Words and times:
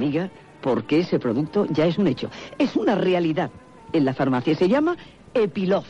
amiga, 0.00 0.30
porque 0.62 1.00
ese 1.00 1.18
producto 1.18 1.66
ya 1.70 1.84
es 1.84 1.98
un 1.98 2.06
hecho. 2.06 2.30
Es 2.58 2.74
una 2.74 2.94
realidad 2.94 3.50
en 3.92 4.04
la 4.06 4.14
farmacia. 4.14 4.54
Se 4.54 4.68
llama 4.68 4.96
Epilof. 5.34 5.86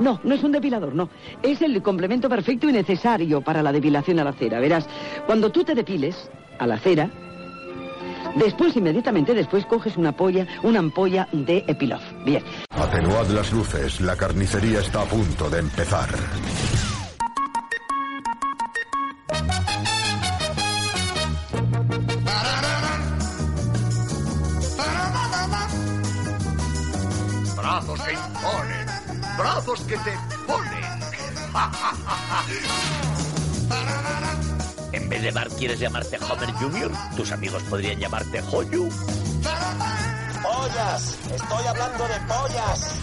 No, 0.00 0.18
no 0.24 0.34
es 0.34 0.42
un 0.42 0.52
depilador, 0.52 0.94
no. 0.94 1.10
Es 1.42 1.60
el 1.60 1.82
complemento 1.82 2.28
perfecto 2.28 2.68
y 2.68 2.72
necesario 2.72 3.42
para 3.42 3.62
la 3.62 3.70
depilación 3.70 4.18
a 4.18 4.24
la 4.24 4.32
cera. 4.32 4.58
Verás, 4.58 4.86
cuando 5.26 5.50
tú 5.50 5.62
te 5.62 5.74
depiles 5.74 6.30
a 6.58 6.66
la 6.66 6.78
cera, 6.78 7.10
después, 8.36 8.74
inmediatamente 8.76 9.34
después, 9.34 9.66
coges 9.66 9.98
una, 9.98 10.12
polla, 10.12 10.46
una 10.62 10.78
ampolla 10.78 11.28
de 11.32 11.64
Epilof. 11.66 12.02
Bien. 12.24 12.42
Atenuad 12.70 13.28
las 13.28 13.52
luces, 13.52 14.00
la 14.00 14.16
carnicería 14.16 14.80
está 14.80 15.02
a 15.02 15.04
punto 15.04 15.50
de 15.50 15.58
empezar. 15.58 16.08
Que 29.90 29.96
te 29.96 30.16
ponen. 30.46 30.84
En 34.92 35.08
vez 35.08 35.22
de 35.22 35.32
Bart 35.32 35.52
quieres 35.58 35.80
llamarte 35.80 36.16
Homer 36.18 36.52
Jr., 36.52 36.92
tus 37.16 37.32
amigos 37.32 37.60
podrían 37.64 37.98
llamarte 37.98 38.40
Hoyu. 38.52 38.88
¡Pollas! 40.42 41.18
¡Estoy 41.34 41.66
hablando 41.66 42.06
de 42.06 42.20
pollas! 42.28 43.00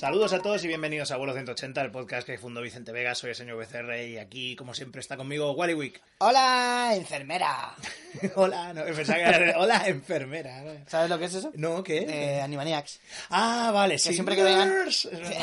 Saludos 0.00 0.32
a 0.32 0.40
todos 0.40 0.64
y 0.64 0.66
bienvenidos 0.66 1.10
a 1.10 1.18
Vuelo 1.18 1.34
180, 1.34 1.78
el 1.82 1.90
podcast 1.90 2.26
que 2.26 2.38
fundó 2.38 2.62
Vicente 2.62 2.90
Vega. 2.90 3.14
Soy 3.14 3.28
el 3.30 3.36
señor 3.36 3.58
Becerra 3.58 4.00
y 4.00 4.16
aquí, 4.16 4.56
como 4.56 4.72
siempre, 4.72 4.98
está 5.02 5.18
conmigo 5.18 5.52
Wally 5.52 5.74
Wick. 5.74 6.00
¡Hola, 6.20 6.92
enfermera! 6.94 7.74
Hola, 8.34 8.72
no, 8.72 8.82
pensaba 8.84 9.18
que 9.18 9.24
era- 9.24 9.58
Hola, 9.58 9.82
enfermera. 9.88 10.64
¿Sabes 10.86 11.10
lo 11.10 11.18
que 11.18 11.26
es 11.26 11.34
eso? 11.34 11.52
No, 11.52 11.82
¿qué? 11.82 12.06
Eh, 12.08 12.40
Animaniacs. 12.40 12.98
Ah, 13.28 13.72
vale, 13.74 13.98
sí. 13.98 14.08
Que 14.08 14.14
siempre 14.14 14.36
que 14.36 14.42
veían... 14.42 14.72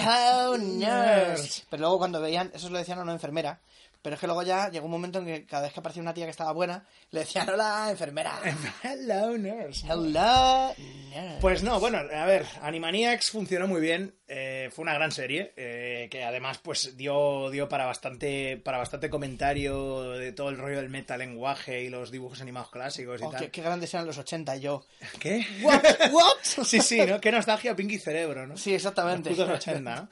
¡Oh, 0.08 0.58
nurse! 0.58 1.64
Pero 1.70 1.82
luego 1.82 2.00
cuando 2.00 2.20
veían... 2.20 2.50
Eso 2.52 2.72
lo 2.72 2.80
decían 2.80 2.98
a 2.98 3.04
una 3.04 3.14
enfermera. 3.14 3.60
Pero 4.02 4.16
es 4.16 4.20
que 4.20 4.28
luego 4.28 4.42
ya 4.42 4.70
llegó 4.70 4.86
un 4.86 4.92
momento 4.92 5.20
en 5.20 5.26
que 5.26 5.46
cada 5.46 5.64
vez 5.64 5.74
que 5.74 5.82
aparecía 5.82 6.02
una 6.02 6.14
tía 6.14 6.26
que 6.26 6.32
estaba 6.32 6.52
buena, 6.52 6.84
le 7.12 7.20
decían, 7.20 7.50
¡Hola, 7.50 7.90
enfermera! 7.92 8.40
Hello, 8.84 9.38
nurse. 9.38 9.86
¡Hello, 9.88 10.74
nurse! 10.78 11.38
Pues 11.42 11.62
no, 11.62 11.80
bueno, 11.80 11.98
a 11.98 12.26
ver, 12.26 12.46
Animaniacs 12.62 13.32
funcionó 13.32 13.68
muy 13.68 13.82
bien, 13.82 14.14
eh, 14.30 14.70
fue 14.74 14.84
una 14.84 14.94
gran 14.94 15.12
serie, 15.12 15.54
eh, 15.56 16.08
que 16.12 16.24
además 16.24 16.60
pues 16.62 16.98
dio, 16.98 17.50
dio 17.50 17.70
para 17.70 17.86
bastante 17.86 18.58
para 18.58 18.78
bastante 18.78 19.10
comentario 19.10 20.12
de 20.12 20.32
todo 20.34 20.50
el 20.50 20.58
rollo 20.58 20.78
del 20.78 20.90
metalenguaje 20.90 21.84
y 21.84 21.90
los 21.90 22.12
dibujos 22.12 22.42
animados 22.42 22.70
clásicos 22.70 23.22
y 23.22 23.24
Oh, 23.24 23.30
tal. 23.30 23.42
qué, 23.42 23.52
qué 23.52 23.62
grandes 23.62 23.94
eran 23.94 24.06
los 24.06 24.18
80 24.18 24.58
y 24.58 24.60
yo. 24.60 24.86
¿Qué? 25.20 25.46
¿What? 25.62 25.82
¿What? 26.12 26.24
Sí, 26.44 26.82
sí, 26.82 27.00
¿no? 27.06 27.22
Qué 27.22 27.32
nostalgia 27.32 27.76
Pinky 27.76 28.00
Cerebro, 28.00 28.46
¿no? 28.48 28.58
Sí, 28.58 28.74
exactamente. 28.74 29.30
Los 29.30 29.40
putos 29.40 29.56
80, 29.60 29.96
¿no? 29.96 30.10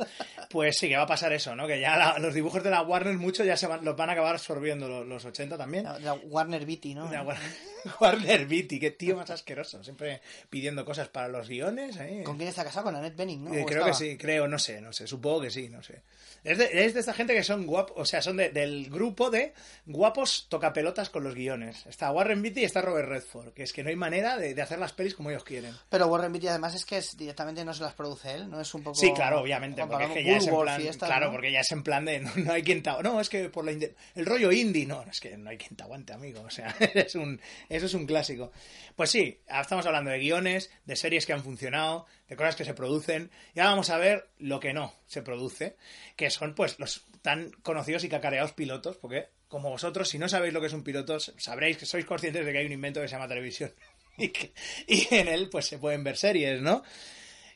Pues 0.49 0.77
sí, 0.77 0.87
que 0.87 0.95
va 0.97 1.03
a 1.03 1.07
pasar 1.07 1.33
eso, 1.33 1.55
¿no? 1.55 1.67
Que 1.67 1.79
ya 1.81 1.97
la- 1.97 2.17
los 2.19 2.33
dibujos 2.33 2.63
de 2.63 2.69
la 2.69 2.81
Warner 2.83 3.17
mucho 3.17 3.43
ya 3.43 3.57
se 3.57 3.67
van, 3.67 3.83
los 3.83 3.95
van 3.97 4.09
a 4.09 4.13
acabar 4.13 4.35
absorbiendo 4.35 4.87
los, 4.87 5.05
los 5.05 5.25
80 5.25 5.57
también. 5.57 5.83
La, 5.83 5.99
la 5.99 6.13
Warner 6.13 6.65
Beatty, 6.65 6.93
¿no? 6.95 7.11
La 7.11 7.23
Warner 7.99 8.45
Beatty, 8.45 8.79
qué 8.79 8.91
tío 8.91 9.15
más 9.15 9.29
asqueroso. 9.29 9.83
Siempre 9.83 10.21
pidiendo 10.49 10.85
cosas 10.85 11.07
para 11.09 11.27
los 11.27 11.47
guiones. 11.47 11.97
¿eh? 11.97 12.23
¿Con 12.25 12.37
quién 12.37 12.49
está 12.49 12.63
casado? 12.63 12.85
Con 12.85 12.95
Annette 12.95 13.15
Bening, 13.15 13.43
¿no? 13.43 13.53
Eh, 13.53 13.63
¿O 13.63 13.65
creo 13.65 13.85
que 13.85 13.93
sí, 13.93 14.17
creo, 14.17 14.47
no 14.47 14.59
sé, 14.59 14.81
no 14.81 14.93
sé, 14.93 15.07
supongo 15.07 15.41
que 15.41 15.51
sí, 15.51 15.69
no 15.69 15.81
sé. 15.83 16.01
Es 16.45 16.57
de, 16.59 16.85
es 16.85 16.93
de 16.93 16.99
esta 17.01 17.13
gente 17.13 17.33
que 17.33 17.43
son 17.43 17.65
guapos, 17.65 17.95
o 17.97 18.05
sea, 18.05 18.21
son 18.21 18.37
de- 18.37 18.49
del 18.51 18.89
grupo 18.89 19.29
de 19.29 19.53
guapos 19.85 20.47
tocapelotas 20.49 21.09
con 21.09 21.23
los 21.23 21.35
guiones. 21.35 21.85
Está 21.87 22.11
Warren 22.11 22.41
Beatty 22.41 22.61
y 22.61 22.63
está 22.65 22.81
Robert 22.81 23.09
Redford, 23.09 23.53
que 23.53 23.63
es 23.63 23.73
que 23.73 23.83
no 23.83 23.89
hay 23.89 23.95
manera 23.95 24.37
de, 24.37 24.53
de 24.53 24.61
hacer 24.61 24.79
las 24.79 24.93
pelis 24.93 25.15
como 25.15 25.29
ellos 25.31 25.43
quieren. 25.43 25.73
Pero 25.89 26.07
Warren 26.07 26.31
Beatty 26.31 26.47
además 26.47 26.75
es 26.75 26.85
que 26.85 26.97
es, 26.97 27.17
directamente 27.17 27.65
no 27.65 27.73
se 27.73 27.83
las 27.83 27.93
produce 27.93 28.31
él, 28.33 28.49
¿no? 28.49 28.61
Es 28.61 28.73
un 28.73 28.83
poco... 28.83 28.95
Sí, 28.95 29.11
claro, 29.13 29.41
obviamente, 29.41 29.83
porque 29.85 30.05
es 30.05 30.11
que 30.11 30.23
ya 30.23 30.37
es 30.37 30.47
en 30.47 30.55
plan, 30.61 30.81
claro, 30.99 31.25
¿no? 31.27 31.31
porque 31.31 31.51
ya 31.51 31.59
es 31.61 31.71
en 31.71 31.83
plan 31.83 32.05
de 32.05 32.19
no, 32.19 32.31
no 32.35 32.53
hay 32.53 32.63
quien 32.63 32.81
te, 32.83 32.91
no, 33.03 33.19
es 33.19 33.29
que 33.29 33.49
por 33.49 33.65
la 33.65 33.71
el 33.71 34.25
rollo 34.25 34.51
indie, 34.51 34.85
no, 34.85 35.03
es 35.03 35.19
que 35.19 35.35
no 35.37 35.49
hay 35.49 35.57
quien 35.57 35.75
te 35.75 35.83
aguante, 35.83 36.13
amigo, 36.13 36.41
o 36.41 36.49
sea, 36.49 36.67
es 36.93 37.15
un 37.15 37.41
eso 37.69 37.85
es 37.87 37.93
un 37.93 38.05
clásico. 38.05 38.51
Pues 38.95 39.09
sí, 39.09 39.39
estamos 39.47 39.85
hablando 39.85 40.11
de 40.11 40.19
guiones, 40.19 40.69
de 40.85 40.95
series 40.95 41.25
que 41.25 41.33
han 41.33 41.43
funcionado, 41.43 42.05
de 42.27 42.35
cosas 42.35 42.55
que 42.55 42.65
se 42.65 42.73
producen, 42.73 43.29
y 43.53 43.59
ahora 43.59 43.71
vamos 43.71 43.89
a 43.89 43.97
ver 43.97 44.27
lo 44.39 44.59
que 44.59 44.73
no 44.73 44.93
se 45.05 45.21
produce, 45.21 45.75
que 46.15 46.29
son 46.29 46.55
pues 46.55 46.79
los 46.79 47.05
tan 47.21 47.51
conocidos 47.63 48.03
y 48.03 48.09
cacareados 48.09 48.53
pilotos, 48.53 48.97
porque 48.97 49.27
como 49.47 49.69
vosotros, 49.69 50.09
si 50.09 50.17
no 50.19 50.27
sabéis 50.27 50.53
lo 50.53 50.59
que 50.61 50.67
es 50.67 50.73
un 50.73 50.83
piloto, 50.83 51.19
sabréis 51.19 51.77
que 51.77 51.85
sois 51.85 52.05
conscientes 52.05 52.45
de 52.45 52.51
que 52.51 52.57
hay 52.59 52.65
un 52.65 52.71
invento 52.71 52.99
que 53.01 53.07
se 53.07 53.13
llama 53.15 53.27
televisión. 53.27 53.73
Y, 54.17 54.29
que- 54.29 54.53
y 54.87 55.13
en 55.13 55.27
él 55.27 55.49
pues 55.51 55.65
se 55.65 55.77
pueden 55.77 56.01
ver 56.05 56.15
series, 56.15 56.61
¿no? 56.61 56.83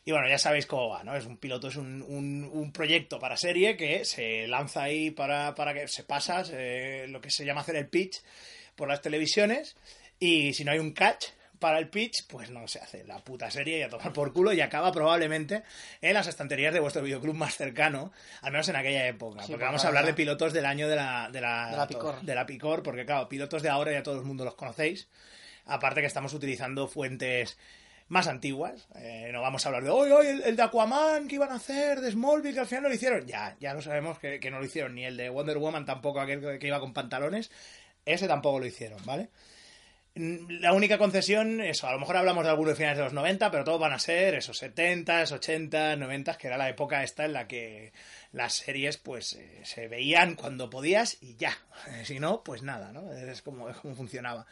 Y 0.03 0.12
bueno, 0.12 0.28
ya 0.28 0.38
sabéis 0.38 0.66
cómo 0.66 0.90
va, 0.90 1.06
¿no? 1.06 1.16
Es 1.16 1.25
un 1.25 1.38
piloto, 1.38 1.69
es 1.69 1.78
un, 1.78 2.01
un- 2.01 2.72
proyecto 2.74 3.18
para 3.18 3.38
serie 3.38 3.78
que 3.78 4.03
se 4.03 4.46
lanza 4.46 4.84
ahí 4.84 5.09
para, 5.12 5.56
para 5.56 5.74
que 5.74 5.88
se 5.88 6.03
pasa 6.03 6.44
se- 6.44 7.07
lo 7.07 7.22
que 7.22 7.31
se 7.31 7.46
llama 7.46 7.62
hacer 7.62 7.78
el 7.78 7.88
pitch 7.88 8.22
por 8.75 8.90
las 8.90 9.01
televisiones 9.01 9.78
y 10.19 10.53
si 10.53 10.66
no 10.66 10.72
hay 10.74 10.80
un 10.80 10.91
catch 10.91 11.28
para 11.59 11.77
el 11.79 11.89
pitch, 11.89 12.25
pues 12.27 12.49
no 12.49 12.67
se 12.67 12.79
hace 12.79 13.03
la 13.03 13.19
puta 13.19 13.51
serie 13.51 13.79
y 13.79 13.81
a 13.83 13.89
tomar 13.89 14.13
por 14.13 14.33
culo 14.33 14.53
y 14.53 14.61
acaba 14.61 14.91
probablemente 14.91 15.63
en 16.01 16.13
las 16.13 16.27
estanterías 16.27 16.73
de 16.73 16.79
vuestro 16.79 17.01
videoclub 17.03 17.35
más 17.35 17.55
cercano, 17.55 18.11
al 18.41 18.51
menos 18.51 18.67
en 18.69 18.75
aquella 18.77 19.05
época, 19.07 19.43
Sí, 19.43 19.51
porque 19.51 19.65
vamos 19.65 19.83
a 19.85 19.89
hablar 19.89 20.05
de 20.05 20.13
pilotos 20.13 20.53
del 20.53 20.65
año 20.65 20.87
de 20.87 20.95
la, 20.95 21.29
de 21.31 21.41
la, 21.41 21.69
De 21.71 21.77
la 21.77 21.87
Picor. 21.87 22.21
de 22.21 22.35
la 22.35 22.45
Picor, 22.45 22.81
porque 22.81 23.05
claro, 23.05 23.29
pilotos 23.29 23.61
de 23.61 23.69
ahora 23.69 23.91
ya 23.91 24.01
todo 24.03 24.17
el 24.17 24.25
mundo 24.25 24.45
los 24.45 24.55
conocéis. 24.55 25.07
Aparte 25.65 26.01
que 26.01 26.07
estamos 26.07 26.33
utilizando 26.33 26.87
fuentes 26.87 27.57
más 28.07 28.27
antiguas. 28.27 28.87
Eh, 28.95 29.29
no 29.31 29.41
vamos 29.41 29.63
a 29.63 29.69
hablar 29.69 29.83
de 29.83 29.91
hoy, 29.91 30.09
hoy 30.09 30.25
el, 30.25 30.41
el 30.41 30.55
de 30.55 30.63
Aquaman 30.63 31.27
que 31.27 31.35
iban 31.35 31.51
a 31.51 31.55
hacer, 31.55 32.01
de 32.01 32.11
Smallville 32.11 32.55
que 32.55 32.59
al 32.61 32.65
final 32.65 32.83
no 32.83 32.89
lo 32.89 32.95
hicieron. 32.95 33.27
Ya, 33.27 33.55
ya 33.59 33.75
lo 33.75 33.81
sabemos 33.83 34.17
que, 34.17 34.39
que 34.39 34.49
no 34.49 34.57
lo 34.59 34.65
hicieron. 34.65 34.95
Ni 34.95 35.05
el 35.05 35.15
de 35.15 35.29
Wonder 35.29 35.59
Woman 35.59 35.85
tampoco, 35.85 36.19
aquel 36.19 36.41
que, 36.41 36.57
que 36.57 36.67
iba 36.67 36.79
con 36.79 36.91
pantalones. 36.93 37.51
Ese 38.05 38.27
tampoco 38.27 38.59
lo 38.59 38.65
hicieron, 38.65 38.99
¿vale? 39.05 39.29
La 40.15 40.73
única 40.73 40.97
concesión, 40.97 41.61
eso, 41.61 41.87
a 41.87 41.93
lo 41.93 41.99
mejor 41.99 42.17
hablamos 42.17 42.43
de 42.43 42.49
algunos 42.49 42.75
finales 42.75 42.97
de 42.97 43.03
los 43.05 43.13
90, 43.13 43.51
pero 43.51 43.63
todos 43.63 43.79
van 43.79 43.93
a 43.93 43.99
ser 43.99 44.35
esos 44.35 44.57
70, 44.57 45.23
80, 45.31 45.95
90, 45.95 46.37
que 46.37 46.47
era 46.47 46.57
la 46.57 46.67
época 46.67 47.03
esta 47.03 47.23
en 47.25 47.33
la 47.33 47.47
que 47.47 47.93
las 48.33 48.53
series 48.55 48.97
pues 48.97 49.33
eh, 49.33 49.61
se 49.63 49.87
veían 49.87 50.35
cuando 50.35 50.69
podías 50.69 51.17
y 51.21 51.35
ya. 51.35 51.57
Si 52.03 52.19
no, 52.19 52.43
pues 52.43 52.63
nada, 52.63 52.91
¿no? 52.91 53.11
Es 53.13 53.41
como, 53.41 53.69
es 53.69 53.77
como 53.77 53.95
funcionaba. 53.95 54.45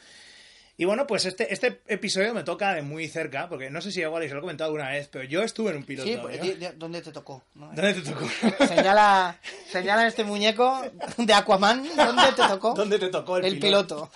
Y 0.80 0.86
bueno, 0.86 1.08
pues 1.08 1.26
este, 1.26 1.52
este 1.52 1.82
episodio 1.88 2.36
me 2.36 2.44
toca 2.44 2.76
de 2.76 2.84
muy 2.84 3.08
cerca, 3.08 3.50
porque 3.50 3.72
no 3.72 3.82
sé 3.82 3.92
si 3.92 4.02
igual 4.02 4.24
os 4.24 4.30
lo 4.32 4.38
he 4.38 4.42
comentado 4.42 4.68
alguna 4.70 4.92
vez, 4.92 5.08
pero 5.12 5.24
yo 5.24 5.42
estuve 5.42 5.72
en 5.72 5.78
un 5.78 5.84
piloto. 5.86 6.08
Sí, 6.08 6.18
pues, 6.22 6.40
di- 6.40 6.68
¿dónde 6.76 7.02
te 7.02 7.12
tocó? 7.12 7.44
¿no? 7.56 7.66
¿Dónde 7.74 7.96
te 7.96 8.02
tocó? 8.02 8.28
Señala, 8.68 9.40
señala 9.72 10.06
este 10.08 10.24
muñeco 10.24 10.84
de 11.18 11.34
Aquaman, 11.34 11.84
¿dónde 11.96 12.28
te 12.36 12.44
tocó? 12.48 12.74
¿Dónde 12.76 13.00
te 13.00 13.10
tocó 13.10 13.38
el, 13.40 13.46
El 13.46 13.60
piloto. 13.60 14.12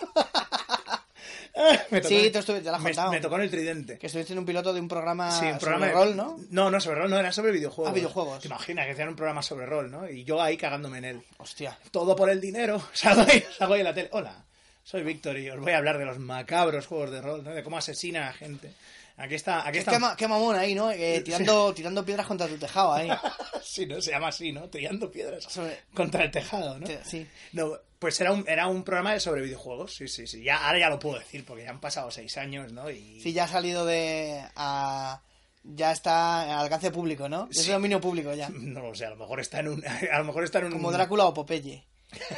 Me 1.91 2.01
tocó- 2.01 2.07
Sí, 2.09 2.29
tú 2.31 2.39
estuve- 2.39 2.61
te 2.61 2.69
lo 2.69 2.75
has 2.75 2.81
me- 2.81 2.89
contado. 2.91 3.11
Me, 3.11 3.19
tocó 3.19 3.35
en 3.35 3.41
el 3.41 3.49
tridente. 3.51 3.97
Que 3.97 4.07
estuviste 4.07 4.33
en 4.33 4.39
un 4.39 4.45
piloto 4.45 4.73
de 4.73 4.79
un 4.79 4.87
programa, 4.87 5.31
Sí, 5.31 5.45
un 5.45 5.57
programa 5.59 5.87
sobre 5.91 5.99
de 5.99 6.05
rol, 6.05 6.15
¿no? 6.17 6.39
No, 6.49 6.71
no, 6.71 6.79
sobre 6.79 6.95
rol, 6.99 7.09
no, 7.09 7.19
era 7.19 7.31
sobre 7.31 7.51
videojuegos. 7.51 7.91
Ah, 7.91 7.93
videojuegos. 7.95 8.39
Te 8.41 8.47
imaginas 8.47 8.85
que 8.85 8.91
hacían 8.93 9.09
un 9.09 9.15
programa 9.15 9.41
sobre 9.41 9.65
rol, 9.65 9.91
¿no? 9.91 10.09
Y 10.09 10.23
yo 10.23 10.41
ahí 10.41 10.55
cagándome 10.57 10.99
en 10.99 11.05
él. 11.05 11.21
Hostia. 11.37 11.77
Todo 11.91 12.15
por 12.15 12.29
el 12.29 12.39
dinero. 12.39 12.81
Salgo 12.93 13.21
ahí, 13.29 13.43
salgo 13.57 13.73
ahí 13.73 13.81
en 13.81 13.85
la 13.87 13.93
tele. 13.93 14.09
Hola, 14.13 14.43
soy 14.83 15.03
Víctor 15.03 15.37
y 15.37 15.49
os 15.49 15.59
voy 15.59 15.73
a 15.73 15.77
hablar 15.77 15.97
de 15.97 16.05
los 16.05 16.17
macabros 16.19 16.87
juegos 16.87 17.11
de 17.11 17.21
rol, 17.21 17.43
¿no? 17.43 17.51
De 17.51 17.63
cómo 17.63 17.77
asesinan 17.77 18.23
a 18.23 18.33
gente. 18.33 18.71
Aquí 19.21 19.35
está, 19.35 19.67
aquí 19.67 19.77
está. 19.79 19.91
qué 19.91 19.99
ma- 19.99 20.15
qué 20.15 20.27
mamón 20.27 20.55
ahí, 20.55 20.73
¿no? 20.73 20.89
Eh, 20.91 21.21
tirando, 21.23 21.73
tirando 21.73 22.03
piedras 22.05 22.25
contra 22.27 22.47
tu 22.47 22.57
tejado 22.57 22.93
ahí. 22.93 23.09
Sí, 23.63 23.85
no 23.85 24.01
se 24.01 24.11
llama 24.11 24.29
así, 24.29 24.51
¿no? 24.51 24.67
Tirando 24.69 25.09
piedras 25.09 25.43
Sobre- 25.45 25.79
contra 25.93 26.23
el 26.23 26.31
tejado, 26.31 26.77
¿no? 26.79 26.87
Sí. 27.05 27.25
No, 27.53 27.73
pues 27.99 28.19
era 28.19 28.31
un, 28.33 28.43
era 28.47 28.67
un 28.67 28.83
programa 28.83 29.13
de 29.13 29.19
sobre 29.19 29.41
videojuegos, 29.43 29.93
sí, 29.95 30.07
sí, 30.07 30.25
sí. 30.27 30.43
Ya, 30.43 30.65
ahora 30.67 30.79
ya 30.79 30.89
lo 30.89 30.99
puedo 30.99 31.19
decir, 31.19 31.45
porque 31.45 31.63
ya 31.63 31.69
han 31.69 31.79
pasado 31.79 32.09
seis 32.11 32.35
años, 32.37 32.73
¿no? 32.73 32.89
Y 32.89 33.21
Sí, 33.21 33.31
ya 33.33 33.43
ha 33.45 33.47
salido 33.47 33.85
de... 33.85 34.43
a- 34.55 35.21
ya 35.63 35.91
está 35.91 36.41
al 36.57 36.63
alcance 36.65 36.89
público, 36.89 37.29
¿no? 37.29 37.47
Es 37.51 37.61
Sí. 37.63 37.71
dominio 37.71 38.01
público 38.01 38.33
ya. 38.33 38.49
no 38.53 38.81
lo 38.81 38.95
sé, 38.95 39.05
a 39.05 39.11
lo 39.11 39.15
mejor 39.17 39.39
está 39.39 39.59
en 39.59 39.67
un. 39.69 39.83
A 40.11 40.17
lo 40.17 40.25
mejor 40.25 40.43
está 40.43 40.57
en 40.59 40.65
un. 40.65 40.71
Como 40.73 40.91
Drácula 40.91 41.25
o 41.25 41.33
Popeye. 41.33 41.85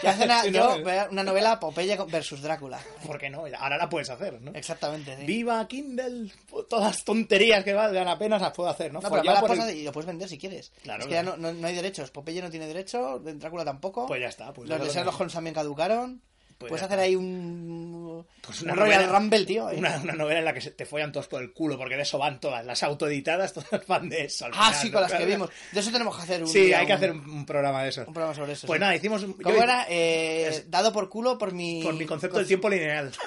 Que 0.02 0.08
hacen 0.08 0.30
a- 0.32 0.42
Sí, 0.44 0.52
yo, 0.52 0.78
una 1.12 1.24
novela 1.24 1.60
Popeye 1.60 1.98
versus 2.08 2.42
Drácula. 2.42 2.80
¿Por 3.06 3.18
qué 3.20 3.30
no? 3.30 3.44
Ahora 3.58 3.78
la 3.78 3.90
puedes 3.90 4.10
hacer, 4.10 4.42
¿no? 4.42 4.52
Exactamente, 4.54 5.16
sí. 5.18 5.26
Viva 5.26 5.68
Kindle, 5.68 6.32
todas 6.70 6.86
las 6.96 7.04
tonterías 7.04 7.64
que 7.64 7.74
valgan 7.74 8.06
la 8.06 8.18
pena 8.18 8.38
las 8.38 8.52
puedo 8.54 8.70
hacer, 8.70 8.92
¿no? 8.94 9.02
No, 9.02 9.10
pero 9.10 9.24
las 9.24 9.70
el- 9.70 9.78
y 9.78 9.84
lo 9.84 9.92
puedes 9.92 10.08
vender 10.08 10.30
si 10.30 10.38
quieres. 10.38 10.72
Claro, 10.84 11.02
es 11.02 11.08
que 11.08 11.14
ya 11.14 11.24
no, 11.24 11.38
no- 11.38 11.54
no 11.54 11.68
hay 11.68 11.76
derechos. 11.76 12.12
Popeye 12.12 12.42
no 12.42 12.50
tiene 12.52 12.68
derecho, 12.68 13.20
Drácula 13.20 13.66
tampoco. 13.66 14.06
Pues 14.06 14.22
ya 14.22 14.28
está, 14.28 14.54
pues 14.54 14.70
Los 14.70 14.80
de 14.80 14.86
lo 14.86 14.92
Sherlock. 14.94 15.20
Holmes 15.20 15.34
también 15.34 15.54
caducaron. 15.56 16.22
Puede- 16.64 16.70
Puedes 16.70 16.84
hacer 16.84 17.00
ahí 17.00 17.16
un. 17.16 18.26
Pues 18.42 18.62
un 18.62 18.72
una 18.72 18.76
Royal 18.82 19.02
novela- 19.06 19.20
Rumble, 19.20 19.46
tío. 19.46 19.68
ahí. 19.68 19.78
Una, 19.78 19.98
una 19.98 20.14
novela 20.14 20.40
en 20.40 20.46
la 20.46 20.54
que 20.54 20.60
se 20.62 20.72
te 20.72 20.86
follan 20.86 21.12
todos 21.14 21.28
por 21.28 21.42
el 21.42 21.54
culo, 21.54 21.78
porque 21.78 21.96
de 21.96 22.02
eso 22.02 22.18
van 22.18 22.40
todas. 22.42 22.66
Las 22.66 22.84
autoeditadas, 22.84 23.54
todas 23.54 23.86
van 23.88 24.10
de 24.10 24.26
eso. 24.26 24.46
al 24.46 24.52
Ah, 24.54 24.72
final, 24.72 24.74
sí, 24.82 24.88
¿no? 24.88 24.94
con 24.94 25.02
las 25.04 25.14
que 25.14 25.26
vimos. 25.26 25.50
De 25.72 25.80
eso 25.80 25.92
tenemos 25.92 26.16
que 26.18 26.22
hacer 26.24 26.42
un. 26.44 26.50
Sí, 26.50 26.66
día 26.66 26.80
hay 26.80 26.86
que 26.86 26.92
un- 26.92 26.98
hacer 26.98 27.12
un, 27.12 27.46
programa 27.46 27.84
de 27.84 27.90
eso. 27.90 28.04
un 28.08 28.14
programa 28.14 28.36
sobre 28.36 28.54
eso. 28.54 28.68
Pues 28.68 28.78
sí. 28.78 28.82
nada, 28.82 28.96
hicimos. 28.96 29.22
¿Cómo 29.24 29.56
yo- 29.56 29.64
era? 29.64 29.86
Eh, 29.90 30.48
es- 30.50 30.70
dado 30.70 30.92
por 30.92 31.10
culo 31.10 31.38
por 31.38 31.54
mi. 31.54 31.82
Por 31.84 31.94
mi 31.96 32.06
concepto 32.06 32.34
con- 32.36 32.42
del 32.42 32.48
tiempo 32.48 32.70
lineal. 32.70 33.12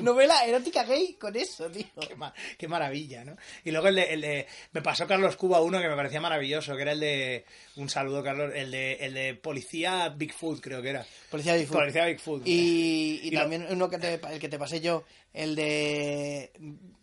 Novela 0.00 0.44
erótica 0.44 0.82
gay 0.84 1.14
con 1.14 1.36
eso, 1.36 1.70
tío. 1.70 1.86
Qué, 2.08 2.16
ma- 2.16 2.34
qué 2.58 2.66
maravilla, 2.68 3.24
¿no? 3.24 3.36
Y 3.64 3.70
luego 3.70 3.88
el 3.88 3.94
de, 3.96 4.02
el 4.14 4.20
de- 4.20 4.46
Me 4.72 4.82
pasó 4.82 5.06
Carlos 5.06 5.36
Cuba 5.36 5.60
uno 5.60 5.80
que 5.80 5.88
me 5.88 5.94
parecía 5.96 6.20
maravilloso, 6.20 6.74
que 6.76 6.82
era 6.82 6.92
el 6.92 7.00
de... 7.00 7.44
Un 7.76 7.88
saludo, 7.88 8.22
Carlos. 8.22 8.52
El 8.54 8.70
de, 8.72 8.94
el 8.94 9.14
de 9.14 9.34
Policía 9.34 10.08
Bigfoot, 10.08 10.60
creo 10.60 10.82
que 10.82 10.90
era. 10.90 11.06
Policía 11.30 11.54
Bigfoot. 11.54 11.78
Policía 11.78 12.06
Bigfoot. 12.06 12.13
Y, 12.46 13.20
y 13.24 13.28
Y 13.28 13.30
lo- 13.32 13.40
también 13.40 13.66
uno 13.70 13.88
que 13.90 13.98
te, 13.98 14.14
el 14.14 14.38
que 14.40 14.48
te 14.48 14.58
pasé 14.58 14.80
yo, 14.80 15.04
el 15.32 15.54
de 15.56 16.52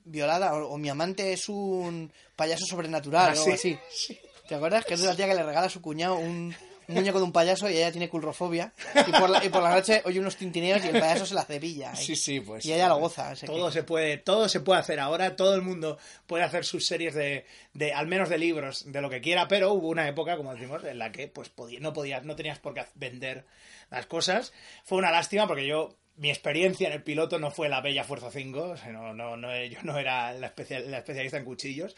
Violada, 0.06 0.54
o, 0.56 0.70
o 0.74 0.78
mi 0.78 0.90
amante 0.90 1.34
es 1.34 1.48
un 1.50 2.12
payaso 2.36 2.66
sobrenatural 2.66 3.30
Ah, 3.36 3.40
o 3.40 3.44
algo 3.44 3.54
así. 3.54 3.78
¿Te 4.48 4.56
acuerdas? 4.56 4.84
Que 4.86 4.96
es 4.96 5.02
de 5.02 5.08
la 5.08 5.16
tía 5.16 5.28
que 5.28 5.36
le 5.36 5.44
regala 5.44 5.68
a 5.68 5.70
su 5.70 5.82
cuñado 5.82 6.16
un, 6.16 6.54
un 6.88 6.96
muñeco 6.96 7.20
de 7.20 7.24
un 7.24 7.32
payaso 7.32 7.70
y 7.70 7.78
ella 7.78 7.90
tiene 7.92 8.10
culrofobia. 8.10 8.74
Y 9.08 9.12
por 9.12 9.30
la, 9.30 9.46
y 9.46 9.48
por 9.50 9.64
la 9.64 9.74
noche 9.74 10.02
oye 10.04 10.20
unos 10.20 10.36
tintineos 10.36 10.84
y 10.84 10.88
el 10.90 11.00
payaso 11.00 11.26
se 11.26 11.36
la 11.36 11.46
cepilla. 11.46 11.96
Sí, 11.96 12.18
sí, 12.18 12.42
pues. 12.42 12.66
Y 12.66 12.74
ella 12.74 12.90
lo 12.90 12.98
goza. 12.98 13.34
Todo 13.46 13.68
que- 13.68 13.74
se 13.74 13.84
puede, 13.84 14.18
todo 14.18 14.50
se 14.50 14.60
puede 14.60 14.82
hacer 14.82 15.00
ahora, 15.00 15.38
todo 15.38 15.56
el 15.56 15.62
mundo 15.62 15.98
puede 16.28 16.44
hacer 16.44 16.66
sus 16.66 16.86
series 16.86 17.14
de, 17.14 17.46
de 17.74 17.94
al 17.94 18.08
menos 18.08 18.28
de 18.28 18.40
libros, 18.40 18.84
de 18.92 19.00
lo 19.02 19.10
que 19.10 19.22
quiera, 19.22 19.48
pero 19.48 19.72
hubo 19.72 19.88
una 19.88 20.06
época, 20.10 20.36
como 20.36 20.54
decimos, 20.54 20.84
en 20.84 21.00
la 21.00 21.14
que 21.14 21.28
pues 21.30 21.48
podía, 21.48 21.80
no 21.80 21.94
podías, 21.94 22.26
no 22.26 22.36
tenías 22.36 22.60
por 22.60 22.74
qué 22.74 22.84
vender 22.96 23.46
las 23.92 24.08
cosas. 24.08 24.54
Fue 24.84 24.98
una 24.98 25.12
lástima 25.12 25.46
porque 25.46 25.68
yo 25.68 25.98
mi 26.16 26.30
experiencia 26.30 26.88
en 26.88 26.94
el 26.94 27.04
piloto 27.04 27.38
no 27.38 27.52
fue 27.52 27.70
la 27.70 27.82
bella 27.82 28.04
Fuerza 28.04 28.32
5, 28.32 28.62
o 28.62 28.78
sea, 28.78 28.92
no, 28.92 29.14
no, 29.14 29.38
no, 29.38 29.64
yo 29.66 29.80
no 29.84 29.98
era 29.98 30.34
la, 30.34 30.48
especial, 30.48 30.90
la 30.90 31.00
especialista 31.00 31.38
en 31.38 31.46
cuchillos, 31.46 31.96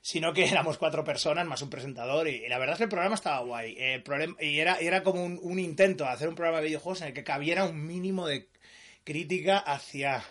sino 0.00 0.32
que 0.32 0.44
éramos 0.44 0.78
cuatro 0.78 1.04
personas 1.04 1.46
más 1.46 1.62
un 1.62 1.70
presentador 1.70 2.28
y, 2.28 2.48
la 2.48 2.58
verdad 2.58 2.74
es 2.74 2.78
que 2.78 2.84
el 2.84 2.90
programa 2.90 3.14
estaba 3.14 3.40
guay. 3.40 3.76
El 3.78 4.02
problema, 4.02 4.36
y 4.40 4.58
era, 4.58 4.76
era 4.76 5.02
como 5.02 5.24
un, 5.24 5.38
un 5.42 5.58
intento 5.58 6.04
de 6.04 6.10
hacer 6.10 6.28
un 6.28 6.34
programa 6.34 6.60
de 6.60 6.66
videojuegos 6.66 7.00
en 7.02 7.08
el 7.08 7.14
que 7.14 7.24
cabiera 7.24 7.64
un 7.64 7.86
mínimo 7.86 8.26
de 8.26 8.48
crítica 9.04 9.58
hacia 9.58 10.24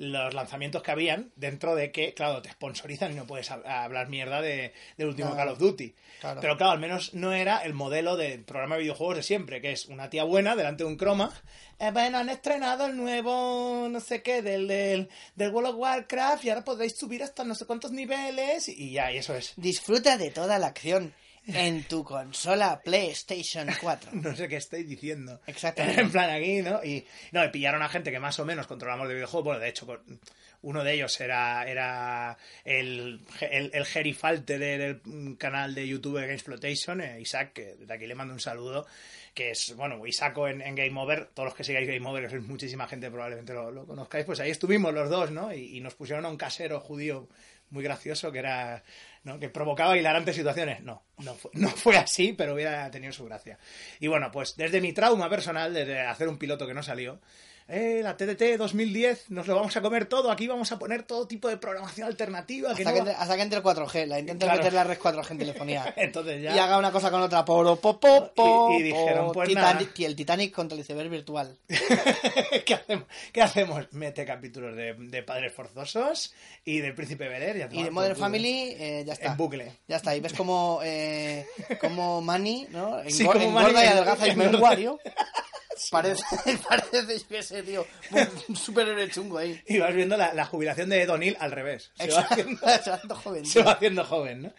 los 0.00 0.32
lanzamientos 0.32 0.82
que 0.82 0.90
habían 0.90 1.30
dentro 1.36 1.74
de 1.74 1.92
que, 1.92 2.14
claro, 2.14 2.40
te 2.40 2.50
sponsorizan 2.50 3.12
y 3.12 3.16
no 3.16 3.26
puedes 3.26 3.50
hab- 3.50 3.66
hablar 3.66 4.08
mierda 4.08 4.40
de, 4.40 4.72
del 4.96 5.08
último 5.08 5.28
Claro. 5.34 5.36
Call 5.44 5.48
of 5.52 5.58
Duty. 5.58 5.94
Claro. 6.20 6.40
Pero 6.40 6.56
claro, 6.56 6.72
al 6.72 6.78
menos 6.78 7.12
no 7.12 7.32
era 7.34 7.58
el 7.58 7.74
modelo 7.74 8.16
de 8.16 8.38
programa 8.38 8.76
de 8.76 8.82
videojuegos 8.82 9.16
de 9.16 9.22
siempre, 9.22 9.60
que 9.60 9.72
es 9.72 9.86
una 9.86 10.08
tía 10.08 10.24
buena 10.24 10.56
delante 10.56 10.84
de 10.84 10.88
un 10.88 10.96
croma. 10.96 11.30
Eh, 11.78 11.90
bueno, 11.92 12.16
han 12.18 12.30
estrenado 12.30 12.86
el 12.86 12.96
nuevo, 12.96 13.88
no 13.90 14.00
sé 14.00 14.22
qué, 14.22 14.40
del, 14.40 14.68
del, 14.68 15.10
del 15.36 15.50
World 15.50 15.70
of 15.70 15.76
Warcraft 15.76 16.44
y 16.46 16.48
ahora 16.50 16.64
podréis 16.64 16.96
subir 16.96 17.22
hasta 17.22 17.44
no 17.44 17.54
sé 17.54 17.66
cuántos 17.66 17.92
niveles 17.92 18.68
y 18.70 18.92
ya, 18.92 19.12
y 19.12 19.18
eso 19.18 19.34
es. 19.34 19.52
Disfruta 19.56 20.16
de 20.16 20.30
toda 20.30 20.58
la 20.58 20.68
acción 20.68 21.12
en 21.46 21.84
tu 21.84 22.04
consola 22.04 22.80
PlayStation 22.82 23.68
4. 23.80 24.10
No 24.20 24.36
sé 24.36 24.48
qué 24.48 24.56
estáis 24.56 24.88
diciendo. 24.88 25.40
Exactamente. 25.46 26.00
En 26.00 26.10
plan 26.10 26.30
aquí, 26.30 26.62
¿no? 26.62 26.82
Y 26.84 27.06
no, 27.32 27.44
y 27.44 27.48
pillaron 27.48 27.82
a 27.82 27.88
gente 27.88 28.10
que 28.10 28.20
más 28.20 28.38
o 28.38 28.44
menos 28.44 28.66
controlamos 28.66 29.08
de 29.08 29.14
videojuegos. 29.14 29.44
Bueno, 29.44 29.60
de 29.60 29.68
hecho, 29.68 29.86
uno 30.62 30.84
de 30.84 30.92
ellos 30.92 31.20
era, 31.20 31.64
era 31.66 32.36
el, 32.64 33.20
el, 33.40 33.70
el 33.72 33.86
gerifalte 33.86 34.58
del 34.58 35.00
canal 35.38 35.74
de 35.74 35.88
YouTube 35.88 36.20
de 36.20 36.26
Gamesploitation, 36.26 37.00
eh, 37.00 37.20
Isaac, 37.20 37.52
que 37.54 37.76
de 37.76 37.94
aquí 37.94 38.06
le 38.06 38.14
mando 38.14 38.34
un 38.34 38.40
saludo, 38.40 38.86
que 39.32 39.52
es, 39.52 39.74
bueno, 39.76 40.04
Isaco 40.06 40.48
en, 40.48 40.60
en 40.60 40.74
Game 40.74 41.00
Over, 41.00 41.30
todos 41.32 41.48
los 41.48 41.54
que 41.54 41.64
sigáis 41.64 41.88
Game 41.88 42.06
Over, 42.06 42.24
que 42.24 42.30
sois 42.30 42.42
muchísima 42.42 42.86
gente, 42.86 43.10
probablemente 43.10 43.54
lo, 43.54 43.70
lo 43.70 43.86
conozcáis, 43.86 44.26
pues 44.26 44.40
ahí 44.40 44.50
estuvimos 44.50 44.92
los 44.92 45.08
dos, 45.08 45.30
¿no? 45.30 45.52
Y, 45.52 45.78
y 45.78 45.80
nos 45.80 45.94
pusieron 45.94 46.26
a 46.26 46.28
un 46.28 46.36
casero 46.36 46.80
judío 46.80 47.28
muy 47.70 47.82
gracioso 47.82 48.30
que 48.30 48.38
era 48.40 48.82
¿no? 49.24 49.38
que 49.38 49.48
provocaba 49.48 49.96
hilarantes 49.96 50.36
situaciones. 50.36 50.82
No, 50.82 51.02
no 51.18 51.34
fue, 51.34 51.50
no 51.54 51.68
fue 51.68 51.96
así, 51.96 52.32
pero 52.32 52.54
hubiera 52.54 52.90
tenido 52.90 53.12
su 53.12 53.24
gracia. 53.24 53.58
Y 53.98 54.08
bueno, 54.08 54.30
pues 54.30 54.56
desde 54.56 54.80
mi 54.80 54.92
trauma 54.92 55.28
personal, 55.28 55.74
desde 55.74 56.00
hacer 56.00 56.28
un 56.28 56.38
piloto 56.38 56.66
que 56.66 56.74
no 56.74 56.82
salió, 56.82 57.20
eh, 57.70 58.00
la 58.02 58.16
TDT 58.16 58.56
2010, 58.58 59.30
nos 59.30 59.46
lo 59.46 59.54
vamos 59.54 59.76
a 59.76 59.80
comer 59.80 60.06
todo, 60.06 60.30
aquí 60.30 60.46
vamos 60.48 60.70
a 60.72 60.78
poner 60.78 61.04
todo 61.04 61.26
tipo 61.26 61.48
de 61.48 61.56
programación 61.56 62.06
alternativa. 62.08 62.74
Que 62.74 62.82
Hasta 62.82 62.90
no 62.90 62.92
que, 62.92 62.98
entre, 62.98 63.14
hasta 63.14 63.36
que 63.36 63.42
entre 63.42 63.58
el 63.58 63.64
4G, 63.64 64.06
la 64.06 64.18
intenten 64.18 64.46
Claro. 64.48 64.58
meter 64.58 64.72
la 64.72 64.84
red 64.84 64.98
4G 64.98 65.30
en 65.30 65.38
telefonía. 65.38 65.94
Entonces 65.96 66.42
ya... 66.42 66.54
Y 66.54 66.58
haga 66.58 66.76
una 66.78 66.90
cosa 66.92 67.10
con 67.10 67.22
otra. 67.22 67.44
Poro, 67.44 67.76
po, 67.76 67.98
po, 68.00 68.32
po, 68.34 68.70
Y- 68.72 68.80
y 68.80 68.82
dijeron, 68.82 69.32
pues 69.32 69.48
Titanic, 69.48 69.88
nada. 69.88 69.94
y 69.96 70.04
el 70.04 70.16
Titanic 70.16 70.52
contra 70.54 70.74
el 70.76 70.82
iceberg 70.82 71.08
virtual. 71.10 71.56
¿Qué, 72.66 72.74
hacemos? 72.74 73.04
¿Qué 73.32 73.42
hacemos? 73.42 73.86
Mete 73.92 74.24
capítulos 74.24 74.74
de, 74.76 74.94
de 74.94 75.22
Padres 75.22 75.52
Forzosos 75.52 76.34
y 76.64 76.78
del 76.80 76.94
Príncipe 76.94 77.28
Beler. 77.28 77.68
Y, 77.72 77.82
de 77.84 77.90
Modern. 77.90 78.16
Family, 78.16 78.74
eh, 78.78 79.04
ya 79.06 79.12
está. 79.14 79.26
En 79.32 79.36
bucle. 79.36 79.72
Ya 79.88 79.96
está. 79.96 80.14
Y 80.16 80.20
ves 80.20 80.32
como, 80.32 80.80
eh, 80.82 81.46
como 81.80 82.20
Manny, 82.20 82.66
¿no? 82.70 83.00
Engor- 83.02 83.10
Sí, 83.10 83.24
como 83.24 83.40
engorda 83.40 83.72
Manny 83.72 83.84
y 83.84 83.88
adelgaza 83.88 84.28
y. 84.28 84.30
Parece, 85.90 86.22
parece, 86.68 87.18
yo 87.18 87.28
qué 87.28 87.42
sé, 87.42 87.62
tío, 87.62 87.86
un 88.48 88.56
superhéroe 88.56 89.08
chungo 89.10 89.38
ahí. 89.38 89.60
Y 89.66 89.78
vas 89.78 89.94
viendo 89.94 90.16
la, 90.16 90.34
la 90.34 90.44
jubilación 90.46 90.88
de 90.90 91.02
Ed 91.02 91.10
O'Neill 91.10 91.36
al 91.40 91.52
revés. 91.52 91.90
Se 91.94 92.08
va 92.10 92.20
haciendo- 92.30 93.14
joven. 93.16 93.46
se 93.46 93.52
tío. 93.60 93.64
va 93.64 93.72
haciendo 93.72 94.04
joven, 94.04 94.42
¿no? 94.42 94.52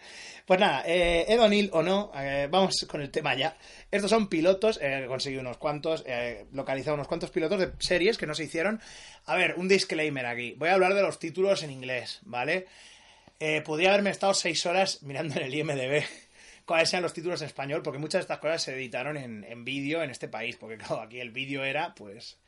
Pues 0.46 0.58
nada, 0.58 0.82
eh, 0.86 1.24
Ed 1.28 1.40
O'Neill 1.40 1.70
o 1.72 1.82
no, 1.82 2.10
eh, 2.16 2.48
vamos 2.50 2.84
con 2.90 3.00
el 3.00 3.10
tema 3.10 3.34
ya. 3.36 3.56
Estos 3.90 4.10
son 4.10 4.28
pilotos, 4.28 4.78
eh, 4.82 5.02
he 5.04 5.06
conseguido 5.06 5.40
unos 5.40 5.56
cuantos, 5.58 6.02
eh, 6.06 6.46
localizado 6.52 6.94
unos 6.94 7.06
cuantos 7.06 7.30
pilotos 7.30 7.60
de 7.60 7.70
series 7.78 8.18
que 8.18 8.26
no 8.26 8.34
se 8.34 8.44
hicieron. 8.44 8.80
A 9.26 9.36
ver, 9.36 9.54
un 9.56 9.68
disclaimer 9.68 10.26
aquí. 10.26 10.54
Voy 10.58 10.68
a 10.70 10.74
hablar 10.74 10.94
de 10.94 11.02
los 11.02 11.20
títulos 11.20 11.62
en 11.62 11.70
inglés, 11.70 12.18
¿vale? 12.22 12.66
Eh, 13.38 13.60
podría 13.62 13.90
haberme 13.90 14.10
estado 14.10 14.34
seis 14.34 14.66
horas 14.66 15.02
mirando 15.02 15.34
en 15.36 15.42
el 15.42 15.54
IMDB 15.54 16.04
cuáles 16.72 16.88
sean 16.88 17.02
los 17.02 17.12
títulos 17.12 17.40
en 17.42 17.48
español, 17.48 17.82
porque 17.82 17.98
muchas 17.98 18.20
de 18.20 18.22
estas 18.22 18.38
cosas 18.38 18.62
se 18.62 18.72
editaron 18.74 19.18
en, 19.18 19.44
en 19.44 19.62
vídeo 19.64 20.02
en 20.02 20.08
este 20.10 20.26
país, 20.26 20.56
porque 20.56 20.78
claro, 20.78 21.02
aquí 21.02 21.20
el 21.20 21.30
vídeo 21.30 21.62
era, 21.64 21.94
pues... 21.94 22.38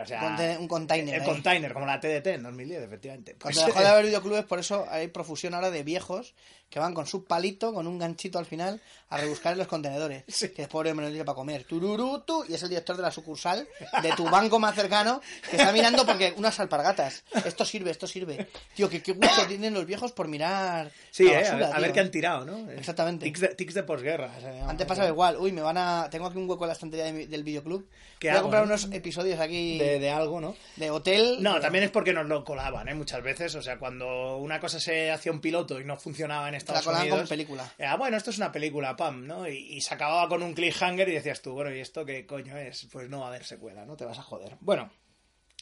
O 0.00 0.06
sea, 0.06 0.20
Conte- 0.20 0.58
un 0.58 0.68
container 0.68 1.14
El 1.16 1.20
ahí. 1.20 1.26
container, 1.26 1.72
como 1.72 1.86
la 1.86 2.00
TDT 2.00 2.26
en 2.28 2.42
2010, 2.44 2.82
efectivamente. 2.82 3.34
Pues, 3.38 3.54
Cuando 3.56 3.72
dejó 3.72 3.80
de 3.84 3.88
haber 3.92 4.04
videoclubes, 4.06 4.44
por 4.44 4.58
eso 4.58 4.86
hay 4.90 5.08
profusión 5.08 5.54
ahora 5.54 5.70
de 5.70 5.82
viejos 5.82 6.34
que 6.68 6.78
van 6.80 6.94
con 6.94 7.06
su 7.06 7.24
palito, 7.24 7.72
con 7.72 7.86
un 7.86 7.98
ganchito 7.98 8.38
al 8.38 8.46
final, 8.46 8.80
a 9.08 9.18
rebuscar 9.18 9.52
en 9.52 9.58
los 9.58 9.68
contenedores. 9.68 10.24
Sí. 10.36 10.48
Que 10.50 10.62
es 10.62 10.68
pobre 10.68 10.90
hombre 10.90 11.06
no 11.06 11.10
tiene 11.10 11.24
para 11.24 11.36
comer. 11.36 11.64
Tururutu, 11.64 12.44
y 12.48 12.54
es 12.54 12.62
el 12.62 12.68
director 12.68 12.96
de 12.96 13.02
la 13.02 13.10
sucursal 13.10 13.66
de 14.02 14.12
tu 14.12 14.24
banco 14.24 14.58
más 14.58 14.74
cercano 14.74 15.20
que 15.50 15.56
está 15.56 15.72
mirando 15.72 16.04
porque 16.04 16.34
unas 16.36 16.58
alpargatas. 16.60 17.24
Esto 17.44 17.64
sirve, 17.64 17.90
esto 17.90 18.06
sirve. 18.06 18.48
Tío, 18.74 18.88
que 18.90 19.02
qué 19.02 19.12
gusto 19.12 19.46
tienen 19.46 19.72
los 19.74 19.86
viejos 19.86 20.12
por 20.12 20.28
mirar. 20.28 20.90
Sí, 21.10 21.24
la 21.24 21.30
eh, 21.32 21.36
a 21.36 21.40
basura, 21.40 21.66
ver, 21.68 21.76
a 21.76 21.80
ver 21.80 21.92
qué 21.92 22.00
han 22.00 22.10
tirado, 22.10 22.44
¿no? 22.44 22.70
Exactamente. 22.70 23.24
Tics 23.26 23.40
de, 23.40 23.48
tics 23.54 23.74
de 23.74 23.82
posguerra. 23.84 24.30
se 24.40 24.52
llama. 24.52 24.70
Antes 24.70 24.86
pasaba 24.86 25.08
igual. 25.08 25.36
Uy, 25.38 25.52
me 25.52 25.62
van 25.62 25.78
a. 25.78 26.08
Tengo 26.10 26.26
aquí 26.26 26.36
un 26.38 26.48
hueco 26.50 26.64
en 26.64 26.68
la 26.68 26.72
estantería 26.74 27.06
de 27.06 27.12
mi- 27.12 27.26
del 27.26 27.44
videoclub. 27.44 27.88
¿Qué 28.18 28.28
Voy 28.28 28.34
a 28.34 28.38
hago, 28.38 28.42
comprar 28.44 28.62
no? 28.66 28.68
unos 28.74 28.88
episodios 28.92 29.38
aquí 29.40 29.78
De, 29.78 29.84
de, 29.84 29.98
de 30.00 30.10
algo, 30.10 30.40
¿no? 30.40 30.56
hotel. 30.90 31.36
No, 31.42 31.60
también 31.60 31.84
es 31.84 31.90
porque 31.90 32.12
nos 32.12 32.26
lo 32.26 32.44
colaban, 32.44 32.88
¿eh? 32.88 32.94
Muchas 32.94 33.22
veces. 33.22 33.54
O 33.54 33.62
sea, 33.62 33.78
cuando 33.78 34.36
una 34.38 34.58
cosa 34.60 34.80
se 34.80 35.10
hacía 35.10 35.32
un 35.32 35.40
piloto 35.40 35.80
y 35.80 35.84
no 35.84 35.96
funcionaba 35.96 36.48
en 36.48 36.54
Estados 36.56 36.82
colaban 36.84 37.02
Unidos... 37.06 37.18
como 37.20 37.28
película. 37.28 37.72
Ah, 37.80 37.96
bueno, 37.96 38.16
esto 38.16 38.30
es 38.30 38.38
una 38.38 38.50
película, 38.52 38.96
pam, 38.96 39.26
¿no? 39.26 39.48
Y, 39.48 39.56
y 39.76 39.80
se 39.80 39.94
acababa 39.94 40.28
con 40.28 40.42
un 40.42 40.54
cliffhanger 40.54 41.08
y 41.08 41.12
decías 41.12 41.42
tú, 41.42 41.52
bueno, 41.52 41.74
¿y 41.74 41.80
esto 41.80 42.04
qué 42.04 42.26
coño 42.26 42.56
es? 42.56 42.86
Pues 42.90 43.08
no 43.08 43.20
va 43.20 43.26
a 43.26 43.28
haber 43.28 43.44
secuela, 43.44 43.84
¿no? 43.84 43.96
Te 43.96 44.04
vas 44.04 44.18
a 44.18 44.22
joder. 44.22 44.56
Bueno, 44.60 44.90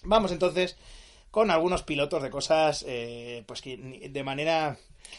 vamos 0.02 0.32
entonces 0.32 0.76
con 1.30 1.50
algunos 1.50 1.82
pilotos 1.82 2.22
de 2.22 2.30
cosas, 2.30 2.84
eh, 2.86 3.42
pues 3.46 3.60
que 3.60 3.76
de 3.76 4.22
manera... 4.22 4.76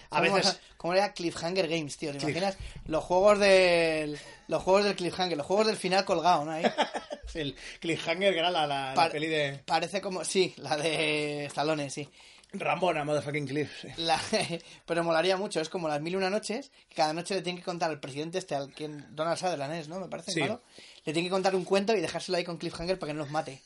A 0.10 0.22
¿Cómo- 0.22 0.36
veces... 0.36 0.60
¿Cómo 0.78 0.94
era 0.94 1.14
Cliffhanger 1.14 1.68
Games, 1.68 1.98
tío? 1.98 2.12
¿Te 2.12 2.18
imaginas? 2.24 2.58
Los 2.86 3.04
juegos 3.04 3.40
del. 3.40 4.18
Los 4.48 4.62
juegos 4.64 4.84
del 4.86 4.96
Cliffhanger, 4.96 5.36
los 5.38 5.46
juegos 5.48 5.68
del 5.68 5.78
final 5.78 6.06
colgado, 6.06 6.46
¿no? 6.46 6.52
Ahí. 6.52 6.64
El 7.34 7.56
cliffhanger 7.82 8.32
que 8.34 8.40
era 8.40 8.50
la, 8.52 8.66
la- 8.68 8.94
la 8.96 9.10
peli 9.10 9.28
de 9.28 9.60
Parece 9.66 10.00
como. 10.00 10.24
Sí, 10.24 10.54
la 10.58 10.78
de 10.78 11.46
Stallone, 11.46 11.90
sí. 11.90 12.08
Rambona, 12.54 13.04
motherfucking 13.04 13.48
cliff. 13.48 13.72
sí. 13.82 13.88
La- 13.98 14.22
Pero 14.86 15.04
molaría 15.04 15.36
mucho, 15.38 15.60
es 15.60 15.70
como 15.70 15.88
las 15.88 16.02
mil 16.02 16.14
y 16.14 16.16
una 16.16 16.30
noches, 16.30 16.72
que 16.90 16.96
cada 16.96 17.14
noche 17.14 17.36
le 17.36 17.42
tienen 17.42 17.60
que 17.62 17.66
contar 17.66 17.90
al 17.92 18.00
presidente 18.00 18.38
este, 18.38 18.56
al 18.56 18.72
quien 18.72 19.06
Donald 19.16 19.38
Sutherland 19.38 19.74
es, 19.74 19.88
¿no? 19.90 20.00
Me 20.00 20.08
parece 20.08 20.32
Sí. 20.32 20.40
malo. 20.42 20.62
Le 21.04 21.14
tienen 21.14 21.26
que 21.26 21.32
contar 21.34 21.56
un 21.56 21.66
cuento 21.66 21.94
y 21.96 22.02
dejárselo 22.02 22.38
ahí 22.38 22.44
con 22.44 22.58
Cliffhanger 22.58 22.98
para 22.98 23.10
que 23.12 23.14
no 23.14 23.24
los 23.24 23.32
mate. 23.32 23.62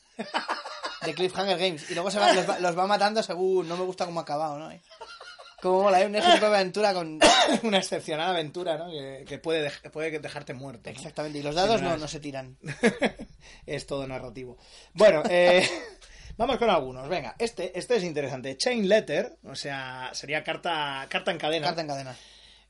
De 1.06 1.14
Cliffhanger 1.14 1.56
Games. 1.58 1.90
Y 1.90 1.94
luego 1.94 2.10
se 2.10 2.18
va- 2.18 2.32
los, 2.32 2.48
va, 2.48 2.58
los 2.58 2.76
va 2.76 2.86
matando 2.86 3.22
según 3.22 3.68
no 3.68 3.76
me 3.76 3.84
gusta 3.84 4.04
cómo 4.06 4.20
ha 4.20 4.24
acabado, 4.24 4.58
¿no? 4.58 4.70
Como 5.62 5.82
mola, 5.82 6.00
¿eh? 6.00 6.06
Un 6.06 6.16
ejemplo 6.16 6.48
de 6.50 6.56
aventura 6.56 6.94
con... 6.94 7.18
Una 7.64 7.78
excepcional 7.78 8.30
aventura, 8.30 8.78
¿no? 8.78 8.90
Que, 8.90 9.24
que 9.28 9.38
puede, 9.38 9.68
dej- 9.70 9.90
puede 9.90 10.18
dejarte 10.18 10.54
muerto. 10.54 10.88
¿no? 10.90 10.96
Exactamente, 10.96 11.38
y 11.38 11.42
los 11.42 11.54
dados 11.54 11.82
no, 11.82 11.94
es- 11.94 12.00
no 12.00 12.08
se 12.08 12.18
tiran. 12.18 12.56
es 13.66 13.86
todo 13.86 14.06
narrativo. 14.06 14.56
Bueno, 14.94 15.22
eh, 15.28 15.68
vamos 16.40 16.56
con 16.56 16.70
algunos. 16.70 17.08
Venga, 17.08 17.36
este, 17.38 17.78
este 17.78 17.96
es 17.96 18.02
interesante. 18.02 18.56
Chain 18.56 18.88
Letter, 18.88 19.36
o 19.44 19.54
sea, 19.54 20.10
sería 20.14 20.42
carta, 20.42 21.06
carta 21.08 21.30
en 21.30 21.38
cadena. 21.38 21.66
Carta 21.66 21.82
en 21.82 21.86
cadena. 21.86 22.16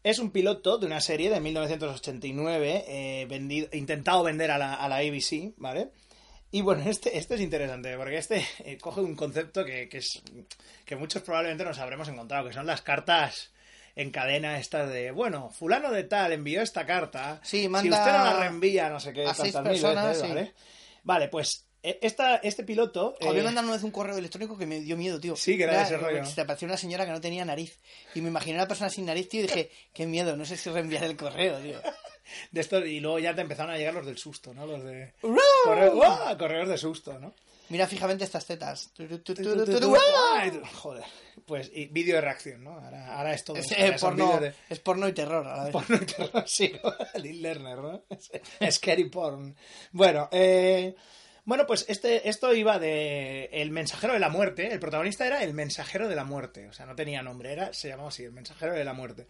Es 0.02 0.18
un 0.18 0.32
piloto 0.32 0.78
de 0.78 0.86
una 0.86 1.00
serie 1.00 1.30
de 1.30 1.40
1989, 1.40 2.84
eh, 2.88 3.26
vendido, 3.28 3.68
intentado 3.72 4.24
vender 4.24 4.50
a 4.50 4.58
la, 4.58 4.74
a 4.74 4.88
la 4.88 4.96
ABC, 4.96 5.54
¿vale? 5.56 5.90
Y 6.50 6.62
bueno, 6.62 6.82
este, 6.88 7.16
este 7.16 7.36
es 7.36 7.40
interesante, 7.40 7.96
porque 7.96 8.16
este 8.16 8.44
eh, 8.64 8.76
coge 8.78 9.02
un 9.02 9.14
concepto 9.14 9.64
que, 9.64 9.88
que 9.88 9.98
es 9.98 10.20
que 10.84 10.96
muchos 10.96 11.22
probablemente 11.22 11.64
nos 11.64 11.78
habremos 11.78 12.08
encontrado, 12.08 12.48
que 12.48 12.54
son 12.54 12.66
las 12.66 12.82
cartas 12.82 13.52
en 13.94 14.10
cadena 14.10 14.58
estas 14.58 14.88
de, 14.90 15.12
bueno, 15.12 15.50
fulano 15.50 15.92
de 15.92 16.04
tal 16.04 16.32
envió 16.32 16.62
esta 16.62 16.86
carta. 16.86 17.38
Sí, 17.44 17.62
Si 17.62 17.68
manda 17.68 17.98
usted 17.98 18.12
no 18.12 18.24
la 18.24 18.40
reenvía, 18.40 18.88
no 18.88 18.98
sé 18.98 19.12
qué, 19.12 19.26
a 19.26 19.34
seis 19.34 19.54
mil 19.54 19.64
personas, 19.64 20.06
veces, 20.06 20.22
sí. 20.22 20.28
¿vale? 20.28 20.54
Vale, 21.04 21.28
pues 21.28 21.66
esta, 21.82 22.36
este 22.36 22.64
piloto... 22.64 23.16
A 23.20 23.24
mí 23.26 23.32
me 23.34 23.40
eh, 23.40 23.42
mandaron 23.42 23.68
una 23.68 23.76
vez 23.76 23.84
un 23.84 23.90
correo 23.90 24.18
electrónico 24.18 24.56
que 24.58 24.66
me 24.66 24.80
dio 24.80 24.96
miedo, 24.96 25.18
tío. 25.20 25.34
Sí, 25.36 25.56
que 25.56 25.64
era 25.64 25.78
de 25.78 25.82
ese 25.84 25.96
rollo. 25.96 26.24
Se 26.26 26.40
apareció 26.40 26.66
una 26.66 26.76
señora 26.76 27.06
que 27.06 27.12
no 27.12 27.20
tenía 27.20 27.44
nariz. 27.44 27.78
Y 28.14 28.20
me 28.20 28.28
imaginé 28.28 28.56
una 28.56 28.68
persona 28.68 28.90
sin 28.90 29.06
nariz, 29.06 29.28
tío, 29.28 29.40
y 29.40 29.44
dije, 29.44 29.70
qué 29.94 30.06
miedo, 30.06 30.36
no 30.36 30.44
sé 30.44 30.56
si 30.56 30.68
reenviar 30.70 31.04
el 31.04 31.16
correo, 31.16 31.58
tío. 31.58 31.80
de 32.52 32.60
estos, 32.60 32.86
y 32.86 33.00
luego 33.00 33.18
ya 33.18 33.34
te 33.34 33.40
empezaron 33.40 33.72
a 33.72 33.78
llegar 33.78 33.94
los 33.94 34.06
del 34.06 34.18
susto, 34.18 34.52
¿no? 34.54 34.66
Los 34.66 34.84
de... 34.84 35.14
¡Hurra! 35.22 35.40
Correo- 35.64 35.94
¡Uah! 35.96 36.36
correos 36.38 36.68
de 36.68 36.78
susto, 36.78 37.18
¿no? 37.18 37.34
Mira 37.70 37.86
fijamente 37.86 38.24
estas 38.24 38.46
tetas. 38.46 38.90
Joder. 40.72 41.04
Pues 41.46 41.70
y 41.72 41.86
vídeo 41.86 42.16
de 42.16 42.20
reacción, 42.20 42.64
¿no? 42.64 42.72
Ahora, 42.72 43.16
ahora 43.16 43.32
es 43.32 43.44
todo. 43.44 43.56
Es, 43.56 43.70
eh, 43.72 43.96
porno, 44.00 44.38
de- 44.40 44.52
es 44.68 44.78
porno 44.80 45.08
y 45.08 45.12
terror 45.12 45.46
a 45.46 45.56
la 45.56 45.62
vez. 45.64 45.72
Porno 45.72 45.96
y 45.96 46.06
terror, 46.06 46.44
sí. 46.46 46.72
Lil 47.14 47.40
Lerner, 47.42 47.78
¿no? 47.78 48.02
Scary 48.70 49.08
porn. 49.08 49.56
Bueno, 49.92 50.28
eh, 50.32 50.94
bueno, 51.50 51.66
pues 51.66 51.84
este, 51.88 52.28
esto 52.28 52.54
iba 52.54 52.78
de 52.78 53.46
El 53.52 53.72
mensajero 53.72 54.12
de 54.12 54.20
la 54.20 54.28
muerte. 54.28 54.72
El 54.72 54.78
protagonista 54.78 55.26
era 55.26 55.42
el 55.42 55.52
mensajero 55.52 56.08
de 56.08 56.14
la 56.14 56.22
muerte. 56.24 56.68
O 56.68 56.72
sea, 56.72 56.86
no 56.86 56.94
tenía 56.94 57.22
nombre, 57.22 57.52
era, 57.52 57.72
se 57.72 57.88
llamaba 57.88 58.08
así, 58.10 58.22
el 58.24 58.32
mensajero 58.32 58.72
de 58.72 58.84
la 58.84 58.92
muerte. 58.92 59.26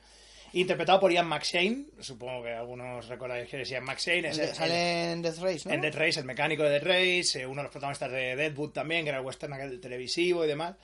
Interpretado 0.53 1.01
por 1.01 1.11
Ian 1.13 1.27
McShane. 1.29 1.87
Supongo 2.01 2.43
que 2.43 2.53
algunos 2.53 3.09
recordáis 3.09 3.49
que 3.49 3.63
es 3.63 3.69
Ian 3.71 3.85
McShane. 3.85 4.29
Es 4.29 4.39
el- 4.39 4.49
el- 4.51 4.55
Sale 4.55 5.13
en 5.13 5.23
Death 5.23 5.39
Race, 5.39 5.69
¿no? 5.69 5.75
en 5.75 5.81
Death 5.81 5.95
Race, 5.95 6.21
el 6.21 6.27
mecánico 6.27 6.63
de 6.65 6.71
Death 6.71 6.83
Race, 6.85 7.41
eh, 7.41 7.47
uno 7.47 7.57
de 7.57 7.63
los 7.63 7.73
protagonistas 7.73 8.11
de 8.13 8.37
Deadwood 8.37 8.71
también, 8.73 9.05
que 9.05 9.09
era 9.11 9.19
el 9.19 9.25
western 9.25 9.53
aquel 9.55 9.81
televisivo 9.81 10.45
y 10.45 10.49
demás. 10.49 10.75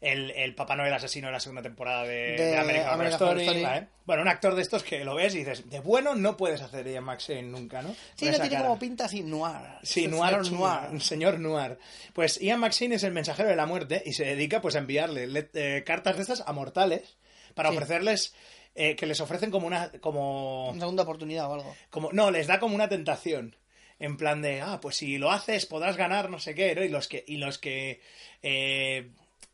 El, 0.00 0.30
el 0.30 0.54
Papá 0.54 0.76
Noel 0.76 0.94
asesino 0.94 1.26
de 1.26 1.32
la 1.34 1.40
segunda 1.40 1.60
temporada 1.62 2.04
de, 2.04 2.32
De 2.32 2.44
de 2.46 2.56
American, 2.56 2.94
American 2.94 3.22
Horror 3.22 3.38
Story. 3.40 3.40
Story. 3.42 3.62
¿vale? 3.62 3.88
Bueno, 4.06 4.22
un 4.22 4.28
actor 4.28 4.54
de 4.54 4.62
estos 4.62 4.82
que 4.82 5.04
lo 5.04 5.14
ves 5.14 5.34
y 5.34 5.38
dices, 5.40 5.68
de 5.68 5.80
bueno 5.80 6.14
no 6.14 6.36
puedes 6.38 6.62
hacer 6.62 6.86
Ian 6.88 7.04
McShane 7.04 7.42
nunca, 7.42 7.82
¿no? 7.82 7.94
Sí, 8.14 8.24
no 8.26 8.32
tiene 8.38 8.48
cara. 8.50 8.62
como 8.62 8.78
pinta 8.78 9.04
así, 9.04 9.22
noir. 9.22 9.56
Sí, 9.82 10.04
el 10.06 10.10
noir, 10.12 10.42
señor 10.44 10.52
noir. 10.90 11.02
señor 11.02 11.38
noir. 11.40 11.78
Pues 12.14 12.40
Ian 12.40 12.60
McShane 12.60 12.94
es 12.94 13.02
el 13.04 13.12
mensajero 13.12 13.50
de 13.50 13.56
la 13.56 13.66
muerte 13.66 14.02
y 14.06 14.14
se 14.14 14.24
dedica 14.24 14.62
pues 14.62 14.74
a 14.74 14.78
enviarle 14.78 15.48
eh, 15.54 15.82
cartas 15.84 16.16
de 16.16 16.22
estas 16.22 16.44
a 16.46 16.52
mortales 16.54 17.18
para 17.54 17.68
Sí. 17.70 17.76
ofrecerles 17.76 18.34
eh, 18.74 18.96
que 18.96 19.04
les 19.06 19.20
ofrecen 19.20 19.50
como 19.50 19.66
una 19.66 19.90
como 20.00 20.70
Una 20.70 20.80
segunda 20.80 21.02
oportunidad 21.02 21.50
o 21.50 21.54
algo. 21.54 21.76
como 21.90 22.10
no 22.12 22.30
les 22.30 22.46
da 22.46 22.58
como 22.58 22.74
una 22.74 22.88
tentación 22.88 23.54
en 23.98 24.16
plan 24.16 24.40
de 24.40 24.62
ah 24.62 24.78
pues 24.80 24.96
si 24.96 25.18
lo 25.18 25.30
haces 25.30 25.66
podrás 25.66 25.96
ganar 25.98 26.30
no 26.30 26.38
sé 26.38 26.54
qué 26.54 26.74
¿no? 26.74 26.82
y 26.84 26.88
los 26.88 27.06
que 27.06 27.22
y 27.26 27.36
los 27.36 27.58
que 27.58 28.00
eh, 28.42 29.10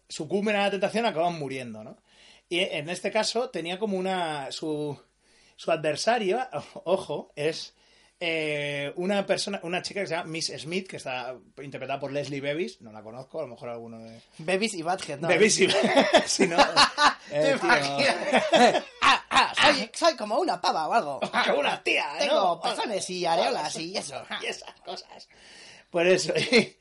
sucumben 0.09 0.57
a 0.57 0.65
la 0.65 0.71
tentación 0.71 1.07
acaban 1.07 1.39
muriendo 1.39 1.83
no 1.85 1.97
y 2.49 2.61
en 2.61 2.89
este 2.89 3.11
caso 3.11 3.51
tenía 3.51 3.79
como 3.79 3.97
una 3.97 4.51
su 4.53 4.99
su 5.57 5.71
adversario 5.71 6.39
ojo 6.85 7.33
es 7.37 7.75
eh, 8.19 8.93
una 8.97 9.27
persona 9.27 9.61
una 9.63 9.83
chica 9.83 10.01
que 10.01 10.07
se 10.07 10.15
llama 10.15 10.31
Miss 10.31 10.53
Smith 10.57 10.89
que 10.89 10.97
está 10.97 11.37
interpretada 11.63 12.01
por 12.01 12.13
Leslie 12.13 12.41
Bevis 12.41 12.81
no 12.81 12.93
la 12.93 13.03
conozco 13.03 13.41
a 13.41 13.43
lo 13.43 13.49
mejor 13.49 13.69
alguno 13.69 13.99
de 13.99 14.21
Bevis 14.39 14.75
y 14.75 14.83
Badhead, 14.83 15.21
¿no? 15.21 15.29
Bevis 15.29 15.55
sí, 15.55 15.69
si 16.27 16.47
no 16.47 16.57
eh, 17.31 17.59
ah, 19.03 19.25
ah, 19.31 19.53
soy, 19.61 19.91
soy 19.93 20.17
como 20.17 20.39
una 20.39 20.61
pava 20.61 20.89
o 20.89 20.93
algo. 20.93 21.21
como 21.47 21.61
una 21.61 21.83
tía 21.83 22.07
Tengo 22.19 22.35
¿no? 22.35 22.61
pezones 22.61 23.11
y 23.11 23.27
areolas 23.27 23.77
y 23.77 23.97
eso. 23.97 24.25
y 24.41 24.47
esas 24.47 24.73
cosas. 24.81 25.29
Por 25.91 26.07
eso. 26.07 26.33
Y 26.37 26.77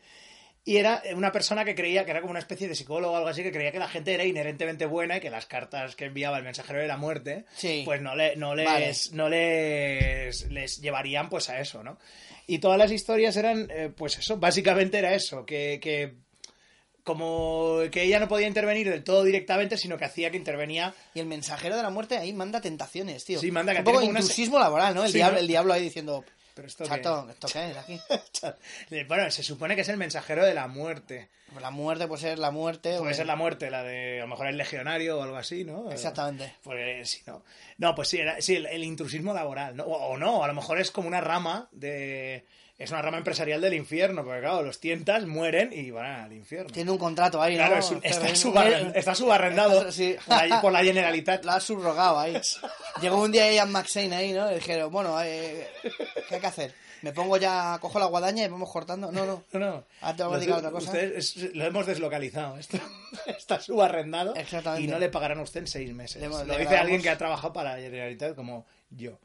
era 0.66 1.04
una 1.16 1.32
persona 1.32 1.64
que 1.64 1.76
creía 1.76 2.06
que 2.06 2.12
era 2.12 2.22
como 2.22 2.32
una 2.32 2.40
especie 2.40 2.68
de 2.68 2.74
psicólogo 2.76 3.14
o 3.14 3.18
algo 3.18 3.30
así, 3.30 3.44
que 3.44 3.52
creía 3.52 3.72
que 3.72 3.78
la 3.80 3.88
gente 3.88 4.14
era 4.14 4.24
inherentemente 4.26 4.88
buena 4.88 5.18
y 5.18 5.20
que 5.22 5.30
las 5.30 5.46
cartas 5.46 5.96
que 5.96 6.06
enviaba 6.06 6.38
el 6.40 6.44
mensajero 6.44 6.80
de 6.80 6.88
la 6.88 6.98
muerte, 6.98 7.46
Sí. 7.56 7.84
pues 7.86 8.02
no, 8.02 8.16
le, 8.16 8.36
no, 8.36 8.56
les, 8.56 8.66
Vale. 8.66 8.92
no 9.12 9.30
les, 9.30 10.50
les 10.50 10.82
llevarían 10.82 11.30
pues 11.30 11.50
a 11.50 11.60
eso, 11.60 11.84
¿no? 11.84 11.98
Y 12.48 12.58
todas 12.60 12.78
las 12.80 12.92
historias 12.92 13.38
eran, 13.38 13.68
eh, 13.70 13.92
pues 13.96 14.18
eso, 14.18 14.38
básicamente 14.38 14.98
era 14.98 15.14
eso, 15.14 15.46
que, 15.46 15.80
que 15.82 16.14
como 17.04 17.82
que 17.92 18.02
ella 18.04 18.20
no 18.20 18.28
podía 18.28 18.48
intervenir 18.48 18.90
del 18.90 19.04
todo 19.04 19.24
directamente, 19.24 19.78
sino 19.78 19.98
que 19.98 20.06
hacía 20.06 20.32
que 20.32 20.38
intervenía 20.38 20.94
Y 21.14 21.20
el 21.20 21.28
mensajero 21.28 21.78
de 21.78 21.84
la 21.84 21.92
muerte 21.92 22.18
ahí 22.18 22.34
manda 22.34 22.62
tentaciones, 22.62 23.24
tío. 23.26 23.40
Sí, 23.40 23.52
manda 23.52 23.74
que 23.74 23.80
Un 23.80 23.86
poco 23.86 23.98
una 24.00 24.20
intrusismo 24.20 24.58
laboral, 24.58 24.96
¿no? 24.96 25.04
El, 25.06 25.12
Sí, 25.12 25.18
diablo, 25.18 25.36
¿no? 25.36 25.40
el 25.42 25.48
diablo 25.48 25.74
ahí 25.74 25.84
diciendo, 25.84 26.26
Pero 26.56 26.68
esto 26.68 26.86
¿esto 27.30 27.48
qué 27.54 27.70
es 27.72 27.78
aquí? 27.78 28.00
Bueno, 29.08 29.30
se 29.30 29.44
supone 29.44 29.76
que 29.76 29.82
es 29.82 29.90
el 29.90 29.98
mensajero 29.98 30.44
de 30.46 30.54
la 30.54 30.68
muerte. 30.68 31.30
Pues 31.52 31.62
la 31.62 31.70
muerte 31.70 32.08
puede 32.08 32.22
ser 32.22 32.40
la 32.40 32.50
muerte. 32.52 32.98
Puede 32.98 33.12
o- 33.12 33.16
ser 33.16 33.26
la 33.28 33.36
muerte, 33.36 33.70
la 33.70 33.84
de 33.84 34.20
a 34.20 34.24
lo 34.24 34.28
mejor 34.28 34.48
el 34.48 34.58
legionario 34.58 35.20
o 35.20 35.22
algo 35.24 35.36
así, 35.36 35.64
¿no? 35.64 35.92
Exactamente. 35.92 36.56
Pues 36.64 37.10
sí, 37.10 37.22
no. 37.28 37.44
No, 37.78 37.94
pues 37.94 38.08
sí, 38.10 38.20
era, 38.20 38.42
sí 38.42 38.56
el, 38.56 38.66
el 38.68 38.84
intrusismo 38.84 39.34
laboral, 39.34 39.76
¿no? 39.76 39.84
O, 39.84 40.14
o 40.14 40.18
no, 40.18 40.44
a 40.44 40.48
lo 40.48 40.54
mejor 40.54 40.80
es 40.80 40.92
como 40.92 41.08
una 41.08 41.22
rama 41.22 41.68
de. 41.72 42.46
Es 42.78 42.92
una 42.92 43.02
rama 43.02 43.18
empresarial 43.20 43.62
del 43.62 43.74
infierno, 43.74 44.24
porque 44.26 44.42
claro, 44.42 44.62
los 44.62 44.82
tientas 44.82 45.26
mueren 45.26 45.72
y 45.72 45.92
van 45.92 46.26
al 46.26 46.34
infierno. 46.34 46.70
Tiene 46.74 46.92
un 46.92 46.98
contrato 46.98 47.42
ahí, 47.42 47.56
Claro, 47.56 47.76
¿no? 47.76 47.80
es 47.80 47.90
un- 47.90 48.02
está, 48.04 48.20
Terreno- 48.22 48.36
subarren- 48.36 48.92
está 48.96 49.16
subarrendado 49.16 49.80
Está- 49.88 49.92
sí. 49.94 50.16
por, 50.28 50.48
la, 50.48 50.62
por 50.62 50.72
la 50.74 50.84
Generalitat. 50.84 51.46
La 51.46 51.56
ha 51.56 51.60
subrogado 51.62 52.20
ahí. 52.20 52.38
Llegó 53.02 53.22
un 53.22 53.32
día 53.32 53.50
Ian 53.54 53.72
McShane 53.72 54.14
ahí, 54.14 54.34
¿no? 54.34 54.52
Y 54.52 54.56
dijeron, 54.56 54.92
bueno, 54.92 55.16
eh, 55.24 55.68
¿qué 56.28 56.36
hay 56.36 56.42
que 56.42 56.48
hacer? 56.48 56.74
¿Me 57.02 57.14
pongo 57.14 57.38
ya, 57.38 57.78
cojo 57.80 57.98
la 58.00 58.08
guadaña 58.08 58.44
y 58.44 58.48
vamos 58.50 58.70
cortando? 58.72 59.10
No, 59.12 59.26
no. 59.26 59.44
No, 59.54 59.60
no. 59.60 59.84
Ahora 60.02 60.38
dedicar 60.38 60.58
otra 60.58 60.72
cosa. 60.72 60.92
ustedes- 60.92 61.38
es- 61.38 61.56
lo 61.56 61.64
hemos 61.66 61.86
deslocalizado. 61.86 62.58
Está 63.28 63.62
subarrendado 63.62 64.36
Exactamente. 64.36 64.84
y 64.84 64.88
no 64.92 65.00
le 65.00 65.08
pagarán 65.10 65.40
a 65.40 65.44
usted 65.44 65.62
en 65.62 65.68
seis 65.68 65.94
meses. 65.94 66.22
Le- 66.22 66.28
lo 66.28 66.40
le 66.40 66.44
dice 66.46 66.64
grabamos- 66.64 66.82
alguien 66.82 67.02
que 67.02 67.10
ha 67.10 67.18
trabajado 67.18 67.54
para 67.54 67.76
la 67.78 67.82
Generalitat 67.82 68.36
como 68.36 68.66
yo. 68.90 69.18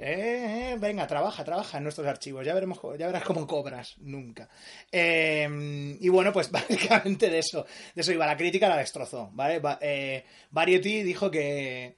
Eh, 0.00 0.72
eh, 0.74 0.76
venga, 0.78 1.06
trabaja, 1.08 1.44
trabaja 1.44 1.78
en 1.78 1.82
nuestros 1.84 2.06
archivos. 2.06 2.46
Ya 2.46 2.54
veremos, 2.54 2.78
ya 2.98 3.06
verás 3.08 3.24
cómo 3.24 3.46
cobras. 3.46 3.96
Nunca. 3.98 4.48
Eh, 4.92 5.96
y 6.00 6.08
bueno, 6.08 6.32
pues 6.32 6.50
básicamente 6.52 7.28
de 7.30 7.38
eso, 7.40 7.66
de 7.94 8.00
eso 8.02 8.12
iba. 8.12 8.26
La 8.26 8.36
crítica 8.36 8.68
la 8.68 8.76
destrozó, 8.78 9.30
¿vale? 9.32 9.58
Va- 9.58 9.78
eh, 9.80 10.24
Variety 10.50 11.02
dijo 11.02 11.30
que 11.30 11.96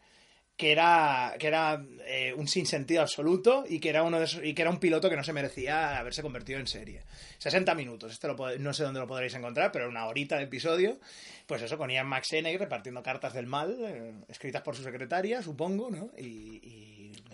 que 0.56 0.72
era 0.72 1.36
que 1.38 1.46
era 1.46 1.82
eh, 2.04 2.34
un 2.36 2.46
sinsentido 2.46 3.00
absoluto 3.00 3.64
y 3.66 3.80
que 3.80 3.88
era 3.88 4.02
uno 4.02 4.18
de 4.18 4.26
esos- 4.26 4.44
y 4.44 4.52
que 4.52 4.60
era 4.60 4.70
un 4.70 4.78
piloto 4.78 5.08
que 5.08 5.16
no 5.16 5.24
se 5.24 5.32
merecía 5.32 5.98
haberse 5.98 6.20
convertido 6.20 6.58
en 6.60 6.66
serie 6.66 7.04
60 7.38 7.74
minutos 7.74 8.12
este 8.12 8.28
lo 8.28 8.36
no 8.58 8.74
sé 8.74 8.82
dónde 8.82 9.00
lo 9.00 9.06
podréis 9.06 9.32
encontrar 9.32 9.72
pero 9.72 9.88
una 9.88 10.04
horita 10.06 10.36
de 10.36 10.42
episodio 10.44 11.00
pues 11.46 11.62
eso 11.62 11.78
con 11.78 11.88
Ian 11.88 12.06
McShane 12.08 12.58
repartiendo 12.58 13.02
cartas 13.02 13.32
del 13.32 13.46
mal 13.46 13.74
eh, 13.80 14.12
escritas 14.28 14.60
por 14.60 14.76
su 14.76 14.82
secretaria 14.82 15.40
supongo 15.40 15.88
no 15.90 16.10
y, 16.18 16.60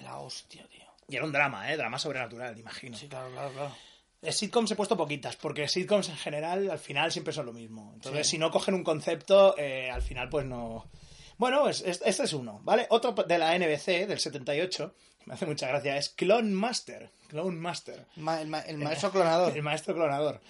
La 0.02 0.18
hostia, 0.18 0.66
tío. 0.68 0.84
y 1.08 1.16
era 1.16 1.24
un 1.24 1.32
drama 1.32 1.72
eh 1.72 1.76
drama 1.76 1.98
sobrenatural 1.98 2.58
imagino 2.58 2.96
Sí, 2.96 3.08
claro, 3.08 3.30
claro, 3.30 3.50
claro. 3.52 3.76
Eh, 4.22 4.32
sitcoms 4.32 4.70
he 4.70 4.76
puesto 4.76 4.96
poquitas, 4.96 5.36
porque 5.36 5.68
sitcoms 5.68 6.08
en 6.08 6.16
general 6.16 6.70
al 6.70 6.78
final 6.78 7.12
siempre 7.12 7.32
son 7.32 7.46
lo 7.46 7.52
mismo. 7.52 7.92
Entonces, 7.94 8.26
Sí. 8.26 8.32
si 8.32 8.38
no 8.38 8.50
cogen 8.50 8.74
un 8.74 8.82
concepto, 8.82 9.54
eh, 9.58 9.90
al 9.90 10.02
final 10.02 10.28
pues 10.28 10.46
no... 10.46 10.90
Bueno, 11.38 11.68
es- 11.68 11.82
es- 11.82 12.02
este 12.04 12.24
es 12.24 12.32
uno, 12.32 12.60
¿vale? 12.64 12.86
Otro 12.90 13.12
de 13.12 13.38
la 13.38 13.54
NBC 13.54 14.06
del 14.06 14.18
78, 14.18 14.94
me 15.26 15.34
hace 15.34 15.44
mucha 15.46 15.68
gracia, 15.68 15.96
es 15.98 16.08
Clone 16.08 16.50
Master. 16.50 17.10
Clone 17.28 17.56
Master. 17.58 18.06
Ma- 18.16 18.40
el, 18.40 18.48
ma- 18.48 18.60
el 18.60 18.78
maestro 18.78 19.10
clonador. 19.12 19.52
El 19.56 19.62
maestro 19.62 19.94
clonador. 19.94 20.40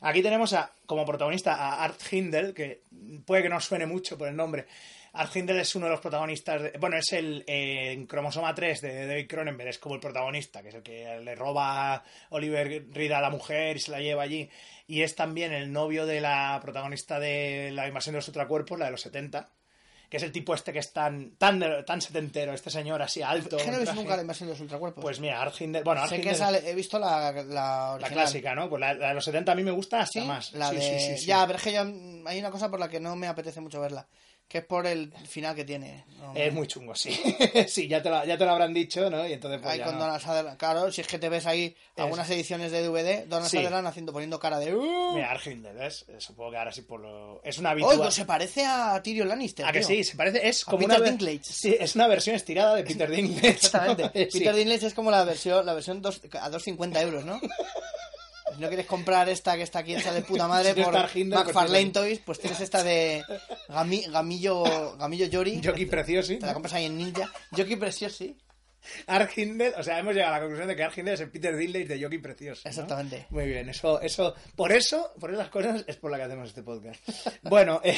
Aquí 0.00 0.20
tenemos 0.20 0.52
a, 0.52 0.72
como 0.84 1.06
protagonista 1.06 1.54
a 1.54 1.84
Art 1.84 2.00
Hindle, 2.10 2.52
que 2.54 2.82
puede 3.24 3.44
que 3.44 3.48
no 3.48 3.60
suene 3.60 3.86
mucho 3.86 4.18
por 4.18 4.26
el 4.26 4.34
nombre. 4.34 4.66
Art 5.14 5.36
Hindle 5.36 5.60
es 5.60 5.74
uno 5.74 5.86
de 5.86 5.92
los 5.92 6.00
protagonistas, 6.00 6.62
de- 6.62 6.72
bueno, 6.78 6.96
es 6.96 7.12
el 7.12 7.44
eh, 7.46 7.92
en 7.92 8.06
cromosoma 8.06 8.54
3 8.54 8.80
de 8.80 9.06
David 9.06 9.26
Cronenberg, 9.28 9.68
es 9.68 9.78
como 9.78 9.94
el 9.96 10.00
protagonista, 10.00 10.62
que 10.62 10.70
es 10.70 10.74
el 10.74 10.82
que 10.82 11.20
le 11.22 11.34
roba 11.34 11.94
a 11.94 12.02
Oliver 12.30 12.86
Reed 12.92 13.12
a 13.12 13.20
la 13.20 13.28
mujer 13.30 13.76
y 13.76 13.80
se 13.80 13.90
la 13.90 14.00
lleva 14.00 14.22
allí. 14.22 14.48
Y 14.86 15.02
es 15.02 15.14
también 15.14 15.52
el 15.52 15.70
novio 15.72 16.06
de 16.06 16.20
la 16.20 16.58
protagonista 16.62 17.20
de 17.20 17.70
La 17.72 17.86
invasión 17.88 18.14
de 18.14 18.18
los 18.18 18.28
ultracuerpos, 18.28 18.78
la 18.78 18.86
de 18.86 18.90
los 18.92 19.00
70, 19.02 19.48
que 20.08 20.16
es 20.18 20.22
el 20.22 20.32
tipo 20.32 20.54
este 20.54 20.72
que 20.74 20.78
es 20.78 20.92
tan, 20.92 21.36
tan, 21.36 21.62
tan 21.86 22.00
setentero, 22.02 22.52
este 22.52 22.70
señor 22.70 23.00
así 23.00 23.22
alto. 23.22 23.56
Que 23.58 23.70
no 23.70 23.78
traje. 23.80 23.94
nunca 23.94 24.16
la 24.16 24.22
invasión 24.22 24.48
de 24.48 24.54
los 24.54 24.60
ultracuerpos. 24.60 25.02
Pues 25.02 25.20
mira, 25.20 25.40
Art 25.40 25.58
Hindle, 25.60 25.82
bueno, 25.82 26.02
Art 26.02 26.10
sé 26.10 26.20
que 26.20 26.34
sale- 26.34 26.68
he 26.70 26.74
visto 26.74 26.98
la, 26.98 27.32
la 27.98 28.08
clásica, 28.08 28.54
¿no? 28.54 28.68
Pues 28.68 28.80
la, 28.80 28.92
la 28.94 29.08
de 29.08 29.14
los 29.14 29.24
70 29.24 29.52
a 29.52 29.54
mí 29.54 29.62
me 29.62 29.70
gusta 29.70 30.00
hasta 30.00 30.20
¿Sí? 30.20 30.26
más. 30.26 30.52
La 30.52 30.68
Sí, 30.70 30.76
de... 30.76 30.82
sí, 30.82 30.98
sí, 31.00 31.18
sí. 31.18 31.26
Ya, 31.26 31.46
pero 31.46 31.58
es 31.58 31.64
que 31.64 31.72
yo, 31.72 31.80
hay 32.26 32.38
una 32.38 32.50
cosa 32.50 32.70
por 32.70 32.80
la 32.80 32.88
que 32.88 33.00
no 33.00 33.14
me 33.16 33.26
apetece 33.26 33.60
mucho 33.60 33.80
verla. 33.80 34.06
Que 34.52 34.58
es 34.58 34.64
por 34.66 34.86
el 34.86 35.10
final 35.26 35.54
que 35.56 35.64
tiene. 35.64 36.04
No, 36.18 36.34
Es 36.36 36.52
muy 36.52 36.66
chungo, 36.66 36.94
sí. 36.94 37.10
sí, 37.68 37.88
ya 37.88 38.02
te, 38.02 38.10
lo, 38.10 38.22
ya 38.26 38.36
te 38.36 38.44
lo 38.44 38.50
habrán 38.50 38.74
dicho, 38.74 39.08
¿no? 39.08 39.26
Y 39.26 39.32
entonces 39.32 39.60
pues 39.62 39.72
Ahí 39.72 39.80
con 39.80 39.94
no. 39.94 40.00
Donald 40.00 40.20
Sutherland. 40.20 40.58
Claro, 40.58 40.92
si 40.92 41.00
es 41.00 41.06
que 41.06 41.18
te 41.18 41.30
ves 41.30 41.46
ahí 41.46 41.74
algunas 41.96 42.28
ediciones 42.28 42.70
de 42.70 42.82
DVD, 42.86 43.24
Donald 43.26 43.48
Sí. 43.50 43.56
Sutherland 43.56 43.86
haciendo, 43.88 44.12
poniendo 44.12 44.38
cara 44.38 44.58
de... 44.58 44.74
"Uh". 44.76 45.14
Mira, 45.14 45.30
Argindel, 45.30 45.74
¿ves? 45.74 46.04
Eh, 46.08 46.16
Supongo 46.18 46.50
que 46.50 46.58
ahora 46.58 46.70
sí 46.70 46.82
por 46.82 47.00
lo... 47.00 47.40
Es 47.42 47.56
una 47.56 47.70
Oye, 47.70 47.84
habitual... 47.84 47.98
pues 48.00 48.14
se 48.14 48.26
parece 48.26 48.66
a 48.66 49.00
Tyrion 49.02 49.26
Lannister. 49.26 49.64
¿A 49.64 49.72
que 49.72 49.82
sí? 49.82 50.04
Se 50.04 50.16
parece... 50.16 50.46
Es 50.46 50.62
A 50.68 50.70
como 50.70 50.86
Peter 50.86 51.00
una... 51.00 51.08
Dinklage. 51.10 51.44
Sí, 51.44 51.74
es 51.80 51.94
una 51.94 52.06
versión 52.08 52.36
estirada 52.36 52.74
de 52.74 52.84
Peter 52.84 53.10
Dinklage. 53.10 53.48
Exactamente. 53.48 54.28
Sí. 54.30 54.38
Peter 54.40 54.54
Dinklage 54.54 54.86
es 54.88 54.92
como 54.94 55.10
la 55.10 55.24
versión, 55.24 55.64
la 55.64 55.72
versión 55.72 56.02
dos- 56.02 56.20
a 56.38 56.50
2.50 56.50 57.00
euros, 57.00 57.24
¿no? 57.24 57.40
Si 58.54 58.60
no 58.60 58.68
quieres 58.68 58.86
comprar 58.86 59.28
esta 59.28 59.56
que 59.56 59.62
está 59.62 59.80
aquí 59.80 59.94
hecha 59.94 60.12
de 60.12 60.22
puta 60.22 60.46
madre 60.48 60.72
Si 60.74 60.82
por 60.82 60.92
pues 60.92 61.24
McFarlane 61.26 61.90
Toys, 61.90 62.18
pues 62.20 62.38
tienes 62.38 62.60
esta 62.60 62.82
de 62.82 63.22
Gami- 63.68 64.10
Gamillo, 64.10 64.96
Gamillo 64.96 65.26
Yori. 65.26 65.60
Jockey 65.64 65.86
Preciosi. 65.86 66.38
Te 66.38 66.46
la 66.46 66.54
compras 66.54 66.74
ahí 66.74 66.86
en 66.86 66.96
Ninja. 66.98 67.30
Jockey 67.50 67.76
Preciosi. 67.76 68.36
Argindel, 69.06 69.72
o 69.78 69.82
sea, 69.84 69.98
hemos 70.00 70.12
llegado 70.14 70.34
a 70.34 70.36
la 70.38 70.40
conclusión 70.42 70.66
de 70.68 70.74
que 70.74 70.82
Argindel 70.82 71.14
es 71.14 71.20
el 71.20 71.30
Peter 71.30 71.56
Dinklage 71.56 71.86
de 71.86 72.02
Jockey 72.02 72.18
Precioso. 72.18 72.62
¿no? 72.64 72.68
Exactamente. 72.70 73.26
Muy 73.30 73.46
bien, 73.46 73.68
eso, 73.68 74.00
eso, 74.00 74.34
por 74.56 74.72
eso, 74.72 75.12
por 75.20 75.32
esas 75.32 75.48
cosas 75.50 75.84
es 75.86 75.96
por 75.96 76.10
la 76.10 76.16
que 76.16 76.24
hacemos 76.24 76.48
este 76.48 76.62
podcast. 76.62 77.00
Bueno, 77.42 77.80
eh, 77.84 77.96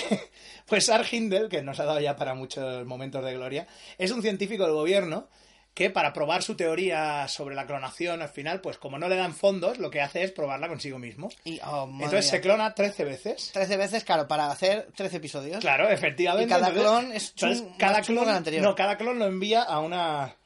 pues 0.66 0.88
Argindel, 0.90 1.48
que 1.48 1.62
nos 1.62 1.80
ha 1.80 1.84
dado 1.84 2.00
ya 2.00 2.16
para 2.16 2.34
muchos 2.34 2.84
momentos 2.86 3.24
de 3.24 3.32
gloria, 3.34 3.66
es 3.98 4.10
un 4.10 4.20
científico 4.22 4.64
del 4.64 4.74
gobierno 4.74 5.28
que 5.74 5.90
para 5.90 6.12
probar 6.12 6.42
su 6.44 6.54
teoría 6.56 7.26
sobre 7.26 7.56
la 7.56 7.66
clonación 7.66 8.22
al 8.22 8.28
final, 8.28 8.60
pues 8.60 8.78
como 8.78 8.96
no 8.96 9.08
le 9.08 9.16
dan 9.16 9.34
fondos, 9.34 9.78
lo 9.78 9.90
que 9.90 10.00
hace 10.00 10.22
es 10.22 10.30
probarla 10.30 10.68
consigo 10.68 11.00
mismo. 11.00 11.28
Y, 11.44 11.58
oh, 11.66 11.88
Entonces 11.92 12.28
se 12.28 12.40
clona 12.40 12.74
13 12.74 13.04
veces. 13.04 13.50
13 13.52 13.76
veces, 13.76 14.04
claro, 14.04 14.28
para 14.28 14.50
hacer 14.52 14.88
13 14.94 15.16
episodios. 15.16 15.58
Claro, 15.58 15.88
efectivamente. 15.90 16.46
Y 16.46 16.48
cada 16.48 16.68
entonces- 16.68 16.82
clon 17.00 17.12
es 17.12 17.34
chun- 17.34 17.48
entonces, 17.50 17.76
cada 17.78 17.98
más 17.98 18.06
clon, 18.06 18.24
que 18.24 18.30
el 18.30 18.36
anterior. 18.36 18.62
no, 18.62 18.74
cada 18.76 18.96
clon 18.96 19.18
lo 19.18 19.26
envía 19.26 19.62
a 19.62 19.80
una 19.80 20.36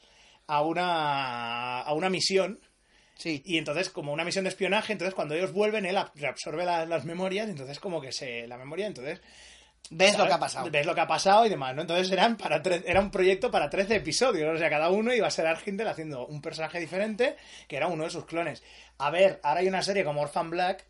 a 0.50 0.62
una 0.62 1.80
a 1.82 1.92
una 1.92 2.08
misión 2.08 2.60
Sí. 3.16 3.42
y 3.44 3.58
entonces 3.58 3.90
como 3.90 4.12
una 4.14 4.24
misión 4.24 4.44
de 4.44 4.48
espionaje, 4.48 4.92
entonces 4.94 5.14
cuando 5.14 5.34
ellos 5.34 5.52
vuelven 5.52 5.84
él 5.84 5.96
ab- 5.96 6.12
reabsorbe 6.14 6.64
la- 6.64 6.86
las 6.86 7.04
memorias, 7.04 7.48
entonces 7.50 7.78
como 7.80 8.00
que 8.00 8.12
se 8.12 8.46
la 8.46 8.56
memoria, 8.56 8.86
entonces 8.86 9.20
Ves 9.90 10.18
lo 10.18 10.26
que 10.26 10.32
ha 10.34 10.38
pasado. 10.38 10.70
Ves 10.70 10.86
lo 10.86 10.94
que 10.94 11.00
ha 11.00 11.06
pasado 11.06 11.46
y 11.46 11.48
demás, 11.48 11.74
¿no? 11.74 11.80
Entonces 11.82 12.10
eran 12.10 12.36
para 12.36 12.62
tre- 12.62 12.82
era 12.86 13.00
un 13.00 13.10
proyecto 13.10 13.50
para 13.50 13.70
13 13.70 13.96
episodios, 13.96 14.54
o 14.54 14.58
sea, 14.58 14.68
cada 14.68 14.90
uno 14.90 15.14
iba 15.14 15.26
a 15.26 15.30
ser 15.30 15.46
Argindel 15.46 15.88
haciendo 15.88 16.26
un 16.26 16.42
personaje 16.42 16.78
diferente 16.78 17.36
que 17.68 17.76
era 17.76 17.86
uno 17.86 18.04
de 18.04 18.10
sus 18.10 18.26
clones. 18.26 18.62
A 18.98 19.10
ver, 19.10 19.40
ahora 19.42 19.60
hay 19.60 19.68
una 19.68 19.82
serie 19.82 20.04
como 20.04 20.20
Orphan 20.20 20.50
Black 20.50 20.84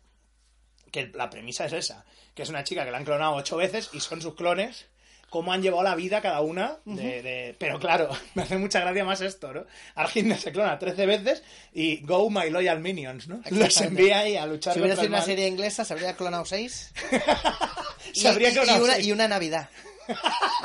que 0.91 1.07
la 1.13 1.29
premisa 1.29 1.65
es 1.65 1.73
esa, 1.73 2.03
que 2.33 2.43
es 2.43 2.49
una 2.49 2.63
chica 2.63 2.83
que 2.83 2.91
la 2.91 2.97
han 2.97 3.05
clonado 3.05 3.35
ocho 3.35 3.57
veces 3.57 3.89
y 3.93 3.99
son 3.99 4.21
sus 4.21 4.35
clones, 4.35 4.87
cómo 5.29 5.53
han 5.53 5.61
llevado 5.61 5.83
la 5.83 5.95
vida 5.95 6.21
cada 6.21 6.41
una 6.41 6.77
de, 6.85 7.21
de- 7.21 7.55
Pero 7.59 7.79
claro, 7.79 8.09
me 8.35 8.43
hace 8.43 8.57
mucha 8.57 8.79
gracia 8.81 9.03
más 9.05 9.21
esto, 9.21 9.53
¿no? 9.53 9.65
Argindel 9.95 10.37
se 10.39 10.51
clona 10.51 10.77
13 10.79 11.05
veces 11.05 11.43
y 11.73 11.97
Go 12.05 12.29
My 12.29 12.49
Loyal 12.49 12.79
Minions, 12.79 13.27
¿no? 13.27 13.41
Los 13.51 13.79
envía 13.81 14.19
ahí 14.19 14.35
a 14.37 14.45
luchar 14.45 14.73
Si 14.73 14.79
hubiera 14.79 14.95
sido 14.95 15.07
una 15.09 15.21
serie 15.21 15.47
inglesa, 15.47 15.85
se 15.85 15.93
habría 15.93 16.13
clonado 16.15 16.45
6. 16.45 16.93
Se 18.13 18.27
habría 18.27 18.51
clonado 18.51 18.83
una, 18.83 18.93
seis. 18.95 19.05
y 19.07 19.11
una 19.11 19.27
Navidad. 19.27 19.69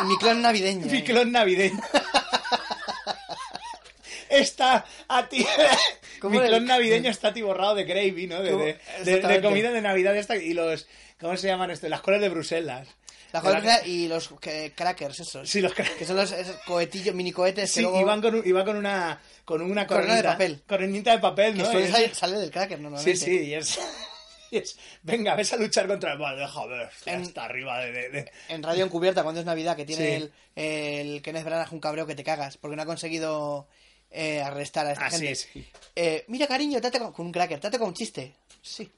Mi 0.07 0.17
clon 0.17 0.41
navideño. 0.41 0.87
Mi 0.87 1.03
clon 1.03 1.31
navideño. 1.31 1.79
está 4.31 4.85
a 5.09 5.29
ti. 5.29 5.47
¿Cómo 6.21 6.41
Mi 6.41 6.47
el- 6.47 6.65
navideño 6.65 7.11
está 7.11 7.29
atiborrado 7.29 7.75
de 7.75 7.85
gravy, 7.85 8.27
¿no? 8.27 8.43
De, 8.43 8.51
de, 8.53 8.57
de- 8.57 8.65
de 8.65 8.71
Exactamente. 9.03 9.43
comida 9.43 9.71
de 9.73 9.83
Navidad 9.83 10.17
esta 10.17 10.37
y 10.37 10.55
los. 10.55 10.87
¿Cómo 11.21 11.37
se 11.37 11.47
llaman 11.49 11.71
esto? 11.71 11.89
Las 11.89 12.01
colas 12.01 12.21
de 12.21 12.29
Bruselas. 12.29 12.89
La 13.33 13.41
De 13.41 13.51
la- 13.53 13.61
joder, 13.61 13.87
y 13.89 14.07
los 14.07 14.29
que- 14.41 14.73
crackers, 14.77 15.19
esos. 15.21 15.49
Sí, 15.49 15.61
los 15.61 15.75
cra- 15.75 15.93
Que 15.97 16.05
son 16.07 16.17
los 16.17 16.31
esos 16.31 16.57
cohetillos, 16.67 17.15
mini 17.15 17.33
cohetes 17.33 17.69
Sí, 17.71 17.77
que 17.77 17.83
luego... 17.83 18.01
iban 18.01 18.21
con, 18.23 18.43
iba 18.47 18.65
con 18.65 18.77
una. 18.77 19.21
Con 19.45 19.61
una 19.63 19.87
Corona 19.87 20.15
de 20.17 20.23
coronita 20.23 20.33
papel. 20.33 20.63
Coronita 20.67 21.11
de 21.13 21.19
papel, 21.19 21.59
¿no? 21.59 21.65
salir- 21.65 22.15
sale 22.15 22.39
del 22.39 22.51
cracker 22.51 22.77
Sí, 22.79 22.83
normalmente. 22.83 23.17
sí, 23.17 23.41
y 23.41 23.55
es. 23.55 23.79
y 24.53 24.59
es, 24.59 24.79
Venga, 25.03 25.35
ves 25.35 25.53
a 25.53 25.57
luchar 25.57 25.87
contra 25.89 26.13
el 26.13 26.19
mal, 26.19 26.37
ver. 26.37 26.91
En- 27.07 27.23
Está 27.23 27.45
arriba 27.47 27.81
de. 27.81 27.91
de- 27.93 28.09
de- 28.11 28.33
En 28.49 28.63
Radio 28.63 28.85
Encubierta, 28.85 29.23
cuando 29.25 29.41
es 29.41 29.47
Navidad, 29.47 29.75
que 29.77 29.85
tiene 29.85 30.07
Sí. 30.19 30.31
el, 30.57 31.05
el 31.15 31.23
Kenneth 31.23 31.45
Branagh 31.45 31.73
un 31.73 31.81
cabreo 31.81 32.07
que 32.07 32.15
te 32.15 32.23
cagas, 32.25 32.57
porque 32.57 32.77
no 32.77 32.83
ha 32.83 32.87
conseguido 32.87 33.67
eh, 34.13 34.43
arrestar 34.43 34.87
a 34.87 34.93
esta 34.93 35.07
Ah, 35.07 35.11
sí, 35.11 35.17
gente. 35.27 35.35
sí. 35.35 35.67
Eh, 35.97 36.25
mira, 36.29 36.47
cariño, 36.47 36.81
trate 36.81 37.01
con, 37.01 37.13
con 37.13 37.27
un 37.27 37.33
cracker, 37.33 37.59
trate 37.59 37.79
con 37.81 37.89
un 37.89 37.95
chiste. 37.95 38.33
Sí. 38.63 38.89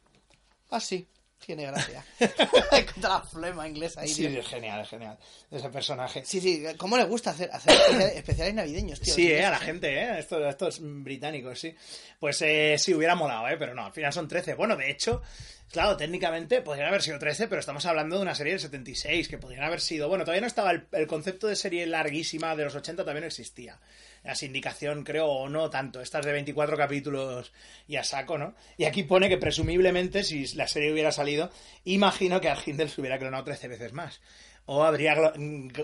Ah, 0.70 0.78
sí. 0.80 1.06
Tiene 1.46 1.64
gracia. 1.66 2.04
Contra 2.92 3.08
la 3.10 3.20
flema 3.22 3.68
inglesa 3.68 4.00
ahí, 4.00 4.08
Sí, 4.08 4.26
tío. 4.26 4.40
es 4.40 4.48
genial, 4.48 4.80
es 4.80 4.88
genial. 4.88 5.16
Ese 5.50 5.68
personaje. 5.68 6.24
Sí, 6.24 6.40
sí, 6.40 6.64
¿cómo 6.76 6.96
le 6.96 7.04
gusta 7.04 7.30
hacer, 7.30 7.48
hacer 7.52 7.72
especiales, 7.72 8.12
especiales 8.16 8.54
navideños, 8.54 9.00
tío? 9.00 9.14
Sí, 9.14 9.30
eh, 9.30 9.44
a 9.44 9.50
la 9.52 9.58
gente, 9.58 9.88
eh, 9.96 10.18
estos, 10.18 10.42
estos 10.44 10.80
británicos, 10.82 11.60
sí. 11.60 11.72
Pues 12.18 12.42
eh, 12.42 12.74
sí, 12.78 12.92
hubiera 12.94 13.14
molado, 13.14 13.46
eh, 13.48 13.56
pero 13.56 13.74
no, 13.74 13.86
al 13.86 13.92
final 13.92 14.12
son 14.12 14.26
13. 14.26 14.54
Bueno, 14.54 14.76
de 14.76 14.90
hecho, 14.90 15.22
claro, 15.70 15.96
técnicamente 15.96 16.62
podrían 16.62 16.88
haber 16.88 17.02
sido 17.02 17.18
13, 17.18 17.46
pero 17.46 17.60
estamos 17.60 17.86
hablando 17.86 18.16
de 18.16 18.22
una 18.22 18.34
serie 18.34 18.54
del 18.54 18.60
76, 18.60 19.28
que 19.28 19.38
podrían 19.38 19.62
haber 19.62 19.80
sido... 19.80 20.08
Bueno, 20.08 20.24
todavía 20.24 20.40
no 20.40 20.46
estaba 20.48 20.72
el, 20.72 20.86
el 20.92 21.06
concepto 21.06 21.46
de 21.46 21.54
serie 21.54 21.86
larguísima 21.86 22.56
de 22.56 22.64
los 22.64 22.74
80, 22.74 23.02
todavía 23.04 23.20
no 23.20 23.26
existía. 23.28 23.78
La 24.26 24.34
sindicación, 24.34 25.04
creo, 25.04 25.26
o 25.28 25.48
no 25.48 25.70
tanto. 25.70 26.00
Estas 26.00 26.26
de 26.26 26.32
24 26.32 26.76
capítulos 26.76 27.52
y 27.86 27.94
a 27.94 28.02
saco, 28.02 28.36
¿no? 28.38 28.54
Y 28.76 28.84
aquí 28.84 29.04
pone 29.04 29.28
que 29.28 29.38
presumiblemente, 29.38 30.24
si 30.24 30.46
la 30.56 30.66
serie 30.66 30.92
hubiera 30.92 31.12
salido, 31.12 31.48
imagino 31.84 32.40
que 32.40 32.48
Argindel 32.48 32.90
se 32.90 33.00
hubiera 33.00 33.20
clonado 33.20 33.44
13 33.44 33.68
veces 33.68 33.92
más. 33.92 34.20
O 34.66 34.82
habría 34.82 35.14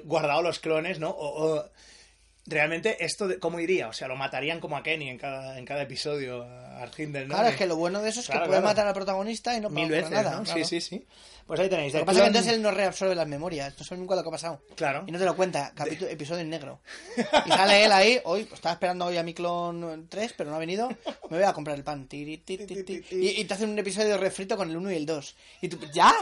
guardado 0.04 0.42
los 0.42 0.58
clones, 0.58 0.98
¿no? 0.98 1.10
O- 1.10 1.64
realmente 2.46 3.04
esto, 3.04 3.28
de- 3.28 3.38
¿cómo 3.38 3.60
iría? 3.60 3.88
O 3.88 3.92
sea, 3.92 4.08
lo 4.08 4.16
matarían 4.16 4.60
como 4.60 4.76
a 4.76 4.82
Kenny 4.82 5.08
en 5.08 5.18
cada, 5.18 5.58
en 5.58 5.64
cada 5.64 5.82
episodio, 5.82 6.42
a 6.42 6.82
Argindel, 6.82 7.28
¿no? 7.28 7.34
Claro, 7.34 7.48
es 7.50 7.56
que 7.56 7.66
lo 7.66 7.76
bueno 7.76 8.02
de 8.02 8.10
eso 8.10 8.20
es 8.20 8.26
Claro, 8.26 8.42
que 8.42 8.48
puede 8.48 8.60
claro. 8.60 8.70
matar 8.72 8.86
al 8.88 8.94
protagonista 8.94 9.56
y 9.56 9.60
no 9.60 9.68
pasa 9.70 10.10
nada. 10.10 10.36
¿no? 10.36 10.42
claro. 10.44 10.64
Sí, 10.64 10.64
sí, 10.64 10.80
sí. 10.80 11.06
Pues 11.46 11.58
ahí 11.58 11.68
tenéis. 11.68 11.92
Lo 11.92 12.00
que 12.00 12.06
pasa 12.06 12.18
es 12.18 12.22
que 12.22 12.28
entonces 12.28 12.52
él 12.52 12.62
no 12.62 12.70
reabsorbe 12.70 13.14
las 13.16 13.26
memorias. 13.26 13.74
No 13.76 13.84
sabe 13.84 14.00
nunca 14.00 14.14
lo 14.14 14.22
que 14.22 14.28
ha 14.28 14.32
pasado. 14.32 14.62
Claro. 14.76 15.04
Y 15.06 15.12
no 15.12 15.18
te 15.18 15.24
lo 15.24 15.34
cuenta. 15.36 15.72
Capítulo, 15.74 16.08
episodio 16.10 16.40
en 16.40 16.50
negro. 16.50 16.80
Y 17.46 17.50
sale 17.50 17.84
él 17.84 17.92
ahí. 17.92 18.20
Hoy 18.24 18.44
pues, 18.44 18.54
estaba 18.54 18.74
esperando 18.74 19.06
hoy 19.06 19.16
a 19.16 19.22
mi 19.24 19.34
clon 19.34 20.06
3, 20.08 20.34
pero 20.36 20.50
no 20.50 20.56
ha 20.56 20.60
venido. 20.60 20.88
Me 21.30 21.36
voy 21.38 21.42
a 21.42 21.52
comprar 21.52 21.76
el 21.76 21.82
pan. 21.84 22.06
Tiri, 22.06 22.42
y 22.46 23.44
te 23.44 23.54
hacen 23.54 23.70
un 23.70 23.78
episodio 23.78 24.16
refrito 24.18 24.56
con 24.56 24.70
el 24.70 24.76
1 24.76 24.92
y 24.92 24.96
el 24.96 25.06
2. 25.06 25.36
Y 25.62 25.68
tú, 25.68 25.78
¿ya? 25.92 26.14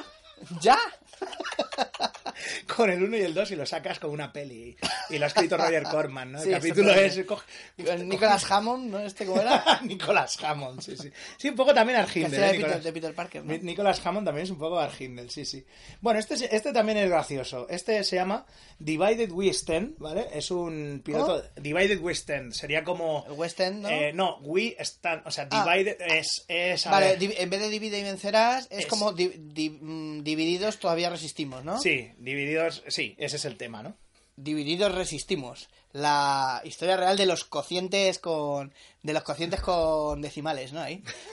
¿Ya? 0.62 0.78
Con 2.74 2.88
el 2.88 3.02
1 3.02 3.16
y 3.18 3.20
el 3.22 3.34
2 3.34 3.50
y 3.50 3.56
lo 3.56 3.66
sacas 3.66 3.98
como 3.98 4.14
una 4.14 4.32
peli. 4.32 4.74
Y 5.10 5.18
lo 5.18 5.24
ha 5.24 5.28
escrito 5.28 5.56
Roger 5.56 5.82
Corman, 5.84 6.32
¿no? 6.32 6.38
El 6.38 6.44
Sí, 6.44 6.50
capítulo 6.50 6.92
es... 6.92 7.16
exactamente. 7.18 7.26
coge- 7.26 7.84
con 7.98 8.08
Nicolas 8.08 8.50
Hammond, 8.50 8.90
¿no? 8.90 8.98
Este 9.00 9.26
cómo 9.26 9.40
era. 9.42 9.80
Nicolas 9.82 10.42
Hammond, 10.42 10.80
sí, 10.80 10.96
sí. 10.96 11.10
Sí, 11.36 11.48
un 11.50 11.56
poco 11.56 11.74
también 11.74 11.98
Argindel. 11.98 12.32
¿eh? 12.34 12.36
de 12.36 12.42
Peter, 12.52 12.56
Nicolas- 12.60 12.84
de 12.84 12.92
Peter 12.92 13.14
Parker, 13.14 13.44
¿no? 13.44 13.52
Ni- 13.52 13.58
Nicolas 13.58 14.04
Hammond 14.06 14.26
también 14.26 14.44
es 14.44 14.50
un 14.50 14.58
poco 14.58 14.78
Argindel, 14.78 15.30
sí, 15.30 15.44
sí. 15.44 15.64
Bueno, 16.00 16.18
este, 16.20 16.34
es- 16.34 16.42
este 16.50 16.72
también 16.72 16.96
es 16.98 17.10
gracioso. 17.10 17.66
Este 17.68 18.02
se 18.04 18.16
llama 18.16 18.46
Divided 18.78 19.30
We 19.32 19.48
Stand, 19.50 19.98
¿vale? 19.98 20.28
Es 20.32 20.50
un 20.50 21.02
piloto... 21.04 21.42
Divided 21.56 22.00
We 22.00 22.12
Stand. 22.14 22.52
Sería 22.52 22.82
como... 22.84 23.24
El 23.26 23.32
West 23.32 23.60
End, 23.60 23.82
¿no? 23.82 23.88
Eh, 23.90 24.12
no, 24.14 24.38
We 24.38 24.76
Stand. 24.80 25.26
O 25.26 25.30
sea, 25.30 25.46
Ah. 25.50 25.64
Divided 25.64 26.00
es... 26.00 26.44
es 26.48 26.84
Vale, 26.86 27.16
ver, 27.16 27.34
en 27.38 27.50
vez 27.50 27.60
de 27.60 27.68
divide 27.68 27.98
y 27.98 28.02
vencerás, 28.04 28.66
es, 28.70 28.80
Es- 28.80 28.86
como 28.86 29.12
di- 29.12 29.32
di- 29.36 29.70
mm, 29.70 30.22
divididos 30.22 30.78
todavía 30.78 31.09
resistimos, 31.10 31.64
¿no? 31.64 31.78
Sí, 31.78 32.12
divididos... 32.18 32.82
Sí, 32.88 33.14
ese 33.18 33.36
es 33.36 33.44
el 33.44 33.56
tema, 33.56 33.82
¿no? 33.82 33.96
Divididos 34.36 34.94
resistimos. 34.94 35.68
La 35.92 36.62
historia 36.64 36.96
real 36.96 37.16
de 37.16 37.26
los 37.26 37.44
cocientes 37.44 38.20
con. 38.20 38.72
de 39.02 39.12
los 39.12 39.24
cocientes 39.24 39.60
con 39.60 40.22
decimales, 40.22 40.72
¿no? 40.72 40.80
Ahí. 40.80 41.02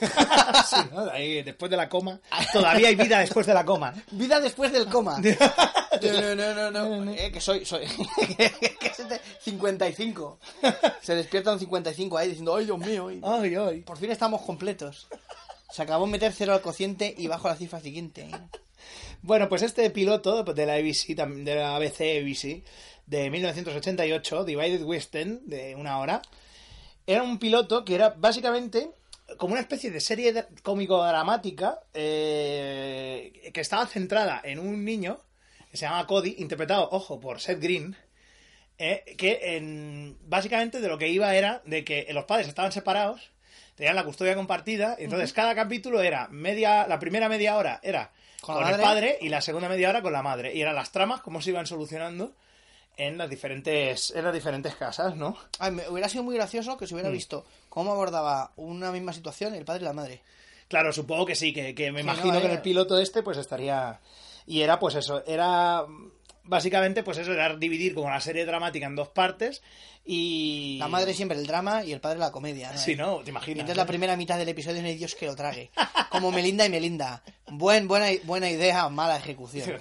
sí, 0.68 0.76
¿no? 0.92 1.08
Ahí, 1.10 1.42
después 1.42 1.70
de 1.70 1.76
la 1.76 1.88
coma. 1.88 2.20
Todavía 2.52 2.88
hay 2.88 2.96
vida 2.96 3.20
después 3.20 3.46
de 3.46 3.54
la 3.54 3.64
coma. 3.64 3.94
Vida 4.10 4.40
después 4.40 4.72
del 4.72 4.86
coma. 4.86 5.20
No, 6.00 6.34
no, 6.34 6.54
no, 6.54 6.70
no, 6.70 7.04
no. 7.04 7.12
Eh, 7.12 7.32
que 7.32 7.40
soy. 7.40 7.64
soy 7.64 7.84
que 8.38 8.86
es 8.86 9.08
de 9.08 9.20
55. 9.40 10.38
Se 11.02 11.14
despierta 11.16 11.52
un 11.52 11.58
55 11.58 12.16
ahí 12.16 12.28
diciendo, 12.28 12.54
¡ay, 12.54 12.66
Dios 12.66 12.78
mío! 12.78 13.08
Ay, 13.24 13.54
ay. 13.56 13.80
por 13.80 13.98
fin 13.98 14.10
estamos 14.10 14.42
completos. 14.42 15.08
Se 15.72 15.82
acabó 15.82 16.06
meter 16.06 16.32
cero 16.32 16.52
al 16.52 16.60
cociente 16.60 17.12
y 17.18 17.26
bajo 17.26 17.48
la 17.48 17.56
cifra 17.56 17.80
siguiente. 17.80 18.28
Bueno, 19.22 19.48
pues 19.48 19.62
este 19.62 19.90
piloto 19.90 20.44
de 20.44 20.66
la 20.66 20.74
ABC, 20.74 21.16
de 21.16 21.54
la 21.56 21.76
ABC 21.76 22.00
ABC, 22.00 22.62
de 23.06 23.30
1988, 23.30 24.44
Divided 24.44 24.82
Western, 24.84 25.40
de 25.44 25.74
una 25.74 25.98
hora, 25.98 26.22
era 27.04 27.24
un 27.24 27.38
piloto 27.38 27.84
que 27.84 27.96
era 27.96 28.10
básicamente 28.10 28.90
como 29.36 29.52
una 29.52 29.60
especie 29.60 29.90
de 29.90 30.00
serie 30.00 30.46
cómico-dramática 30.62 31.80
eh, 31.92 33.50
que 33.52 33.60
estaba 33.60 33.86
centrada 33.86 34.40
en 34.44 34.60
un 34.60 34.84
niño 34.84 35.20
que 35.70 35.76
se 35.76 35.86
llama 35.86 36.06
Cody, 36.06 36.36
interpretado, 36.38 36.88
ojo, 36.92 37.18
por 37.20 37.40
Seth 37.40 37.60
Green, 37.60 37.96
eh, 38.78 39.16
que 39.18 39.56
en, 39.56 40.16
básicamente 40.22 40.80
de 40.80 40.88
lo 40.88 40.96
que 40.96 41.08
iba 41.08 41.34
era 41.34 41.60
de 41.66 41.84
que 41.84 42.06
los 42.12 42.24
padres 42.24 42.48
estaban 42.48 42.72
separados, 42.72 43.32
tenían 43.74 43.96
la 43.96 44.04
custodia 44.04 44.36
compartida, 44.36 44.96
y 44.98 45.04
entonces 45.04 45.32
cada 45.32 45.54
capítulo 45.54 46.00
era 46.02 46.28
media, 46.28 46.86
la 46.86 46.98
primera 47.00 47.28
media 47.28 47.56
hora 47.56 47.80
era 47.82 48.12
Con 48.54 48.62
con, 48.62 48.70
la 48.72 48.76
el 48.76 48.82
padre 48.82 49.18
y 49.20 49.28
la 49.28 49.40
segunda 49.40 49.68
media 49.68 49.88
hora 49.90 50.02
con 50.02 50.12
la 50.12 50.22
madre. 50.22 50.54
Y 50.54 50.60
eran 50.62 50.74
las 50.74 50.90
tramas, 50.90 51.20
cómo 51.20 51.40
se 51.40 51.50
iban 51.50 51.66
solucionando 51.66 52.32
en 52.96 53.16
las 53.16 53.30
diferentes, 53.30 54.10
en 54.16 54.24
las 54.24 54.34
diferentes 54.34 54.74
casas, 54.74 55.14
¿no? 55.14 55.36
Ay, 55.60 55.70
me 55.70 55.88
hubiera 55.88 56.08
sido 56.08 56.24
muy 56.24 56.34
gracioso 56.34 56.76
que 56.76 56.86
se 56.86 56.94
Mm. 56.94 56.96
hubiera 56.96 57.10
visto 57.10 57.44
cómo 57.68 57.92
abordaba 57.92 58.50
una 58.56 58.90
misma 58.90 59.12
situación 59.12 59.54
el 59.54 59.64
padre 59.64 59.82
y 59.82 59.84
la 59.84 59.92
madre. 59.92 60.22
Claro, 60.68 60.92
supongo 60.92 61.24
que 61.24 61.34
sí, 61.36 61.52
que, 61.52 61.74
que 61.74 61.92
me 61.92 62.00
Sí, 62.00 62.04
imagino 62.04 62.34
no, 62.34 62.40
que 62.40 62.46
en 62.46 62.52
eh. 62.52 62.56
el 62.56 62.62
piloto 62.62 62.98
este 62.98 63.22
pues 63.22 63.38
estaría... 63.38 64.00
Y 64.46 64.62
era 64.62 64.78
pues 64.78 64.94
eso, 64.96 65.22
era 65.26 65.84
básicamente, 66.48 67.02
pues 67.02 67.18
eso 67.18 67.32
era 67.32 67.54
dividir 67.56 67.94
como 67.94 68.10
la 68.10 68.20
serie 68.20 68.44
dramática 68.46 68.86
en 68.86 68.96
dos 68.96 69.08
partes 69.08 69.62
y... 70.04 70.76
La 70.78 70.88
madre 70.88 71.14
siempre 71.14 71.36
el 71.38 71.46
drama 71.46 71.84
y 71.84 71.92
el 71.92 72.00
padre 72.00 72.18
la 72.18 72.32
comedia. 72.32 72.72
¿no? 72.72 72.78
Sí, 72.78 72.96
¿no? 72.96 73.18
Te 73.18 73.26
Y 73.26 73.30
imaginas. 73.30 73.60
entonces 73.60 73.76
¿no? 73.76 73.82
la 73.82 73.86
primera 73.86 74.16
mitad 74.16 74.38
del 74.38 74.48
episodio 74.48 74.80
no 74.82 74.88
hay 74.88 74.96
Dios 74.96 75.14
que 75.14 75.26
lo 75.26 75.36
trague. 75.36 75.70
Como 76.10 76.30
Melinda 76.32 76.64
y 76.66 76.70
Melinda. 76.70 77.22
Buen, 77.48 77.86
buena, 77.88 78.06
buena 78.24 78.50
idea, 78.50 78.88
mala 78.88 79.16
ejecución. 79.18 79.78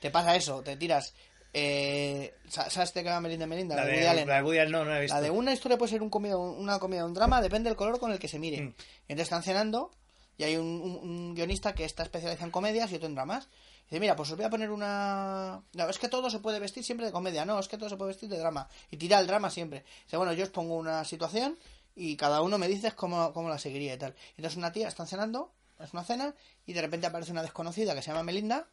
Te 0.00 0.10
pasa 0.10 0.36
eso, 0.36 0.62
te 0.62 0.76
tiras. 0.76 1.14
Eh, 1.52 2.32
sa- 2.48 2.70
¿Sabes 2.70 2.94
de 2.94 3.02
qué 3.02 3.08
va 3.10 3.20
Melinda 3.20 3.44
y 3.46 3.48
Melinda? 3.48 3.74
La 3.76 3.84
de 3.84 3.90
de, 3.92 3.96
Woody 3.98 4.06
Allen. 4.06 4.28
la 4.28 4.34
de 4.36 4.42
Woody 4.42 4.58
Allen 4.58 4.72
no, 4.72 4.84
no 4.84 4.90
la 4.90 4.98
he 4.98 5.00
visto. 5.02 5.16
La 5.16 5.20
de 5.22 5.30
una 5.30 5.52
historia 5.52 5.76
puede 5.78 5.90
ser 5.90 6.02
un 6.02 6.10
comedia, 6.10 6.36
una 6.36 6.78
comedia 6.78 7.04
o 7.04 7.08
un 7.08 7.14
drama, 7.14 7.40
depende 7.42 7.68
del 7.70 7.76
color 7.76 7.98
con 7.98 8.12
el 8.12 8.18
que 8.18 8.28
se 8.28 8.38
mire. 8.38 8.60
Mm. 8.60 8.74
Entonces 9.08 9.22
están 9.22 9.42
cenando 9.42 9.90
y 10.38 10.44
hay 10.44 10.56
un, 10.56 10.66
un- 10.66 10.96
un 11.02 11.34
guionista 11.34 11.74
que 11.74 11.84
está 11.84 12.02
especializado 12.04 12.46
en 12.46 12.52
comedias 12.52 12.92
y 12.92 12.96
otro 12.96 13.08
en 13.08 13.14
dramas. 13.14 13.48
Dice, 13.90 14.00
mira, 14.00 14.14
pues 14.14 14.30
os 14.30 14.36
voy 14.36 14.46
a 14.46 14.50
poner 14.50 14.70
una... 14.70 15.62
No, 15.74 15.88
es 15.88 15.98
que 15.98 16.08
todo 16.08 16.30
se 16.30 16.38
puede 16.38 16.60
vestir 16.60 16.84
siempre 16.84 17.06
de 17.06 17.12
comedia. 17.12 17.44
No, 17.44 17.58
es 17.58 17.66
que 17.66 17.76
todo 17.76 17.88
se 17.88 17.96
puede 17.96 18.10
vestir 18.10 18.28
de 18.28 18.38
drama. 18.38 18.68
Y 18.88 18.96
tira 18.96 19.18
el 19.18 19.26
drama 19.26 19.50
siempre. 19.50 19.84
Dice, 20.04 20.16
bueno, 20.16 20.32
yo 20.32 20.44
os 20.44 20.50
pongo 20.50 20.76
una 20.76 21.04
situación 21.04 21.58
y 21.96 22.16
cada 22.16 22.40
uno 22.40 22.56
me 22.56 22.68
dices 22.68 22.94
cómo, 22.94 23.32
cómo 23.32 23.48
la 23.48 23.58
seguiría 23.58 23.94
y 23.94 23.98
tal. 23.98 24.14
Entonces 24.36 24.56
una 24.56 24.70
tía, 24.70 24.86
están 24.86 25.08
cenando, 25.08 25.52
es 25.80 25.92
una 25.92 26.04
cena, 26.04 26.34
y 26.66 26.72
de 26.72 26.82
repente 26.82 27.08
aparece 27.08 27.32
una 27.32 27.42
desconocida 27.42 27.94
que 27.94 28.02
se 28.02 28.12
llama 28.12 28.22
Melinda 28.22 28.68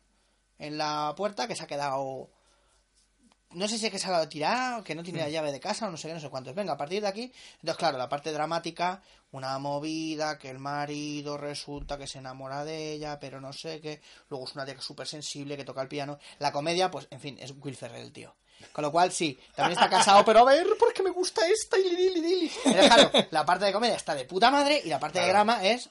en 0.60 0.78
la 0.78 1.14
puerta 1.18 1.48
que 1.48 1.56
se 1.56 1.64
ha 1.64 1.68
quedado 1.68 2.30
no 3.52 3.68
sé 3.68 3.78
si 3.78 3.86
es 3.86 3.92
que 3.92 4.00
se 4.00 4.06
ha 4.06 4.10
quedado 4.10 4.30
tirado, 4.30 4.84
que 4.84 4.96
no 4.96 5.04
tiene 5.04 5.20
la 5.20 5.30
llave 5.30 5.52
de 5.52 5.60
casa 5.60 5.88
o 5.88 5.92
no 5.92 5.98
sé 5.98 6.08
qué, 6.08 6.14
no 6.14 6.20
sé 6.20 6.30
cuántos. 6.30 6.54
Venga, 6.54 6.74
a 6.74 6.78
partir 6.78 7.02
de 7.02 7.08
aquí. 7.08 7.32
Entonces, 7.56 7.78
claro, 7.78 7.98
la 7.98 8.10
parte 8.10 8.32
dramática, 8.32 9.02
una 9.32 9.58
movida, 9.58 10.38
que 10.38 10.50
el 10.50 10.60
marido 10.60 11.38
resulta 11.38 11.98
que 11.98 12.08
se 12.08 12.20
enamora 12.20 12.66
de 12.66 12.92
ella, 12.92 13.20
pero 13.20 13.40
no 13.40 13.54
sé 13.54 13.80
qué. 13.80 14.02
Luego 14.30 14.46
es 14.46 14.56
una 14.56 14.66
tía 14.66 14.80
súper 14.82 15.08
sensible, 15.08 15.56
que 15.56 15.66
toca 15.66 15.82
el 15.82 15.88
piano. 15.88 16.20
La 16.40 16.52
comedia, 16.52 16.92
pues, 16.92 17.08
en 17.10 17.20
fin, 17.20 17.38
es 17.40 17.54
Will 17.62 17.76
Ferrell, 17.76 18.12
tío. 18.12 18.36
Con 18.72 18.84
lo 18.84 18.92
cual, 18.92 19.12
sí, 19.12 19.40
también 19.56 19.78
está 19.78 19.90
casado, 19.90 20.26
pero 20.26 20.40
a 20.40 20.46
ver, 20.46 20.66
porque 20.80 21.04
me 21.04 21.12
gusta 21.12 21.48
esta 21.48 21.78
y 21.78 21.84
lili, 21.84 22.22
lili. 22.22 22.52
Entonces, 22.66 22.88
claro, 22.88 23.12
la 23.32 23.46
parte 23.46 23.66
de 23.66 23.74
comedia 23.74 23.96
está 23.96 24.16
de 24.16 24.26
puta 24.26 24.50
madre 24.50 24.82
y 24.84 24.90
la 24.90 25.00
parte 25.00 25.20
de 25.20 25.28
drama 25.28 25.64
es 25.64 25.90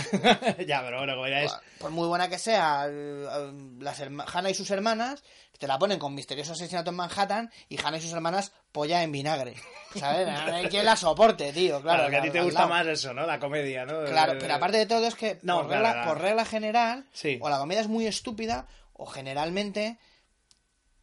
ya, 0.66 0.82
pero 0.82 0.98
bueno, 0.98 1.14
como 1.14 1.28
ya 1.28 1.42
es... 1.42 1.52
por 1.78 1.90
muy 1.90 2.06
buena 2.08 2.28
que 2.28 2.38
sea, 2.38 2.86
las 2.88 4.00
Hannah 4.00 4.50
y 4.50 4.54
sus 4.54 4.70
hermanas 4.70 5.22
te 5.58 5.66
la 5.66 5.78
ponen 5.78 5.98
con 5.98 6.14
misterioso 6.14 6.52
asesinato 6.52 6.88
en 6.90 6.96
Manhattan 6.96 7.50
y 7.68 7.78
Hannah 7.78 7.98
y 7.98 8.00
sus 8.00 8.12
hermanas 8.12 8.52
polla 8.72 9.02
en 9.02 9.12
vinagre. 9.12 9.54
¿Sabes? 9.94 10.26
Hay 10.52 10.68
quien 10.68 10.86
la 10.86 10.96
soporte, 10.96 11.52
tío. 11.52 11.82
Claro, 11.82 11.98
Claro, 12.08 12.10
que 12.10 12.16
a 12.16 12.22
ti 12.22 12.30
te 12.30 12.40
gusta 12.42 12.60
lado. 12.60 12.70
más 12.70 12.86
eso, 12.86 13.12
¿no? 13.12 13.26
La 13.26 13.38
comedia, 13.38 13.84
¿no? 13.84 14.04
Claro, 14.06 14.32
Eh, 14.32 14.36
pero 14.40 14.54
aparte 14.54 14.78
de 14.78 14.86
todo 14.86 15.06
es 15.06 15.14
que 15.14 15.38
No, 15.42 15.58
por, 15.58 15.66
claro, 15.66 15.82
regla, 15.82 15.92
claro. 15.92 16.08
por 16.12 16.22
regla 16.22 16.44
general, 16.46 17.06
Sí. 17.12 17.38
o 17.42 17.50
la 17.50 17.58
comedia 17.58 17.82
es 17.82 17.88
muy 17.88 18.06
estúpida, 18.06 18.66
o 18.94 19.04
generalmente 19.06 19.98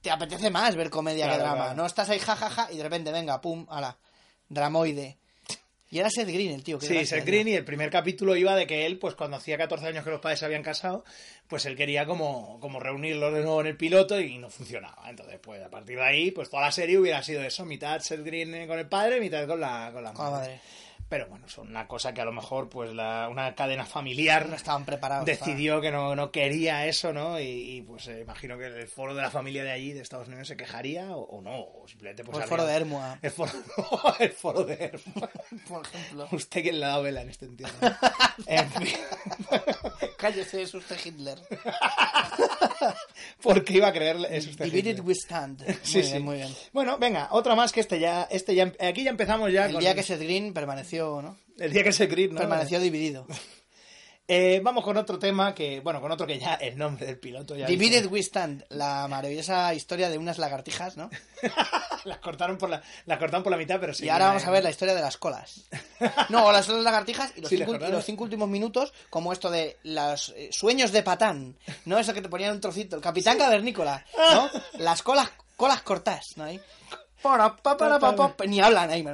te 0.01 0.09
apetece 0.09 0.49
más 0.49 0.75
ver 0.75 0.89
comedia 0.89 1.25
Claro, 1.25 1.37
que 1.43 1.47
drama. 1.49 1.73
No 1.75 1.85
estás 1.85 2.09
ahí 2.09 2.19
jajaja 2.19 2.71
y 2.71 2.77
de 2.77 2.83
repente, 2.83 3.11
venga, 3.11 3.41
pum, 3.41 3.67
ala, 3.69 3.97
dramoide. 4.49 5.19
Y 5.89 5.99
era 5.99 6.09
Seth 6.09 6.27
Green 6.27 6.51
el 6.51 6.63
tío. 6.63 6.79
qué 6.79 6.85
Sí, 6.85 7.05
Seth. 7.05 7.25
Green 7.25 7.47
y 7.47 7.53
el 7.53 7.63
primer 7.63 7.89
capítulo 7.89 8.35
iba 8.35 8.55
de 8.55 8.67
que 8.67 8.85
él, 8.85 8.99
pues 8.99 9.15
cuando 9.15 9.37
hacía 9.37 9.57
14 9.57 9.87
años 9.87 10.03
que 10.03 10.09
los 10.09 10.19
padres 10.19 10.39
se 10.39 10.45
habían 10.45 10.63
casado, 10.63 11.05
pues 11.47 11.65
él 11.65 11.77
quería 11.77 12.05
como, 12.05 12.59
como 12.59 12.79
reunirlos 12.79 13.33
de 13.33 13.41
nuevo 13.41 13.61
en 13.61 13.67
el 13.67 13.77
piloto 13.77 14.19
y 14.19 14.37
no 14.37 14.49
funcionaba. 14.49 15.09
Entonces, 15.09 15.39
pues 15.41 15.63
a 15.63 15.69
partir 15.69 15.97
de 15.97 16.03
ahí, 16.03 16.31
pues 16.31 16.49
toda 16.49 16.63
la 16.63 16.71
serie 16.71 16.97
hubiera 16.97 17.23
sido 17.23 17.41
eso, 17.41 17.63
mitad 17.63 18.01
Seth 18.01 18.23
Green 18.23 18.67
con 18.67 18.79
el 18.79 18.87
padre, 18.87 19.21
mitad 19.21 19.47
con 19.47 19.61
la, 19.61 19.91
con 19.93 20.03
la 20.03 20.13
Con 20.13 20.25
la 20.25 20.31
madre. 20.31 20.59
Pero 21.09 21.27
bueno, 21.27 21.47
son 21.47 21.69
una 21.69 21.87
cosa 21.87 22.13
que 22.13 22.19
a 22.21 22.25
lo 22.25 22.33
mejor, 22.33 22.67
pues 22.69 22.93
la, 22.93 23.29
una 23.31 23.55
cadena 23.55 23.85
familiar 23.85 24.49
No 24.49 24.55
estaban 24.55 24.83
preparados. 24.85 25.25
decidió 25.25 25.79
que 25.79 25.89
no, 25.91 26.15
no 26.15 26.31
quería 26.31 26.85
eso, 26.85 27.13
¿no? 27.13 27.39
Y, 27.39 27.45
y, 27.45 27.81
pues 27.81 28.07
eh, 28.09 28.19
imagino 28.21 28.57
que 28.57 28.65
el 28.65 28.87
foro 28.87 29.15
de 29.15 29.21
la 29.21 29.31
familia 29.31 29.63
de 29.63 29.71
allí, 29.71 29.93
de 29.93 30.01
Estados 30.01 30.27
Unidos, 30.27 30.47
se 30.49 30.57
quejaría 30.57 31.15
o, 31.15 31.21
o 31.21 31.41
no, 31.41 31.59
o 31.61 31.85
simplemente 31.87 32.23
pues... 32.25 32.35
O 32.35 32.39
el 32.39 32.43
habría- 32.43 32.57
foro 32.57 32.65
de 32.67 32.75
Hermua. 32.75 33.19
El 33.21 33.31
foro, 33.31 33.51
el 34.19 34.31
foro 34.31 34.63
de 34.65 34.73
Hermua. 34.73 35.29
Por 35.67 35.85
ejemplo. 35.85 36.27
Usted 36.37 36.61
quien 36.61 36.79
le 36.79 36.85
ha 36.85 36.89
dado 36.89 37.03
vela 37.03 37.21
en 37.21 37.29
este 37.29 37.45
entierro. 37.45 37.73
en 38.45 38.69
fin. 38.71 38.87
Cállese, 40.17 40.61
es 40.63 40.73
usted 40.73 40.97
Hitler. 41.05 41.37
Porque 43.41 43.73
iba 43.73 43.87
a 43.87 43.93
creerle. 43.93 44.35
Es 44.35 44.47
usted 44.47 44.65
Divided 44.65 44.91
Hitler. 44.97 45.05
we 45.07 45.13
stand. 45.13 45.63
Muy 45.65 45.75
Sí, 45.83 45.99
bien, 46.01 46.11
sí. 46.13 46.19
muy 46.19 46.35
bien. 46.37 46.49
Bueno, 46.73 46.97
venga, 46.97 47.27
otra 47.31 47.55
más 47.55 47.71
que 47.71 47.79
este 47.79 47.99
ya. 47.99 48.27
Este 48.29 48.55
ya 48.55 48.71
aquí 48.81 49.03
ya 49.03 49.11
empezamos 49.11 49.51
ya. 49.51 49.65
El 49.67 49.73
con- 49.73 49.81
día 49.81 49.95
que 49.95 50.03
Seth 50.03 50.19
Green 50.21 50.53
permaneció, 50.53 50.96
¿no? 50.97 51.37
el 51.59 51.73
día 51.73 51.83
que 51.83 51.91
se 51.91 52.07
grit, 52.07 52.31
¿no? 52.31 52.39
Permaneció 52.39 52.79
dividido. 52.79 53.25
Eh, 54.29 54.59
vamos 54.61 54.83
con 54.83 54.97
otro 54.97 55.17
tema 55.17 55.55
que. 55.55 55.79
Bueno, 55.79 56.01
con 56.01 56.11
otro 56.11 56.27
que 56.27 56.37
ya 56.37 56.55
el 56.55 56.77
nombre 56.77 57.05
del 57.05 57.17
piloto 57.17 57.55
ya. 57.55 57.65
Divided 57.65 57.99
dice- 58.03 58.07
we 58.13 58.19
stand. 58.19 58.65
La 58.67 59.07
maravillosa 59.07 59.73
historia 59.73 60.09
de 60.09 60.17
unas 60.17 60.37
lagartijas, 60.37 60.97
¿no? 60.97 61.09
las 62.03 62.17
cortaron 62.17 62.57
por 62.57 62.69
la, 62.69 62.83
las 63.05 63.19
cortaron 63.19 63.41
por 63.43 63.51
la 63.51 63.57
mitad, 63.57 63.79
pero 63.79 63.93
sí. 63.93 64.03
y 64.03 64.09
ahora 64.09 64.25
vamos 64.27 64.43
a 64.45 64.51
ver 64.51 64.63
la 64.63 64.69
historia 64.69 64.95
de 64.95 64.99
las 65.01 65.15
colas. 65.15 65.63
No, 66.29 66.51
las 66.51 66.67
lagartijas 66.67 67.31
y 67.37 67.41
los, 67.41 67.49
Sí, 67.49 67.57
cinco, 67.57 67.73
les 67.77 67.87
y 67.87 67.91
los 67.91 68.03
cinco 68.03 68.25
últimos 68.25 68.49
minutos, 68.49 68.93
como 69.09 69.31
esto 69.31 69.49
de 69.49 69.77
los 69.83 70.33
eh, 70.35 70.49
sueños 70.51 70.91
de 70.91 71.03
Patán, 71.03 71.57
¿no? 71.85 71.97
Eso 71.97 72.13
que 72.13 72.21
te 72.21 72.27
ponían 72.27 72.51
un 72.53 72.59
trocito. 72.59 72.97
El 72.97 73.01
capitán 73.01 73.37
cavernícola, 73.37 74.05
¿no? 74.33 74.49
Las 74.77 75.03
colas, 75.03 75.31
colas 75.55 75.81
cortas, 75.83 76.35
¿no? 76.35 76.43
Ahí. 76.43 76.59
Ni 78.47 78.59
hablan 78.61 78.89
ahí, 78.91 79.05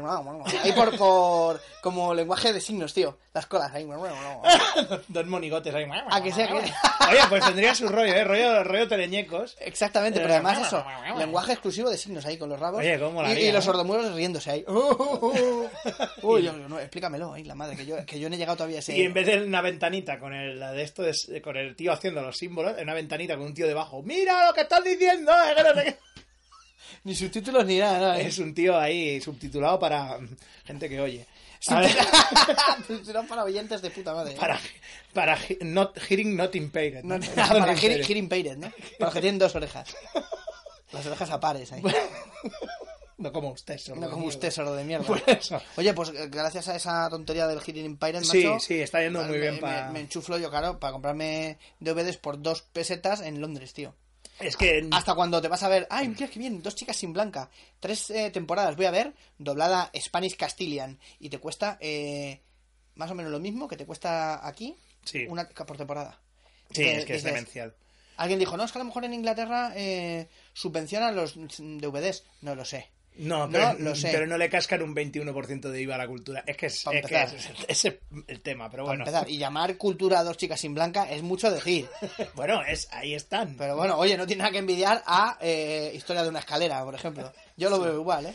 ahí 0.63 0.71
por, 0.73 0.97
por 0.97 1.61
como 1.81 2.13
lenguaje 2.13 2.51
de 2.53 2.59
signos, 2.61 2.93
tío. 2.93 3.17
Las 3.33 3.45
colas 3.47 3.73
ahí. 3.73 3.87
Dos 5.07 5.25
monigotes 5.25 5.73
ahí. 5.73 5.85
A 6.09 6.21
que 6.21 6.31
sea 6.31 6.47
que- 6.47 6.53
Oye, 6.53 7.19
pues 7.29 7.45
tendría 7.45 7.73
su 7.73 7.87
rollo, 7.87 8.13
¿eh? 8.13 8.23
Rollo, 8.23 8.63
rollo 8.63 8.87
teleñecos. 8.87 9.55
Exactamente, 9.59 10.19
pero 10.19 10.31
Eh, 10.33 10.35
además 10.35 10.67
eso, 10.67 10.83
lenguaje 11.17 11.53
exclusivo 11.53 11.89
de 11.89 11.97
signos 11.97 12.25
ahí 12.25 12.37
con 12.37 12.49
los 12.49 12.59
rabos. 12.59 12.79
Oye, 12.81 12.99
cómo 12.99 13.21
la 13.23 13.31
y, 13.33 13.45
los 13.51 13.65
¿no? 13.65 13.71
sordomudos 13.71 14.13
riéndose 14.13 14.51
ahí. 14.51 14.65
Uy, 16.21 16.43
yo- 16.43 16.53
no, 16.53 16.79
explícamelo, 16.79 17.33
ahí, 17.33 17.43
la 17.43 17.55
madre, 17.55 17.75
que 17.75 17.85
yo, 17.85 17.95
que 18.05 18.19
yo 18.19 18.29
no 18.29 18.35
he 18.35 18.37
llegado 18.37 18.57
todavía 18.57 18.77
a 18.77 18.79
ese... 18.79 18.97
Y 18.97 19.01
en 19.03 19.13
vez 19.13 19.25
de 19.25 19.43
una 19.43 19.61
ventanita 19.61 20.19
con 20.19 20.33
el 20.33 20.59
de 20.59 20.81
esto, 20.83 21.05
es- 21.05 21.29
con 21.43 21.57
el 21.57 21.75
tío 21.75 21.91
haciendo 21.91 22.21
los 22.21 22.37
símbolos, 22.37 22.77
en 22.77 22.83
una 22.83 22.93
ventanita 22.93 23.35
con 23.35 23.45
un 23.47 23.53
tío 23.53 23.67
debajo. 23.67 24.01
¡Mira 24.03 24.45
lo 24.47 24.53
que 24.53 24.61
estás 24.61 24.83
diciendo! 24.83 25.31
Ni 27.03 27.15
subtítulos 27.15 27.65
ni 27.65 27.79
nada, 27.79 27.99
¿no? 27.99 28.13
Es 28.15 28.37
un 28.39 28.53
tío 28.53 28.77
ahí 28.77 29.19
subtitulado 29.21 29.79
para 29.79 30.17
gente 30.65 30.89
que 30.89 30.99
oye. 31.01 31.25
Serán 33.05 33.25
para 33.27 33.43
oyentes 33.45 33.81
de 33.81 33.89
puta 33.89 34.13
madre. 34.13 34.35
para 34.35 34.59
para 35.13 35.37
he- 35.47 35.59
not, 35.63 35.97
hearing 36.09 36.35
not 36.35 36.53
impaired. 36.55 37.03
No, 37.03 37.17
¿no? 37.17 37.25
no, 37.25 37.35
para 37.35 37.73
hearing, 37.73 37.75
impaired. 37.75 38.05
hearing 38.05 38.23
impaired, 38.25 38.57
¿no? 38.57 38.69
Para 38.99 39.05
los 39.07 39.13
que 39.13 39.21
tienen 39.21 39.39
dos 39.39 39.55
orejas. 39.55 39.95
Las 40.91 41.05
orejas 41.05 41.29
a 41.29 41.39
pares 41.39 41.71
ahí. 41.71 41.81
No 43.17 43.31
como 43.31 43.51
usted, 43.51 43.77
sordo 43.77 44.01
No 44.01 44.09
como 44.09 44.25
usted, 44.25 44.51
sordo 44.51 44.75
de 44.75 44.83
mierda. 44.83 45.05
Por 45.05 45.21
eso. 45.27 45.61
Oye, 45.77 45.93
pues 45.93 46.09
eh, 46.09 46.27
gracias 46.29 46.67
a 46.67 46.75
esa 46.75 47.09
tontería 47.09 47.47
del 47.47 47.61
Hearing 47.61 47.85
Impaired, 47.85 48.23
Sí, 48.23 48.43
macho, 48.45 48.59
sí, 48.59 48.81
está 48.81 49.01
yendo 49.01 49.21
muy 49.23 49.33
me- 49.33 49.37
bien 49.39 49.55
me, 49.55 49.61
para... 49.61 49.89
me 49.91 50.01
enchuflo 50.01 50.37
yo, 50.37 50.49
claro, 50.49 50.79
para 50.79 50.91
comprarme 50.91 51.57
DVDs 51.79 52.17
por 52.17 52.41
dos 52.41 52.63
pesetas 52.63 53.21
en 53.21 53.39
Londres, 53.39 53.71
tío. 53.73 53.95
Es 54.39 54.57
que... 54.57 54.87
Hasta 54.91 55.13
cuando 55.15 55.41
te 55.41 55.47
vas 55.47 55.63
a 55.63 55.69
ver, 55.69 55.87
ay, 55.89 56.07
mira 56.09 56.27
qué 56.27 56.39
bien, 56.39 56.61
dos 56.61 56.75
chicas 56.75 56.97
sin 56.97 57.13
blanca, 57.13 57.49
tres 57.79 58.09
eh, 58.09 58.31
temporadas 58.31 58.75
voy 58.75 58.85
a 58.85 58.91
ver, 58.91 59.13
doblada 59.37 59.91
Spanish 59.95 60.35
Castilian, 60.35 60.99
y 61.19 61.29
te 61.29 61.37
cuesta 61.39 61.77
eh, 61.79 62.41
más 62.95 63.09
o 63.11 63.15
menos 63.15 63.31
lo 63.31 63.39
mismo 63.39 63.67
que 63.67 63.77
te 63.77 63.85
cuesta 63.85 64.45
aquí, 64.47 64.75
Sí. 65.05 65.25
una 65.27 65.47
por 65.49 65.77
temporada. 65.77 66.19
Sí, 66.71 66.83
Eh, 66.83 66.97
es 66.97 67.05
que 67.05 67.15
es 67.15 67.23
dices, 67.23 67.33
demencial. 67.33 67.75
Alguien 68.17 68.39
dijo, 68.39 68.55
no, 68.57 68.63
es 68.63 68.71
que 68.71 68.77
a 68.77 68.81
lo 68.81 68.85
mejor 68.85 69.05
en 69.05 69.13
Inglaterra 69.13 69.73
eh, 69.75 70.27
subvencionan 70.53 71.15
los 71.15 71.33
DVDs. 71.35 72.23
No 72.41 72.55
lo 72.55 72.63
sé. 72.63 72.89
No, 73.17 73.45
No, 73.47 73.51
pero, 73.51 73.73
lo 73.79 73.95
sé. 73.95 74.09
pero 74.11 74.25
no 74.27 74.37
le 74.37 74.49
cascan 74.49 74.81
un 74.81 74.95
21% 74.95 75.69
de 75.69 75.81
IVA 75.81 75.95
a 75.95 75.97
la 75.99 76.07
cultura. 76.07 76.43
Es 76.47 76.57
que 76.57 76.65
es, 76.65 76.75
es, 76.77 76.83
que 76.83 76.97
empezar. 76.97 77.35
es- 77.35 77.49
ese 77.67 77.87
es 77.87 77.95
el 78.27 78.41
tema, 78.41 78.69
pero 78.69 78.85
bueno. 78.85 79.05
Y 79.27 79.37
llamar 79.37 79.77
cultura 79.77 80.19
a 80.19 80.23
dos 80.23 80.37
chicas 80.37 80.59
sin 80.59 80.73
blanca 80.73 81.09
es 81.09 81.21
mucho 81.21 81.51
decir. 81.51 81.87
Bueno, 82.35 82.61
es, 82.67 82.87
ahí 82.91 83.13
están. 83.13 83.55
Pero 83.57 83.75
bueno, 83.75 83.97
oye, 83.97 84.17
no 84.17 84.25
tiene 84.25 84.39
nada 84.41 84.51
que 84.51 84.57
envidiar 84.59 85.03
a 85.05 85.37
eh, 85.41 85.91
Historia 85.95 86.23
de 86.23 86.29
una 86.29 86.39
escalera, 86.39 86.83
por 86.83 86.95
ejemplo. 86.95 87.31
Yo 87.57 87.69
lo 87.69 87.79
veo 87.79 87.93
igual, 87.95 88.25
¿eh? 88.25 88.33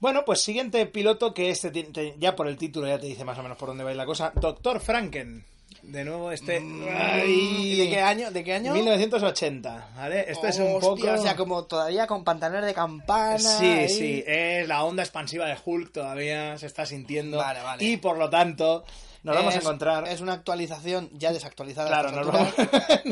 Bueno, 0.00 0.24
pues 0.24 0.40
siguiente 0.40 0.84
piloto 0.86 1.32
que 1.32 1.50
este 1.50 1.70
ya 2.18 2.34
por 2.36 2.48
el 2.48 2.56
título 2.58 2.86
ya 2.86 2.98
te 2.98 3.06
dice 3.06 3.24
más 3.24 3.38
o 3.38 3.42
menos 3.42 3.56
por 3.56 3.68
dónde 3.68 3.84
va 3.84 3.90
a 3.90 3.92
ir 3.92 3.96
la 3.96 4.04
cosa. 4.06 4.32
Doctor 4.34 4.80
Franken. 4.80 5.44
De 5.86 6.04
nuevo 6.04 6.32
este... 6.32 6.56
Ay. 6.92 7.72
¿Y 7.72 7.76
de 7.78 7.88
qué 7.90 8.00
año? 8.00 8.30
¿De 8.30 8.42
qué 8.42 8.54
año? 8.54 8.72
1980, 8.74 9.88
¿vale? 9.96 10.24
Esto 10.30 10.46
es 10.48 10.58
un 10.58 10.66
Hostia, 10.76 10.80
poco... 10.88 11.12
O 11.20 11.22
sea, 11.22 11.36
como 11.36 11.64
todavía 11.64 12.06
con 12.06 12.24
pantalones 12.24 12.64
de 12.66 12.74
campana. 12.74 13.38
Sí, 13.38 13.66
ahí. 13.66 13.88
sí, 13.88 14.24
es 14.26 14.66
la 14.66 14.84
onda 14.84 15.02
expansiva 15.02 15.46
de 15.46 15.56
Hulk 15.64 15.92
todavía 15.92 16.56
se 16.58 16.66
está 16.66 16.84
sintiendo. 16.86 17.38
Vale, 17.38 17.60
vale. 17.62 17.84
Y 17.84 17.96
por 17.98 18.18
lo 18.18 18.28
tanto, 18.30 18.84
nos 19.22 19.36
vamos 19.36 19.54
a 19.54 19.58
Es- 19.58 19.62
encontrar... 19.64 20.08
Es 20.08 20.20
una 20.20 20.32
actualización 20.32 21.10
ya 21.12 21.32
desactualizada. 21.32 21.88
Claro, 21.88 22.10
nos 22.12 22.26
vamos- 22.26 22.54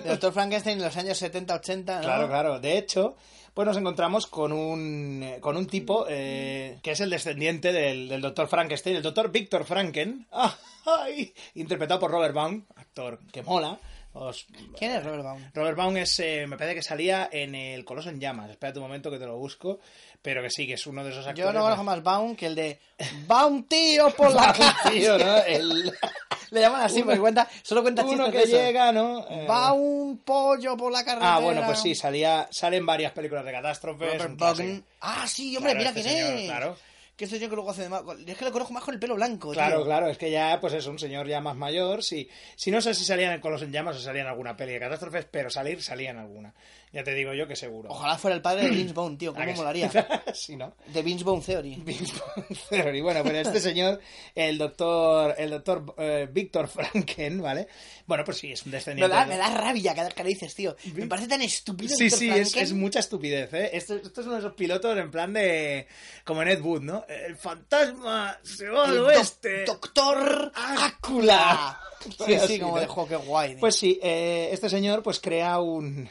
Doctor 0.05 0.33
Frankenstein 0.33 0.79
en 0.79 0.85
los 0.85 0.97
años 0.97 1.23
70-80. 1.23 1.85
¿no? 1.97 2.01
Claro, 2.01 2.29
claro. 2.29 2.59
De 2.61 2.79
hecho, 2.79 3.17
pues 3.55 3.67
nos 3.67 3.77
encontramos 3.77 4.27
con 4.27 4.53
un, 4.53 5.23
eh, 5.23 5.39
con 5.41 5.57
un 5.57 5.67
tipo 5.67 6.07
eh, 6.09 6.79
que 6.83 6.93
es 6.93 7.01
el 7.01 7.11
descendiente 7.11 7.73
del, 7.73 8.09
del 8.09 8.21
doctor 8.21 8.49
Frankenstein, 8.49 8.97
el 8.97 9.03
doctor 9.03 9.31
Víctor 9.31 9.65
Franken, 9.65 10.27
interpretado 11.55 12.01
por 12.01 12.11
Robert 12.11 12.35
Baum, 12.35 12.65
actor 12.77 13.19
que 13.33 13.43
mola, 13.43 13.79
os- 14.15 14.47
¿Quién 14.79 14.93
es 14.93 15.05
Robert 15.05 15.25
Baum? 15.25 15.43
Robert 15.55 15.77
Baum 15.77 15.97
es, 15.97 16.19
eh, 16.21 16.47
me 16.47 16.57
parece 16.57 16.75
que 16.77 16.83
salía 16.83 17.29
en 17.33 17.55
el 17.55 17.85
Coloso 17.85 18.09
en 18.11 18.21
Llamas. 18.21 18.51
Espérate 18.51 18.79
un 18.79 18.85
momento 18.85 19.11
que 19.11 19.19
te 19.19 19.27
lo 19.27 19.37
busco. 19.37 19.81
Pero 20.23 20.41
que 20.41 20.51
sí, 20.51 20.67
que 20.69 20.75
es 20.75 20.87
uno 20.87 21.03
de 21.03 21.11
esos 21.11 21.27
actores. 21.27 21.45
Yo 21.47 21.53
no 21.53 21.63
conozco 21.63 21.83
más 21.83 22.01
Baum 22.03 22.37
que 22.37 22.47
el 22.47 22.55
de 22.55 22.79
Baum 23.27 23.65
tío 23.65 24.11
por 24.11 24.33
la. 24.33 24.53
Tío, 24.91 25.19
¿no? 25.19 25.37
El- 25.39 25.93
Le 26.53 26.61
llaman 26.61 26.83
así, 26.83 27.03
porque 27.03 27.19
cuenta, 27.19 27.49
solo 27.63 27.81
cuenta 27.81 28.05
Uno 28.05 28.27
chistes 28.27 28.31
que 28.31 28.39
de 28.39 28.45
eso. 28.45 28.67
llega, 28.67 28.93
¿no? 28.93 29.27
Eh, 29.27 29.47
Baum 29.49 30.19
pollo 30.19 30.77
por 30.77 30.93
la 30.93 31.03
carretera. 31.03 31.37
Ah, 31.37 31.39
bueno, 31.41 31.63
pues 31.65 31.79
sí, 31.81 31.95
salía, 31.95 32.47
salen 32.51 32.85
varias 32.85 33.13
películas 33.13 33.43
de 33.47 33.53
catástrofes. 33.53 34.23
Un. 34.23 34.85
Ah, 35.01 35.25
sí, 35.27 35.57
hombre, 35.57 35.73
Claro, 35.73 35.79
mira 35.79 35.91
este 35.99 36.03
quién 36.03 36.15
señor, 36.27 36.39
es. 36.39 36.45
claro. 36.47 36.77
Que 37.17 37.25
este 37.25 37.37
señor 37.37 37.51
que 37.51 37.57
luego 37.57 37.71
hace 37.71 37.83
de 37.83 37.89
más... 37.89 38.03
Es 38.27 38.37
que 38.37 38.45
lo 38.45 38.53
conozco 38.53 38.73
más 38.73 38.83
con 38.83 38.95
el 38.95 39.01
pelo 39.01 39.15
blanco, 39.15 39.53
Claro, 39.53 39.85
claro, 39.85 40.09
es 40.09 40.17
que 40.17 40.31
ya, 40.31 40.59
pues 40.61 40.73
es 40.73 40.87
un 40.87 40.99
señor 40.99 41.29
ya 41.29 41.41
más 41.41 41.57
mayor. 41.57 42.03
Sí, 42.03 42.29
si 42.57 42.71
no 42.71 42.81
sé 42.81 42.95
si 42.95 43.05
salían 43.05 43.33
en 43.33 43.41
Coloso 43.41 43.65
en 43.65 43.73
Llamas 43.73 43.97
o 43.97 44.01
salía 44.01 44.23
en 44.23 44.29
alguna 44.29 44.57
peli 44.57 44.73
de 44.73 44.81
catástrofes, 44.81 45.27
pero 45.31 45.51
salir 45.51 45.83
salía 45.83 46.11
en 46.11 46.19
alguna. 46.19 46.55
Ya 46.93 47.03
te 47.03 47.15
digo 47.15 47.33
yo 47.33 47.49
que 47.49 47.57
seguro. 47.57 47.89
Ojalá 47.91 48.19
fuera 48.19 48.35
el 48.37 48.43
padre 48.43 48.65
de 48.65 48.71
Vince 48.71 48.93
Bone, 48.93 49.17
tío. 49.17 49.31
¿A 49.31 49.35
¿Cómo 49.47 49.53
molaría? 49.55 49.91
sí, 50.35 50.57
¿no? 50.57 50.75
De 50.89 51.01
Vince 51.03 51.25
Bone 51.25 51.43
Theory. 51.43 51.77
Vince 51.85 52.13
Vaughn 52.19 52.47
Theory. 52.69 53.01
Bueno, 53.01 53.21
pero 53.25 53.39
este 53.39 53.61
señor, 53.61 53.99
el 54.35 54.59
doctor, 54.59 55.35
el 55.39 55.49
doctor 55.51 55.95
eh, 55.97 56.29
Víctor 56.31 56.69
Franken, 56.69 57.41
¿vale? 57.41 57.67
Bueno, 58.07 58.25
pues 58.25 58.37
sí, 58.39 58.53
es 58.53 58.65
un 58.67 58.73
Me 58.73 58.77
descendiente. 58.77 59.15
da, 59.15 59.23
de- 59.25 59.31
me 59.31 59.37
da 59.39 59.49
rabia 59.49 59.95
cada 59.95 60.09
vez 60.09 60.15
que 60.15 60.23
lo 60.23 60.29
dices, 60.29 60.55
tío. 60.55 60.77
Me 60.95 61.07
parece 61.07 61.29
tan 61.29 61.41
estúpido. 61.41 61.97
Sí, 61.97 62.05
Víctor 62.05 62.19
sí, 62.19 62.29
es, 62.31 62.57
es 62.57 62.73
mucha 62.75 62.99
estupidez, 62.99 63.53
¿eh? 63.55 63.71
Esto, 63.73 63.95
esto 63.97 64.21
es 64.21 64.27
uno 64.27 64.35
de 64.35 64.41
esos 64.41 64.53
pilotos 64.55 64.97
en 64.99 65.11
plan 65.11 65.33
de... 65.33 65.87
Como 66.25 66.43
en 66.43 66.49
Ed 66.49 66.61
Wood, 66.61 66.83
¿no? 66.83 67.07
El 67.09 67.37
fantasma 67.37 68.39
se 68.43 68.69
va 68.69 68.85
al 68.85 68.99
oeste. 68.99 69.65
doc- 69.65 69.83
Doctor 69.95 70.53
Ácula. 70.55 71.81
Sí, 72.27 72.37
Sí, 72.47 72.59
como 72.59 72.75
¿no? 72.79 72.81
de 72.81 73.09
qué 73.09 73.17
guay. 73.17 73.51
tío. 73.53 73.61
Pues 73.61 73.77
sí, 73.77 73.99
eh, 74.03 74.51
este 74.53 74.69
señor 74.69 75.03
pues 75.03 75.21
crea 75.21 75.61
un, 75.61 76.09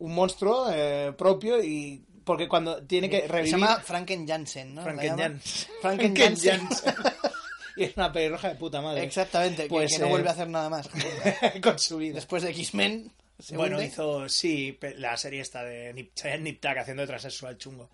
un 0.00 0.14
monstruo 0.14 0.70
eh, 0.72 1.12
propio 1.16 1.62
y... 1.62 2.04
Porque 2.24 2.46
cuando 2.46 2.82
tiene 2.82 3.08
que 3.08 3.22
Se 3.22 3.28
revivir... 3.28 3.52
llama 3.52 3.80
Franken 3.80 4.26
Jansen, 4.26 4.74
¿no? 4.74 4.82
Franken 4.82 5.06
¿La 5.06 5.16
llama? 5.16 5.22
Jans. 5.22 5.68
Franken 5.80 6.16
Jansen. 6.16 6.60
Jansen. 6.68 6.94
y 7.76 7.84
es 7.84 7.96
una 7.96 8.12
pelirroja 8.12 8.48
de 8.48 8.54
puta 8.56 8.80
madre. 8.80 9.02
Exactamente, 9.02 9.66
Pues, 9.66 9.92
que, 9.92 9.98
no 10.00 10.06
eh, 10.06 10.10
vuelve 10.10 10.28
a 10.28 10.32
hacer 10.32 10.48
nada 10.48 10.68
más. 10.68 10.88
con 11.62 11.78
su 11.78 11.96
vida. 11.96 12.16
Después 12.16 12.42
de 12.42 12.50
X-Men. 12.50 13.10
se 13.38 13.56
Bueno, 13.56 13.76
hunde. 13.76 13.88
hizo, 13.88 14.28
sí, 14.28 14.78
la 14.96 15.16
serie 15.16 15.40
esta 15.40 15.64
de 15.64 15.92
Nip, 15.94 16.12
Nip 16.40 16.64
haciendo 16.64 17.00
de 17.02 17.06
transexual 17.08 17.56
chungo. 17.56 17.88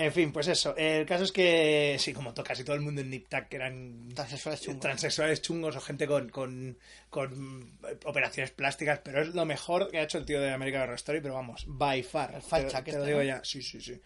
En 0.00 0.12
fin, 0.12 0.32
pues 0.32 0.46
eso. 0.46 0.76
El 0.76 1.04
caso 1.06 1.24
es 1.24 1.32
que, 1.32 1.96
sí, 1.98 2.12
como 2.12 2.32
to- 2.32 2.44
casi 2.44 2.62
todo 2.62 2.76
el 2.76 2.82
mundo 2.82 3.00
en 3.00 3.10
Nip 3.10 3.26
Tuck 3.28 3.48
que 3.48 3.56
eran 3.56 4.08
Transexuales 4.14 4.60
chungos. 4.62 4.80
transexuales 4.80 5.42
chungos 5.42 5.74
o 5.74 5.80
gente 5.80 6.06
con, 6.06 6.28
con, 6.28 6.78
con 7.10 7.78
operaciones 8.04 8.52
plásticas, 8.52 9.00
pero 9.02 9.20
es 9.22 9.34
lo 9.34 9.44
mejor 9.44 9.90
que 9.90 9.98
ha 9.98 10.02
hecho 10.04 10.18
el 10.18 10.24
tío 10.24 10.40
de 10.40 10.52
American 10.52 10.82
Horror 10.82 10.94
Story, 10.94 11.20
pero 11.20 11.34
vamos, 11.34 11.64
by 11.66 12.04
far. 12.04 12.32
El 12.36 12.42
te, 12.42 12.48
te 12.70 12.78
este, 12.78 12.92
lo 12.92 13.04
digo 13.04 13.18
¿no? 13.18 13.24
ya, 13.24 13.40
sí, 13.42 13.60
sí, 13.60 13.80
sí. 13.80 14.00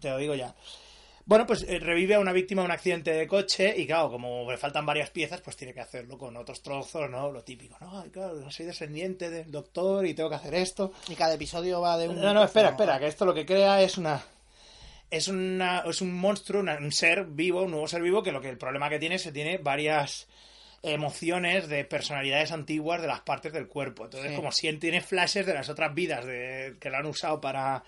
Te 0.00 0.08
lo 0.10 0.18
digo 0.18 0.36
ya. 0.36 0.54
Bueno, 1.26 1.46
pues 1.46 1.64
eh, 1.66 1.78
revive 1.80 2.14
a 2.14 2.20
una 2.20 2.32
víctima 2.32 2.62
de 2.62 2.66
un 2.66 2.72
accidente 2.72 3.10
de 3.10 3.26
coche 3.26 3.74
y 3.76 3.86
claro, 3.86 4.10
como 4.10 4.48
le 4.48 4.56
faltan 4.58 4.86
varias 4.86 5.10
piezas, 5.10 5.40
pues 5.40 5.56
tiene 5.56 5.72
que 5.74 5.80
hacerlo 5.80 6.16
con 6.16 6.36
otros 6.36 6.62
trozos, 6.62 7.10
¿no? 7.10 7.32
Lo 7.32 7.42
típico, 7.42 7.76
¿no? 7.80 8.02
Ay, 8.02 8.10
claro, 8.10 8.50
soy 8.52 8.66
descendiente 8.66 9.30
del 9.30 9.50
doctor 9.50 10.06
y 10.06 10.14
tengo 10.14 10.28
que 10.28 10.36
hacer 10.36 10.54
esto. 10.54 10.92
Y 11.08 11.14
cada 11.16 11.34
episodio 11.34 11.80
va 11.80 11.96
de 11.98 12.08
un. 12.08 12.20
No, 12.20 12.34
no, 12.34 12.44
espera, 12.44 12.68
espera, 12.68 13.00
que 13.00 13.06
esto 13.08 13.24
lo 13.24 13.34
que 13.34 13.44
crea 13.46 13.80
es 13.82 13.96
una... 13.98 14.22
Es, 15.16 15.28
una, 15.28 15.80
es 15.86 16.00
un 16.00 16.12
monstruo, 16.14 16.60
una- 16.60 16.76
un 16.76 16.90
ser 16.92 17.24
vivo, 17.26 17.62
un 17.62 17.70
nuevo 17.70 17.86
ser 17.88 18.02
vivo, 18.02 18.22
que 18.22 18.32
lo 18.32 18.40
que 18.40 18.48
el 18.48 18.58
problema 18.58 18.88
que 18.88 18.98
tiene 18.98 19.14
es 19.16 19.22
que 19.22 19.32
tiene 19.32 19.58
varias 19.58 20.26
emociones 20.82 21.68
de 21.68 21.84
personalidades 21.84 22.52
antiguas 22.52 23.00
de 23.00 23.06
las 23.08 23.20
partes 23.20 23.52
del 23.52 23.68
cuerpo. 23.68 24.04
Entonces, 24.04 24.30
Sí. 24.30 24.36
como 24.36 24.52
si 24.52 24.68
él 24.68 24.78
tiene 24.78 25.00
flashes 25.00 25.46
de 25.46 25.54
las 25.54 25.68
otras 25.68 25.94
vidas 25.94 26.24
de, 26.26 26.76
que 26.80 26.90
lo 26.90 26.98
han 26.98 27.06
usado 27.06 27.40
para, 27.40 27.82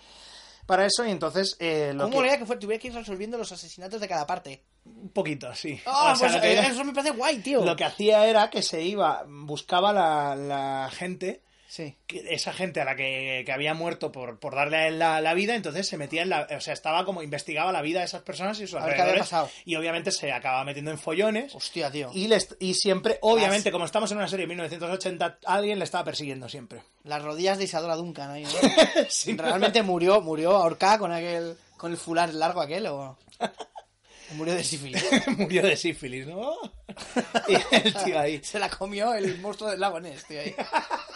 para 0.67 0.87
eso, 0.87 1.05
y 1.07 1.11
entonces... 1.11 1.57
Eh, 1.61 1.93
lo 1.95 2.05
¿Cómo 2.05 2.23
que- 2.23 2.39
que 2.39 2.47
fue, 2.47 2.57
tuviera 2.57 2.81
que 2.81 2.89
ir 2.89 2.95
resolviendo 2.95 3.37
los 3.39 3.53
asesinatos 3.53 4.01
de 4.01 4.09
cada 4.09 4.27
parte? 4.27 4.63
Un 4.87 5.11
poquito, 5.11 5.55
sí. 5.55 5.81
Ah, 5.85 6.13
O 6.13 6.17
sea, 6.17 6.29
pues 6.29 6.41
que- 6.41 6.53
eh, 6.55 6.67
eso 6.69 6.85
me 6.85 6.93
parece 6.95 7.13
guay, 7.15 7.39
tío. 7.41 7.65
lo 7.65 7.77
que 7.77 7.85
hacía 7.85 8.27
era 8.27 8.49
que 8.51 8.63
se 8.63 8.83
iba, 8.83 9.25
buscaba 9.29 9.93
la, 9.93 10.35
la 10.37 10.91
gente 10.91 11.43
Sí. 11.69 11.97
esa 12.09 12.53
gente 12.53 12.81
a 12.81 12.85
la 12.85 12.95
que, 12.97 13.43
que 13.45 13.53
había 13.53 13.75
muerto 13.75 14.13
por, 14.13 14.39
por 14.39 14.55
darle 14.55 14.77
a 14.77 14.87
él 14.87 14.99
la, 14.99 15.21
la 15.21 15.35
vida, 15.35 15.55
entonces 15.57 15.87
se 15.89 15.97
metía 15.97 16.23
en 16.23 16.29
la. 16.31 16.47
O 16.57 16.61
sea, 16.61 16.73
estaba 16.73 17.05
como 17.05 17.23
investigaba 17.23 17.73
la 17.73 17.83
vida 17.83 17.99
de 18.01 18.05
esas 18.07 18.23
personas 18.23 18.59
y 18.61 18.67
sus 18.67 18.77
A 18.81 18.87
ver 18.87 18.95
qué 18.95 19.03
había 19.03 19.05
alrededores. 19.15 19.31
pasado. 19.31 19.51
Y 19.65 19.77
obviamente 19.77 20.13
se 20.13 20.33
acababa 20.33 20.65
metiendo 20.65 20.91
en 20.93 20.99
follones. 20.99 21.55
Hostia, 21.55 21.91
tío. 21.91 22.11
Y, 22.15 22.29
les- 22.29 22.57
y 22.61 22.75
siempre, 22.75 23.19
obviamente, 23.21 23.73
como 23.73 23.85
estamos 23.85 24.11
en 24.13 24.19
una 24.19 24.29
serie 24.29 24.45
de 24.45 24.49
1980, 24.49 25.39
alguien 25.45 25.79
le 25.79 25.85
estaba 25.85 26.05
persiguiendo 26.05 26.49
siempre. 26.49 26.83
Las 27.05 27.23
rodillas 27.23 27.59
de 27.59 27.65
Isadora 27.65 27.97
Duncan 27.97 28.31
ahí, 28.31 28.45
¿no? 28.45 28.51
Sí, 29.09 29.35
¿no? 29.35 29.43
¿Realmente 29.43 29.83
murió, 29.83 30.21
murió 30.21 30.57
ahorcada 30.57 30.99
con 30.99 31.13
aquel. 31.13 31.57
con 31.77 31.91
el 31.93 31.99
fular 31.99 32.33
largo 32.33 32.61
aquel 32.61 32.87
o.? 32.87 33.19
o 34.31 34.35
murió 34.35 34.55
de 34.55 34.65
sífilis? 34.65 35.05
Murió 35.37 35.63
de 35.63 35.77
sífilis, 35.77 36.27
¿no? 36.27 36.53
y 37.49 37.55
el 37.75 37.95
tío 38.05 38.19
ahí. 38.19 38.41
Se 38.43 38.59
la 38.59 38.69
comió 38.69 39.15
el 39.15 39.39
monstruo 39.41 39.71
del 39.71 39.79
lago 39.81 40.01
Ness, 40.01 40.25
tío, 40.25 40.41
ahí. 40.41 40.55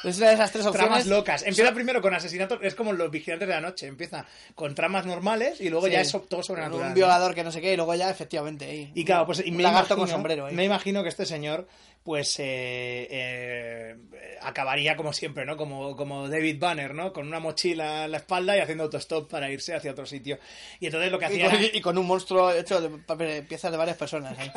Es 0.04 0.16
una 0.18 0.28
de 0.28 0.34
esas 0.34 0.50
tres 0.52 0.64
opciones. 0.66 0.88
Tramas 0.88 1.06
locas. 1.06 1.42
Empieza 1.44 1.72
primero 1.72 2.00
con 2.00 2.14
asesinatos, 2.14 2.58
es 2.62 2.74
como 2.74 2.92
los 2.92 3.10
vigilantes 3.10 3.46
de 3.48 3.54
la 3.54 3.60
noche. 3.60 3.86
Empieza 3.86 4.24
con 4.54 4.74
tramas 4.74 5.04
normales 5.06 5.60
y 5.60 5.68
luego 5.68 5.86
Sí. 5.86 5.92
ya 5.92 6.00
es 6.00 6.10
todo 6.28 6.42
sobrenatural. 6.42 6.88
Un 6.88 6.94
violador 6.94 7.34
que 7.34 7.44
no 7.44 7.52
sé 7.52 7.60
qué, 7.60 7.72
y 7.72 7.76
luego 7.76 7.94
ya, 7.94 8.10
efectivamente, 8.10 8.64
ahí. 8.64 8.90
Y 8.94 9.04
claro, 9.04 9.26
pues 9.26 9.42
y 9.44 9.50
me 9.50 9.62
imagino, 9.62 9.96
con 9.96 10.08
sombrero 10.08 10.46
ahí. 10.46 10.54
me 10.54 10.64
imagino 10.64 11.02
que 11.02 11.08
este 11.10 11.26
señor, 11.26 11.66
pues, 12.02 12.38
eh, 12.38 13.08
eh, 13.10 13.96
acabaría 14.40 14.96
como 14.96 15.12
siempre, 15.12 15.44
¿no? 15.44 15.56
Como, 15.56 15.94
como 15.96 16.28
David 16.28 16.58
Banner, 16.58 16.94
¿no? 16.94 17.12
Con 17.12 17.26
una 17.26 17.40
mochila 17.40 18.04
en 18.06 18.12
la 18.12 18.16
espalda 18.18 18.56
y 18.56 18.60
haciendo 18.60 18.84
autostop 18.84 19.30
para 19.30 19.50
irse 19.50 19.74
hacia 19.74 19.90
otro 19.92 20.06
sitio. 20.06 20.38
Y 20.80 20.86
entonces 20.86 21.12
lo 21.12 21.18
que 21.18 21.26
Y 21.26 21.28
hacía 21.28 21.50
con, 21.50 21.54
era- 21.62 21.76
y 21.76 21.80
con 21.80 21.98
un 21.98 22.06
monstruo 22.06 22.52
hecho 22.52 22.80
de 22.80 23.42
piezas 23.42 23.70
de 23.70 23.76
varias 23.76 23.96
personas. 23.98 24.38
ahí. 24.38 24.50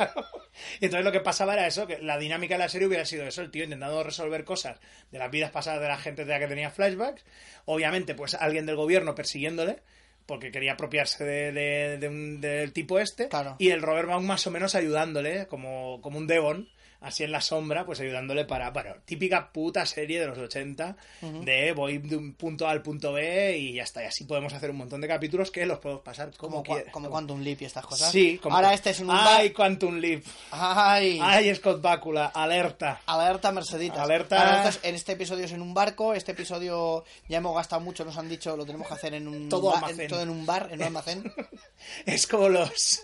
Y 0.80 0.84
entonces 0.86 1.04
lo 1.04 1.12
que 1.12 1.20
pasaba 1.20 1.52
era 1.54 1.66
eso, 1.66 1.86
que 1.86 1.98
la 1.98 2.16
dinámica 2.16 2.54
de 2.54 2.58
la 2.60 2.68
serie 2.68 2.86
hubiera 2.86 3.04
sido 3.04 3.26
eso, 3.26 3.42
el 3.42 3.50
tío 3.50 3.64
intentando 3.64 4.02
resolver 4.02 4.44
cosas 4.44 4.78
de 5.10 5.18
las 5.18 5.30
vidas 5.34 5.50
pasadas 5.50 5.82
de 5.82 5.88
la 5.88 5.98
gente 5.98 6.24
de 6.24 6.32
la 6.32 6.38
que 6.38 6.46
tenía 6.48 6.70
flashbacks. 6.70 7.22
Obviamente, 7.66 8.14
pues 8.14 8.34
alguien 8.34 8.64
del 8.64 8.76
gobierno 8.76 9.14
persiguiéndole, 9.14 9.80
porque 10.24 10.50
quería 10.50 10.72
apropiarse 10.72 11.22
de, 11.24 11.52
de- 11.52 11.98
de 11.98 12.08
un- 12.08 12.40
del 12.40 12.72
tipo 12.72 12.98
este. 12.98 13.28
Claro. 13.28 13.56
Y 13.58 13.68
el 13.70 13.82
Robert 13.82 14.08
Baum 14.08 14.24
más 14.24 14.46
o 14.46 14.50
menos 14.50 14.74
ayudándole, 14.74 15.46
como, 15.48 16.00
como 16.00 16.16
un 16.16 16.26
Devon, 16.26 16.68
así 17.00 17.22
en 17.24 17.32
la 17.32 17.40
sombra, 17.40 17.84
pues 17.84 18.00
ayudándole 18.00 18.44
para, 18.44 18.70
bueno, 18.70 18.94
típica 19.04 19.52
puta 19.52 19.84
serie 19.86 20.20
de 20.20 20.26
los 20.26 20.38
80, 20.38 20.96
de 21.42 21.72
voy 21.72 21.98
de 21.98 22.16
un 22.16 22.32
punto 22.34 22.66
A 22.66 22.70
al 22.70 22.82
punto 22.82 23.12
B 23.12 23.56
y 23.58 23.74
ya 23.74 23.82
está. 23.82 24.02
Y 24.02 24.06
así 24.06 24.24
podemos 24.24 24.52
hacer 24.54 24.70
un 24.70 24.76
montón 24.76 25.00
de 25.00 25.08
capítulos 25.08 25.50
que 25.50 25.66
los 25.66 25.78
podemos 25.78 26.02
pasar 26.02 26.30
como, 26.36 26.62
Como, 26.62 26.74
quieras. 26.76 26.92
como 26.92 27.10
Quantum 27.10 27.40
Leap 27.42 27.62
y 27.62 27.64
estas 27.66 27.84
cosas. 27.86 28.10
Sí, 28.10 28.38
como- 28.42 28.56
Ahora 28.56 28.72
este 28.74 28.90
es 28.90 29.00
un 29.00 29.10
¡Ay, 29.10 29.48
bar. 29.48 29.52
Quantum 29.52 29.96
Leap! 29.98 30.22
¡Ay! 30.50 31.18
¡Ay, 31.22 31.54
Scott 31.54 31.80
Bakula! 31.82 32.26
¡Alerta! 32.26 33.00
Alerta 33.06 33.52
Merceditas. 33.52 33.98
Alerta. 33.98 34.70
En 34.82 34.94
este 34.94 35.12
episodio 35.12 35.44
es 35.44 35.52
en 35.52 35.62
un 35.62 35.74
barco. 35.74 36.14
Este 36.14 36.32
episodio 36.32 37.04
ya 37.28 37.38
hemos 37.38 37.54
gastado 37.54 37.80
mucho, 37.82 38.04
nos 38.04 38.16
han 38.16 38.28
dicho, 38.28 38.56
lo 38.56 38.64
tenemos 38.64 38.88
que 38.88 38.94
hacer 38.94 39.14
en 39.14 39.28
un 39.28 39.48
Todo 39.48 39.70
ba- 39.70 39.76
almacén. 39.76 40.00
en- 40.00 40.08
todo 40.08 40.22
en 40.22 40.30
un 40.30 40.46
bar, 40.46 40.68
en 40.70 40.80
un 40.80 40.86
almacén. 40.86 41.24
Es 42.06 42.26
como 42.26 42.48
los 42.48 43.02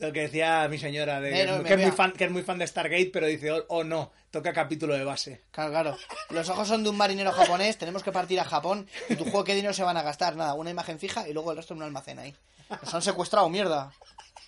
lo 0.00 0.12
que 0.12 0.20
decía 0.22 0.66
mi 0.68 0.78
señora 0.78 1.20
de 1.20 1.46
no, 1.46 1.62
que, 1.62 1.74
es 1.74 1.80
muy 1.80 1.90
fan, 1.92 2.12
que 2.12 2.24
es 2.24 2.30
muy 2.30 2.42
fan 2.42 2.58
de 2.58 2.66
Stargate, 2.66 3.10
pero 3.12 3.26
dice, 3.26 3.52
oh, 3.52 3.64
oh, 3.68 3.84
no, 3.84 4.10
toca 4.30 4.52
capítulo 4.52 4.94
de 4.94 5.04
base. 5.04 5.42
Claro, 5.52 5.70
claro. 5.70 5.96
Los 6.30 6.48
ojos 6.48 6.66
son 6.66 6.82
de 6.82 6.90
un 6.90 6.96
marinero 6.96 7.32
japonés, 7.32 7.76
tenemos 7.78 8.02
que 8.02 8.10
partir 8.12 8.40
a 8.40 8.44
Japón. 8.44 8.88
¿Y 9.08 9.16
tu 9.16 9.24
juego 9.24 9.44
qué 9.44 9.54
dinero 9.54 9.74
se 9.74 9.84
van 9.84 9.96
a 9.96 10.02
gastar? 10.02 10.36
Nada, 10.36 10.54
una 10.54 10.70
imagen 10.70 10.98
fija 10.98 11.28
y 11.28 11.32
luego 11.32 11.50
el 11.52 11.56
resto 11.58 11.74
en 11.74 11.78
un 11.78 11.84
almacén 11.84 12.18
ahí. 12.18 12.34
Nos 12.82 12.94
han 12.94 13.02
secuestrado, 13.02 13.48
mierda. 13.48 13.92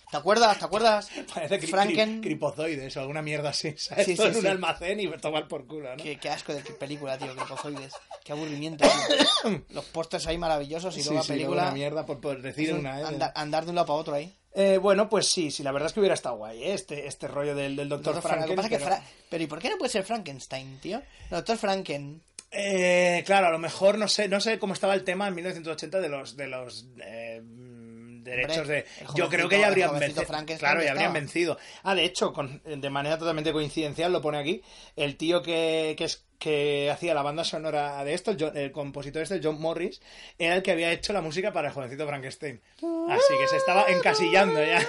¿Te 0.09 0.17
acuerdas? 0.17 0.59
¿Te 0.59 0.65
acuerdas? 0.65 1.09
Parece 1.33 1.59
cri- 1.59 1.69
Franken. 1.71 2.19
cri- 2.19 2.23
cripozoides 2.23 2.95
o 2.97 2.99
alguna 2.99 3.23
mierda 3.23 3.49
así. 3.49 3.73
¿sabes? 3.77 4.05
Sí, 4.05 4.15
Todo 4.15 4.27
sí, 4.31 4.33
en 4.39 4.45
un 4.45 4.47
almacén 4.51 4.99
y 4.99 5.07
tomar 5.17 5.47
por 5.47 5.65
culo, 5.65 5.89
¿no? 5.95 6.03
Qué, 6.03 6.17
qué 6.19 6.29
asco 6.29 6.53
de 6.53 6.61
película, 6.61 7.17
tío, 7.17 7.35
Cripozoides. 7.35 7.93
Qué 8.23 8.31
aburrimiento, 8.31 8.85
tío. 8.87 9.63
Los 9.69 9.85
pósters 9.85 10.27
ahí 10.27 10.37
maravillosos 10.37 10.95
y 10.97 11.03
luego 11.03 11.19
la 11.21 11.23
película. 11.27 11.61
una 11.63 11.71
mierda 11.71 12.05
por, 12.05 12.21
por 12.21 12.41
decir 12.43 12.73
un 12.73 12.81
una. 12.81 13.01
¿eh? 13.01 13.03
andar, 13.05 13.31
andar 13.35 13.63
de 13.65 13.69
un 13.71 13.75
lado 13.75 13.87
para 13.87 13.99
otro 13.99 14.13
ahí. 14.13 14.31
Eh, 14.55 14.77
bueno, 14.77 15.09
pues 15.09 15.27
sí, 15.27 15.49
sí, 15.51 15.63
la 15.63 15.71
verdad 15.71 15.87
es 15.87 15.93
que 15.93 15.99
hubiera 15.99 16.13
estado 16.13 16.35
guay, 16.37 16.63
¿eh? 16.63 16.73
este, 16.73 17.07
este 17.07 17.27
rollo 17.27 17.55
del, 17.55 17.75
del. 17.75 17.89
Doctor 17.89 18.21
Franken. 18.21 18.55
Pero- 18.55 18.79
Fra- 18.85 19.03
pero 19.29 19.43
¿y 19.43 19.47
por 19.47 19.59
qué 19.59 19.69
no 19.69 19.77
puede 19.77 19.91
ser 19.91 20.03
Frankenstein, 20.03 20.79
tío? 20.79 21.01
Doctor 21.31 21.57
Franken. 21.57 22.21
Eh, 22.51 23.23
claro, 23.25 23.47
a 23.47 23.51
lo 23.51 23.57
mejor 23.57 23.97
no 23.97 24.07
sé, 24.07 24.27
no 24.27 24.39
sé 24.39 24.59
cómo 24.59 24.73
estaba 24.75 24.93
el 24.93 25.03
tema 25.03 25.27
en 25.27 25.33
1980 25.33 25.99
de 25.99 26.09
los 26.09 26.37
de 26.37 26.45
los 26.47 26.85
eh, 27.03 27.41
derechos 27.43 28.59
Hombre, 28.59 28.75
de. 28.83 28.85
Yo 29.15 29.27
creo 29.27 29.49
que 29.49 29.59
ya 29.59 29.67
habrían 29.67 29.97
vencido. 29.97 30.23
Frankenstein 30.23 30.69
Claro, 30.71 30.83
ya 30.85 30.91
habrían 30.91 31.13
vencido. 31.13 31.57
Ah, 31.81 31.95
de 31.95 32.05
hecho, 32.05 32.31
con- 32.31 32.61
de 32.63 32.89
manera 32.91 33.17
totalmente 33.17 33.51
coincidencial 33.51 34.13
lo 34.13 34.21
pone 34.21 34.37
aquí 34.37 34.61
el 34.95 35.17
tío 35.17 35.41
que, 35.41 35.95
que 35.97 36.03
es 36.03 36.25
que 36.43 36.91
hacía 36.91 37.13
la 37.13 37.21
banda 37.21 37.45
sonora 37.45 38.03
de 38.03 38.13
esto, 38.13 38.31
el, 38.31 38.37
John- 38.37 38.57
el 38.57 38.71
compositor 38.73 39.21
este, 39.21 39.39
John 39.41 39.61
Morris, 39.61 40.01
era 40.37 40.55
el 40.55 40.61
que 40.61 40.71
había 40.71 40.91
hecho 40.91 41.13
la 41.13 41.21
música 41.21 41.53
para 41.53 41.69
el 41.69 41.73
jovencito 41.73 42.05
Frankenstein. 42.05 42.61
Así 43.09 43.33
que 43.39 43.47
se 43.47 43.55
estaba 43.57 43.85
encasillando 43.87 44.61
ya. 44.63 44.81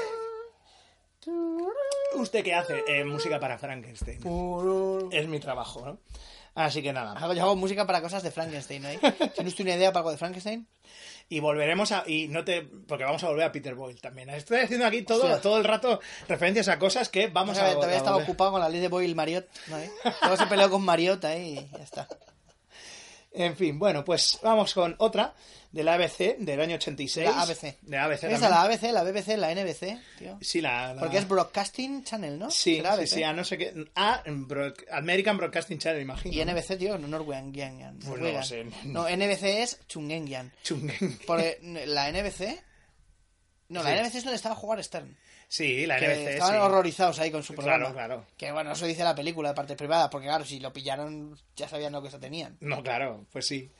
¿Usted 2.16 2.42
qué 2.44 2.54
hace? 2.54 3.04
Música 3.04 3.38
para 3.38 3.56
Frankenstein. 3.58 4.20
Es 5.12 5.28
mi 5.28 5.38
trabajo, 5.40 5.84
¿no? 5.86 5.98
Así 6.56 6.82
que 6.82 6.92
nada. 6.92 7.14
Yo 7.34 7.42
hago 7.42 7.56
música 7.56 7.86
para 7.86 8.00
cosas 8.02 8.22
de 8.22 8.30
Frankenstein, 8.30 8.84
¿eh? 8.86 8.98
¿Tienes 9.34 9.52
usted 9.52 9.64
una 9.64 9.74
idea 9.74 9.90
para 9.92 10.00
algo 10.00 10.10
de 10.12 10.18
Frankenstein? 10.18 10.66
Y 11.28 11.40
volveremos 11.40 11.90
a. 11.92 12.04
Y 12.06 12.28
no 12.28 12.44
te. 12.44 12.62
Porque 12.62 13.04
vamos 13.04 13.24
a 13.24 13.28
volver 13.28 13.44
a 13.44 13.52
Peter 13.52 13.74
Boyle 13.74 14.00
también. 14.00 14.30
Estoy 14.30 14.60
haciendo 14.60 14.86
aquí 14.86 15.02
todo, 15.02 15.38
todo 15.40 15.58
el 15.58 15.64
rato 15.64 16.00
referencias 16.28 16.68
a 16.68 16.78
cosas 16.78 17.08
que 17.08 17.28
vamos 17.28 17.58
a. 17.58 17.72
todavía 17.72 17.96
a 17.96 17.98
estaba 17.98 18.16
ocupado 18.16 18.52
con 18.52 18.60
la 18.60 18.68
ley 18.68 18.80
de 18.80 18.88
Boyle 18.88 19.14
Mariot, 19.14 19.48
¿no? 19.68 19.78
eh? 19.78 19.90
Luego 20.20 20.36
se 20.36 20.46
peleó 20.46 20.70
con 20.70 20.84
Mariot 20.84 21.24
ahí 21.24 21.68
y 21.72 21.76
ya 21.76 21.82
está. 21.82 22.08
En 23.36 23.56
fin, 23.56 23.78
bueno, 23.78 24.04
pues 24.04 24.38
vamos 24.42 24.72
con 24.74 24.94
otra 24.98 25.34
de 25.72 25.82
la 25.82 25.94
ABC 25.94 26.36
del 26.38 26.60
año 26.60 26.76
86. 26.76 27.26
La 27.28 27.42
ABC. 27.42 27.60
De 27.82 27.96
la 27.96 28.04
ABC. 28.04 28.14
Esa, 28.24 28.28
también. 28.28 28.50
la 28.50 28.62
ABC, 28.62 28.82
la 28.92 29.02
BBC, 29.02 29.36
la 29.36 29.50
NBC, 29.54 29.98
tío. 30.18 30.38
Sí, 30.40 30.60
la. 30.60 30.94
la- 30.94 31.00
Porque 31.00 31.18
es 31.18 31.26
Broadcasting 31.26 32.04
Channel, 32.04 32.38
¿no? 32.38 32.48
Sí, 32.50 32.76
sí, 32.76 32.86
ABC. 32.86 33.06
sí, 33.08 33.22
a 33.24 33.32
no 33.32 33.44
sé 33.44 33.58
qué. 33.58 33.74
A, 33.96 34.22
Broad- 34.26 34.84
American 34.92 35.36
Broadcasting 35.36 35.78
Channel, 35.78 36.00
imagino. 36.02 36.32
Y. 36.32 36.44
NBC, 36.44 36.76
tío, 36.78 36.96
no 36.96 37.08
Norwegian. 37.08 37.98
Pues 38.06 38.20
no 38.20 38.42
sé. 38.44 38.66
No, 38.84 39.08
NBC 39.08 39.62
es 39.62 39.80
Chungengian. 39.88 40.52
Chungen. 40.62 41.18
Porque 41.26 41.58
la 41.86 42.08
NBC... 42.12 42.62
No, 43.68 43.82
la 43.82 43.90
Sí. 43.90 43.96
NBC 44.02 44.14
es 44.18 44.24
donde 44.24 44.36
estaba 44.36 44.54
a 44.54 44.58
jugar 44.58 44.82
Stern. 44.84 45.16
Sí, 45.48 45.86
la 45.86 45.98
que 45.98 46.06
NBC. 46.06 46.30
estaban 46.34 46.54
sí. 46.54 46.60
horrorizados 46.60 47.18
ahí 47.18 47.30
con 47.30 47.42
su 47.42 47.54
programa. 47.54 47.78
Claro, 47.92 47.94
claro. 47.94 48.26
Que 48.36 48.52
bueno, 48.52 48.72
eso 48.72 48.86
dice 48.86 49.04
la 49.04 49.14
película 49.14 49.50
de 49.50 49.54
partes 49.54 49.76
privadas, 49.76 50.08
porque 50.10 50.26
claro, 50.26 50.44
si 50.44 50.60
lo 50.60 50.72
pillaron 50.72 51.38
ya 51.56 51.68
sabían 51.68 51.92
lo 51.92 52.02
que 52.02 52.10
se 52.10 52.18
tenían. 52.18 52.56
No, 52.60 52.82
claro, 52.82 53.26
pues 53.32 53.46
sí. 53.46 53.70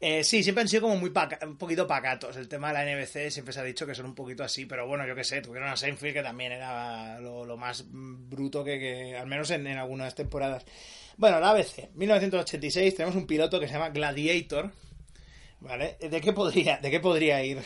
Eh, 0.00 0.24
sí, 0.24 0.42
siempre 0.42 0.62
han 0.62 0.68
sido 0.68 0.82
como 0.82 0.96
muy 0.96 1.10
paca- 1.10 1.38
un 1.46 1.56
poquito 1.56 1.86
pacatos. 1.86 2.36
El 2.36 2.48
tema 2.48 2.68
de 2.68 2.74
la 2.74 2.82
NBC 2.84 3.30
siempre 3.30 3.52
se 3.54 3.60
ha 3.60 3.62
dicho 3.62 3.86
que 3.86 3.94
son 3.94 4.06
un 4.06 4.16
poquito 4.16 4.42
así, 4.42 4.66
pero 4.66 4.84
bueno, 4.88 5.06
yo 5.06 5.14
qué 5.14 5.22
sé, 5.22 5.40
tuvieron 5.40 5.68
a 5.68 5.76
Seinfeld 5.76 6.12
que 6.14 6.22
también 6.24 6.50
era 6.50 7.20
lo, 7.20 7.44
lo 7.44 7.56
más 7.56 7.84
bruto 7.88 8.64
que, 8.64 8.80
que- 8.80 9.16
al 9.16 9.28
menos 9.28 9.48
en, 9.50 9.64
en 9.68 9.78
algunas 9.78 10.16
temporadas. 10.16 10.64
Bueno, 11.16 11.38
la 11.38 11.50
ABC, 11.50 11.90
1986, 11.94 12.96
tenemos 12.96 13.14
un 13.14 13.28
piloto 13.28 13.60
que 13.60 13.68
se 13.68 13.74
llama 13.74 13.90
Gladiator. 13.90 14.72
¿Vale? 15.60 15.96
¿De 16.00 16.20
qué 16.20 16.32
podría, 16.32 16.78
de 16.78 16.90
qué 16.90 16.98
podría 16.98 17.44
ir? 17.44 17.60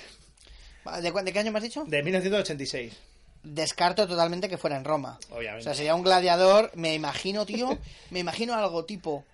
¿De, 1.01 1.13
cu- 1.13 1.21
de 1.23 1.33
qué 1.33 1.39
año 1.41 1.53
me 1.53 1.59
has 1.59 1.65
dicho? 1.65 1.85
De 1.87 2.03
1986. 2.03 2.93
Descarto 3.43 4.09
totalmente 4.09 4.49
que 4.49 4.59
fuera 4.59 4.77
en 4.77 4.85
Roma. 4.85 5.19
Obviamente. 5.31 5.61
O 5.61 5.63
sea, 5.65 5.75
sería 5.75 5.95
un 5.95 6.03
gladiador, 6.03 6.71
me 6.75 6.95
imagino, 6.95 7.47
tío, 7.47 7.79
me 8.11 8.19
imagino 8.21 8.55
algo 8.55 8.85
tipo 8.85 9.25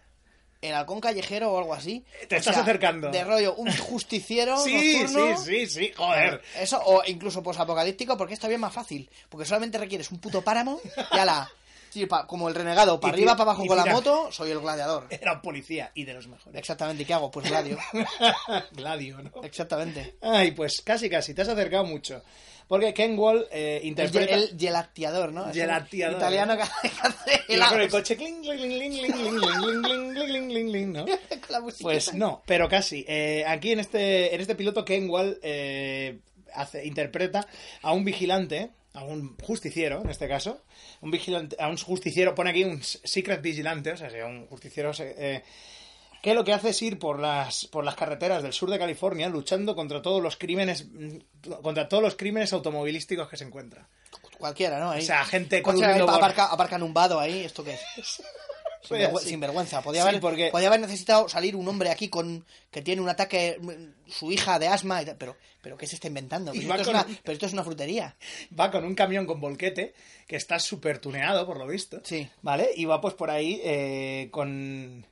el 0.60 0.74
halcón 0.74 1.00
callejero 1.00 1.50
o 1.52 1.58
algo 1.58 1.74
así. 1.74 2.04
Te 2.28 2.36
O 2.36 2.38
estás 2.38 2.54
sea, 2.54 2.62
acercando. 2.62 3.10
De 3.10 3.24
rollo, 3.24 3.54
un 3.56 3.74
justiciero 3.78 4.56
Sí, 4.58 4.98
nocturno. 5.02 5.36
sí, 5.38 5.66
sí, 5.66 5.66
sí, 5.66 5.92
joder. 5.96 6.40
Eso, 6.60 6.80
o 6.84 7.02
incluso 7.06 7.42
posapocalíptico, 7.42 8.16
porque 8.16 8.34
esto 8.34 8.46
es 8.46 8.50
bien 8.50 8.60
más 8.60 8.72
fácil. 8.72 9.10
Porque 9.28 9.44
solamente 9.46 9.78
requieres 9.78 10.12
un 10.12 10.18
puto 10.18 10.42
páramo 10.42 10.78
y 11.12 11.18
ala. 11.18 11.50
Sí, 11.92 12.06
pa- 12.06 12.26
como 12.26 12.48
el 12.48 12.54
renegado, 12.54 12.98
para 12.98 13.12
arriba, 13.12 13.32
para 13.36 13.50
abajo 13.52 13.66
con 13.66 13.76
la 13.76 13.86
moto, 13.86 14.32
soy 14.32 14.50
el 14.50 14.60
gladiador. 14.60 15.06
Era 15.10 15.34
un 15.34 15.42
policía 15.42 15.90
y 15.94 16.04
de 16.04 16.14
los 16.14 16.26
mejores. 16.26 16.58
Exactamente, 16.58 17.02
¿y 17.02 17.06
qué 17.06 17.14
hago? 17.14 17.30
Pues 17.30 17.48
gladio. 17.48 17.78
Gladio, 18.72 19.18
¿no? 19.22 19.30
Exactamente. 19.42 20.16
Ay, 20.20 20.52
pues 20.52 20.80
casi, 20.82 21.08
casi, 21.10 21.34
te 21.34 21.42
has 21.42 21.48
acercado 21.48 21.84
mucho. 21.84 22.22
Porque 22.68 22.94
Ken 22.94 23.18
Wall 23.18 23.46
eh, 23.50 23.80
El, 23.82 23.88
interpreta... 23.88 24.34
el 24.34 24.56
gelatiador, 24.58 25.32
¿no? 25.32 25.42
Es 25.42 25.46
un 25.48 25.52
Gelatiador. 25.52 26.16
Italiano 26.16 26.56
que 26.56 26.62
hace- 26.62 26.90
que 27.46 27.58
con 27.58 27.80
el 27.80 27.90
coche 27.90 28.16
cling, 28.16 28.40
cling, 28.40 28.56
cling, 28.58 28.92
cling, 28.92 29.12
cling, 29.12 29.40
cling, 29.40 29.82
cling, 29.82 30.14
cling, 30.14 30.48
cling, 30.48 30.68
cling, 30.70 30.92
¿no? 30.92 31.04
Con 31.04 31.50
la 31.50 31.60
musiquita. 31.60 31.82
Pues 31.84 32.14
no, 32.14 32.42
pero 32.46 32.68
casi. 32.68 33.04
Eh, 33.06 33.44
aquí 33.46 33.72
en 33.72 33.80
este, 33.80 34.34
en 34.34 34.40
este 34.40 34.54
piloto 34.54 34.84
Ken 34.84 35.10
Wall 35.10 35.38
eh, 35.42 36.20
hace, 36.54 36.86
interpreta 36.86 37.46
a 37.82 37.92
un 37.92 38.04
vigilante, 38.04 38.70
a 38.94 39.04
un 39.04 39.36
justiciero 39.38 40.02
en 40.02 40.10
este 40.10 40.28
caso, 40.28 40.62
un 41.00 41.10
vigilante, 41.10 41.56
a 41.58 41.68
un 41.68 41.76
justiciero, 41.76 42.34
pone 42.34 42.50
aquí 42.50 42.64
un 42.64 42.82
secret 42.82 43.40
vigilante, 43.40 43.92
o 43.92 43.96
sea, 43.96 44.26
un 44.26 44.46
justiciero 44.46 44.92
eh, 44.98 45.42
que 46.22 46.34
lo 46.34 46.44
que 46.44 46.52
hace 46.52 46.70
es 46.70 46.82
ir 46.82 46.98
por 46.98 47.18
las, 47.18 47.66
por 47.66 47.84
las 47.84 47.96
carreteras 47.96 48.42
del 48.42 48.52
sur 48.52 48.70
de 48.70 48.78
California 48.78 49.28
luchando 49.28 49.74
contra 49.74 50.02
todos 50.02 50.22
los 50.22 50.36
crímenes, 50.36 50.86
mm, 50.90 51.18
contra 51.62 51.88
todos 51.88 52.02
los 52.02 52.14
crímenes 52.14 52.52
automovilísticos 52.52 53.28
que 53.28 53.36
se 53.36 53.44
encuentran. 53.44 53.86
Cualquiera, 54.38 54.78
¿no? 54.78 54.90
Ahí. 54.90 55.02
O 55.02 55.06
sea, 55.06 55.24
gente 55.24 55.62
Coche 55.62 55.84
aparca, 55.84 56.46
aparca 56.46 56.76
en 56.76 56.82
un 56.82 56.94
vado 56.94 57.18
ahí, 57.18 57.44
¿esto 57.44 57.64
qué 57.64 57.78
es? 57.96 58.22
Fue 58.84 58.98
Sinvergüe- 58.98 59.16
así. 59.18 59.28
Sinvergüenza. 59.28 59.82
Podía, 59.82 60.02
Sí, 60.02 60.08
haber, 60.08 60.20
porque- 60.20 60.48
podía 60.50 60.68
haber 60.68 60.80
necesitado 60.80 61.28
salir 61.28 61.54
un 61.56 61.66
hombre 61.68 61.90
aquí 61.90 62.08
con 62.08 62.44
que 62.70 62.82
tiene 62.82 63.00
un 63.02 63.08
ataque, 63.08 63.58
su 64.08 64.32
hija 64.32 64.58
de 64.58 64.68
asma, 64.68 65.02
y 65.02 65.06
tal, 65.06 65.16
pero, 65.16 65.36
pero 65.60 65.76
¿qué 65.76 65.86
se 65.86 65.94
está 65.96 66.08
inventando? 66.08 66.52
Y 66.54 66.58
Pero 66.58 66.68
va 66.70 66.76
esto, 66.76 66.90
es 66.90 66.96
con- 66.96 67.06
una, 67.10 67.18
pero 67.22 67.32
esto 67.34 67.46
es 67.46 67.52
una 67.52 67.64
frutería. 67.64 68.16
va 68.58 68.70
con 68.70 68.84
un 68.84 68.94
camión 68.94 69.26
con 69.26 69.40
volquete 69.40 69.94
que 70.26 70.36
está 70.36 70.58
súper 70.58 70.98
tuneado, 70.98 71.46
por 71.46 71.58
lo 71.58 71.66
visto. 71.66 72.00
Sí. 72.04 72.28
¿Vale? 72.42 72.70
Y 72.74 72.84
va 72.84 73.00
pues 73.00 73.14
por 73.14 73.30
ahí 73.30 73.60
eh, 73.64 74.28
con, 74.32 75.06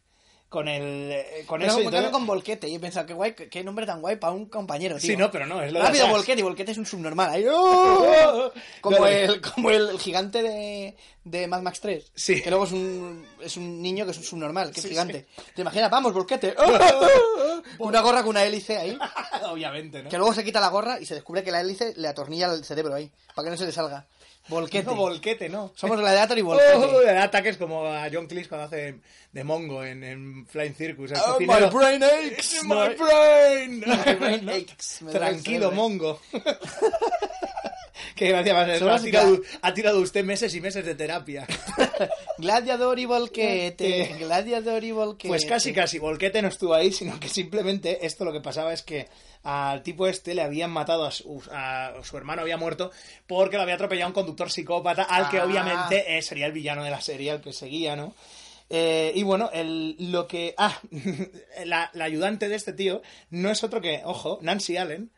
con 0.50 0.66
el. 0.66 1.12
eh, 1.12 1.44
con 1.46 1.60
Pero 1.60 1.70
eso. 1.72 1.80
entonces- 1.80 2.10
con 2.10 2.26
Volquete. 2.26 2.68
Y 2.68 2.74
he 2.74 2.80
pensado, 2.80 3.06
qué 3.06 3.14
guay, 3.14 3.34
qué, 3.34 3.62
nombre 3.64 3.86
tan 3.86 4.00
guay 4.00 4.16
para 4.16 4.32
un 4.32 4.46
compañero, 4.46 4.96
tío. 4.98 5.12
Sí, 5.12 5.16
no, 5.16 5.30
pero 5.30 5.46
no, 5.46 5.62
es 5.62 5.72
lo 5.72 5.80
Rápido. 5.80 6.08
Volquete, 6.08 6.40
y 6.40 6.42
Volquete 6.42 6.72
es 6.72 6.78
un 6.78 6.84
subnormal. 6.84 7.30
Ahí, 7.30 7.46
¡oh! 7.48 8.50
como, 8.82 9.06
el, 9.06 9.40
como 9.40 9.70
el 9.70 9.96
gigante 10.00 10.42
de, 10.42 10.96
de 11.22 11.46
Mad 11.46 11.62
Max 11.62 11.80
3. 11.80 12.10
Sí. 12.16 12.42
Que 12.42 12.50
luego 12.50 12.64
es 12.64 12.72
un, 12.72 13.24
es 13.40 13.56
un 13.56 13.80
niño 13.80 14.04
que 14.04 14.10
es 14.10 14.18
un 14.18 14.24
subnormal, 14.24 14.72
que 14.72 14.80
es 14.80 14.82
Sí, 14.82 14.88
gigante. 14.90 15.26
¿Te 15.54 15.62
imaginas? 15.62 15.88
Vamos, 15.88 16.12
Volquete. 16.12 16.52
¡Oh! 16.58 17.62
Una 17.78 18.00
gorra 18.00 18.22
con 18.22 18.30
una 18.30 18.42
hélice 18.44 18.76
ahí. 18.76 18.98
Obviamente, 19.48 20.02
¿no? 20.02 20.10
Que 20.10 20.18
luego 20.18 20.34
se 20.34 20.42
quita 20.42 20.60
la 20.60 20.68
gorra 20.68 20.98
y 21.00 21.06
se 21.06 21.14
descubre 21.14 21.44
que 21.44 21.52
la 21.52 21.60
hélice 21.60 21.94
le 21.96 22.08
atornilla 22.08 22.52
el 22.52 22.64
cerebro 22.64 22.94
ahí, 22.96 23.08
para 23.36 23.46
que 23.46 23.50
no 23.52 23.56
se 23.56 23.66
le 23.66 23.72
salga. 23.72 24.04
Volquete. 24.50 24.84
No, 24.84 24.94
volquete, 24.96 25.48
no. 25.48 25.72
Somos 25.74 25.98
Gladiator 25.98 26.36
y 26.38 26.42
Volquete. 26.42 26.70
Oh, 26.74 27.00
le 27.00 27.12
da 27.12 27.22
ataques 27.24 27.56
como 27.56 27.86
a 27.86 28.08
John 28.12 28.26
Cleese 28.26 28.48
cuando 28.48 28.66
hace 28.66 29.00
de 29.32 29.44
Mongo 29.44 29.84
en, 29.84 30.02
en 30.02 30.46
Flying 30.46 30.74
Circus. 30.74 31.12
Oh, 31.12 31.38
my 31.40 31.70
brain 31.72 32.02
aches. 32.02 32.54
It's 32.54 32.64
my 32.64 32.94
brain. 32.94 33.80
My 33.86 34.14
brain 34.14 34.48
aches. 34.48 35.00
Tranquilo. 35.10 35.70
Mongo. 35.70 36.20
Qué 38.14 38.28
gracia 38.28 38.54
más. 38.54 38.78
Solo 38.78 38.92
Ha 38.94 39.00
tirado, 39.00 39.40
ha 39.62 39.74
tirado 39.74 40.00
usted 40.00 40.24
meses 40.24 40.54
y 40.54 40.60
meses 40.60 40.84
de 40.84 40.94
terapia. 40.94 41.46
Gladiador 42.38 42.98
y 42.98 43.04
Volquete. 43.06 44.16
Gladiador 44.20 44.84
y 44.84 44.92
Volquete. 44.92 45.28
Pues 45.28 45.44
casi, 45.44 45.72
casi. 45.72 45.98
Volquete 45.98 46.42
no 46.42 46.48
estuvo 46.48 46.74
ahí, 46.74 46.92
sino 46.92 47.18
que 47.20 47.28
simplemente 47.28 48.04
esto 48.06 48.24
lo 48.24 48.32
que 48.32 48.40
pasaba 48.40 48.72
es 48.72 48.82
que 48.82 49.08
al 49.42 49.82
tipo 49.82 50.06
este 50.06 50.34
le 50.34 50.42
habían 50.42 50.70
matado 50.70 51.04
a 51.04 51.10
su, 51.10 51.42
a 51.50 51.94
su 52.02 52.16
hermano, 52.16 52.42
había 52.42 52.56
muerto 52.56 52.90
porque 53.26 53.56
lo 53.56 53.62
había 53.62 53.74
atropellado 53.76 54.08
un 54.08 54.14
conductor 54.14 54.50
psicópata 54.50 55.02
al 55.04 55.30
que 55.30 55.38
Ah. 55.38 55.44
obviamente 55.44 56.16
eh, 56.18 56.22
sería 56.22 56.46
el 56.46 56.52
villano 56.52 56.84
de 56.84 56.90
la 56.90 57.00
serie, 57.00 57.30
el 57.32 57.40
que 57.40 57.52
seguía, 57.52 57.96
¿no? 57.96 58.14
Eh, 58.68 59.12
y 59.16 59.22
bueno, 59.24 59.50
el, 59.52 59.96
lo 60.12 60.28
que... 60.28 60.54
Ah, 60.56 60.78
la, 61.64 61.90
la 61.94 62.04
ayudante 62.04 62.48
de 62.48 62.54
este 62.54 62.72
tío 62.72 63.02
no 63.30 63.50
es 63.50 63.64
otro 63.64 63.80
que, 63.80 64.02
ojo, 64.04 64.38
Nancy 64.42 64.76
Allen, 64.76 65.10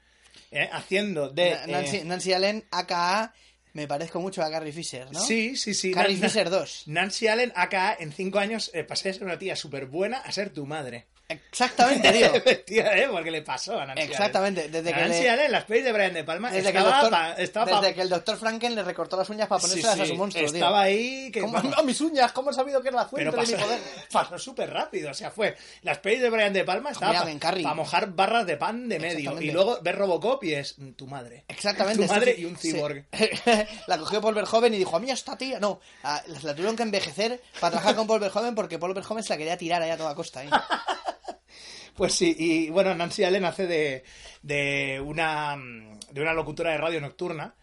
eh, 0.52 0.68
haciendo 0.70 1.30
de... 1.30 1.56
Nancy, 1.66 1.96
eh, 1.98 2.04
Nancy 2.04 2.32
Allen, 2.32 2.64
aka, 2.70 3.34
me 3.72 3.88
parezco 3.88 4.20
mucho 4.20 4.42
a 4.42 4.50
Carrie 4.50 4.72
Fisher, 4.72 5.10
¿no? 5.10 5.18
Sí, 5.18 5.56
sí, 5.56 5.72
sí. 5.72 5.92
Carrie 5.92 6.16
Fisher 6.16 6.50
2. 6.50 6.84
Nancy 6.86 7.26
Allen, 7.26 7.52
acá 7.56 7.96
en 7.98 8.12
cinco 8.12 8.38
años 8.38 8.70
eh, 8.74 8.84
pasé 8.84 9.08
de 9.08 9.14
ser 9.14 9.24
una 9.24 9.38
tía 9.38 9.56
súper 9.56 9.86
buena 9.86 10.18
a 10.18 10.30
ser 10.30 10.50
tu 10.50 10.66
madre. 10.66 11.06
Exactamente, 11.50 12.12
tío. 12.12 12.82
¿eh? 12.84 13.08
Porque 13.10 13.30
le 13.30 13.42
pasó 13.42 13.78
a 13.80 13.86
Nancy 13.86 14.02
Exactamente, 14.02 14.68
desde 14.68 14.92
que 14.92 15.00
Nancy 15.00 15.22
le- 15.22 15.30
Allen, 15.30 15.52
las 15.52 15.64
pelis 15.64 15.84
de 15.84 15.92
Brian 15.92 16.14
De 16.14 16.24
Palma, 16.24 16.50
Desde, 16.50 16.72
que 16.72 16.78
el, 16.78 16.84
estaba 16.84 17.00
doctor, 17.02 17.10
pa- 17.10 17.32
estaba 17.42 17.66
pa- 17.70 17.80
desde 17.80 17.94
que 17.94 18.00
el 18.02 18.08
doctor 18.08 18.36
Franken 18.36 18.74
le 18.74 18.82
recortó 18.82 19.16
las 19.16 19.28
uñas 19.30 19.48
para 19.48 19.60
Sí, 19.60 19.68
ponérselas 19.68 20.00
a 20.00 20.06
su 20.06 20.14
monstruo, 20.16 20.44
tío. 20.46 20.54
Estaba 20.54 20.80
ahí... 20.82 21.30
Que, 21.32 21.40
¿Cómo- 21.40 21.52
vamos, 21.54 21.74
¡A 21.78 21.82
mis 21.82 22.00
uñas! 22.00 22.32
¿Cómo 22.32 22.50
he 22.50 22.54
sabido 22.54 22.80
que 22.82 22.88
era 22.88 22.98
la 22.98 23.06
fuente 23.06 23.30
pero 23.30 23.42
de 23.42 23.48
mi 23.48 23.52
pasó, 23.56 23.64
poder? 23.66 23.80
pasó 24.12 24.38
súper 24.38 24.70
rápido. 24.70 25.10
O 25.10 25.14
sea, 25.14 25.30
fue 25.30 25.56
las 25.82 25.98
pelis 25.98 26.20
de 26.22 26.30
Brian 26.30 26.52
De 26.52 26.64
Palma 26.64 26.92
Carrie. 27.38 27.62
para 27.62 27.74
mojar 27.74 28.08
barras 28.12 28.46
de 28.46 28.56
pan 28.56 28.88
de 28.88 28.98
medio. 28.98 29.40
Y 29.40 29.50
luego 29.50 29.78
ver 29.82 29.96
Robocop 29.96 30.42
y 30.44 30.54
es 30.54 30.78
mm, 30.78 30.90
tu 30.92 31.06
madre. 31.06 31.44
Exactamente. 31.48 32.06
Tu 32.06 32.12
madre 32.12 32.34
y 32.38 32.44
un 32.44 32.56
sí. 32.58 32.72
cyborg. 32.72 33.04
la 33.86 33.98
cogió 33.98 34.20
Paul 34.20 34.34
Verhoeven 34.34 34.74
y 34.74 34.78
dijo, 34.78 34.96
a 34.96 35.00
mí 35.00 35.10
esta 35.10 35.36
tía... 35.36 35.58
No, 35.60 35.80
la 36.02 36.54
tuvieron 36.54 36.76
que 36.76 36.82
envejecer 36.82 37.40
para 37.60 37.72
trabajar 37.72 37.94
con 37.96 38.06
Paul 38.06 38.20
Verhoeven 38.20 38.54
porque 38.54 38.78
Paul 38.78 38.94
Verhoeven 38.94 39.22
se 39.24 39.30
la 39.30 39.36
quería 39.36 39.56
tirar 39.56 39.82
ahí 39.82 39.90
a 39.90 39.96
toda 39.96 40.14
costa. 40.14 40.42
¿eh? 40.44 40.48
Pues 41.94 42.14
sí, 42.14 42.34
y 42.38 42.70
bueno, 42.70 42.94
Nancy 42.94 43.24
Allen 43.24 43.44
hace 43.44 43.66
de, 43.66 44.04
de 44.42 45.00
una 45.04 45.56
de 46.10 46.20
una 46.20 46.32
locutora 46.32 46.70
de 46.72 46.78
radio 46.78 47.00
nocturna 47.00 47.54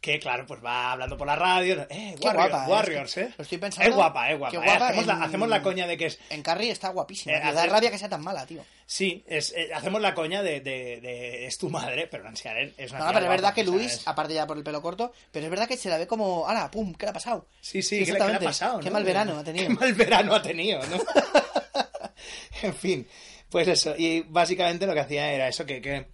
que, 0.00 0.18
claro, 0.18 0.44
pues 0.46 0.62
va 0.62 0.92
hablando 0.92 1.16
por 1.16 1.26
la 1.26 1.34
radio. 1.34 1.86
Eh, 1.88 2.14
Warriors, 2.20 2.50
guapa, 2.50 2.66
¿eh? 2.66 2.68
Warriors, 2.70 3.16
¿eh? 3.16 3.32
Lo 3.38 3.42
estoy 3.42 3.56
pensando. 3.56 3.88
Es 3.88 3.96
guapa, 3.96 4.30
es 4.30 4.38
guapa. 4.38 4.54
Eh. 4.54 4.60
guapa 4.62 4.88
hacemos, 4.88 5.02
en- 5.02 5.06
la, 5.18 5.24
hacemos 5.24 5.48
la 5.48 5.62
coña 5.62 5.86
de 5.86 5.96
que 5.96 6.06
es... 6.06 6.18
En 6.28 6.42
Carrie 6.42 6.70
está 6.70 6.90
guapísima. 6.90 7.34
Eh, 7.34 7.40
tío. 7.40 7.52
da 7.54 7.62
hace- 7.62 7.70
rabia 7.70 7.90
que 7.90 7.96
sea 7.98 8.10
tan 8.10 8.22
mala, 8.22 8.44
tío. 8.44 8.62
Sí, 8.84 9.24
es, 9.26 9.54
eh, 9.56 9.70
hacemos 9.74 10.02
la 10.02 10.12
coña 10.14 10.42
de, 10.42 10.60
de, 10.60 11.00
de- 11.00 11.46
es 11.46 11.56
tu 11.56 11.70
madre, 11.70 12.06
pero 12.06 12.22
Nancy 12.22 12.48
Allen 12.48 12.74
es 12.76 12.90
una 12.90 13.00
No, 13.00 13.06
pero 13.14 13.20
es 13.20 13.30
verdad 13.30 13.40
guapa, 13.44 13.54
que 13.54 13.64
Luis, 13.64 14.02
aparte 14.06 14.34
ya 14.34 14.46
por 14.46 14.58
el 14.58 14.62
pelo 14.62 14.82
corto, 14.82 15.10
pero 15.32 15.46
es 15.46 15.50
verdad 15.50 15.66
que 15.66 15.78
se 15.78 15.88
la 15.88 15.96
ve 15.96 16.06
como, 16.06 16.46
¡hala, 16.46 16.70
pum! 16.70 16.92
¿Qué 16.92 17.06
le 17.06 17.10
ha 17.10 17.14
pasado? 17.14 17.46
Sí, 17.62 17.80
sí, 17.82 18.00
¿qué 18.00 18.04
qué 18.04 18.12
le 18.12 18.34
ha 18.34 18.40
pasado? 18.40 18.80
Qué 18.80 18.90
no? 18.90 18.92
mal 18.92 19.04
verano 19.04 19.38
ha 19.38 19.44
tenido. 19.44 19.68
Qué 19.68 19.74
mal 19.74 19.94
verano 19.94 20.34
ha 20.34 20.42
tenido, 20.42 20.82
¿no? 20.88 20.98
en 22.62 22.74
fin, 22.74 23.08
pues 23.50 23.68
eso. 23.68 23.94
Y 23.96 24.22
básicamente 24.22 24.86
lo 24.86 24.94
que 24.94 25.00
hacía 25.00 25.32
era 25.32 25.48
eso, 25.48 25.64
que, 25.66 25.80
que 25.80 26.06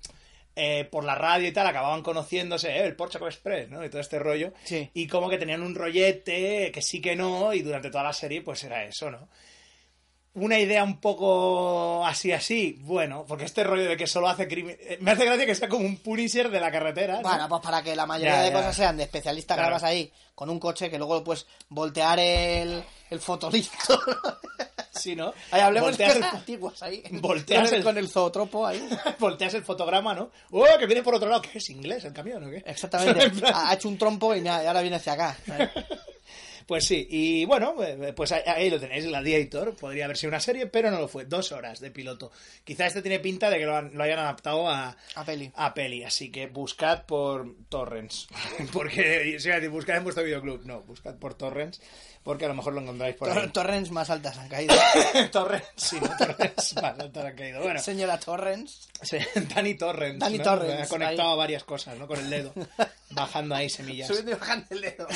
eh, 0.57 0.85
por 0.91 1.05
la 1.05 1.14
radio 1.14 1.49
y 1.49 1.53
tal 1.53 1.66
acababan 1.66 2.03
conociéndose, 2.03 2.68
eh, 2.70 2.85
el 2.87 2.97
Porsche 2.97 3.18
Express, 3.18 3.70
¿no? 3.70 3.85
Y 3.85 3.89
todo 3.89 4.01
este 4.01 4.18
rollo. 4.18 4.53
Sí. 4.64 4.91
Y 4.95 5.07
como 5.07 5.28
que 5.31 5.39
tenían 5.39 5.62
un 5.62 5.74
rollete, 5.74 6.70
que 6.72 6.83
sí 6.83 7.01
que 7.01 7.16
no, 7.16 7.53
y 7.55 7.62
durante 7.62 7.91
toda 7.91 8.05
la 8.05 8.12
serie 8.12 8.43
pues 8.43 8.62
era 8.64 8.85
eso, 8.85 9.11
¿no? 9.11 9.28
una 10.33 10.61
idea 10.61 10.85
un 10.85 11.01
poco 11.01 12.07
así 12.07 12.31
así, 12.31 12.78
bueno, 12.83 13.24
porque 13.26 13.45
este 13.45 13.64
rollo 13.64 13.89
de 13.89 13.97
que 13.97 14.07
solo 14.07 14.28
hace 14.28 14.47
crimen... 14.47 14.76
eh, 14.78 14.97
Me 15.01 15.11
hace 15.11 15.24
gracia 15.24 15.45
que 15.45 15.57
sea 15.57 15.68
como 15.68 15.85
un 15.85 15.97
Punisher 15.97 16.51
de 16.51 16.61
la 16.61 16.70
carretera. 16.70 17.16
¿no? 17.16 17.22
Bueno, 17.22 17.49
pues 17.49 17.61
para 17.62 17.83
que 17.83 17.97
la 17.97 18.07
mayoría 18.07 18.37
Ya, 18.37 18.43
de 18.43 18.51
ya. 18.51 18.55
cosas 18.55 18.76
sean 18.76 18.97
de 18.97 19.03
especialista 19.03 19.55
Claro. 19.55 19.70
grabas 19.70 19.83
ahí 19.83 20.12
con 20.37 20.49
un 20.49 20.61
coche 20.61 20.89
que 20.89 20.99
luego 20.99 21.24
puedes 21.24 21.49
voltear 21.68 22.20
el, 22.20 22.81
el 23.11 23.18
fotolito. 23.20 23.70
Sí, 25.01 25.14
¿no? 25.16 25.32
Ahí 25.51 25.61
hablemos 25.61 25.91
Volteas 25.91 26.16
el- 26.16 26.22
antiguas 26.24 26.82
ahí. 26.82 27.03
volteas 27.12 27.72
el, 27.72 27.82
con 27.84 27.97
el 27.97 28.09
zootropo 28.09 28.66
ahí. 28.66 28.86
Volteas 29.18 29.55
el 29.55 29.62
fotograma, 29.64 30.14
¿no? 30.14 30.30
¡Oh, 30.51 30.64
que 30.78 30.86
viene 30.86 31.03
por 31.03 31.14
otro 31.14 31.28
lado! 31.28 31.43
¿Qué 31.43 31.59
es 31.59 31.70
inglés 31.70 32.05
el 32.05 32.12
camión 32.12 32.43
o 32.45 32.51
qué? 32.51 32.62
Exactamente. 32.66 33.30
Plan- 33.41 33.53
Ha 33.55 33.74
hecho 33.74 33.88
un 33.88 33.97
trompo 33.99 34.34
y 34.34 34.41
nada, 34.41 34.64
y 34.64 34.66
ahora 34.66 34.80
viene 34.82 34.97
hacia 34.97 35.12
acá. 35.12 35.36
Pues 36.66 36.84
sí, 36.86 37.05
y 37.11 37.45
bueno, 37.47 37.74
eh, 37.82 38.12
pues 38.14 38.30
ahí, 38.30 38.70
lo 38.70 38.78
tenéis, 38.78 39.05
la 39.07 39.18
Editor. 39.20 39.74
Podría 39.74 40.05
haber 40.05 40.16
sido 40.16 40.28
una 40.28 40.38
serie, 40.38 40.66
pero 40.66 40.88
no 40.93 41.01
lo 41.01 41.09
fue. 41.09 41.24
Dos 41.24 41.51
horas 41.51 41.80
de 41.80 41.91
piloto. 41.91 42.30
Quizá 42.62 42.86
este 42.86 43.03
tiene 43.03 43.18
pinta 43.18 43.51
de 43.51 43.59
que 43.59 43.64
lo, 43.66 43.76
han- 43.76 43.91
lo 43.93 44.05
hayan 44.05 44.20
adaptado 44.20 44.68
a, 44.68 44.97
A 45.16 45.24
peli. 45.24 45.51
a 45.57 45.74
peli. 45.74 46.05
Así 46.05 46.30
que 46.30 46.47
buscad 46.47 47.07
por 47.07 47.57
torrents. 47.68 48.28
Porque, 48.72 49.41
sea, 49.41 49.59
buscad 49.68 49.97
en 49.97 50.05
vuestro 50.05 50.22
videoclub. 50.22 50.64
No, 50.64 50.82
buscad 50.82 51.16
por 51.16 51.34
torrents. 51.34 51.80
Porque 52.23 52.45
a 52.45 52.49
lo 52.49 52.55
mejor 52.55 52.75
lo 52.75 52.83
encontráis 52.83 53.16
por 53.16 53.31
ahí. 53.31 53.35
Tor- 53.35 53.53
Torrents 53.53 53.91
más 53.91 54.11
altas 54.11 54.37
han 54.37 54.49
caído. 54.49 54.75
torrents, 55.33 55.66
sí, 55.77 55.99
no, 56.01 56.11
torrents. 56.18 56.75
Más 56.83 56.99
altas 56.99 57.25
han 57.25 57.35
caído. 57.35 57.62
Bueno, 57.62 57.81
Señora 57.81 58.21
Torrents. 58.21 58.89
sí, 59.03 59.16
Dani 59.55 59.75
Torrents. 59.75 60.18
Dani 60.18 60.37
¿no? 60.39 60.45
Torrents, 60.45 60.83
Ha 60.83 60.89
conectado 60.89 61.29
ahí. 61.29 61.35
a 61.35 61.37
varias 61.37 61.64
cosas, 61.64 61.97
¿no? 61.97 62.07
Con 62.07 62.18
el 62.18 62.29
dedo. 62.29 62.53
Bajando 63.11 63.55
ahí 63.55 63.71
semillas. 63.71 64.07
Subiendo 64.07 64.33
y 64.33 64.35
bajando 64.35 64.66
el 64.71 64.81
dedo. 64.83 65.07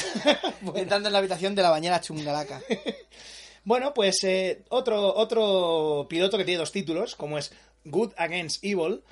Entrando 0.75 1.09
en 1.09 1.13
la 1.13 1.19
habitación 1.19 1.55
de 1.55 1.63
la 1.63 1.71
bañera 1.71 2.01
chungalaca. 2.01 2.63
Bueno, 3.65 3.93
pues 3.95 4.17
eh, 4.25 4.63
otro, 4.71 5.15
otro 5.15 6.07
piloto 6.09 6.37
que 6.39 6.45
tiene 6.45 6.59
dos 6.59 6.73
títulos, 6.73 7.17
como 7.17 7.37
es 7.39 7.53
Good 7.85 8.13
Against 8.17 8.65
Evil, 8.65 9.03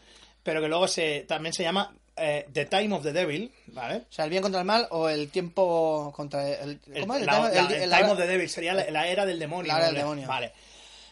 pero 0.42 0.60
que 0.60 0.68
luego 0.68 0.88
se, 0.88 1.20
también 1.28 1.52
se 1.52 1.62
llama 1.62 1.94
eh, 2.22 2.46
The 2.52 2.64
Time 2.66 2.94
of 2.94 3.02
the 3.02 3.12
Devil, 3.12 3.50
¿vale? 3.68 3.96
O 4.08 4.12
sea, 4.12 4.24
el 4.24 4.30
bien 4.30 4.42
contra 4.42 4.60
el 4.60 4.66
mal 4.66 4.86
o 4.90 5.08
el 5.08 5.28
tiempo 5.30 6.12
contra 6.16 6.48
el... 6.48 6.80
El, 6.94 7.00
¿Cómo 7.02 7.14
es? 7.16 7.22
El 7.22 7.28
time- 7.28 7.42
la- 7.42 7.60
el- 7.60 7.72
el 7.72 7.82
el- 7.82 7.90
Time 7.90 8.10
of 8.12 8.18
the 8.18 8.26
Devil 8.26 8.48
sería 8.48 8.74
la, 8.74 8.90
la 8.90 9.06
era 9.08 9.26
del 9.26 9.38
demonio. 9.38 9.70
La 9.72 9.78
era 9.78 9.86
del 9.86 9.96
demonio. 9.96 10.26
Vale. 10.28 10.52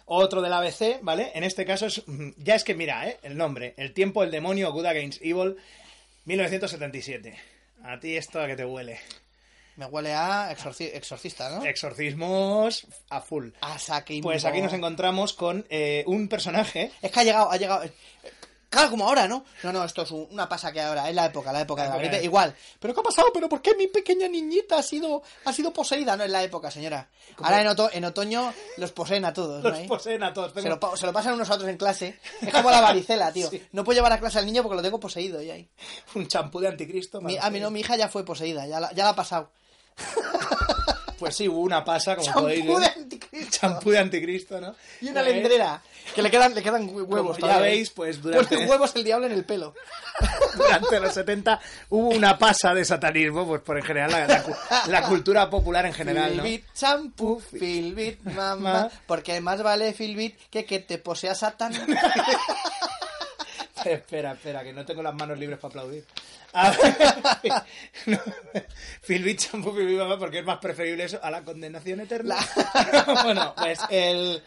Otro 0.06 0.40
del 0.42 0.52
ABC, 0.52 0.98
¿vale? 1.02 1.30
En 1.34 1.44
este 1.44 1.64
caso 1.64 1.86
es. 1.86 2.02
mm, 2.06 2.30
Ya 2.38 2.54
es 2.56 2.64
que 2.64 2.74
mira, 2.74 3.06
¿eh? 3.08 3.18
El 3.22 3.36
nombre. 3.36 3.74
El 3.76 3.92
tiempo 3.92 4.22
del 4.22 4.30
demonio, 4.30 4.72
Good 4.72 4.86
Against 4.86 5.20
Evil, 5.22 5.56
1977. 6.24 7.38
A 7.84 7.98
ti 7.98 8.16
esto 8.16 8.40
a 8.40 8.46
que 8.46 8.56
te 8.56 8.64
huele. 8.64 8.98
Me 9.76 9.86
huele 9.86 10.12
a 10.12 10.52
exorci- 10.54 10.90
exorcista, 10.92 11.48
¿no? 11.48 11.64
Exorcismos 11.64 12.86
a 13.08 13.20
full. 13.20 13.48
A 13.62 13.78
Pues 14.22 14.44
aquí 14.44 14.60
nos 14.60 14.72
encontramos 14.74 15.32
con 15.32 15.64
eh, 15.70 16.04
un 16.06 16.28
personaje. 16.28 16.90
Es 17.00 17.10
que 17.10 17.20
ha 17.20 17.24
llegado, 17.24 17.50
ha 17.50 17.56
llegado. 17.56 17.84
Claro, 18.70 18.90
como 18.90 19.08
ahora, 19.08 19.26
¿no? 19.26 19.44
No, 19.64 19.72
no, 19.72 19.84
esto 19.84 20.02
es 20.02 20.10
un- 20.12 20.28
una 20.30 20.48
pasa 20.48 20.70
que 20.72 20.80
ahora, 20.80 21.08
es 21.08 21.14
la 21.14 21.26
época, 21.26 21.52
la 21.52 21.62
época 21.62 21.82
de 21.82 21.88
la 21.88 21.96
gripe, 21.98 22.22
igual. 22.22 22.54
¿Pero 22.78 22.94
qué 22.94 23.00
ha 23.00 23.02
pasado? 23.02 23.28
¿Pero 23.34 23.48
por 23.48 23.60
qué 23.60 23.74
mi 23.74 23.88
pequeña 23.88 24.28
niñita 24.28 24.78
ha 24.78 24.82
sido, 24.84 25.22
ha 25.44 25.52
sido 25.52 25.72
poseída? 25.72 26.16
No 26.16 26.22
es 26.22 26.30
la 26.30 26.42
época, 26.44 26.70
señora. 26.70 27.08
Ahora 27.42 27.60
en, 27.62 27.66
oto- 27.66 27.90
en 27.92 28.04
otoño 28.04 28.54
los 28.76 28.92
poseen 28.92 29.24
a 29.24 29.32
todos, 29.32 29.62
¿no? 29.64 29.70
Los 29.70 29.80
poseen 29.80 30.22
a 30.22 30.32
todos. 30.32 30.52
Se 30.52 30.62
Tengo- 30.62 30.78
lo, 30.80 30.96
se 30.96 31.04
lo 31.06 31.12
pasan 31.12 31.34
unos 31.34 31.50
a 31.50 31.54
otros 31.54 31.68
en 31.68 31.76
clase. 31.76 32.20
Es 32.40 32.52
como 32.52 32.70
la 32.70 32.80
varicela, 32.80 33.32
tío. 33.32 33.50
Sí. 33.50 33.60
No 33.72 33.82
puedo 33.82 33.96
llevar 33.96 34.12
a 34.12 34.20
clase 34.20 34.38
al 34.38 34.46
niño 34.46 34.62
porque 34.62 34.76
lo 34.76 34.82
tengo 34.82 35.00
poseído 35.00 35.42
ya 35.42 35.54
ahí. 35.54 35.68
un 36.14 36.28
champú 36.28 36.60
de 36.60 36.68
anticristo. 36.68 37.20
Mi, 37.20 37.36
a 37.38 37.50
mí 37.50 37.58
no, 37.58 37.72
mi 37.72 37.80
hija 37.80 37.96
ya 37.96 38.08
fue 38.08 38.24
poseída, 38.24 38.66
ya 38.68 38.78
la, 38.78 38.92
ya 38.92 39.02
la 39.02 39.10
ha 39.10 39.16
pasado. 39.16 39.50
Pues 41.18 41.36
sí, 41.36 41.46
hubo 41.48 41.60
una 41.60 41.84
pasa, 41.84 42.16
como 42.16 42.32
podéis 42.40 42.64
ver. 42.66 42.94
Champú 43.50 43.90
de 43.90 43.98
anticristo, 43.98 44.60
¿no? 44.60 44.74
Y 45.00 45.08
una 45.08 45.22
Pues, 45.22 45.34
lendrera. 45.34 45.82
Que 46.14 46.22
le 46.22 46.30
quedan, 46.30 46.54
le 46.54 46.62
quedan 46.62 46.88
hue- 46.88 47.04
huevos. 47.04 47.36
Como 47.36 47.46
ya 47.46 47.54
todavía. 47.54 47.60
veis, 47.70 47.90
pues 47.90 48.20
durante- 48.20 48.56
Pone 48.56 48.66
huevos 48.70 48.96
el 48.96 49.04
diablo 49.04 49.26
en 49.26 49.32
el 49.32 49.44
pelo. 49.44 49.74
Durante 50.56 50.98
los 51.00 51.14
70 51.14 51.60
hubo 51.90 52.08
una 52.10 52.36
pasa 52.36 52.74
de 52.74 52.84
satanismo, 52.84 53.46
pues 53.46 53.62
por 53.62 53.78
en 53.78 53.84
general 53.84 54.10
la, 54.10 54.26
la 54.26 54.42
cu- 54.42 54.54
la 54.88 55.02
cultura 55.02 55.48
popular 55.48 55.86
en 55.86 55.92
general, 55.94 56.36
¿no? 56.36 56.42
Filbit 56.42 56.64
champú, 56.74 57.40
Filbit 57.40 58.20
mamá. 58.24 58.90
Porque 59.06 59.40
más 59.40 59.62
vale 59.62 59.92
Filbit 59.94 60.36
que 60.50 60.64
que 60.64 60.80
te 60.80 60.98
posea 60.98 61.34
Satan. 61.34 61.72
Espera, 63.84 64.32
espera, 64.32 64.62
que 64.62 64.72
no 64.74 64.84
tengo 64.84 65.02
las 65.02 65.14
manos 65.14 65.38
libres 65.38 65.58
para 65.58 65.70
aplaudir. 65.70 66.04
A 66.52 66.70
ver, 66.70 66.96
no, 68.06 68.18
Philbit 69.06 69.40
Mamá, 69.52 70.18
porque 70.18 70.40
es 70.40 70.44
más 70.44 70.58
preferible 70.58 71.04
eso 71.04 71.18
a 71.22 71.30
la 71.30 71.42
condenación 71.42 72.00
eterna. 72.00 72.36
bueno, 73.24 73.54
pues 73.56 73.78
el... 73.90 74.42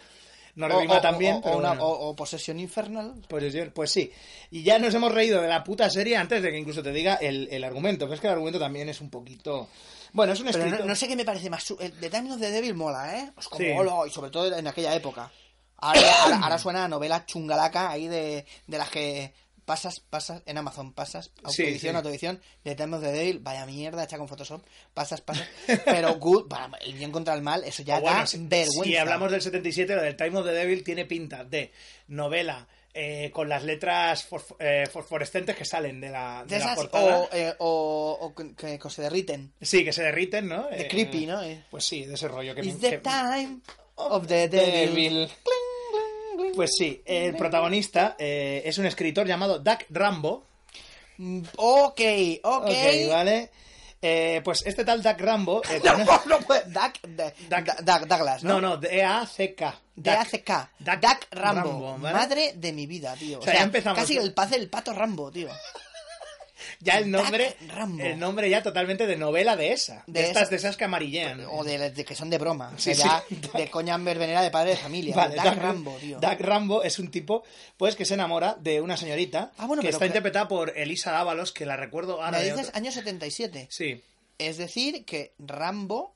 Nos 0.56 0.72
O, 0.72 1.02
también, 1.02 1.38
o- 1.38 1.42
pero 1.42 1.56
o 1.56 1.58
una- 1.60 1.70
bueno. 1.70 1.84
o- 1.86 2.10
o 2.10 2.16
posesión 2.16 2.60
infernal. 2.60 3.16
Pues, 3.28 3.52
yo- 3.54 3.74
pues 3.74 3.90
sí. 3.92 4.12
Y 4.52 4.62
ya 4.62 4.78
nos 4.78 4.94
hemos 4.94 5.12
reído 5.12 5.42
de 5.42 5.48
la 5.48 5.64
puta 5.64 5.90
serie 5.90 6.16
antes 6.16 6.44
de 6.44 6.52
que 6.52 6.60
incluso 6.60 6.84
te 6.84 6.92
diga 6.92 7.16
el, 7.16 7.48
el 7.52 7.64
argumento. 7.64 8.06
Pero 8.06 8.14
es 8.16 8.22
que 8.22 8.28
el 8.28 8.34
argumento 8.34 8.60
también 8.60 8.88
es 8.90 9.02
un 9.02 9.10
poquito... 9.10 9.68
Bueno, 10.12 10.34
es 10.34 10.40
un 10.42 10.46
Pero 10.46 10.60
no, 10.60 10.64
escritor... 10.66 10.86
no 10.86 10.96
sé 10.96 11.08
qué 11.08 11.16
me 11.16 11.26
parece 11.26 11.50
más. 11.50 11.66
El 11.80 11.94
The 11.94 12.10
Time 12.12 12.34
of 12.34 12.40
the 12.40 12.52
Devil 12.52 12.76
mola, 12.76 13.18
¿eh? 13.18 13.32
Es 13.36 13.48
como, 13.48 13.64
Sí. 13.66 14.08
y 14.08 14.12
sobre 14.12 14.30
todo 14.30 14.56
en 14.56 14.68
aquella 14.68 14.94
época. 14.94 15.32
Ahora, 15.78 16.00
ahora, 16.22 16.40
ahora 16.44 16.58
suena 16.60 16.86
a 16.86 16.88
novela 16.88 17.26
chungalaca 17.26 17.90
ahí 17.90 18.08
de, 18.08 18.46
de 18.68 18.78
las 18.78 18.90
que 18.92 19.34
pasas, 19.66 20.00
pasas 20.00 20.42
en 20.46 20.58
Amazon, 20.58 20.94
pasas, 20.94 21.26
Sí, 21.26 21.62
autoedición, 21.64 21.92
sí. 21.94 21.98
autoedición, 21.98 22.42
The 22.64 22.76
Time 22.76 22.98
of 22.98 23.04
the 23.04 23.12
Devil, 23.12 23.40
vaya 23.40 23.66
mierda 23.66 24.04
hecha 24.04 24.18
con 24.18 24.28
Photoshop, 24.28 24.64
pasas, 24.94 25.22
pasas. 25.22 25.48
Pero 25.86 26.16
good, 26.20 26.48
para 26.48 26.70
el 26.82 26.94
bien 26.94 27.12
contra 27.12 27.34
el 27.34 27.42
mal, 27.42 27.64
eso 27.64 27.84
ya 27.84 28.00
bueno, 28.00 28.18
da 28.20 28.28
si, 28.28 28.38
vergüenza. 28.40 28.84
si 28.84 28.98
hablamos 28.98 29.32
del 29.32 29.42
77, 29.42 29.96
lo 29.96 30.02
del 30.02 30.16
Time 30.16 30.38
of 30.40 30.46
the 30.46 30.52
Devil 30.52 30.84
tiene 30.84 31.06
pinta 31.06 31.44
de 31.44 31.72
novela 32.08 32.68
eh, 32.96 33.32
con 33.34 33.50
las 33.50 33.64
letras 33.64 34.30
fosf- 34.30 34.56
eh, 34.60 34.86
fosforescentes 34.92 35.56
que 35.56 35.66
salen 35.66 36.00
de 36.00 36.10
la, 36.12 36.44
de 36.48 36.60
De 36.60 36.64
la 36.64 36.76
portada. 36.76 37.18
o, 37.22 37.30
eh, 37.34 37.54
o, 37.58 38.18
o 38.22 38.36
que, 38.36 38.54
que- 38.56 38.78
que 38.78 38.90
se 38.92 39.02
derriten. 39.02 39.52
Sí, 39.60 39.84
que 39.84 39.92
se 39.92 40.04
derriten, 40.04 40.48
¿no? 40.48 40.68
De 40.70 40.82
Eh, 40.84 40.88
creepy, 40.88 41.26
¿no? 41.26 41.42
Eh. 41.42 41.64
Pues 41.72 41.86
sí, 41.86 42.06
de 42.06 42.14
ese 42.14 42.28
rollo 42.28 42.54
que... 42.54 42.62
It's 42.62 42.78
que- 42.80 42.92
the 42.92 42.98
time 43.00 43.62
of 43.96 44.28
the 44.28 44.48
devil. 44.48 44.94
Devil. 44.94 45.30
Pues 46.56 46.72
sí, 46.78 47.02
el 47.06 47.36
protagonista 47.36 48.16
eh, 48.20 48.62
es 48.66 48.78
un 48.78 48.86
escritor 48.86 49.26
llamado 49.28 49.60
Doug 49.60 49.80
Rambo. 49.90 50.46
Mm, 51.18 51.42
Ok, 51.58 52.02
ok. 52.44 52.66
Ok, 52.66 53.10
¿vale? 53.10 53.50
Eh, 54.02 54.42
pues 54.44 54.64
este 54.66 54.84
tal 54.84 55.02
Doug 55.02 55.16
Rambo... 55.20 55.62
eh, 55.70 55.82
No, 55.86 56.06
cono- 56.06 56.22
no 56.28 56.40
puede. 56.40 56.64
Duck, 56.66 57.02
de- 57.08 57.34
Duck- 57.50 57.66
Duck- 57.66 57.82
Duck 57.84 58.08
Douglas, 58.08 58.44
¿no? 58.44 58.56
no, 58.56 58.62
no, 58.70 58.78
D-A-C-K. 58.78 59.80
D-A-C-K. 59.96 60.72
Duck 60.80 61.00
Duck 61.00 61.28
Rambo. 61.32 61.62
Rambo, 61.62 61.98
¿vale? 62.00 62.14
Madre 62.18 62.54
de 62.56 62.74
mi 62.74 62.86
vida, 62.86 63.16
tío. 63.16 63.38
O 63.38 63.42
O 63.42 63.44
sea, 63.44 63.54
sea, 63.54 63.62
ya 63.62 63.66
empezamos. 63.66 64.00
casi 64.00 64.18
el 64.18 64.34
del 64.50 64.70
pato 64.70 64.94
Rambo, 64.94 65.32
tío. 65.32 65.50
Ya 66.80 66.98
el 66.98 67.10
nombre, 67.12 67.56
Rambo. 67.68 68.04
el 68.04 68.20
nombre 68.20 68.50
ya 68.50 68.62
totalmente 68.64 69.08
de 69.08 69.16
novela 69.18 69.56
de 69.56 69.72
esa. 69.74 70.04
De, 70.08 70.22
De 70.22 70.28
estas, 70.28 70.50
de 70.50 70.56
esas 70.56 70.78
que 70.78 70.84
amarillean. 70.86 71.46
O 71.52 71.64
de, 71.64 71.92
de 71.92 72.06
que 72.06 72.16
son 72.16 72.30
de 72.30 72.38
broma. 72.38 72.74
Sí, 72.78 72.94
sí. 72.96 73.04
de 73.58 73.70
coña 73.70 73.98
verbenera 73.98 74.42
de 74.42 74.52
padre 74.52 74.72
de 74.72 74.78
familia. 74.78 75.16
Vale, 75.16 75.36
Duck 75.36 75.46
Doug- 75.46 75.58
Rambo, 75.60 75.98
tío. 76.00 76.20
Doug 76.20 76.40
Rambo 76.40 76.84
es 76.84 77.00
un 77.00 77.10
tipo, 77.12 77.44
pues, 77.78 77.96
que 77.96 78.06
se 78.06 78.14
enamora 78.16 78.56
de 78.60 78.82
una 78.82 78.98
señorita 78.98 79.52
Ah, 79.58 79.66
bueno, 79.68 79.82
que 79.82 79.90
está 79.90 80.00
que- 80.00 80.08
interpretada 80.08 80.48
por 80.48 80.78
Elisa 80.78 81.12
Dávalos, 81.12 81.52
que 81.52 81.66
la 81.66 81.78
recuerdo 81.78 82.22
ahora. 82.22 82.40
Me 82.40 82.44
dices 82.46 82.68
otro- 82.68 82.78
año 82.78 82.92
77. 82.92 83.68
Sí, 83.70 84.02
Es 84.38 84.58
decir, 84.58 85.06
que 85.06 85.34
Rambo 85.40 86.16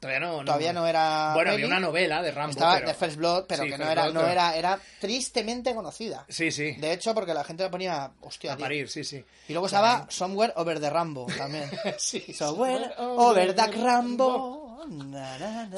todavía 0.00 0.20
no. 0.20 0.44
todavía 0.44 0.72
no 0.72 0.86
era. 0.86 1.32
Bueno, 1.34 1.52
había 1.52 1.66
una 1.66 1.80
novela 1.80 2.22
de 2.22 2.30
Rambo. 2.30 2.50
Estaba 2.52 2.74
pero- 2.76 2.88
de 2.88 2.94
First 2.94 3.16
Blood, 3.16 3.44
pero 3.48 3.62
Sí, 3.64 3.70
que 3.70 3.78
no 3.78 3.84
First 3.84 3.92
era, 3.92 4.02
Blood, 4.04 4.14
no 4.14 4.20
pero- 4.20 4.32
era, 4.32 4.56
era 4.56 4.80
tristemente 5.00 5.74
conocida. 5.74 6.24
Sí, 6.28 6.50
sí. 6.50 6.72
De 6.72 6.92
hecho, 6.92 7.14
porque 7.14 7.34
la 7.34 7.44
gente 7.44 7.62
la 7.62 7.70
ponía, 7.70 8.10
hostia, 8.20 8.52
a 8.52 8.56
tío. 8.56 8.64
parir, 8.64 8.88
sí, 8.88 9.04
sí. 9.04 9.24
Y 9.48 9.52
luego 9.52 9.66
estaba 9.66 10.06
Somewhere 10.10 10.52
Over 10.56 10.80
the 10.80 10.90
Rambo 10.90 11.26
también. 11.36 11.70
Sí, 11.98 12.32
Somewhere 12.32 12.84
Somewhere 12.84 12.94
Over 12.98 13.48
Over 13.48 13.54
the 13.54 13.62
the 13.72 13.82
Rambo. 13.82 14.57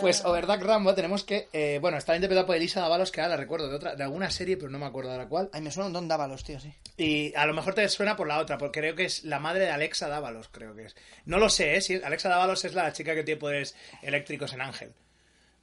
Pues 0.01 0.25
Overduck 0.25 0.63
Rambo 0.63 0.95
tenemos 0.95 1.25
que, 1.25 1.49
eh, 1.53 1.79
bueno, 1.81 1.97
está 1.99 2.15
interpretada 2.15 2.47
por 2.47 2.57
Elisa 2.57 2.81
Dávalos, 2.81 3.11
que 3.11 3.21
ahora 3.21 3.35
la 3.35 3.41
recuerdo 3.41 3.69
de 3.69 3.77
otra, 3.77 3.95
de 3.97 4.03
alguna 4.05 4.31
serie, 4.31 4.57
pero 4.57 4.71
no 4.71 4.79
me 4.79 4.87
acuerdo 4.87 5.11
de 5.13 5.19
la 5.19 5.29
cual. 5.29 5.49
Ay, 5.53 5.61
me 5.63 5.71
suena 5.71 5.87
un 5.89 5.93
Don 5.93 6.09
Dávalos, 6.09 6.45
tío, 6.45 6.61
sí. 6.61 6.73
Y 6.97 7.35
a 7.35 7.47
lo 7.47 7.55
mejor 7.55 7.75
te 7.75 7.89
suena 7.89 8.17
por 8.17 8.27
la 8.29 8.39
otra, 8.39 8.59
porque 8.59 8.81
creo 8.81 8.95
que 8.95 9.05
es 9.05 9.25
la 9.25 9.39
madre 9.39 9.65
de 9.65 9.71
Alexa 9.71 10.09
Dávalos, 10.09 10.49
creo 10.49 10.75
que 10.75 10.85
es. 10.85 10.97
No 11.25 11.39
lo 11.39 11.49
sé, 11.49 11.77
¿eh? 11.77 11.81
Si 11.81 11.95
Alexa 12.03 12.29
Dávalos 12.29 12.65
es 12.65 12.75
la 12.75 12.93
chica 12.93 13.15
que 13.15 13.25
tiene 13.25 13.41
poderes 13.41 13.75
eléctricos 14.03 14.53
en 14.53 14.61
Ángel, 14.61 14.93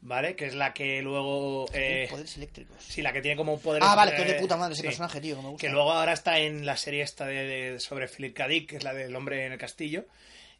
¿vale? 0.01 0.35
Que 0.35 0.45
es 0.47 0.55
la 0.55 0.73
que 0.73 1.01
luego... 1.01 1.65
Eh, 1.73 2.07
Poderes 2.09 2.37
eléctricos. 2.37 2.77
sí, 2.83 3.01
la 3.01 3.13
que 3.13 3.21
tiene 3.21 3.37
como 3.37 3.59
poderes... 3.59 3.87
Ah, 3.89 3.95
vale, 3.95 4.15
que 4.15 4.21
es 4.23 4.29
eh, 4.29 4.33
de 4.33 4.39
puta 4.39 4.57
madre 4.57 4.73
ese 4.73 4.81
sí. 4.81 4.87
personaje, 4.87 5.21
tío, 5.21 5.35
que 5.35 5.41
me 5.43 5.49
gusta. 5.49 5.67
Que 5.67 5.71
luego 5.73 5.91
ahora 5.91 6.13
está 6.13 6.39
en 6.39 6.65
la 6.65 6.77
serie 6.77 7.03
esta 7.03 7.25
de, 7.25 7.45
de- 7.45 7.79
sobre 7.79 8.07
Philip 8.07 8.35
K. 8.35 8.47
Dick, 8.47 8.69
que 8.69 8.77
es 8.77 8.83
la 8.83 8.93
del 8.93 9.15
hombre 9.15 9.45
en 9.45 9.51
el 9.53 9.57
castillo, 9.57 10.05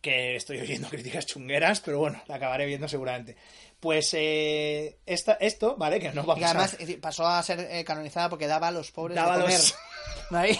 que 0.02 0.36
estoy 0.36 0.60
oyendo 0.60 0.88
críticas 0.90 1.26
chungueras, 1.26 1.80
pero 1.82 2.00
bueno, 2.00 2.22
la 2.28 2.36
acabaré 2.36 2.66
viendo 2.66 2.88
seguramente. 2.88 3.36
Pues 3.80 4.10
eh, 4.14 4.98
esta, 5.06 5.34
esto, 5.34 5.76
¿vale? 5.78 6.00
Que 6.00 6.12
no 6.12 6.26
va 6.26 6.34
a 6.34 6.38
Y 6.38 6.42
pasar. 6.42 6.58
además 6.58 6.78
eh, 6.80 6.98
pasó 7.00 7.28
a 7.28 7.44
ser 7.44 7.60
eh, 7.72 7.84
canonizada 7.84 8.28
porque 8.30 8.48
daba 8.48 8.70
a 8.70 8.72
los 8.72 8.92
pobres 8.92 9.16
Daba 9.16 9.36
de 9.38 9.42
comer. 9.44 9.58
los- 9.60 9.76
¿No 10.32 10.38
hay? 10.40 10.60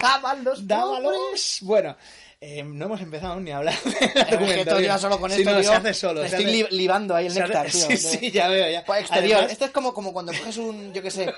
daba 0.00 0.30
a 0.32 0.34
los 0.34 0.66
Dávalos. 0.66 1.12
pobres. 1.16 1.58
Bueno, 1.62 1.96
eh, 2.40 2.62
no 2.64 2.86
hemos 2.86 3.00
empezado 3.00 3.38
ni 3.40 3.52
a 3.52 3.58
hablar 3.58 3.74
del 3.84 4.64
tío. 4.64 4.80
ya 4.80 4.98
solo 4.98 5.20
con 5.20 5.30
Sí, 5.30 5.40
esto, 5.42 5.52
no, 5.54 5.60
tío, 5.60 5.70
se 5.70 5.76
hace 5.76 5.94
solo. 5.94 6.22
te 6.22 6.28
se 6.30 6.36
estoy 6.36 6.50
hace- 6.62 6.70
li- 6.72 6.76
libando 6.78 7.14
ahí 7.14 7.26
el 7.26 7.32
hace- 7.32 7.40
néctar, 7.42 7.66
tío. 7.70 7.80
Sí, 7.86 7.96
sí, 7.96 8.30
ya 8.32 8.48
veo, 8.48 8.68
ya. 8.70 8.84
Pues 8.84 9.02
exterior. 9.02 9.36
Además- 9.36 9.52
Esto 9.52 9.64
es 9.66 9.70
como, 9.70 9.94
como 9.94 10.12
cuando 10.12 10.32
coges 10.32 10.56
un, 10.56 10.92
yo 10.92 11.00
qué 11.02 11.10
sé, 11.12 11.32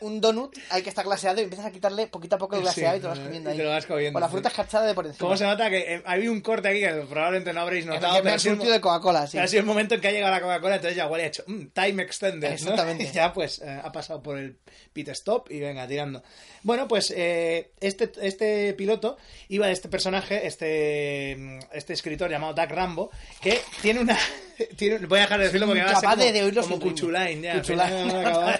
un 0.00 0.20
donut, 0.20 0.54
hay 0.70 0.82
que 0.82 0.88
estar 0.90 1.04
glaseado 1.04 1.40
y 1.40 1.44
empiezas 1.44 1.66
a 1.66 1.70
quitarle 1.72 2.06
poquito 2.06 2.36
a 2.36 2.38
poco 2.38 2.56
el 2.56 2.62
glaseado 2.62 2.94
Sí, 2.94 2.98
y 2.98 3.00
te 3.00 3.06
lo 3.06 3.10
vas 3.10 3.18
comiendo 3.20 3.50
ahí. 3.50 3.56
te 3.56 3.62
lo 3.64 3.70
vas 3.70 3.86
comiendo, 3.86 4.12
Con 4.12 4.20
la 4.22 4.28
fruta 4.28 4.48
escarchada 4.48 4.86
de 4.86 4.94
por 4.94 5.06
encima. 5.06 5.20
¿Cómo 5.20 5.36
se 5.36 5.44
nota 5.44 5.70
que 5.70 5.94
eh, 5.94 6.02
había 6.04 6.30
un 6.30 6.40
corte 6.40 6.68
aquí 6.68 6.80
que 6.80 6.88
probablemente 7.08 7.52
no 7.52 7.60
habréis 7.62 7.86
notado? 7.86 8.22
pero 8.22 8.34
ha 8.34 8.38
sido 8.38 8.56
de 8.56 8.80
Coca-Cola, 8.80 9.26
sí. 9.26 9.38
Ha 9.38 9.46
sido 9.46 9.60
el 9.60 9.66
momento 9.66 9.94
en 9.94 10.00
que 10.00 10.08
ha 10.08 10.12
llegado 10.12 10.32
la 10.32 10.40
Coca-Cola, 10.40 10.76
entonces 10.76 10.96
ya 10.96 11.06
huele 11.06 11.26
hecho 11.26 11.44
"Mm, 11.46 11.66
time 11.72 12.02
extended. 12.02 12.48
¿no? 12.48 12.54
Exactamente. 12.54 13.04
Y 13.06 13.12
ya 13.12 13.32
pues 13.32 13.60
eh, 13.60 13.80
ha 13.82 13.92
pasado 13.92 14.22
por 14.22 14.38
el 14.38 14.56
pit 14.92 15.08
stop 15.08 15.50
y 15.50 15.60
venga, 15.60 15.86
tirando. 15.86 16.22
Bueno, 16.62 16.88
pues 16.88 17.12
eh, 17.16 17.70
este, 17.80 18.10
este 18.20 18.74
piloto 18.74 19.16
iba 19.48 19.66
de 19.66 19.72
este 19.72 19.88
personaje, 19.88 20.46
este, 20.46 21.36
mm, 21.38 21.58
este 21.72 21.92
escritor 21.92 22.30
llamado 22.30 22.54
Doug 22.54 22.70
Rambo, 22.70 23.10
que 23.40 23.60
tiene 23.82 24.00
una. 24.00 24.18
tiene, 24.76 24.98
voy 25.06 25.18
a 25.18 25.22
dejar 25.22 25.38
de 25.38 25.44
decirlo 25.46 25.66
porque 25.66 25.82
va 25.84 25.90
a 25.90 26.00
ser 26.00 26.10
como, 26.10 26.16
de, 26.22 26.32
de 26.32 26.42
oírlo 26.42 26.62
como. 26.62 26.80
Cuchulain, 26.80 27.42
ya. 27.42 27.54
Cuchulain, 27.54 28.08
no, 28.08 28.22
no, 28.22 28.40
no. 28.50 28.56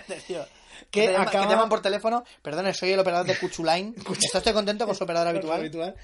Que 1.01 1.09
te, 1.09 1.17
acaba- 1.17 1.31
que 1.31 1.39
te 1.39 1.53
llaman 1.53 1.69
por 1.69 1.81
teléfono, 1.83 2.25
perdone, 2.43 2.75
soy 2.75 2.93
el 2.93 2.99
operador 2.99 3.27
de 3.27 3.37
Cuchulain. 3.41 3.95
Estoy 4.35 4.53
contento 4.53 4.87
con 4.87 4.95
su 4.95 5.05
operador 5.05 5.29
habitual. 5.37 5.61
habitual. 5.61 5.95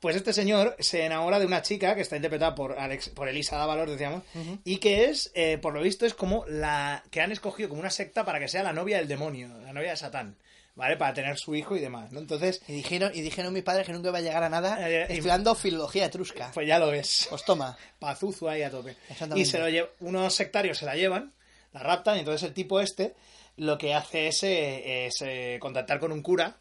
Pues 0.00 0.16
este 0.16 0.32
señor 0.32 0.74
se 0.80 1.04
enamora 1.04 1.38
de 1.38 1.46
una 1.46 1.62
chica 1.62 1.94
que 1.94 2.00
está 2.00 2.16
interpretada 2.16 2.54
por 2.56 2.78
Alex, 2.78 3.08
por 3.10 3.28
Elisa 3.28 3.56
Dávalos, 3.56 3.88
decíamos, 3.88 4.22
y 4.64 4.78
que 4.78 5.04
es, 5.04 5.30
eh, 5.34 5.58
por 5.58 5.72
lo 5.74 5.80
visto, 5.80 6.04
es 6.06 6.14
como 6.14 6.44
la 6.48 7.04
que 7.10 7.20
han 7.20 7.30
escogido 7.30 7.68
como 7.68 7.80
una 7.80 7.90
secta 7.90 8.24
para 8.24 8.40
que 8.40 8.48
sea 8.48 8.64
la 8.64 8.72
novia 8.72 8.96
del 8.98 9.06
demonio, 9.06 9.48
la 9.64 9.72
novia 9.72 9.90
de 9.90 9.96
Satán, 9.96 10.36
¿vale? 10.74 10.96
Para 10.96 11.14
tener 11.14 11.38
su 11.38 11.54
hijo 11.54 11.76
y 11.76 11.80
demás, 11.80 12.10
¿no? 12.10 12.18
Entonces, 12.18 12.62
Y 12.66 12.72
dijeron, 12.72 13.12
y 13.14 13.20
dijeron 13.20 13.52
mis 13.54 13.62
padres 13.62 13.86
que 13.86 13.92
nunca 13.92 14.08
iba 14.08 14.18
a 14.18 14.22
llegar 14.22 14.42
a 14.42 14.48
nada 14.48 14.88
Eh, 14.90 15.06
eh, 15.08 15.16
y- 15.18 15.54
filología 15.54 16.06
etrusca. 16.06 16.50
pues 16.52 16.66
ya 16.66 16.80
lo 16.80 16.88
ves. 16.90 17.28
Pues 17.30 17.44
toma. 17.44 17.76
Pazuzu 18.00 18.48
ahí 18.48 18.62
a 18.64 18.70
tope. 18.70 18.96
Exactamente. 19.08 19.40
Y 19.40 19.44
se 19.44 19.58
lo 19.60 19.88
unos 20.00 20.34
sectarios 20.34 20.78
se 20.78 20.84
la 20.86 20.96
llevan, 20.96 21.32
la 21.72 21.80
raptan, 21.80 22.16
y 22.16 22.20
entonces 22.20 22.42
el 22.42 22.54
tipo 22.54 22.80
este 22.80 23.14
lo 23.56 23.78
que 23.78 23.94
hace 23.94 24.28
es, 24.28 24.42
eh, 24.42 25.06
es, 25.06 25.22
eh, 25.22 25.58
contactar 25.60 25.98
con 25.98 26.12
un 26.12 26.22
cura 26.22 26.56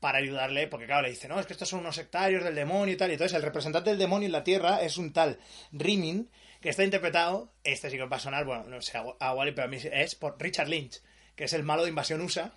para 0.00 0.18
ayudarle, 0.18 0.66
porque 0.66 0.86
claro, 0.86 1.02
le 1.02 1.10
dice, 1.10 1.28
no, 1.28 1.38
es 1.38 1.46
que 1.46 1.52
estos 1.52 1.68
son 1.68 1.80
unos 1.80 1.96
sectarios 1.96 2.42
del 2.42 2.54
demonio 2.54 2.94
y 2.94 2.96
tal, 2.96 3.10
y 3.10 3.14
entonces 3.14 3.36
el 3.36 3.42
representante 3.42 3.90
del 3.90 3.98
demonio 3.98 4.26
en 4.26 4.32
la 4.32 4.44
Tierra 4.44 4.80
es 4.82 4.96
un 4.96 5.12
tal 5.12 5.38
Rimin, 5.72 6.30
que 6.60 6.70
está 6.70 6.84
interpretado, 6.84 7.52
este 7.64 7.90
sí 7.90 7.96
que 7.96 8.04
va 8.04 8.16
a 8.16 8.20
sonar, 8.20 8.44
bueno, 8.44 8.64
no 8.64 8.80
sé, 8.80 8.96
a 8.96 9.34
Wally, 9.34 9.52
pero 9.52 9.66
a 9.66 9.68
mí 9.68 9.78
es 9.80 10.14
por 10.14 10.40
Richard 10.40 10.68
Lynch, 10.68 11.02
que 11.36 11.44
es 11.44 11.52
el 11.52 11.62
malo 11.62 11.82
de 11.82 11.90
Invasión 11.90 12.20
USA, 12.22 12.52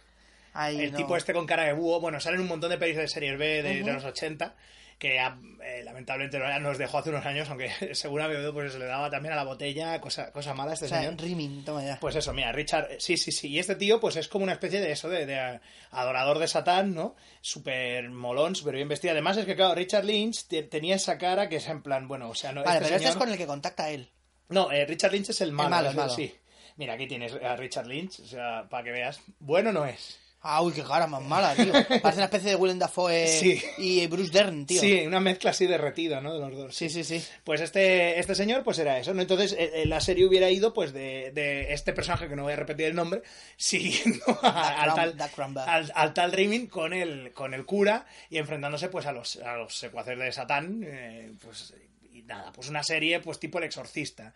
Ay, 0.53 0.81
el 0.81 0.91
no. 0.91 0.97
tipo 0.97 1.17
este 1.17 1.33
con 1.33 1.45
cara 1.45 1.63
de 1.63 1.73
búho, 1.73 1.99
bueno, 1.99 2.19
salen 2.19 2.39
un 2.39 2.47
montón 2.47 2.69
de 2.69 2.77
pelis 2.77 2.95
de 2.95 3.07
series 3.07 3.37
B 3.37 3.63
de, 3.63 3.83
de 3.83 3.93
los 3.93 4.05
80 4.05 4.55
que 5.03 5.17
eh, 5.17 5.83
lamentablemente 5.83 6.39
no- 6.39 6.59
nos 6.61 6.77
dejó 6.77 6.99
hace 6.99 7.09
unos 7.09 7.25
años, 7.25 7.49
aunque 7.49 7.69
bebido, 8.29 8.53
pues 8.53 8.71
se 8.71 8.79
le 8.79 8.85
daba 8.85 9.09
también 9.09 9.33
a 9.33 9.35
la 9.35 9.43
botella 9.43 9.99
cosa, 9.99 10.31
cosa 10.31 10.53
mala 10.53 10.71
a 10.71 10.73
este 10.75 10.85
O 10.85 10.87
sea, 10.87 10.99
señor. 11.01 11.19
Rimin, 11.19 11.65
toma 11.65 11.83
ya. 11.83 11.99
Pues 11.99 12.15
eso, 12.15 12.31
mira, 12.33 12.53
Richard, 12.53 12.89
eh, 12.89 12.95
sí, 12.99 13.17
sí, 13.17 13.33
sí. 13.33 13.49
Y 13.49 13.59
este 13.59 13.75
tío, 13.75 13.99
pues 13.99 14.15
es 14.15 14.29
como 14.29 14.43
una 14.43 14.53
especie 14.53 14.79
de 14.79 14.93
eso, 14.93 15.09
de, 15.09 15.25
de, 15.25 15.59
adorador 15.91 16.39
de 16.39 16.47
Satán, 16.47 16.95
¿no? 16.95 17.15
Súper 17.41 18.09
molón, 18.09 18.55
súper 18.55 18.75
bien 18.75 18.87
vestido. 18.87 19.11
Además 19.11 19.35
es 19.35 19.45
que, 19.45 19.55
claro, 19.57 19.75
Richard 19.75 20.05
Lynch 20.05 20.47
te- 20.47 20.63
tenía 20.63 20.95
esa 20.95 21.17
cara 21.17 21.49
que 21.49 21.57
es 21.57 21.67
en 21.67 21.83
plan, 21.83 22.07
bueno, 22.07 22.29
o 22.29 22.35
sea, 22.35 22.53
no. 22.53 22.63
vale, 22.63 22.77
este 22.77 22.85
pero 22.85 22.95
este 22.95 23.09
es 23.09 23.15
con 23.17 23.29
el 23.29 23.37
que 23.37 23.45
contacta 23.45 23.89
él. 23.89 24.09
No, 24.49 24.71
eh, 24.71 24.85
Richard 24.85 25.11
Lynch 25.11 25.29
es 25.31 25.41
el 25.41 25.51
malo. 25.51 25.89
el 25.89 25.95
malo. 25.95 26.09
Sí. 26.09 26.33
Mira, 26.77 26.93
aquí 26.93 27.07
tienes 27.07 27.33
a 27.33 27.55
Richard 27.57 27.87
Lynch, 27.87 28.21
o 28.21 28.25
sea, 28.25 28.67
para 28.69 28.83
que 28.85 28.91
veas. 28.91 29.19
Bueno 29.39 29.71
no 29.73 29.85
es. 29.85 30.17
Ah, 30.45 30.61
uy, 30.61 30.73
qué 30.73 30.83
cara 30.83 31.07
más 31.07 31.21
mala, 31.23 31.55
tío. 31.55 31.71
Parece 32.01 32.17
una 32.19 32.25
especie 32.25 32.49
de 32.49 32.55
Willem 32.57 32.77
Dafoe 32.77 33.27
Sí. 33.27 33.61
y 33.77 34.05
Bruce 34.07 34.29
Dern, 34.31 34.65
tío. 34.65 34.81
Sí, 34.81 35.05
una 35.07 35.21
mezcla 35.21 35.51
así 35.51 35.65
derretida, 35.67 36.19
¿no? 36.19 36.33
De 36.33 36.39
los 36.41 36.53
dos. 36.57 36.75
sí, 36.75 36.89
sí. 36.89 37.05
sí. 37.05 37.23
Pues 37.45 37.61
este, 37.61 38.19
este 38.19 38.35
señor, 38.35 38.61
pues 38.61 38.77
era 38.79 38.99
eso, 38.99 39.13
¿no? 39.13 39.21
Entonces, 39.21 39.53
eh, 39.53 39.71
eh, 39.75 39.85
la 39.85 40.01
serie 40.01 40.25
hubiera 40.27 40.49
ido, 40.49 40.73
pues, 40.73 40.91
de, 40.91 41.31
de 41.33 41.71
este 41.73 41.93
personaje, 41.93 42.27
que 42.27 42.35
no 42.35 42.43
voy 42.43 42.53
a 42.53 42.57
repetir 42.57 42.87
el 42.87 42.95
nombre, 42.95 43.21
siguiendo 43.55 44.25
a- 44.41 44.83
al, 44.83 44.93
tal, 45.15 45.57
al, 45.65 45.91
al 45.95 46.13
tal 46.13 46.31
Rimin 46.33 46.67
con 46.67 46.93
el, 46.93 47.31
con 47.31 47.53
el 47.53 47.65
cura 47.65 48.05
y 48.29 48.37
enfrentándose, 48.37 48.89
pues, 48.89 49.05
a 49.05 49.13
los, 49.13 49.37
a 49.37 49.55
los 49.55 49.73
secuaces 49.77 50.19
de 50.19 50.31
Satán, 50.33 50.81
eh, 50.85 51.31
pues, 51.41 51.73
y 52.11 52.21
nada, 52.23 52.51
pues 52.51 52.67
una 52.67 52.83
serie, 52.83 53.21
pues, 53.21 53.39
tipo 53.39 53.59
El 53.59 53.63
Exorcista. 53.63 54.33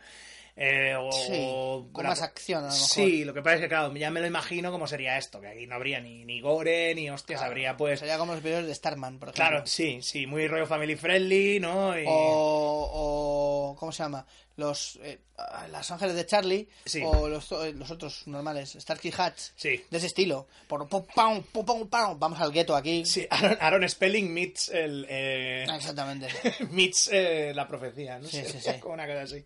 Eh, 0.59 0.95
o, 0.99 1.11
Sí, 1.11 1.33
o- 1.39 1.87
con 1.93 2.03
más 2.07 2.21
acción, 2.23 2.63
a 2.63 2.67
lo 2.67 2.73
mejor. 2.73 2.87
Sí, 2.89 3.23
lo 3.23 3.33
que 3.33 3.41
pasa 3.43 3.55
es 3.57 3.61
que, 3.61 3.67
claro, 3.69 3.93
ya 3.95 4.09
me 4.09 4.21
lo 4.21 4.25
imagino 4.25 4.71
cómo 4.71 4.87
sería 4.87 5.15
esto, 5.17 5.39
que 5.39 5.47
aquí 5.49 5.67
no 5.67 5.75
habría 5.75 5.99
ni, 6.01 6.25
ni 6.25 6.41
gore, 6.41 6.95
ni 6.95 7.11
hostias, 7.11 7.43
habría, 7.43 7.77
pues... 7.77 7.99
Sería 7.99 8.17
como 8.17 8.33
los 8.33 8.41
videos 8.41 8.65
de 8.65 8.73
Starman, 8.73 9.19
por 9.19 9.29
ejemplo. 9.29 9.45
Claro, 9.49 9.67
sí, 9.67 9.99
sí, 10.01 10.25
muy 10.25 10.47
rollo 10.47 10.65
family 10.65 10.95
friendly, 10.95 11.59
¿no? 11.59 11.97
Y- 11.97 12.05
O, 12.07 13.71
o 13.71 13.75
¿cómo 13.79 13.91
se 13.91 14.03
llama? 14.03 14.25
Los 14.55 14.97
eh, 15.03 15.19
ah, 15.37 15.67
Los 15.71 15.91
Ángeles 15.91 16.15
de 16.15 16.25
Charlie 16.25 16.67
Sí. 16.85 17.03
o 17.05 17.27
los, 17.27 17.51
eh, 17.51 17.73
los 17.73 17.91
otros 17.91 18.25
normales, 18.25 18.75
Starkey 18.79 19.13
Hatch, 19.15 19.39
Sí. 19.55 19.83
de 19.91 19.97
ese 19.97 20.07
estilo. 20.07 20.47
Por 20.67 20.87
pum, 20.89 21.05
pam, 21.13 21.43
pum, 21.43 21.63
pum, 21.63 21.87
pam, 21.87 22.17
vamos 22.17 22.41
al 22.41 22.51
gueto 22.51 22.75
aquí. 22.75 23.05
Sí, 23.05 23.27
Aaron, 23.29 23.57
Aaron 23.61 23.87
Spelling 23.87 24.33
meets 24.33 24.69
el 24.69 25.05
eh, 25.07 25.67
Ah, 25.69 25.75
Exactamente. 25.77 26.29
meets 26.71 27.09
eh, 27.13 27.51
la 27.53 27.67
profecía, 27.67 28.17
¿no? 28.17 28.27
Sí, 28.27 28.37
sí, 28.45 28.53
Sería 28.53 28.73
sí. 28.73 28.79
como 28.79 28.95
una 28.95 29.05
cosa 29.05 29.21
así. 29.21 29.45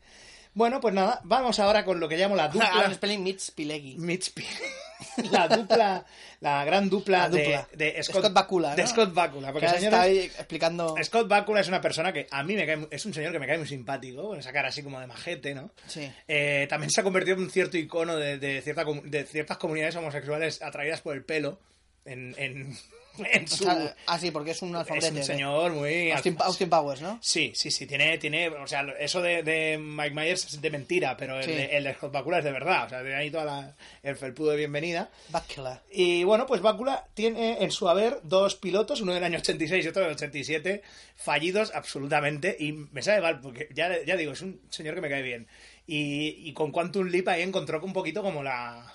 Bueno, 0.54 0.82
pues 0.82 0.94
nada, 0.94 1.22
vamos 1.24 1.60
ahora 1.60 1.86
con 1.86 2.00
lo 2.00 2.10
que 2.10 2.18
llamo 2.18 2.36
la 2.36 2.50
dupla 2.50 2.94
Spelling 2.94 3.24
meets 3.24 3.52
Pileggi. 3.52 3.96
meets 3.98 4.30
Pi- 4.32 4.46
la 5.32 5.48
dupla, 5.48 6.06
la 6.42 6.64
gran 6.66 6.90
dupla, 6.90 7.20
La 7.20 7.30
dupla. 7.30 7.68
de, 7.74 7.94
de 7.94 8.04
Scott 8.04 8.32
Bakula, 8.34 8.76
de. 8.76 8.86
Scott 8.86 9.14
Bakula, 9.14 9.52
porque 9.52 9.68
Que 9.68 9.74
señores, 9.74 9.94
está 9.94 10.02
ahí 10.02 10.20
explicando. 10.20 10.96
Scott 11.04 11.28
Bakula 11.28 11.62
es 11.62 11.68
una 11.70 11.80
persona 11.82 12.12
que 12.14 12.28
a 12.30 12.44
mí 12.44 12.56
me 12.56 12.66
cae, 12.66 12.88
es 12.92 13.06
un 13.06 13.14
señor 13.14 13.32
que 13.32 13.40
me 13.40 13.48
cae 13.48 13.58
muy 13.58 13.68
simpático, 13.68 14.28
con 14.28 14.40
esa 14.40 14.52
cara 14.52 14.68
así 14.70 14.84
como 14.84 15.00
de 15.00 15.08
majete, 15.08 15.56
¿no? 15.56 15.72
Sí. 15.88 16.12
Eh, 16.28 16.68
también 16.70 16.92
se 16.92 17.00
ha 17.02 17.04
convertido 17.04 17.38
en 17.38 17.44
un 17.44 17.50
cierto 17.50 17.78
icono 17.78 18.16
de, 18.18 18.38
de 18.38 18.62
cierta, 18.62 18.84
de 19.06 19.24
ciertas 19.26 19.58
comunidades 19.58 19.96
homosexuales 19.96 20.62
atraídas 20.62 21.02
por 21.02 21.16
el 21.16 21.24
pelo 21.24 21.60
en, 22.06 22.36
en, 22.38 22.78
en 23.32 23.44
O 23.46 23.48
su... 23.48 23.64
sea, 23.64 23.96
ah, 24.08 24.18
sí, 24.20 24.32
porque 24.32 24.52
es 24.52 24.62
un 24.62 24.70
es 24.70 24.76
alfombrete. 24.76 25.18
un 25.20 25.24
señor 25.24 25.72
muy... 25.74 26.12
Austin, 26.12 26.36
Austin 26.40 26.70
Powers, 26.70 27.02
¿no? 27.02 27.20
Sí, 27.22 27.52
sí, 27.56 27.72
sí, 27.72 27.86
tiene, 27.88 28.18
tiene, 28.18 28.50
o 28.50 28.68
sea, 28.68 28.82
eso 29.00 29.22
de, 29.22 29.44
de 29.44 29.78
Mike 29.78 30.16
Myers 30.16 30.46
es 30.46 30.62
de 30.62 30.70
mentira, 30.70 31.16
pero 31.18 31.38
el, 31.38 31.46
Sí. 31.46 31.52
de, 31.52 31.66
el 31.78 31.84
de 31.84 31.94
Scott 31.94 32.12
Bakula 32.12 32.40
es 32.40 32.44
de 32.44 32.52
verdad, 32.52 32.86
o 32.86 32.90
sea, 32.90 33.00
tiene 33.02 33.16
ahí 33.16 33.30
toda 33.32 33.46
la, 33.46 33.76
el 34.04 34.16
felpudo 34.16 34.52
de 34.52 34.58
bienvenida. 34.58 35.10
Bakula. 35.30 35.82
Y 35.92 36.24
bueno, 36.24 36.46
pues 36.46 36.62
Bakula 36.62 37.06
tiene 37.14 37.64
en 37.64 37.72
su 37.72 37.90
haber 37.90 38.20
dos 38.24 38.56
pilotos, 38.56 39.02
uno 39.02 39.14
del 39.14 39.24
año 39.24 39.40
86 39.40 39.86
y 39.86 39.88
otro 39.88 40.04
del 40.04 40.12
87, 40.14 40.82
fallidos 41.16 41.72
absolutamente, 41.74 42.56
y 42.60 42.72
me 42.72 43.02
sabe 43.02 43.22
mal, 43.22 43.40
porque 43.42 43.68
ya, 43.74 44.04
ya 44.06 44.16
digo, 44.16 44.32
es 44.34 44.42
un 44.42 44.62
señor 44.70 44.96
que 44.96 45.02
me 45.02 45.10
cae 45.10 45.22
bien. 45.22 45.48
Y, 45.88 46.48
y 46.48 46.54
con 46.54 46.72
Quantum 46.72 47.08
Leap 47.08 47.28
ahí 47.28 47.42
encontró 47.42 47.82
un 47.84 47.92
poquito 47.94 48.22
como 48.24 48.44
la 48.44 48.94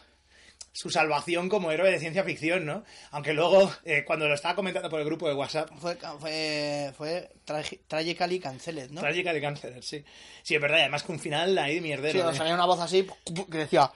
su 0.77 0.91
salvación 0.91 1.49
como 1.49 1.70
héroe 1.72 1.91
de 1.91 1.99
ciencia 1.99 2.22
ficción, 2.22 2.66
¿no? 2.66 2.85
Aunque 3.11 3.33
luego, 3.33 3.72
eh, 3.85 4.05
cuando 4.07 4.29
lo 4.29 4.35
estaba 4.35 4.55
comentando 4.55 4.91
por 4.91 5.01
el 5.01 5.07
grupo 5.07 5.27
de 5.27 5.35
WhatsApp, 5.35 5.70
Fue, 5.79 5.97
fue, 6.20 6.93
fue 6.97 7.31
tragi- 7.47 7.81
Tragically 7.89 8.39
Canceled, 8.39 8.91
¿no? 8.91 9.01
Trágica 9.01 9.33
de 9.33 9.41
cáncer, 9.41 9.83
sí. 9.83 10.05
Sí, 10.43 10.55
es 10.55 10.61
verdad, 10.61 10.77
y 10.79 10.81
además 10.83 11.03
que 11.03 11.12
un 11.12 11.18
final 11.18 11.57
ahí 11.57 11.77
de 11.77 11.81
mierdero. 11.81 12.12
Sí, 12.12 12.18
de- 12.18 12.24
nos 12.24 12.37
salía 12.37 12.55
una 12.55 12.66
voz 12.66 12.81
así 12.81 13.07
que 13.51 13.59
decía, 13.59 13.91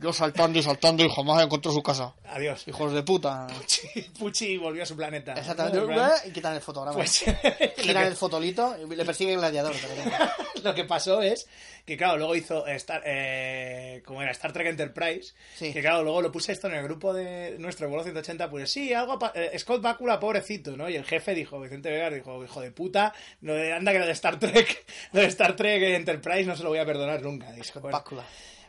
yo 0.00 0.12
saltando 0.12 0.58
y 0.58 0.62
saltando 0.62 1.04
y 1.04 1.10
jamás 1.10 1.42
encontró 1.42 1.72
su 1.72 1.82
casa. 1.82 2.14
Adiós. 2.26 2.66
Hijos 2.68 2.92
de 2.92 3.02
puta. 3.02 3.46
Puchi, 3.48 4.02
Puchi 4.18 4.56
volvió 4.56 4.82
a 4.82 4.86
su 4.86 4.96
planeta. 4.96 5.32
Exactamente. 5.34 5.78
Y 6.26 6.30
quitan 6.30 6.54
el 6.54 6.60
fotograma. 6.60 6.96
Pues 6.96 7.24
lo, 7.84 8.00
el 8.00 8.16
fotolito 8.16 8.76
y 8.80 8.94
le 8.94 9.04
persigue 9.04 9.32
el 9.32 9.38
gladiador. 9.38 9.74
lo 10.62 10.74
que 10.74 10.84
pasó 10.84 11.20
es 11.22 11.48
que, 11.84 11.96
claro, 11.96 12.16
luego 12.16 12.34
hizo 12.34 12.66
Star, 12.66 13.02
eh, 13.04 14.02
como 14.06 14.22
era 14.22 14.30
Star 14.30 14.52
Trek 14.52 14.68
Enterprise, 14.68 15.34
Sí. 15.56 15.72
que 15.72 15.80
claro, 15.82 16.02
luego 16.02 16.22
lo 16.22 16.32
puse 16.32 16.52
esto 16.52 16.68
en 16.68 16.74
el 16.74 16.84
grupo 16.84 17.12
de 17.12 17.56
nuestro 17.58 17.88
vuelo 17.88 18.04
180, 18.04 18.48
pues 18.48 18.70
sí, 18.70 18.94
algo, 18.94 19.18
eh, 19.34 19.58
Scott 19.58 19.82
Bakula, 19.82 20.18
pobrecito, 20.18 20.76
¿no? 20.76 20.88
Y 20.88 20.96
el 20.96 21.04
jefe 21.04 21.34
dijo, 21.34 21.60
Vicente 21.60 21.90
Vega 21.90 22.08
dijo, 22.10 22.42
hijo 22.42 22.60
de 22.62 22.70
puta, 22.70 23.12
no, 23.42 23.52
anda 23.52 23.92
que 23.92 23.98
lo 23.98 24.06
de 24.06 24.12
Star 24.12 24.38
Trek, 24.38 24.84
lo 25.12 25.20
de 25.20 25.26
Star 25.26 25.56
Trek 25.56 25.82
Enterprise 25.82 26.44
no 26.44 26.56
se 26.56 26.62
lo 26.62 26.70
voy 26.70 26.78
a 26.78 26.86
perdonar 26.86 27.20
nunca. 27.22 27.52
Dijo, 27.52 27.64
Scott 27.64 27.82
Bueno, 27.82 27.98
Bakula. 27.98 28.24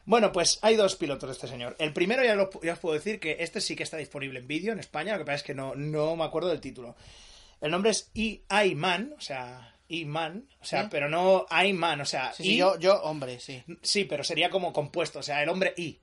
Bueno, 0.06 0.32
pues 0.32 0.60
hay 0.62 0.76
dos 0.76 0.96
pilotos 0.96 1.28
de 1.30 1.34
este 1.34 1.48
señor. 1.48 1.76
El 1.80 1.92
primero 1.94 2.24
ya, 2.24 2.36
lo- 2.36 2.50
ya 2.62 2.74
os 2.74 2.80
puedo 2.80 2.94
decir 2.96 3.20
que 3.20 3.38
este 3.40 3.60
sí 3.62 3.76
que 3.76 3.84
está 3.84 3.98
disponible 3.98 4.40
en 4.40 4.48
vídeo 4.48 4.72
en 4.72 4.80
España, 4.80 5.14
lo 5.14 5.20
que 5.20 5.26
pasa 5.26 5.38
es 5.38 5.44
que 5.44 5.56
no, 5.56 5.74
no 5.76 6.16
me 6.16 6.24
acuerdo 6.24 6.50
del 6.50 6.62
título. 6.62 6.96
El 7.62 7.72
nombre 7.72 7.92
es 7.92 8.12
E.I. 8.14 8.76
Man, 8.76 9.14
o 9.18 9.22
sea, 9.22 9.74
E-Man, 9.90 10.48
o 10.62 10.66
sea, 10.66 10.90
pero 10.90 11.10
no 11.10 11.46
I-Man, 11.50 12.02
o 12.02 12.06
sea, 12.06 12.34
Sí, 12.34 12.44
sí, 12.44 12.54
I- 12.54 12.58
yo, 12.58 12.78
yo, 12.80 13.02
hombre, 13.04 13.40
sí. 13.40 13.64
sí, 13.82 14.06
pero 14.06 14.24
sería 14.24 14.50
como 14.50 14.74
compuesto, 14.74 15.20
o 15.20 15.24
sea, 15.24 15.42
el 15.42 15.50
hombre 15.50 15.74
I. 15.78 16.00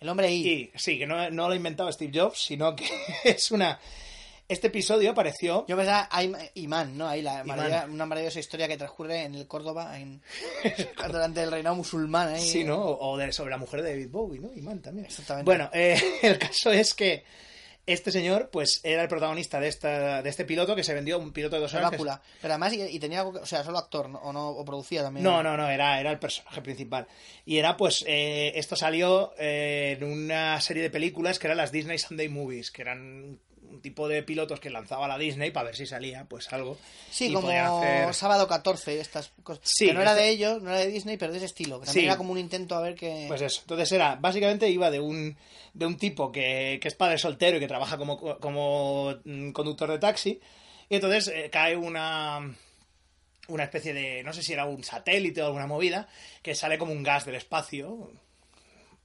El 0.00 0.08
hombre 0.08 0.30
I. 0.32 0.46
I, 0.48 0.70
sí, 0.76 0.98
que 0.98 1.06
no, 1.06 1.28
no 1.30 1.48
lo 1.48 1.52
ha 1.52 1.56
inventado 1.56 1.90
Steve 1.92 2.18
Jobs, 2.18 2.38
sino 2.40 2.74
que 2.76 2.86
es 3.24 3.50
una... 3.50 3.78
Este 4.48 4.68
episodio 4.68 5.10
apareció... 5.10 5.66
Yo 5.68 5.76
pensaba 5.76 6.08
Im- 6.22 6.50
Imán, 6.54 6.96
¿no? 6.96 7.06
Ahí 7.06 7.20
la 7.20 7.42
Imán. 7.44 7.58
maravillosa- 7.58 7.86
una 7.92 8.06
maravillosa 8.06 8.40
historia 8.40 8.66
que 8.66 8.78
transcurre 8.78 9.24
en 9.24 9.34
el 9.34 9.46
Córdoba 9.46 9.98
en, 9.98 10.22
durante 11.10 11.42
el 11.42 11.50
reinado 11.50 11.76
musulmán. 11.76 12.28
Ahí. 12.28 12.40
Sí, 12.40 12.64
¿no? 12.64 12.80
O 12.82 13.18
de, 13.18 13.30
sobre 13.32 13.50
la 13.50 13.58
mujer 13.58 13.82
de 13.82 13.90
David 13.90 14.08
Bowie, 14.10 14.40
¿no? 14.40 14.50
Iman 14.54 14.80
también. 14.80 15.04
Exactamente. 15.06 15.44
Bueno, 15.44 15.68
eh, 15.74 16.00
el 16.22 16.38
caso 16.38 16.72
es 16.72 16.94
que 16.94 17.24
este 17.84 18.10
señor, 18.10 18.48
pues, 18.50 18.80
era 18.84 19.02
el 19.02 19.08
protagonista 19.08 19.60
de, 19.60 19.68
esta, 19.68 20.22
de 20.22 20.28
este 20.30 20.44
piloto 20.44 20.74
que 20.76 20.84
se 20.84 20.92
vendió, 20.94 21.18
un 21.18 21.32
piloto 21.32 21.56
de 21.56 21.62
dos 21.62 21.74
horas. 21.74 21.90
Pero 21.90 22.52
además, 22.54 22.72
y, 22.74 22.82
y 22.82 22.98
tenía 22.98 23.24
O 23.24 23.46
sea, 23.46 23.64
solo 23.64 23.78
actor, 23.78 24.08
¿no? 24.10 24.18
O, 24.18 24.32
no, 24.32 24.48
o 24.48 24.64
producía 24.64 25.02
también. 25.02 25.24
No, 25.24 25.42
no, 25.42 25.56
no, 25.58 25.68
era, 25.70 25.98
era 26.00 26.10
el 26.10 26.18
personaje 26.18 26.60
principal. 26.62 27.06
Y 27.46 27.58
era, 27.58 27.76
pues, 27.76 28.04
eh, 28.06 28.52
esto 28.56 28.76
salió 28.76 29.32
eh, 29.38 29.96
en 29.98 30.04
una 30.10 30.58
serie 30.62 30.82
de 30.82 30.90
películas 30.90 31.38
que 31.38 31.46
eran 31.48 31.56
las 31.58 31.72
Disney 31.72 31.98
Sunday 31.98 32.28
Movies, 32.28 32.70
que 32.70 32.82
eran 32.82 33.38
un 33.70 33.80
tipo 33.80 34.08
de 34.08 34.22
pilotos 34.22 34.60
que 34.60 34.70
lanzaba 34.70 35.06
la 35.08 35.18
Disney 35.18 35.50
para 35.50 35.66
ver 35.66 35.76
si 35.76 35.86
salía, 35.86 36.24
pues, 36.24 36.52
algo. 36.52 36.78
Sí, 37.10 37.28
Y 37.28 37.32
como 37.32 37.48
hacer- 37.48 38.12
Sábado 38.14 38.46
14, 38.48 39.00
estas 39.00 39.30
cosas. 39.42 39.62
Sí, 39.64 39.86
que 39.86 39.94
no 39.94 40.00
era 40.02 40.14
de 40.14 40.28
ellos, 40.28 40.62
no 40.62 40.70
era 40.70 40.80
de 40.80 40.88
Disney, 40.88 41.16
pero 41.16 41.32
de 41.32 41.38
ese 41.38 41.46
estilo. 41.46 41.80
Que 41.80 41.86
también 41.86 42.02
Sí. 42.04 42.06
era 42.08 42.16
como 42.16 42.32
un 42.32 42.38
intento 42.38 42.74
a 42.74 42.80
ver 42.80 42.94
que. 42.94 43.24
Pues 43.28 43.40
eso. 43.42 43.60
Entonces 43.62 43.90
era, 43.92 44.16
básicamente 44.16 44.68
iba 44.70 44.90
de 44.90 45.00
un, 45.00 45.36
de 45.74 45.86
un 45.86 45.96
tipo 45.96 46.32
que, 46.32 46.78
que 46.80 46.88
es 46.88 46.94
padre 46.94 47.18
soltero 47.18 47.56
y 47.56 47.60
que 47.60 47.68
trabaja 47.68 47.96
como, 47.98 48.18
como 48.40 49.14
mm, 49.24 49.50
conductor 49.52 49.90
de 49.90 49.98
taxi. 49.98 50.40
Y 50.88 50.94
entonces 50.94 51.28
eh, 51.28 51.50
cae 51.50 51.76
una, 51.76 52.56
una 53.48 53.64
especie 53.64 53.92
de, 53.92 54.22
no 54.22 54.32
sé 54.32 54.42
si 54.42 54.52
era 54.52 54.64
un 54.64 54.82
satélite 54.82 55.42
o 55.42 55.46
alguna 55.46 55.66
movida, 55.66 56.08
que 56.42 56.54
sale 56.54 56.78
como 56.78 56.92
un 56.92 57.02
gas 57.02 57.24
del 57.26 57.34
espacio. 57.34 58.10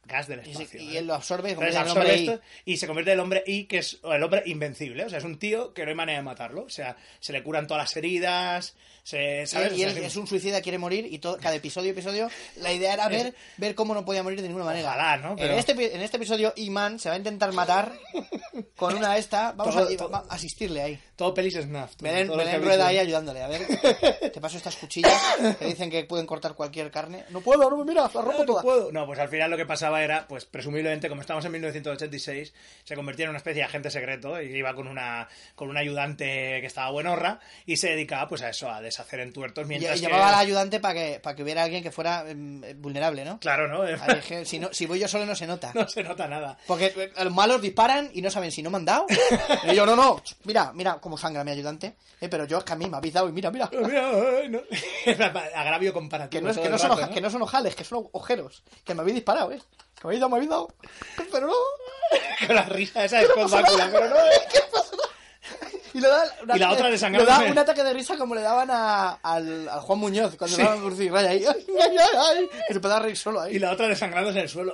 Gas 0.06 0.28
del 0.28 0.42
y, 0.42 0.46
se- 0.54 0.64
espacio. 0.64 0.82
y 0.82 0.98
él 0.98 1.08
lo 1.08 1.14
absorbe 1.14 1.50
y 1.50 1.52
Entonces 1.54 1.76
convierte 1.76 1.92
en 1.92 1.98
absorbe 1.98 2.26
hombre 2.26 2.34
esto 2.34 2.46
y 2.66 2.78
se 2.78 2.88
convierte 2.88 3.12
en 3.12 3.14
el 3.16 3.20
hombre 3.22 3.44
I, 3.48 3.66
que 3.66 3.78
es 3.80 4.00
el 4.04 4.24
hombre 4.24 4.44
invencible. 4.46 5.06
O 5.06 5.10
sea, 5.10 5.18
es 5.20 5.24
un 5.24 5.40
tío 5.40 5.74
que 5.74 5.84
no 5.84 5.90
hay 5.90 5.96
manera 5.96 6.20
de 6.20 6.24
matarlo. 6.24 6.64
O 6.64 6.70
sea, 6.70 6.98
se 7.20 7.32
le 7.34 7.42
curan 7.42 7.68
todas 7.68 7.84
las 7.84 7.96
heridas. 7.98 8.76
Se, 9.04 9.44
Y, 9.44 9.48
¿sabes? 9.48 9.78
y 9.78 9.84
O 9.84 9.88
él 9.90 9.94
sea, 9.96 10.06
es 10.08 10.16
un 10.16 10.28
suicida, 10.28 10.62
quiere 10.62 10.78
morir 10.78 11.06
y 11.12 11.20
todo, 11.20 11.38
cada 11.38 11.56
episodio 11.56 11.92
episodio 11.92 12.30
la 12.56 12.72
idea 12.72 12.94
era 12.94 13.10
ver, 13.10 13.36
ver 13.58 13.76
cómo 13.76 13.94
no 13.94 14.06
podía 14.06 14.24
morir 14.24 14.42
de 14.42 14.48
ninguna 14.48 14.64
manera. 14.66 14.88
Ojalá, 14.90 15.18
¿no? 15.18 15.36
Pero- 15.36 15.52
En, 15.54 15.60
este, 15.60 15.96
en 15.96 16.02
este 16.02 16.16
episodio, 16.18 16.54
Iman 16.56 17.00
se 17.00 17.10
va 17.10 17.16
a 17.16 17.18
intentar 17.18 17.52
matar 17.52 17.92
con 18.78 18.96
una 18.96 19.18
esta. 19.18 19.52
Vamos 19.52 19.76
Todo- 19.76 19.90
a, 19.94 19.98
todo- 19.98 20.10
va- 20.10 20.24
a 20.30 20.34
asistirle 20.36 20.82
ahí. 20.82 21.00
Todo 21.18 21.34
pelis 21.34 21.54
snuff. 21.56 21.92
Belén. 22.02 22.28
Rueda 22.64 22.88
ahí 22.88 22.98
ayudándole. 22.98 23.44
A 23.44 23.48
ver, 23.50 23.68
te 24.32 24.40
paso 24.42 24.56
estas 24.58 24.76
cuchillas 24.78 25.14
que 25.60 25.66
dicen 25.66 25.90
que 25.92 26.06
pueden 26.06 26.26
cortar 26.26 26.54
cualquier 26.56 26.90
carne. 26.90 27.26
No 27.30 27.42
puedo, 27.42 27.70
no, 27.70 27.84
mira, 27.86 28.04
la 28.04 28.08
rompo 28.08 28.32
No, 28.32 28.38
no 28.40 28.46
toda. 28.46 28.62
puedo. 28.62 28.92
No, 28.92 29.06
pues 29.06 29.20
al 29.20 29.28
final 29.30 29.52
lo 29.52 29.58
que 29.58 29.66
pasaba 29.66 29.93
era, 30.02 30.28
pues 30.28 30.46
presumiblemente, 30.46 31.10
como 31.10 31.22
estamos 31.22 31.44
en 31.46 31.52
1986, 31.52 32.54
se 32.84 32.96
convertía 32.96 33.26
en 33.26 33.30
una 33.30 33.38
especie 33.38 33.62
de 33.62 33.66
agente 33.66 33.92
secreto 33.92 34.42
y 34.42 34.56
iba 34.56 34.74
con 34.74 34.88
una, 34.88 35.28
con 35.56 35.70
un 35.70 35.78
ayudante 35.78 36.26
que 36.60 36.66
estaba 36.66 36.90
buenorra 36.92 37.40
y 37.66 37.78
se 37.78 37.90
dedicaba 37.90 38.28
pues 38.28 38.42
a 38.42 38.50
eso, 38.50 38.70
a 38.70 38.82
deshacer 38.82 39.20
entuertos 39.20 39.68
mientras 39.68 39.98
y 39.98 40.02
que... 40.02 40.08
llamaba 40.08 40.30
al 40.30 40.36
ayudante 40.36 40.80
para 40.80 40.94
que, 40.94 41.20
para 41.22 41.36
que 41.36 41.44
hubiera 41.44 41.64
alguien 41.64 41.84
que 41.84 41.92
fuera 41.92 42.26
em, 42.28 42.62
vulnerable, 42.82 43.26
¿no? 43.26 43.40
Claro, 43.40 43.68
¿no? 43.68 43.84
Si, 44.46 44.60
no, 44.60 44.70
si 44.72 44.86
voy 44.86 45.00
yo 45.00 45.08
solo 45.08 45.26
no 45.26 45.36
se 45.36 45.48
nota. 45.48 45.72
no 45.76 45.88
se 45.88 46.04
nota 46.04 46.28
nada. 46.28 46.58
Porque 46.66 46.94
eh, 46.96 47.12
los 47.24 47.34
malos 47.34 47.62
disparan 47.62 48.10
y 48.14 48.22
no 48.22 48.30
saben 48.30 48.52
si 48.52 48.64
no 48.64 48.70
me 48.70 48.78
han 48.78 48.86
dado. 48.86 49.06
Y 49.64 49.76
yo, 49.76 49.86
no, 49.86 49.96
no, 49.96 50.22
mira, 50.44 50.72
mira 50.74 50.98
cómo 51.00 51.18
sangra 51.18 51.44
mi 51.44 51.52
ayudante. 51.52 51.96
Eh, 52.20 52.30
pero 52.30 52.46
yo 52.46 52.58
es 52.58 52.64
que 52.64 52.74
a 52.74 52.76
mí 52.76 52.90
me 52.90 52.98
habéis 52.98 53.14
dado 53.14 53.30
y 53.30 53.32
mira, 53.32 53.52
mira. 53.52 53.70
No. 54.50 54.62
Agravio 55.56 55.94
comparativo. 55.94 56.40
Que 56.40 56.42
no, 56.44 56.52
es, 56.52 56.58
que, 56.58 56.64
no 56.64 57.10
que 57.10 57.22
no 57.22 57.30
son 57.30 57.42
ojales, 57.42 57.76
que 57.76 57.84
son 57.84 58.08
ojeros. 58.12 58.64
Que 58.84 58.94
me 58.94 59.02
habéis 59.02 59.16
disparado, 59.16 59.52
¿eh? 59.52 59.60
Habéis 60.02 60.20
dado. 60.20 60.74
Pero 61.32 61.48
no. 61.48 61.54
Con 62.48 62.56
la 62.56 62.64
risa 62.66 63.06
esa 63.06 63.22
Bakula, 63.22 63.90
pero 63.92 64.10
no. 64.10 64.16
Y, 65.94 66.00
le 66.00 66.08
da 66.08 66.24
un 66.42 66.56
Y 66.56 66.60
la 66.60 66.72
otra 66.72 66.88
le 66.88 66.94
desangrándose. 66.94 67.44
da 67.44 67.52
un 67.52 67.58
ataque 67.60 67.84
de 67.84 67.94
risa 67.94 68.18
como 68.18 68.34
le 68.34 68.42
daban 68.42 68.68
a, 68.72 69.12
al, 69.22 69.70
al 69.70 69.80
Juan 69.82 70.00
Muñoz 70.00 70.36
cuando 70.38 70.58
le 70.58 70.64
daban 70.64 70.80
Cruz 70.80 71.00
y 71.00 71.10
Raya 71.10 71.30
ahí. 71.30 71.46
Ay, 71.46 71.98
ay. 72.18 72.50
Que 72.68 72.74
se 72.74 72.80
puede 72.80 73.00
reír 73.00 73.16
solo 73.16 73.42
ahí. 73.42 73.56
Y 73.56 73.60
la 73.60 73.72
otra 73.72 73.88
desangrándose 73.88 74.40
en 74.40 74.44
el 74.44 74.50
suelo. 74.50 74.74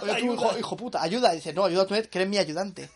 Oye, 0.00 0.20
tú, 0.20 0.32
hijo, 0.34 0.58
hijo 0.58 0.76
puta, 0.76 1.02
ayuda. 1.02 1.32
Dice, 1.32 1.52
no, 1.52 1.64
ayuda 1.64 1.86
tú, 1.86 1.94
que 2.08 2.18
eres 2.18 2.28
mi 2.28 2.38
ayudante. 2.38 2.88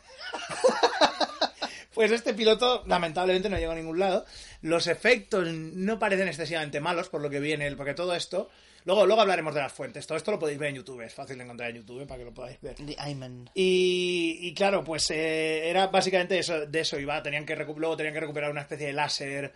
Pues 1.95 2.11
este 2.11 2.35
piloto, 2.35 2.83
lamentablemente, 2.87 3.49
no 3.49 3.57
llegó 3.57 3.73
a 3.73 3.77
ningún 3.77 3.99
lado. 3.99 4.25
Los 4.63 4.87
efectos 4.89 5.47
no 5.49 5.99
parecen 5.99 6.27
excesivamente 6.29 6.81
malos, 6.81 7.09
por 7.09 7.21
lo 7.21 7.31
que 7.31 7.39
viene, 7.41 7.71
porque 7.77 7.95
todo 7.95 8.15
esto. 8.15 8.51
Luego, 8.85 9.07
luego 9.07 9.23
hablaremos 9.23 9.55
de 9.55 9.61
las 9.61 9.73
fuentes. 9.73 10.07
Todo 10.07 10.19
esto 10.19 10.31
lo 10.31 10.39
podéis 10.39 10.59
ver 10.59 10.69
en 10.69 10.77
YouTube, 10.77 11.01
es 11.01 11.15
fácil 11.15 11.39
de 11.39 11.45
encontrar 11.45 11.71
en 11.71 11.77
YouTube 11.77 12.07
para 12.07 12.19
que 12.19 12.25
lo 12.27 12.35
podáis 12.35 12.61
ver. 12.61 12.75
The 12.75 12.97
Iman. 13.09 13.49
Y, 13.55 14.39
y 14.43 14.53
claro, 14.53 14.85
pues 14.85 15.11
eh, 15.11 15.71
era 15.71 15.87
básicamente 15.87 16.39
eso, 16.39 16.67
de 16.67 16.81
eso 16.81 16.99
iba. 16.99 17.23
Tenían 17.23 17.47
que 17.47 17.57
luego 17.57 17.97
tenían 17.97 18.13
que 18.13 18.21
recuperar 18.21 18.51
una 18.51 18.61
especie 18.61 18.89
de 18.89 18.93
láser 18.93 19.55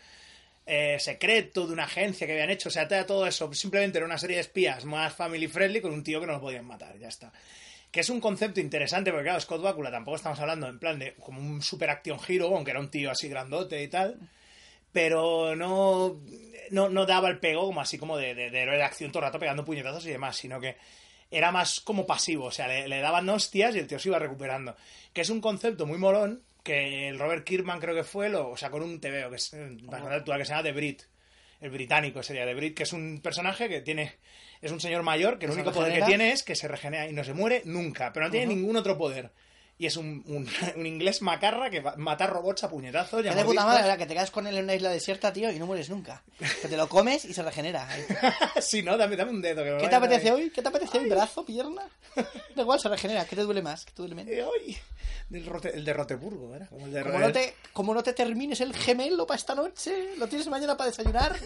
eh, 0.64 0.98
secreto 0.98 1.66
de 1.66 1.74
una 1.74 1.84
agencia 1.84 2.26
que 2.26 2.32
habían 2.32 2.48
hecho. 2.48 2.70
O 2.70 2.72
sea, 2.72 2.88
todo 3.06 3.26
eso. 3.26 3.52
Simplemente 3.52 3.98
era 3.98 4.06
una 4.06 4.16
serie 4.16 4.36
de 4.36 4.42
espías 4.42 4.86
más 4.86 5.14
family 5.14 5.46
friendly 5.46 5.82
con 5.82 5.92
un 5.92 6.02
tío 6.02 6.20
que 6.20 6.26
no 6.26 6.32
lo 6.32 6.40
podían 6.40 6.66
matar. 6.66 6.98
Ya 6.98 7.08
está. 7.08 7.30
Que 7.90 8.00
es 8.00 8.08
un 8.08 8.20
concepto 8.20 8.60
interesante, 8.60 9.10
porque 9.10 9.24
claro, 9.24 9.40
Scott 9.40 9.62
Bakula 9.62 9.90
tampoco 9.90 10.16
estamos 10.16 10.40
hablando 10.40 10.68
en 10.68 10.78
plan 10.78 10.98
de 10.98 11.14
como 11.14 11.40
un 11.40 11.60
super 11.60 11.90
action 11.90 12.18
hero, 12.26 12.54
aunque 12.54 12.70
era 12.70 12.80
un 12.80 12.90
tío 12.90 13.10
así 13.10 13.28
grandote 13.28 13.82
y 13.82 13.88
tal. 13.88 14.18
Pero 14.98 15.54
no, 15.54 16.20
no, 16.72 16.88
no 16.88 17.06
daba 17.06 17.28
el 17.28 17.38
pego 17.38 17.66
como 17.66 17.80
así 17.80 17.98
como 17.98 18.18
de, 18.18 18.34
de, 18.34 18.50
de 18.50 18.62
héroe 18.62 18.78
de 18.78 18.82
acción 18.82 19.12
todo 19.12 19.20
el 19.20 19.26
rato 19.28 19.38
pegando 19.38 19.64
puñetazos 19.64 20.04
y 20.06 20.10
demás, 20.10 20.36
sino 20.36 20.58
que 20.58 20.74
era 21.30 21.52
más 21.52 21.78
como 21.78 22.04
pasivo, 22.04 22.46
o 22.46 22.50
sea, 22.50 22.66
le, 22.66 22.88
le 22.88 22.98
daban 22.98 23.28
hostias 23.28 23.76
y 23.76 23.78
el 23.78 23.86
tío 23.86 24.00
se 24.00 24.08
iba 24.08 24.18
recuperando. 24.18 24.74
Que 25.12 25.20
es 25.20 25.30
un 25.30 25.40
concepto 25.40 25.86
muy 25.86 25.98
molón, 25.98 26.42
que 26.64 27.06
el 27.06 27.16
Robert 27.16 27.44
Kirkman 27.44 27.78
creo 27.78 27.94
que 27.94 28.02
fue, 28.02 28.28
lo 28.28 28.56
sacó 28.56 28.78
en 28.78 28.82
un 28.82 29.00
TVO, 29.00 29.30
que 29.30 29.36
es 29.36 29.52
bastante 29.82 30.16
actual, 30.16 30.40
que 30.40 30.44
se 30.44 30.50
llama 30.50 30.64
The 30.64 30.72
Brit. 30.72 31.02
El 31.60 31.70
británico 31.70 32.20
sería 32.24 32.44
The 32.44 32.54
Brit, 32.54 32.76
que 32.76 32.82
es 32.82 32.92
un 32.92 33.20
personaje 33.22 33.68
que 33.68 33.80
tiene... 33.82 34.16
Es 34.60 34.72
un 34.72 34.80
señor 34.80 35.04
mayor 35.04 35.38
que 35.38 35.46
el 35.46 35.52
¿Se 35.52 35.58
único 35.58 35.72
poder 35.72 36.00
que 36.00 36.06
tiene 36.06 36.32
es 36.32 36.42
que 36.42 36.56
se 36.56 36.66
regenera 36.66 37.06
y 37.08 37.12
no 37.12 37.22
se 37.22 37.34
muere 37.34 37.62
nunca, 37.66 38.12
pero 38.12 38.26
no 38.26 38.32
tiene 38.32 38.52
ningún 38.52 38.74
otro 38.74 38.98
poder. 38.98 39.30
Y 39.80 39.86
es 39.86 39.96
un, 39.96 40.24
un, 40.26 40.48
un 40.76 40.86
inglés 40.86 41.22
macarra 41.22 41.70
que 41.70 41.78
va- 41.80 41.94
mata 41.96 42.26
robots 42.26 42.64
a 42.64 42.68
puñetazos. 42.68 43.24
Es 43.24 43.34
de 43.36 43.44
puta 43.44 43.64
madre, 43.64 43.82
¿verdad? 43.82 43.96
Que 43.98 44.06
te 44.06 44.14
quedas 44.14 44.30
con 44.32 44.46
él 44.48 44.56
en 44.56 44.64
una 44.64 44.74
isla 44.74 44.90
desierta, 44.90 45.32
tío, 45.32 45.50
y 45.52 45.58
no 45.58 45.66
mueres 45.66 45.88
nunca. 45.88 46.22
Que 46.62 46.66
te 46.68 46.76
lo 46.76 46.88
comes 46.88 47.24
y 47.24 47.32
se 47.32 47.42
regenera. 47.42 47.88
sí, 48.60 48.82
no, 48.82 48.96
dame, 48.96 49.14
dame 49.16 49.30
un 49.30 49.40
dedo. 49.40 49.62
Que 49.62 49.70
me 49.70 49.78
¿Qué 49.78 49.88
te 49.88 49.94
apetece 49.94 50.32
hoy? 50.32 50.50
¿Qué 50.50 50.62
te 50.62 50.68
apetece 50.68 50.98
hoy? 50.98 51.08
¿Brazo? 51.08 51.44
¿Pierna? 51.44 51.82
Da 52.56 52.62
igual, 52.62 52.80
se 52.80 52.88
regenera. 52.88 53.24
¿Qué 53.24 53.36
te 53.36 53.42
duele 53.42 53.62
más? 53.62 53.84
¿Qué 53.84 53.92
te 53.92 54.02
duele 54.02 54.16
menos? 54.16 54.32
Eh, 54.32 54.42
hoy. 54.42 54.76
Del 55.28 55.44
Rote- 55.46 55.74
el 55.74 55.84
de 55.84 55.92
Roteburgo, 55.92 56.54
¿era? 56.56 56.66
Como 56.66 56.86
el 56.86 56.92
de 56.92 57.02
Como 57.02 57.18
no, 57.18 57.30
te, 57.32 57.54
como 57.74 57.94
no 57.94 58.02
te 58.02 58.14
termines 58.14 58.60
el 58.62 58.74
gemelo 58.74 59.26
para 59.26 59.36
esta 59.38 59.54
noche, 59.54 60.16
lo 60.16 60.26
tienes 60.26 60.48
mañana 60.48 60.76
para 60.76 60.88
desayunar. 60.90 61.36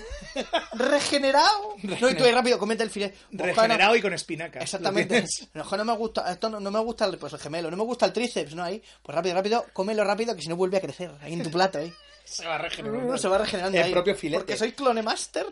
Regenerado. 0.74 1.74
No, 1.82 2.08
y 2.08 2.14
tú 2.14 2.24
ahí 2.24 2.32
rápido, 2.32 2.58
comete 2.58 2.82
el 2.84 2.90
filete. 2.90 3.16
Regenerado 3.32 3.94
y 3.96 4.00
con 4.00 4.12
espinacas. 4.14 4.62
Exactamente. 4.62 5.24
No, 5.54 5.64
no 5.64 5.84
me 5.84 5.92
gusta, 5.96 6.30
esto 6.32 6.48
no, 6.48 6.58
no 6.60 6.70
me 6.70 6.78
gusta 6.80 7.04
el, 7.06 7.18
pues, 7.18 7.32
el 7.32 7.38
gemelo, 7.38 7.70
no 7.70 7.76
me 7.76 7.82
gusta 7.82 8.06
el 8.06 8.12
tríceps, 8.22 8.54
¿no? 8.54 8.62
Ahí, 8.64 8.82
pues 9.02 9.14
rápido, 9.14 9.34
rápido, 9.34 9.66
cómelo 9.72 10.04
rápido, 10.04 10.34
que 10.36 10.42
si 10.42 10.48
no 10.48 10.56
vuelve 10.56 10.76
a 10.76 10.80
crecer, 10.80 11.10
ahí 11.20 11.32
en 11.32 11.42
tu 11.42 11.50
plato, 11.50 11.78
ahí. 11.78 11.92
Se 12.24 12.46
va 12.46 12.56
regenerando. 12.56 13.18
Se 13.18 13.26
va 13.28 13.36
regenerando 13.38 13.76
El 13.78 13.84
ahí. 13.84 13.90
propio 13.92 14.14
filete. 14.14 14.38
Porque 14.38 14.56
soy 14.56 14.72
Clone 14.72 15.02
Master. 15.02 15.46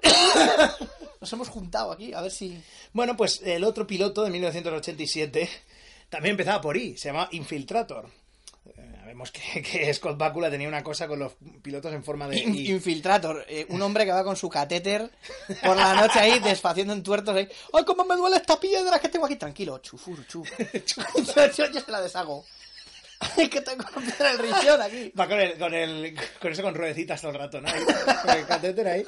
Nos 1.21 1.33
hemos 1.33 1.49
juntado 1.49 1.93
aquí, 1.93 2.15
a 2.15 2.21
ver 2.23 2.31
si... 2.31 2.63
Bueno, 2.93 3.17
pues 3.17 3.43
el 3.45 3.65
otro 3.65 3.87
piloto 3.87 4.23
de 4.23 4.31
1987 4.31 5.51
también 6.09 6.33
empezaba 6.33 6.61
por 6.61 6.77
I, 6.77 6.97
se 6.97 7.09
llama 7.09 7.29
Infiltrator. 7.33 8.09
Eh, 8.67 8.97
Vemos 9.05 9.31
que, 9.33 9.61
que 9.63 9.93
Scott 9.93 10.17
Bakula 10.17 10.49
tenía 10.49 10.69
una 10.69 10.83
cosa 10.85 11.09
con 11.09 11.19
los 11.19 11.33
pilotos 11.61 11.93
en 11.93 12.05
forma 12.05 12.29
de 12.29 12.39
I. 12.39 12.71
Infiltrator, 12.71 13.45
eh, 13.49 13.67
un 13.69 13.83
hombre 13.83 14.05
que 14.07 14.13
va 14.13 14.23
con 14.25 14.37
su 14.37 14.49
catéter 14.49 15.11
por 15.65 15.77
la 15.77 15.95
noche 16.01 16.21
ahí 16.21 16.39
desfaciendo 16.39 16.93
en 16.95 17.03
tuertos 17.03 17.35
ahí. 17.37 17.49
¡Ay, 17.73 17.85
cómo 17.85 18.05
me 18.05 18.17
duele 18.17 18.37
esta 18.37 18.59
piedra 18.59 18.99
que 19.01 19.09
tengo 19.09 19.27
aquí! 19.27 19.37
Tranquilo, 19.37 19.79
chufur, 19.79 20.25
chuf. 20.29 20.49
yo, 20.59 21.03
yo- 21.57 21.71
yo 21.73 21.81
se 21.81 21.91
la 21.91 22.01
deshago. 22.01 22.45
Ay, 23.37 23.49
que 23.49 23.61
tengo 23.61 23.85
piedra 24.01 24.33
en 24.33 24.41
el 24.41 24.53
riñón 24.55 24.83
aquí. 24.83 25.13
Va 25.19 25.29
con, 25.29 25.39
el, 25.41 25.59
con, 25.59 25.75
el, 25.75 26.17
con 26.41 26.53
eso 26.53 26.63
con 26.63 26.75
ruedecitas 26.75 27.21
todo 27.21 27.33
el 27.33 27.39
rato, 27.39 27.61
¿no? 27.61 27.69
Con 27.71 28.31
el 28.37 28.47
catéter 28.47 28.89
ahí. 28.89 29.05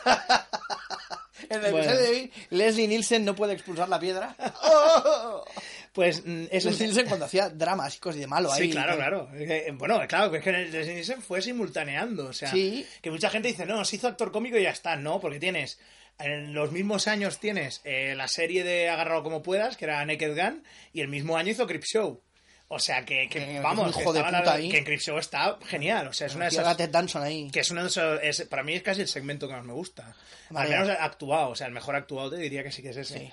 En 1.49 1.65
el 1.65 1.73
Bueno. 1.73 1.79
episodio 1.91 2.01
de 2.01 2.09
hoy, 2.09 2.33
Leslie 2.51 2.89
Nielsen 2.89 3.25
no 3.25 3.35
puede 3.35 3.55
expulsar 3.55 3.89
la 3.89 3.99
piedra. 4.01 4.37
¡Oh! 4.65 5.45
Pues 5.93 6.23
mm, 6.25 6.45
es. 6.51 6.65
Leslie 6.65 6.87
Nielsen 6.87 7.07
cuando 7.07 7.27
hacía 7.27 7.51
dramas 7.51 7.97
y 7.97 7.99
cosas 7.99 8.19
de 8.19 8.27
malo 8.27 8.51
ahí. 8.51 8.63
Sí, 8.63 8.71
claro, 8.71 8.97
claro. 8.97 9.29
Es 9.35 9.47
que, 9.47 9.57
eh, 9.67 9.73
Bueno, 9.73 10.01
claro, 10.09 10.31
que 10.31 10.39
es 10.39 10.43
que 10.43 10.51
Leslie 10.51 10.95
Nielsen 10.95 11.21
fue 11.21 11.43
simultaneando. 11.43 12.29
O 12.29 12.33
sea, 12.33 12.51
Sí. 12.51 12.87
que 13.03 13.11
mucha 13.11 13.29
gente 13.29 13.49
dice, 13.49 13.67
no, 13.67 13.85
se 13.85 13.97
hizo 13.97 14.09
actor 14.09 14.33
cómico 14.33 14.57
y 14.57 14.63
ya 14.63 14.71
está. 14.71 14.97
No, 14.97 15.21
porque 15.21 15.39
tienes. 15.39 15.79
En 16.19 16.55
los 16.55 16.73
mismos 16.73 17.09
años 17.09 17.41
tienes 17.41 17.83
eh, 17.85 18.15
la 18.17 18.27
serie 18.27 18.65
de 18.65 18.89
Agárralo 18.89 19.23
como 19.23 19.43
puedas, 19.43 19.77
que 19.77 19.85
era 19.85 20.03
Naked 20.07 20.35
Gun, 20.35 20.65
y 20.95 21.03
el 21.03 21.09
mismo 21.09 21.37
año 21.37 21.51
hizo 21.51 21.67
Crip 21.67 21.85
Show. 21.85 22.23
O 22.75 22.79
sea, 22.79 23.05
que, 23.05 23.29
que, 23.29 23.45
Que- 23.45 23.61
vamos, 23.61 23.95
que, 23.95 24.03
de 24.03 24.09
estaban 24.09 24.41
puta 24.41 24.53
a- 24.53 24.55
ahí. 24.55 24.69
que 24.71 24.79
en 24.79 25.19
está 25.19 25.59
genial. 25.67 26.09
O 26.09 26.13
sea, 26.13 26.27
es 26.27 26.35
una 26.35 26.47
de 26.47 26.51
esas. 26.53 26.77
Ted 26.77 26.89
Danson 26.91 27.23
ahí. 27.23 27.51
Que 27.51 27.61
es 27.61 27.71
uno 27.71 27.83
de 27.83 27.89
esos. 27.89 28.21
es- 28.23 28.43
para 28.49 28.63
mí 28.63 28.73
es 28.75 28.83
casi 28.83 29.03
el 29.03 29.09
segmento 29.09 29.47
que 29.47 29.55
más 29.55 29.65
me 29.65 29.75
gusta. 29.75 30.15
Al 30.55 30.69
menos 30.69 30.89
actuado, 30.89 31.51
o 31.51 31.55
sea, 31.55 31.67
el 31.67 31.73
mejor 31.73 31.97
actuado 31.97 32.31
te 32.31 32.37
diría 32.39 32.63
que 32.63 32.73
sí 32.73 32.83
que 32.83 32.91
es 32.91 32.97
ese. 32.97 33.19
Sí. 33.19 33.31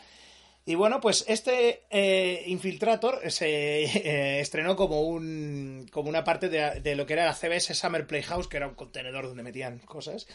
Y 0.66 0.76
bueno, 0.76 1.00
pues 1.00 1.24
este 1.28 1.84
eh, 1.90 2.44
Infiltrator 2.48 3.22
se 3.32 3.86
eh, 3.86 4.40
estrenó 4.42 4.76
como 4.76 5.02
un 5.02 5.88
como 5.92 6.10
una 6.10 6.24
parte 6.24 6.50
de, 6.50 6.82
de 6.82 6.96
lo 6.96 7.06
que 7.06 7.14
era 7.14 7.26
la 7.26 7.34
CBS 7.34 7.74
Summer 7.74 8.06
Playhouse, 8.06 8.48
que 8.48 8.58
era 8.58 8.68
un 8.68 8.76
contenedor 8.76 9.26
donde 9.28 9.42
metían 9.42 9.80
cosas. 9.80 10.28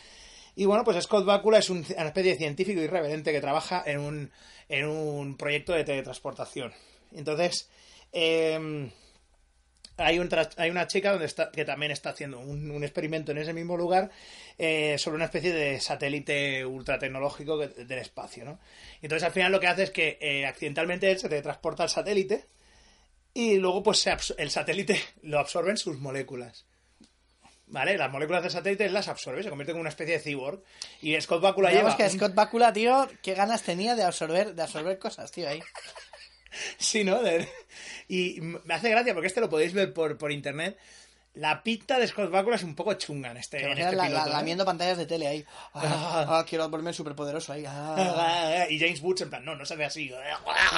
Y 0.57 0.65
bueno, 0.65 0.83
pues 0.83 1.03
Scott 1.05 1.25
Bakula 1.27 1.59
es 1.59 1.69
un- 1.71 1.85
una 1.97 2.07
especie 2.07 2.33
de 2.33 2.39
científico 2.39 2.81
irreverente 2.81 3.33
que 3.33 3.41
trabaja 3.41 3.83
en 3.87 3.99
un, 3.99 4.31
en 4.69 4.87
un 4.87 5.37
proyecto 5.37 5.73
de 5.73 5.85
teletransportación. 5.85 6.73
Entonces, 7.13 7.69
eh, 8.15 8.91
hay, 9.97 10.19
un 10.19 10.29
tra- 10.29 10.51
hay 10.57 10.71
una 10.71 10.87
chica 10.87 11.11
donde 11.13 11.27
está, 11.27 11.51
que 11.53 11.65
también 11.65 11.93
está 11.93 12.11
haciendo 12.11 12.41
un, 12.41 12.71
un 12.71 12.83
experimento 12.83 13.31
en 13.33 13.39
ese 13.39 13.53
mismo 13.53 13.77
lugar 13.77 14.11
eh, 14.59 14.97
sobre 14.99 15.17
una 15.17 15.27
especie 15.27 15.53
de 15.53 15.81
satélite 15.81 16.65
ultra 16.65 16.99
tecnológico 16.99 17.59
que- 17.59 17.69
del 17.85 17.99
espacio, 17.99 18.45
¿no? 18.45 18.59
Entonces 19.03 19.25
al 19.25 19.33
final 19.33 19.53
lo 19.53 19.61
que 19.61 19.67
hace 19.69 19.85
es 19.85 19.91
que 19.91 20.19
eh, 20.21 20.47
accidentalmente 20.47 21.11
él 21.11 21.19
se 21.19 21.29
teletransporta 21.29 21.83
al 21.85 21.91
satélite 21.91 22.47
y 23.35 23.57
luego 23.59 23.83
pues 23.83 23.99
se 23.99 24.17
el 24.39 24.51
satélite 24.51 24.99
lo 25.23 25.39
absorben 25.39 25.77
sus 25.77 25.99
moléculas. 25.99 26.65
¿Vale? 27.67 27.97
Las 27.97 28.13
moléculas 28.13 28.43
del 28.43 28.53
satélite 28.53 28.85
él 28.85 28.93
las 28.93 29.09
absorbe, 29.09 29.43
se 29.43 29.49
convierte 29.49 29.73
en 29.73 29.79
una 29.79 29.89
especie 29.89 30.15
de 30.19 30.21
cyborg. 30.23 30.63
Y 31.01 31.19
Scott 31.21 31.41
Bakula 31.41 31.71
lleva... 31.71 31.81
Digamos 31.91 31.97
que 31.97 32.05
un- 32.05 32.11
Scott 32.11 32.35
Bakula, 32.35 32.73
tío, 32.73 33.09
qué 33.23 33.35
ganas 33.35 33.63
tenía 33.63 33.95
de 33.97 34.03
absorber, 34.03 34.55
de 34.55 34.63
absorber 34.63 34.99
cosas, 34.99 35.33
tío, 35.33 35.49
ahí. 35.49 35.61
Sí, 36.79 37.05
¿no? 37.05 37.23
De- 37.23 37.49
Y 38.09 38.41
me 38.41 38.75
hace 38.75 38.91
gracia 38.91 39.13
porque 39.15 39.29
este 39.29 39.41
lo 39.41 39.49
podéis 39.51 39.73
ver 39.73 39.93
por, 39.93 40.17
por 40.19 40.31
internet. 40.33 40.77
La 41.37 41.65
pinta 41.65 41.99
de 41.99 42.07
Scott 42.07 42.31
Bakula 42.31 42.55
es 42.55 42.63
un 42.63 42.77
poco 42.77 42.95
chunga 42.95 43.33
en 43.33 43.39
este, 43.39 43.59
Te 43.59 43.65
en 43.65 43.73
este 43.77 43.97
la, 43.97 44.05
piloto. 44.05 44.29
la- 44.31 44.49
¿eh? 44.49 44.57
pantallas 44.65 44.99
de 44.99 45.07
tele 45.07 45.27
ahí. 45.27 45.45
Ah, 45.75 46.27
ah, 46.29 46.45
quiero 46.49 46.69
volverme 46.69 46.93
superpoderoso 46.93 47.53
ahí. 47.53 47.65
Ah. 47.67 48.67
Y 48.71 48.79
James 48.79 49.01
Woods 49.03 49.23
en 49.23 49.31
plan, 49.31 49.45
no, 49.45 49.57
no 49.57 49.65
se 49.67 49.75
ve 49.75 49.85
así. 49.85 50.11
No 50.11 50.17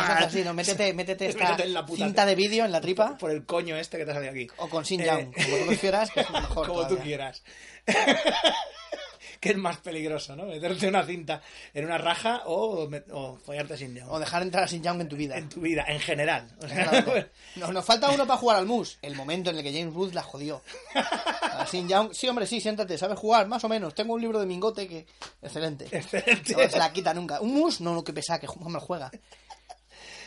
seas 0.06 0.24
así, 0.24 0.42
no, 0.42 0.54
métete, 0.54 0.94
métete 0.94 1.26
esta 1.26 1.44
Métete 1.50 1.64
en 1.64 1.74
la 1.74 1.84
puta- 1.84 2.04
cinta 2.06 2.24
de 2.24 2.34
vídeo 2.34 2.64
en 2.64 2.72
la 2.72 2.80
tripa. 2.80 3.18
Por 3.18 3.30
el 3.32 3.44
coño 3.44 3.76
este 3.76 3.98
que 3.98 4.06
te 4.06 4.12
ha 4.12 4.14
salido 4.14 4.32
aquí. 4.32 4.46
O 4.56 4.68
con 4.70 4.86
Sin 4.86 5.02
Eh, 5.02 5.06
Young, 5.06 5.34
como 5.34 5.56
tú 5.58 5.66
prefieras, 5.66 6.10
que 6.10 6.20
es 6.20 6.30
mejor. 6.30 6.66
Como 6.66 6.88
tú 6.88 6.96
quieras. 7.00 7.42
Que 9.40 9.50
es 9.50 9.56
más 9.56 9.78
peligroso, 9.78 10.36
¿no? 10.36 10.46
Meterte 10.46 10.88
una 10.88 11.04
cinta 11.04 11.42
en 11.74 11.84
una 11.84 11.98
raja 11.98 12.42
o, 12.46 12.88
o 13.12 13.36
follarte 13.36 13.76
sin 13.76 13.94
Young. 13.94 14.10
O 14.10 14.18
dejar 14.18 14.42
entrar 14.42 14.64
a 14.64 14.68
Sin 14.68 14.82
Young 14.82 15.00
en 15.00 15.08
tu 15.08 15.16
vida. 15.16 15.36
En 15.36 15.48
tu 15.48 15.60
vida, 15.60 15.84
en 15.88 16.00
general. 16.00 16.48
O 16.62 16.68
sea. 16.68 17.04
Nos, 17.56 17.72
nos 17.72 17.84
falta 17.84 18.10
uno 18.10 18.26
para 18.26 18.38
jugar 18.38 18.56
al 18.58 18.66
mus. 18.66 18.98
El 19.02 19.14
momento 19.14 19.50
en 19.50 19.58
el 19.58 19.62
que 19.62 19.72
James 19.72 19.94
Woods 19.94 20.14
la 20.14 20.22
jodió. 20.22 20.62
A 20.94 21.66
sí, 21.66 22.28
hombre, 22.28 22.46
sí, 22.46 22.60
siéntate, 22.60 22.98
sabes 22.98 23.18
jugar, 23.18 23.46
más 23.46 23.64
o 23.64 23.68
menos. 23.68 23.94
Tengo 23.94 24.14
un 24.14 24.20
libro 24.20 24.38
de 24.38 24.46
Mingote 24.46 24.86
que. 24.86 25.06
Excelente. 25.42 25.86
Excelente. 25.90 26.54
No 26.54 26.68
se 26.68 26.78
la 26.78 26.92
quita 26.92 27.14
nunca. 27.14 27.40
Un 27.40 27.54
mus, 27.54 27.80
no, 27.80 27.94
no, 27.94 28.04
que 28.04 28.12
pesa, 28.12 28.38
que 28.38 28.46
me 28.68 28.80
juega. 28.80 29.10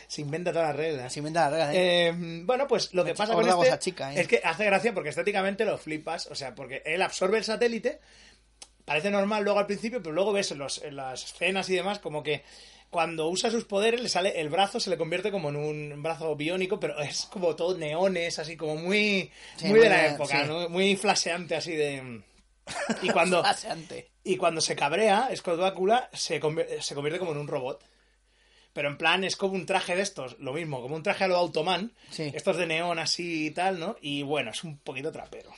se 0.08 0.22
inventa 0.22 0.52
todas 0.52 0.70
las 0.70 0.76
reglas. 0.76 1.14
Se 1.14 1.20
inventa 1.20 1.50
la 1.50 1.50
regla, 1.50 1.74
¿eh? 1.74 2.08
Eh, 2.08 2.42
bueno, 2.44 2.68
pues 2.68 2.94
lo 2.94 3.06
que 3.06 3.14
pasa 3.14 3.34
con 3.34 3.48
este 3.48 3.72
a 3.72 3.80
chica, 3.80 4.14
¿eh? 4.14 4.22
es 4.22 4.28
que 4.28 4.42
hace 4.44 4.66
gracia 4.66 4.94
porque 4.94 5.10
estéticamente 5.10 5.66
lo 5.66 5.78
flipas, 5.78 6.28
o 6.28 6.36
sea, 6.36 6.56
porque 6.56 6.82
él 6.86 7.02
absorbe 7.02 7.38
el 7.38 7.44
satélite, 7.44 8.00
parece 8.90 9.10
normal 9.10 9.44
luego 9.44 9.60
al 9.60 9.66
principio, 9.68 10.02
pero 10.04 10.14
luego 10.14 10.34
ves 10.34 10.52
en, 10.52 10.58
los- 10.58 10.82
en 10.84 10.96
las 10.98 11.24
escenas 11.24 11.70
y 11.70 11.76
demás 11.76 12.00
como 12.00 12.22
que 12.24 12.44
cuando 12.90 13.28
usa 13.30 13.52
sus 13.52 13.66
poderes 13.66 14.02
le 14.02 14.10
sale 14.10 14.42
el 14.42 14.50
brazo 14.50 14.80
se 14.80 14.90
le 14.90 14.98
convierte 14.98 15.30
como 15.32 15.50
en 15.50 15.56
un 15.56 16.02
brazo 16.04 16.36
biónico, 16.36 16.80
pero 16.80 17.00
es 17.00 17.26
como 17.28 17.56
todo 17.56 17.78
neones, 17.78 18.40
así 18.40 18.58
como 18.58 18.76
muy 18.76 19.32
Sí, 19.58 19.68
muy 19.68 19.80
de 19.80 19.90
la 19.90 20.08
época, 20.08 20.42
sí. 20.42 20.48
¿no? 20.48 20.68
muy 20.70 20.96
flasheante 20.96 21.56
así 21.56 21.74
de 21.76 22.22
y 23.04 23.10
cuando 23.14 23.44
y 24.24 24.38
cuando 24.38 24.60
se 24.62 24.76
cabrea, 24.76 25.30
Scott 25.36 25.60
Bakula 25.60 26.10
se, 26.14 26.42
convier- 26.42 26.82
se 26.82 26.94
convierte 26.96 27.20
como 27.20 27.32
en 27.32 27.38
un 27.38 27.48
robot. 27.48 27.84
Pero 28.74 28.88
en 28.90 28.98
plan, 29.00 29.24
es 29.24 29.36
como 29.36 29.54
un 29.56 29.66
traje 29.66 29.96
de 29.96 30.04
estos, 30.04 30.38
lo 30.40 30.54
mismo, 30.54 30.80
como 30.80 30.96
un 30.96 31.02
traje 31.02 31.24
a 31.24 31.28
lo 31.28 31.36
Automan. 31.38 31.92
Sí. 32.12 32.32
Estos 32.36 32.56
de 32.58 32.68
neón 32.68 33.00
así 33.00 33.48
y 33.48 33.52
tal, 33.52 33.80
¿no? 33.80 33.96
Y 34.00 34.22
bueno, 34.22 34.52
es 34.52 34.64
un 34.64 34.78
poquito 34.78 35.12
trapero. 35.12 35.50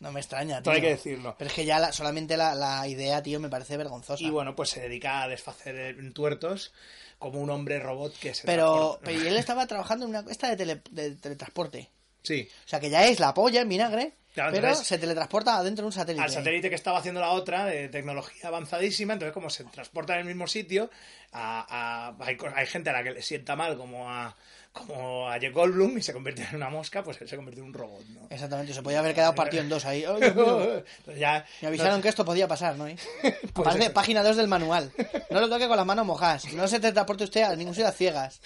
No 0.00 0.10
me 0.12 0.20
extraña, 0.20 0.56
tío. 0.56 0.62
Todo 0.64 0.74
hay 0.74 0.80
que 0.80 0.88
decirlo. 0.88 1.34
Pero 1.38 1.48
es 1.50 1.54
que 1.54 1.64
ya 1.64 1.78
la- 1.78 1.92
solamente 1.92 2.36
la, 2.36 2.54
la 2.54 2.88
idea, 2.88 3.22
tío, 3.22 3.38
me 3.38 3.48
parece 3.50 3.76
vergonzosa. 3.76 4.22
Y 4.24 4.30
bueno, 4.30 4.56
pues 4.56 4.70
se 4.70 4.80
dedica 4.80 5.22
a 5.22 5.28
desfacer 5.28 5.94
tuertos 6.12 6.72
como 7.18 7.38
un 7.40 7.50
hombre 7.50 7.78
robot 7.78 8.18
que 8.18 8.34
se 8.34 8.46
pero, 8.46 8.98
él 9.04 9.36
estaba 9.36 9.66
trabajando 9.66 10.06
en 10.06 10.10
una 10.16 10.24
esta 10.30 10.48
de, 10.48 10.56
tele- 10.56 10.82
de 10.90 11.16
teletransporte. 11.16 11.90
Sí. 12.22 12.48
O 12.64 12.68
sea, 12.68 12.80
que 12.80 12.88
ya 12.90 13.06
es 13.06 13.20
la 13.20 13.34
polla 13.34 13.60
en 13.60 13.68
vinagre, 13.68 14.12
Claro, 14.34 14.52
pero 14.52 14.66
entonces- 14.68 14.86
se 14.86 14.98
teletransporta 14.98 15.56
adentro 15.56 15.82
de 15.82 15.86
un 15.86 15.92
satélite. 15.92 16.22
Al 16.24 16.30
satélite 16.30 16.68
que 16.68 16.76
estaba 16.76 16.98
haciendo 16.98 17.20
la 17.20 17.30
otra, 17.30 17.64
de 17.64 17.88
tecnología 17.88 18.48
avanzadísima, 18.48 19.12
entonces 19.14 19.32
como 19.34 19.50
se 19.50 19.64
transporta 19.64 20.14
en 20.14 20.20
el 20.20 20.26
mismo 20.26 20.46
sitio, 20.46 20.88
a, 21.32 22.14
a- 22.18 22.24
hay, 22.24 22.36
hay 22.54 22.66
gente 22.66 22.90
a 22.90 22.92
la 22.92 23.02
que 23.02 23.10
le 23.10 23.22
sienta 23.22 23.56
mal 23.56 23.76
como 23.76 24.08
a, 24.08 24.36
como 24.72 25.28
a 25.28 25.38
Jeff 25.40 25.52
Goldblum 25.52 25.98
y 25.98 26.02
se 26.02 26.12
convierte 26.12 26.44
en 26.48 26.54
una 26.56 26.70
mosca, 26.70 27.02
pues 27.02 27.20
él 27.20 27.28
se 27.28 27.34
convierte 27.34 27.60
en 27.60 27.66
un 27.66 27.74
robot, 27.74 28.04
¿no? 28.10 28.20
Exactamente, 28.30 28.72
se 28.72 28.82
podía 28.82 29.00
haber 29.00 29.14
quedado 29.16 29.34
partido 29.34 29.62
en 29.64 29.68
dos 29.68 29.84
ahí. 29.84 30.04
Ya, 31.18 31.44
Me 31.60 31.68
avisaron 31.68 31.96
no- 31.96 32.02
que 32.02 32.08
esto 32.08 32.24
podía 32.24 32.46
pasar, 32.46 32.76
¿no? 32.76 32.86
Pues 33.52 33.90
página 33.90 34.22
2 34.22 34.36
del 34.36 34.46
manual. 34.48 34.92
No 35.30 35.40
lo 35.40 35.48
toque 35.48 35.66
con 35.66 35.76
las 35.76 35.86
manos 35.86 36.06
mojadas. 36.06 36.52
No 36.52 36.68
se 36.68 36.78
teletransporte 36.78 37.24
usted 37.24 37.42
a 37.42 37.56
ningún 37.56 37.74
sitio 37.74 37.88
a 37.88 37.92
ciegas. 37.92 38.40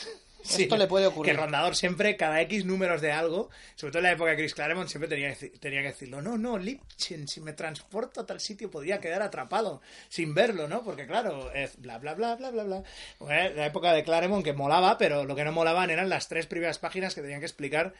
Sí, 0.44 0.64
Esto 0.64 0.76
le 0.76 0.86
puede 0.86 1.06
ocurrir. 1.06 1.32
Que 1.32 1.40
Rondador 1.40 1.74
siempre, 1.74 2.16
cada 2.16 2.38
X 2.42 2.66
números 2.66 3.00
de 3.00 3.10
algo, 3.10 3.48
sobre 3.76 3.92
todo 3.92 4.00
en 4.00 4.04
la 4.04 4.12
época 4.12 4.30
de 4.30 4.36
Chris 4.36 4.54
Claremont, 4.54 4.88
siempre 4.90 5.08
tenía 5.08 5.34
tenía 5.58 5.80
que 5.80 5.88
decirlo. 5.88 6.20
No, 6.20 6.36
no, 6.36 6.58
Lipchen, 6.58 7.26
si 7.26 7.40
me 7.40 7.54
transporto 7.54 8.20
a 8.20 8.26
tal 8.26 8.40
sitio 8.40 8.70
podría 8.70 9.00
quedar 9.00 9.22
atrapado 9.22 9.80
sin 10.10 10.34
verlo, 10.34 10.68
¿no? 10.68 10.84
Porque 10.84 11.06
claro, 11.06 11.50
es 11.52 11.80
bla, 11.80 11.98
bla, 11.98 12.12
bla, 12.14 12.36
bla, 12.36 12.50
bla, 12.50 12.62
bla. 12.62 12.82
Bueno, 13.18 13.54
la 13.56 13.66
época 13.66 13.94
de 13.94 14.04
Claremont 14.04 14.44
que 14.44 14.52
molaba, 14.52 14.98
pero 14.98 15.24
lo 15.24 15.34
que 15.34 15.44
no 15.44 15.52
molaban 15.52 15.88
eran 15.88 16.10
las 16.10 16.28
tres 16.28 16.46
primeras 16.46 16.78
páginas 16.78 17.14
que 17.14 17.22
tenían 17.22 17.40
que 17.40 17.46
explicar 17.46 17.94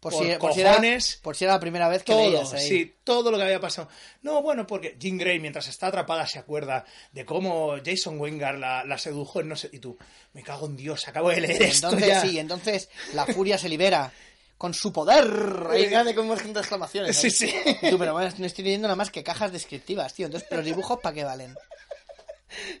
Por, 0.00 0.14
por 0.14 0.24
si, 0.24 0.32
por, 0.38 0.54
si 0.54 0.60
era, 0.62 0.80
por 1.22 1.36
si 1.36 1.44
era 1.44 1.52
la 1.52 1.60
primera 1.60 1.86
vez 1.88 2.02
que 2.02 2.12
todo, 2.12 2.22
leías 2.22 2.54
ahí. 2.54 2.66
sí, 2.66 2.96
todo 3.04 3.30
lo 3.30 3.36
que 3.36 3.44
había 3.44 3.60
pasado. 3.60 3.88
No, 4.22 4.40
bueno, 4.40 4.66
porque 4.66 4.96
Jean 4.98 5.18
Grey, 5.18 5.38
mientras 5.38 5.68
está 5.68 5.88
atrapada, 5.88 6.26
se 6.26 6.38
acuerda 6.38 6.86
de 7.12 7.26
cómo 7.26 7.76
Jason 7.84 8.18
Wingard 8.18 8.58
la, 8.58 8.82
la 8.84 8.96
sedujo 8.96 9.40
en 9.40 9.48
no 9.48 9.56
sé... 9.56 9.68
Y 9.72 9.78
tú, 9.78 9.98
me 10.32 10.42
cago 10.42 10.66
en 10.66 10.76
Dios, 10.76 11.06
acabo 11.06 11.28
de 11.28 11.42
leer 11.42 11.62
esto 11.64 11.88
Entonces, 11.88 12.08
ya. 12.08 12.20
sí, 12.22 12.38
entonces 12.38 12.88
la 13.12 13.26
furia 13.26 13.58
se 13.58 13.68
libera 13.68 14.10
con 14.56 14.72
su 14.72 14.90
poder. 14.90 15.26
Ahí 15.70 15.84
grande 15.86 16.14
con 16.14 16.24
un 16.24 16.30
montón 16.30 16.54
de 16.54 16.60
exclamaciones. 16.60 17.16
Sí, 17.16 17.30
sí. 17.30 17.52
Y 17.82 17.90
tú, 17.90 17.98
pero 17.98 18.14
bueno, 18.14 18.32
no 18.38 18.46
estoy 18.46 18.64
leyendo 18.64 18.88
nada 18.88 18.96
más 18.96 19.10
que 19.10 19.22
cajas 19.22 19.52
descriptivas, 19.52 20.14
tío. 20.14 20.26
Entonces, 20.26 20.46
pero 20.48 20.62
los 20.62 20.66
dibujos, 20.66 20.98
¿para 21.00 21.14
qué 21.14 21.24
valen? 21.24 21.54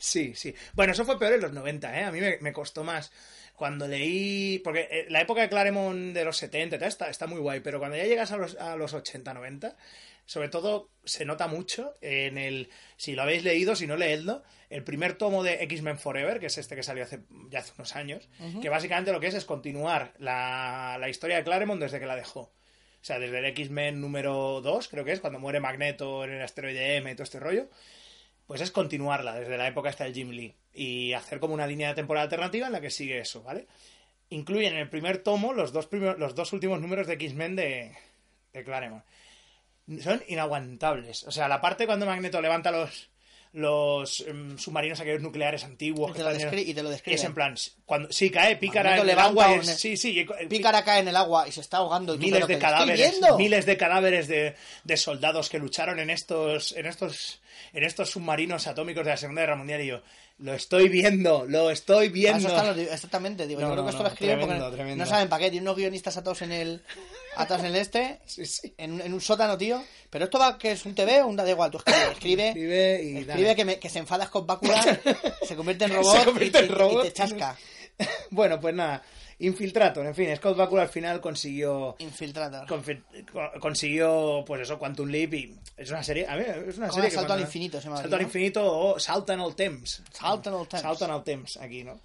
Sí, 0.00 0.34
sí. 0.34 0.52
Bueno, 0.72 0.92
eso 0.92 1.04
fue 1.04 1.16
peor 1.16 1.34
en 1.34 1.42
los 1.42 1.52
90, 1.52 2.00
¿eh? 2.00 2.02
A 2.02 2.10
mí 2.10 2.20
me, 2.20 2.38
me 2.40 2.52
costó 2.52 2.82
más. 2.82 3.12
Cuando 3.60 3.86
leí. 3.86 4.58
Porque 4.60 4.88
eh, 4.90 5.06
la 5.10 5.20
época 5.20 5.42
de 5.42 5.50
Claremont 5.50 6.14
de 6.14 6.24
los 6.24 6.38
70 6.38 6.76
y 6.76 6.78
tal, 6.78 6.88
está, 6.88 7.10
está 7.10 7.26
muy 7.26 7.40
guay, 7.40 7.60
pero 7.60 7.78
cuando 7.78 7.94
ya 7.94 8.04
llegas 8.04 8.32
a 8.32 8.38
los, 8.38 8.56
a 8.56 8.74
los 8.74 8.94
80, 8.94 9.34
90, 9.34 9.76
sobre 10.24 10.48
todo 10.48 10.88
se 11.04 11.26
nota 11.26 11.46
mucho 11.46 11.94
en 12.00 12.38
el. 12.38 12.70
Si 12.96 13.14
lo 13.14 13.20
habéis 13.20 13.44
leído, 13.44 13.76
si 13.76 13.86
no 13.86 13.98
leedlo, 13.98 14.42
el 14.70 14.82
primer 14.82 15.12
tomo 15.12 15.42
de 15.42 15.62
X-Men 15.64 15.98
Forever, 15.98 16.40
que 16.40 16.46
es 16.46 16.56
este 16.56 16.74
que 16.74 16.82
salió 16.82 17.04
hace, 17.04 17.20
ya 17.50 17.58
hace 17.58 17.72
unos 17.76 17.94
años, 17.96 18.30
que 18.62 18.70
básicamente 18.70 19.12
lo 19.12 19.20
que 19.20 19.26
es 19.26 19.34
es 19.34 19.44
continuar 19.44 20.14
la, 20.16 20.96
la 20.98 21.10
historia 21.10 21.36
de 21.36 21.44
Claremont 21.44 21.82
desde 21.82 22.00
que 22.00 22.06
la 22.06 22.16
dejó. 22.16 22.40
O 22.40 23.04
sea, 23.04 23.18
desde 23.18 23.40
el 23.40 23.44
X-Men 23.44 24.00
número 24.00 24.62
2, 24.62 24.88
creo 24.88 25.04
que 25.04 25.12
es, 25.12 25.20
cuando 25.20 25.38
muere 25.38 25.60
Magneto 25.60 26.24
en 26.24 26.32
el 26.32 26.42
asteroide 26.42 26.96
M 26.96 27.10
y 27.10 27.14
todo 27.14 27.24
este 27.24 27.40
rollo 27.40 27.68
pues 28.50 28.62
es 28.62 28.72
continuarla 28.72 29.38
desde 29.38 29.56
la 29.56 29.68
época 29.68 29.90
hasta 29.90 30.04
el 30.04 30.12
Jim 30.12 30.30
Lee 30.30 30.56
y 30.74 31.12
hacer 31.12 31.38
como 31.38 31.54
una 31.54 31.68
línea 31.68 31.90
de 31.90 31.94
temporada 31.94 32.24
alternativa 32.24 32.66
en 32.66 32.72
la 32.72 32.80
que 32.80 32.90
sigue 32.90 33.20
eso, 33.20 33.44
¿vale? 33.44 33.68
Incluyen 34.28 34.72
en 34.72 34.80
el 34.80 34.88
primer 34.88 35.18
tomo 35.18 35.52
los 35.52 35.72
dos, 35.72 35.86
primeros, 35.86 36.18
los 36.18 36.34
dos 36.34 36.52
últimos 36.52 36.80
números 36.80 37.06
de 37.06 37.12
X-Men 37.12 37.54
de, 37.54 37.96
de 38.52 38.64
Claremont. 38.64 39.04
Son 40.00 40.20
inaguantables. 40.26 41.22
O 41.28 41.30
sea, 41.30 41.46
la 41.46 41.60
parte 41.60 41.86
cuando 41.86 42.06
Magneto 42.06 42.40
levanta 42.40 42.72
los 42.72 43.09
los 43.52 44.20
em, 44.20 44.56
submarinos 44.58 45.00
aquellos 45.00 45.20
nucleares 45.22 45.64
antiguos 45.64 46.12
Y 46.12 46.14
te 46.14 46.22
lo 46.22 46.30
descri- 46.32 46.64
y 46.66 46.72
te 46.72 46.82
lo 46.84 46.90
describen. 46.90 47.18
es 47.18 47.24
en 47.24 47.34
plan 47.34 47.54
cuando 47.84 48.12
sí 48.12 48.30
cae 48.30 48.56
pícara 48.56 48.90
Magneto 48.90 49.04
en 49.08 49.10
el 49.12 49.18
agua 49.18 49.54
es- 49.56 49.80
sí 49.80 49.96
sí 49.96 50.20
y- 50.20 50.46
Pícara 50.46 50.84
cae 50.84 51.00
en 51.00 51.08
el 51.08 51.16
agua 51.16 51.48
y 51.48 51.52
se 51.52 51.60
está 51.60 51.78
ahogando. 51.78 52.16
Miles 52.16 52.46
de 52.46 52.58
cadáveres 52.58 53.20
miles 53.36 53.66
de 53.66 53.76
cadáveres 53.76 54.28
de, 54.28 54.54
de 54.84 54.96
soldados 54.96 55.48
que 55.48 55.58
lucharon 55.58 55.98
en 55.98 56.10
estos 56.10 56.72
en 56.72 56.86
estos 56.86 57.40
en 57.72 57.82
estos 57.82 58.10
submarinos 58.10 58.66
atómicos 58.68 59.04
de 59.04 59.10
la 59.10 59.16
Segunda 59.16 59.42
Guerra 59.42 59.56
Mundial 59.56 59.80
y 59.80 59.86
yo 59.86 60.02
lo 60.40 60.54
estoy 60.54 60.88
viendo 60.88 61.44
lo 61.46 61.70
estoy 61.70 62.06
Ah, 62.06 62.10
viendo 62.12 62.48
eso 62.48 62.64
los 62.64 62.76
exactamente, 62.78 63.46
digo, 63.46 63.60
No, 63.60 63.68
yo 63.68 63.72
creo 63.74 63.82
no, 63.82 63.84
que 63.84 63.90
esto 63.90 64.02
no, 64.02 64.08
lo 64.08 64.12
escriben 64.14 64.38
tremendo, 64.38 64.64
porque 64.64 64.76
tremendo. 64.76 65.04
no 65.04 65.10
saben 65.10 65.28
para 65.28 65.44
qué. 65.44 65.50
Tienen 65.50 65.68
unos 65.68 65.76
guionistas 65.76 66.16
atados 66.16 66.42
en 66.42 66.52
el 66.52 66.82
atados 67.36 67.60
en 67.62 67.66
el 67.68 67.76
este, 67.76 68.18
Sí, 68.26 68.46
sí. 68.46 68.74
en, 68.78 68.92
un- 68.94 69.00
en 69.02 69.12
un 69.14 69.20
sótano, 69.20 69.56
tío. 69.58 69.82
Pero 70.10 70.24
esto 70.24 70.38
va 70.38 70.58
que 70.58 70.72
es 70.72 70.84
un 70.86 70.94
TV 70.94 71.22
o 71.22 71.26
un 71.26 71.36
da 71.36 71.48
igual, 71.48 71.70
tú 71.70 71.78
escribe, 71.78 72.02
escribe, 72.12 72.48
Escribe 72.48 73.02
y 73.04 73.16
escribe 73.18 73.56
que, 73.56 73.64
me- 73.64 73.78
que 73.78 73.88
se 73.88 73.98
enfada 74.00 74.28
con 74.28 74.46
Bakula, 74.46 74.82
se 75.46 75.56
convierte 75.56 75.84
en 75.84 75.92
robot, 75.94 76.24
convierte 76.24 76.58
y, 76.58 76.64
en 76.64 76.70
y- 76.70 76.74
robot. 76.74 77.04
y 77.04 77.08
te 77.08 77.12
chasca. 77.14 77.56
bueno 78.30 78.58
pues 78.60 78.74
nada 78.74 79.02
Infiltrator 79.40 80.06
en 80.06 80.14
fin 80.14 80.36
Scott 80.36 80.56
Bakula 80.56 80.82
al 80.82 80.88
final 80.88 81.20
consiguió 81.20 81.96
Infiltrator. 81.98 82.66
confi- 82.66 83.02
consiguió 83.60 84.44
pues 84.46 84.62
eso 84.62 84.78
Quantum 84.78 85.08
Leap 85.08 85.34
y 85.34 85.56
es 85.76 85.90
una 85.90 86.02
serie 86.02 86.26
a 86.26 86.36
ver, 86.36 86.66
es 86.68 86.78
una 86.78 86.90
serie 86.90 87.08
que 87.08 87.14
Salto 87.16 87.32
al 87.32 87.38
cuando- 87.38 87.46
infinito 87.46 87.78
se 87.80 87.84
llama 87.84 87.96
Salto 87.96 88.16
aquí, 88.16 88.22
al 88.22 88.28
infinito 88.28 88.78
o 88.78 88.98
Saltan 89.00 89.40
al 89.40 89.54
Temps 89.56 90.02
Salten 90.12 90.52
al 90.54 90.68
temps. 90.68 90.82
Saltan 90.82 91.10
al 91.10 91.24
Temps 91.24 91.56
aquí 91.56 91.84
no 91.84 92.00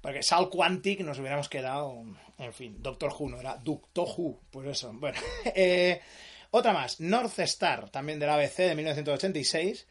porque 0.00 0.22
Sal 0.22 0.48
Quantic 0.48 1.00
nos 1.00 1.18
hubiéramos 1.18 1.48
quedado 1.48 2.04
en 2.38 2.52
fin 2.52 2.76
Doctor 2.80 3.12
Who 3.18 3.28
no 3.30 3.40
era 3.40 3.56
Doctor 3.56 4.06
Who 4.16 4.40
pues 4.50 4.68
eso 4.68 4.92
bueno 4.94 5.18
eh, 5.54 6.00
otra 6.52 6.72
más 6.72 7.00
North 7.00 7.38
Star 7.40 7.90
también 7.90 8.18
del 8.20 8.30
ABC 8.30 8.56
de 8.58 8.74
1986 8.76 9.86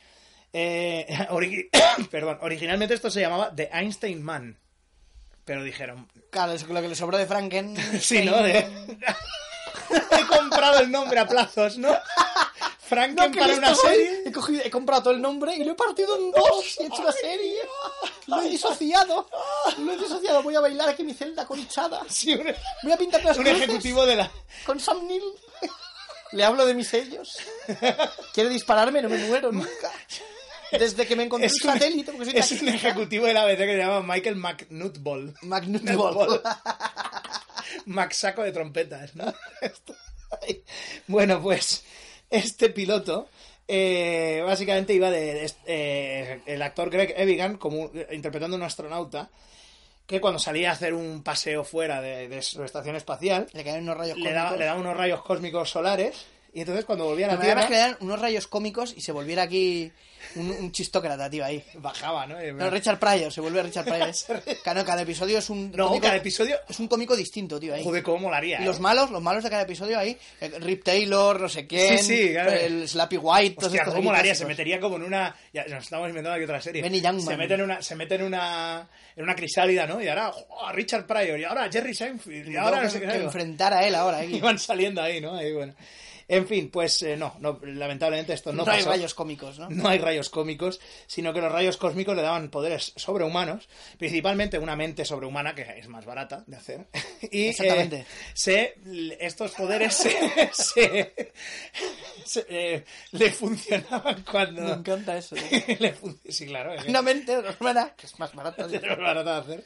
eh, 0.54 1.06
perdón 2.12 2.38
originalmente 2.42 2.94
esto 2.94 3.10
se 3.12 3.20
llamaba 3.22 3.54
The 3.54 3.70
Einstein 3.74 4.24
Man 4.24 4.58
pero 5.48 5.64
dijeron 5.64 6.08
Claro, 6.30 6.52
es 6.52 6.68
lo 6.68 6.80
que 6.82 6.90
le 6.90 6.96
sobró 6.96 7.18
de 7.18 7.26
Franken. 7.26 7.76
Sí, 8.02 8.22
¿no? 8.26 8.44
De- 8.44 8.60
he 10.12 10.26
comprado 10.28 10.80
el 10.80 10.92
nombre 10.92 11.20
a 11.20 11.28
plazos, 11.28 11.78
¿no? 11.80 11.90
Franken 12.88 13.32
¿qué 13.34 13.40
para 13.40 13.54
una 13.56 13.76
serie. 13.76 14.24
He, 14.26 14.32
cogido- 14.32 14.62
he 14.64 14.70
comprado 14.70 15.04
todo 15.04 15.14
el 15.14 15.22
nombre 15.22 15.54
y 15.56 15.64
lo 15.66 15.74
he 15.74 15.76
partido 15.76 16.16
en 16.18 16.32
dos 16.32 16.78
y 16.80 16.84
he 16.84 16.86
hecho 16.88 17.02
una 17.02 17.12
serie. 17.12 17.56
Lo 18.28 18.42
he 18.42 18.50
disociado. 18.50 19.30
Lo 19.80 19.92
he 19.92 19.98
disociado. 19.98 20.42
Voy 20.42 20.56
a 20.56 20.62
bailar 20.62 20.88
aquí 20.90 21.04
mi 21.04 21.14
celda 21.14 21.46
con 21.46 21.68
Chada. 21.68 22.02
Sí, 22.08 22.34
un, 22.34 22.46
Voy 22.84 22.92
a 22.94 22.98
pintar 22.98 23.24
las 23.26 23.38
un 23.38 23.46
ejecutivo 23.48 24.06
de 24.06 24.16
la... 24.16 24.32
con 24.66 24.80
Sam 24.80 25.06
Neill. 25.06 25.24
Le 26.32 26.44
hablo 26.46 26.66
de 26.66 26.74
mis 26.76 26.88
sellos. 26.88 27.38
Quiere 28.34 28.50
dispararme, 28.50 29.02
no 29.02 29.10
me 29.10 29.18
muero 29.18 29.52
nunca. 29.52 29.92
Desde 30.72 31.06
que 31.08 31.16
me 31.16 31.24
encontré 31.24 31.48
Es 31.48 31.64
un 31.64 31.72
satélite, 31.72 32.12
porque 32.12 32.26
soy 32.32 32.38
es 32.40 32.62
un 32.62 32.70
ejecutivo 32.70 33.26
de 33.26 33.34
la 33.34 33.44
ABC 33.44 33.58
que 33.60 33.66
se 33.74 33.78
llama 33.78 34.14
Michael 34.14 34.36
McNutball. 34.36 35.34
Magnutball. 35.42 36.42
Max 37.86 38.18
saco 38.20 38.44
de 38.44 38.52
trompetas, 38.52 39.16
¿no? 39.16 39.34
bueno, 41.08 41.42
pues 41.42 41.84
este 42.30 42.70
piloto 42.70 43.30
eh, 43.68 44.42
básicamente 44.46 44.94
iba 44.94 45.10
de, 45.10 45.34
de- 45.34 45.54
eh, 45.66 46.42
el 46.46 46.62
actor 46.62 46.90
Greg 46.90 47.14
Evigan 47.18 47.58
como 47.58 47.92
interpretando 48.12 48.56
a 48.56 48.60
un 48.60 48.64
astronauta 48.64 49.30
que 50.06 50.22
cuando 50.22 50.40
salía 50.40 50.70
a 50.70 50.74
hacer 50.74 50.94
un 50.94 51.22
paseo 51.24 51.64
fuera 51.64 52.02
de, 52.02 52.28
de 52.30 52.42
su 52.42 52.64
estación 52.64 52.96
espacial 52.96 53.48
Le 53.54 53.64
caen 53.64 53.84
unos 53.84 53.98
rayos 53.98 54.18
le 54.18 54.24
le 54.24 54.66
daba 54.66 54.80
unos 54.80 54.96
rayos 54.96 55.22
cósmicos 55.22 55.70
solares 55.70 56.26
y 56.54 56.62
entonces 56.62 56.86
cuando 56.86 57.06
volvía 57.06 57.28
a 57.30 57.36
la 57.36 57.40
Tierra 57.42 57.68
dan 57.70 57.98
unos 58.00 58.20
rayos 58.20 58.48
cómicos 58.48 58.94
y 58.96 59.02
se 59.02 59.12
volviera 59.12 59.44
aquí 59.44 59.92
un, 60.36 60.50
un 60.52 60.72
chistócrata, 60.72 61.30
tío, 61.30 61.46
ahí. 61.46 61.64
bajaba, 61.76 62.26
¿no? 62.28 62.36
No, 62.54 62.70
Richard 62.70 63.00
Pryor, 63.00 63.32
se 63.32 63.40
vuelve 63.42 63.62
Richard 63.64 63.86
Pryor. 63.86 64.12
Cada, 64.64 64.84
cada 64.84 65.02
episodio 65.04 65.38
es 65.38 65.50
un 65.50 65.72
No, 65.72 65.88
cómico, 65.88 66.04
cada 66.04 66.18
episodio 66.18 66.58
es 66.68 66.80
un 66.80 66.88
cómico 66.88 67.16
distinto, 67.16 67.60
tío, 67.60 67.74
ahí. 67.74 67.84
joder 67.84 68.04
cómo 68.04 68.18
molaría 68.20 68.60
Y 68.60 68.64
¿eh? 68.64 68.66
los 68.66 68.80
malos, 68.80 69.10
los 69.12 69.22
malos 69.22 69.44
de 69.44 69.50
cada 69.50 69.62
episodio 69.64 69.98
ahí, 69.98 70.18
eh, 70.42 70.50
Rip 70.60 70.84
Taylor, 70.84 71.40
no 71.40 71.48
sé 71.50 71.66
quién, 71.68 72.00
Sí, 72.00 72.04
sí, 72.28 72.32
claro. 72.32 72.52
el 72.52 72.88
Slappy 72.90 73.18
White, 73.18 73.56
todos 73.56 73.68
Hostia, 73.68 73.86
cómo 73.86 74.02
molaría, 74.02 74.36
se 74.36 74.46
metería 74.46 74.80
como 74.80 74.98
en 74.98 75.04
una. 75.04 75.36
Ya, 75.54 75.66
nos 75.66 75.84
estamos 75.84 76.10
inventando 76.10 76.36
aquí 76.36 76.44
otra 76.44 76.62
serie. 76.62 76.82
Benny 76.82 77.00
Youngman. 77.02 77.26
Se 77.28 77.38
mete 77.38 77.54
en 77.54 77.62
una, 77.62 77.82
se 77.82 77.96
mete 77.96 78.16
en 78.16 78.24
una, 78.24 78.90
en 79.16 79.24
una 79.24 79.36
crisálida, 79.36 79.88
¿no? 79.88 80.02
Y 80.02 80.08
ahora 80.08 80.32
oh, 80.50 80.72
Richard 80.74 81.06
Pryor, 81.06 81.40
y 81.40 81.44
ahora 81.46 81.70
Jerry 81.72 81.94
Seinfeld, 81.94 82.50
y 82.50 82.56
ahora 82.58 82.84
no 82.84 82.90
sé 82.90 83.00
qué. 83.00 83.08
que 83.08 83.16
enfrentar 83.24 83.74
a 83.74 83.86
él 83.88 83.96
ahora, 83.96 84.18
ahí. 84.18 84.36
Y 84.38 84.42
van 84.42 84.60
saliendo 84.60 85.02
ahí, 85.02 85.22
¿no? 85.22 85.36
Ahí, 85.36 85.54
bueno. 85.54 85.74
En 86.30 86.46
fin, 86.46 86.70
pues 86.70 87.02
eh, 87.04 87.16
no, 87.16 87.36
no, 87.40 87.60
lamentablemente 87.64 88.34
esto 88.34 88.52
no, 88.52 88.66
No, 88.66 88.72
hay 88.72 88.84
rayos 88.84 89.14
cómicos, 89.14 89.60
¿no? 89.60 89.70
No 89.70 89.88
hay 89.88 89.98
rayos 89.98 90.30
cómicos, 90.30 90.80
sino 91.06 91.32
que 91.34 91.40
los 91.40 91.52
rayos 91.52 91.78
cósmicos 91.78 92.16
le 92.18 92.22
daban 92.22 92.50
poderes 92.50 92.92
sobrehumanos, 92.98 93.70
principalmente 93.98 94.60
una 94.60 94.76
mente 94.76 95.06
sobrehumana, 95.06 95.56
que 95.56 95.62
es 95.62 95.88
más 95.88 96.06
barata 96.06 96.44
de 96.48 96.58
hacer. 96.58 96.88
Y 97.32 97.46
eh, 97.46 97.50
Exactamente. 97.50 98.06
se, 98.34 98.76
estos 99.20 99.52
poderes 99.52 99.96
se, 99.96 100.12
se- 100.54 101.32
se, 102.26 102.46
eh, 102.50 102.84
le 103.12 103.32
funcionaban 103.32 104.24
cuando... 104.30 104.62
Me 104.64 104.72
encanta 104.74 105.18
eso. 105.18 105.36
le 105.80 105.96
sí, 106.30 106.46
claro. 106.46 106.74
es 106.74 106.86
Una 106.86 107.02
mente 107.02 107.32
hermana, 107.34 107.94
que 107.98 108.06
es 108.06 108.20
más 108.20 108.34
barata. 108.36 108.66
es 108.72 108.72
de 108.72 109.32
hacer. 109.32 109.66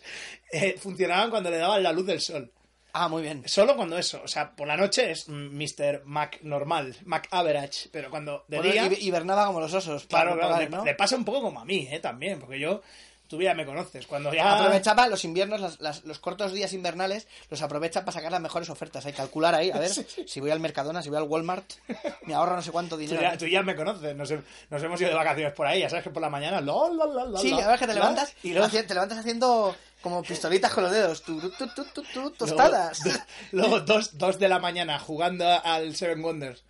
Eh, 0.52 0.76
funcionaban 0.80 1.30
cuando 1.30 1.50
le 1.50 1.58
daban 1.58 1.84
la 1.84 1.92
luz 1.92 2.06
del 2.06 2.22
sol. 2.22 2.52
Ah, 2.94 3.08
muy 3.08 3.22
bien. 3.22 3.44
Solo 3.48 3.76
cuando 3.76 3.98
eso, 3.98 4.22
o 4.24 4.28
sea, 4.28 4.52
por 4.56 4.68
la 4.68 4.76
noche 4.78 5.12
es 5.12 5.28
Mr. 5.30 6.02
Mac 6.06 6.40
normal, 6.42 6.96
Mac 7.06 7.28
average, 7.32 7.90
pero 7.92 8.10
cuando 8.10 8.44
de 8.48 8.58
eso 8.58 8.72
día... 8.72 8.86
hib- 8.88 8.98
hibernaba 9.02 9.46
como 9.46 9.60
los 9.60 9.74
osos. 9.74 10.06
Claro, 10.06 10.38
claro, 10.38 10.58
le, 10.58 10.70
¿no? 10.70 10.84
le 10.86 10.96
pasa 10.96 11.16
un 11.16 11.26
poco 11.26 11.42
como 11.42 11.60
a 11.60 11.66
mí, 11.66 11.88
¿eh? 11.90 12.00
También, 12.00 12.40
porque 12.40 12.60
yo, 12.60 12.82
tú 13.28 13.42
ya 13.42 13.54
me 13.54 13.66
conoces, 13.66 14.06
cuando 14.08 14.34
ya... 14.34 14.56
Aprovechaba 14.58 15.08
los 15.08 15.24
inviernos, 15.24 15.62
las- 15.62 15.80
las- 15.80 16.04
los 16.04 16.20
cortos 16.20 16.52
días 16.52 16.74
invernales, 16.74 17.28
los 17.50 17.62
aprovecha 17.62 18.02
para 18.02 18.12
sacar 18.12 18.30
las 18.32 18.42
mejores 18.42 18.70
ofertas. 18.70 19.06
Hay 19.06 19.14
que 19.14 19.18
calcular 19.20 19.56
ahí, 19.56 19.72
a 19.72 19.80
ver, 19.80 19.90
si 20.28 20.40
voy 20.42 20.52
al 20.52 20.60
Mercadona, 20.60 21.02
si 21.02 21.08
voy 21.10 21.18
al 21.20 21.24
Walmart, 21.30 21.72
me 22.26 22.34
ahorro 22.34 22.58
no 22.58 22.62
sé 22.62 22.72
cuánto 22.72 22.96
Tú 22.96 23.02
dinero. 23.02 23.22
ya, 23.22 23.38
tú 23.38 23.48
ya 23.48 23.64
me 23.64 23.74
conoces, 23.74 24.14
nos, 24.18 24.34
nos 24.70 24.84
hemos 24.84 25.00
ido 25.00 25.12
de 25.12 25.16
vacaciones 25.16 25.54
por 25.54 25.66
ahí, 25.66 25.80
ya 25.80 25.90
sabes 25.90 26.04
que 26.04 26.10
por 26.10 26.22
la 26.22 26.30
mañana... 26.30 26.60
la, 26.60 27.40
Sí, 27.40 27.54
a 27.54 27.68
ver 27.70 27.80
que 27.80 27.88
te 27.88 27.94
levantas 27.94 28.36
y 28.44 28.52
te 28.54 28.94
levantas 28.94 29.18
haciendo 29.20 29.74
como 30.02 30.24
pistolitas 30.24 30.72
con 30.74 30.84
los 30.84 30.92
dedos. 30.92 31.22
Tu, 31.22 31.40
tu, 31.52 31.68
tu, 31.68 32.32
tostadas. 32.32 33.02
Luego, 33.04 33.20
luego 33.52 33.80
dos, 33.82 34.18
dos 34.18 34.40
de 34.40 34.50
la 34.50 34.60
mañana 34.60 35.00
jugando 35.00 35.46
al 35.64 35.96
Seven 35.96 36.24
Wonders. 36.24 36.64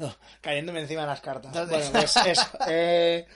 Oh, 0.00 0.14
cayéndome 0.40 0.80
encima 0.80 1.02
de 1.02 1.06
las 1.08 1.20
cartas. 1.20 1.52
Bueno, 1.52 1.90
pues 1.92 2.16
eso. 2.16 2.46
Eh, 2.68 3.26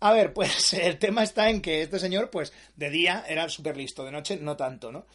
a 0.00 0.12
ver, 0.12 0.32
pues 0.32 0.72
el 0.74 0.98
tema 0.98 1.22
está 1.22 1.50
en 1.50 1.60
que 1.60 1.82
este 1.82 1.98
señor, 1.98 2.30
pues, 2.30 2.52
de 2.76 2.90
día 2.90 3.24
era 3.28 3.48
súper 3.48 3.76
listo, 3.76 4.04
de 4.04 4.12
noche 4.12 4.36
no 4.36 4.56
tanto, 4.56 4.92
¿no? 4.92 5.06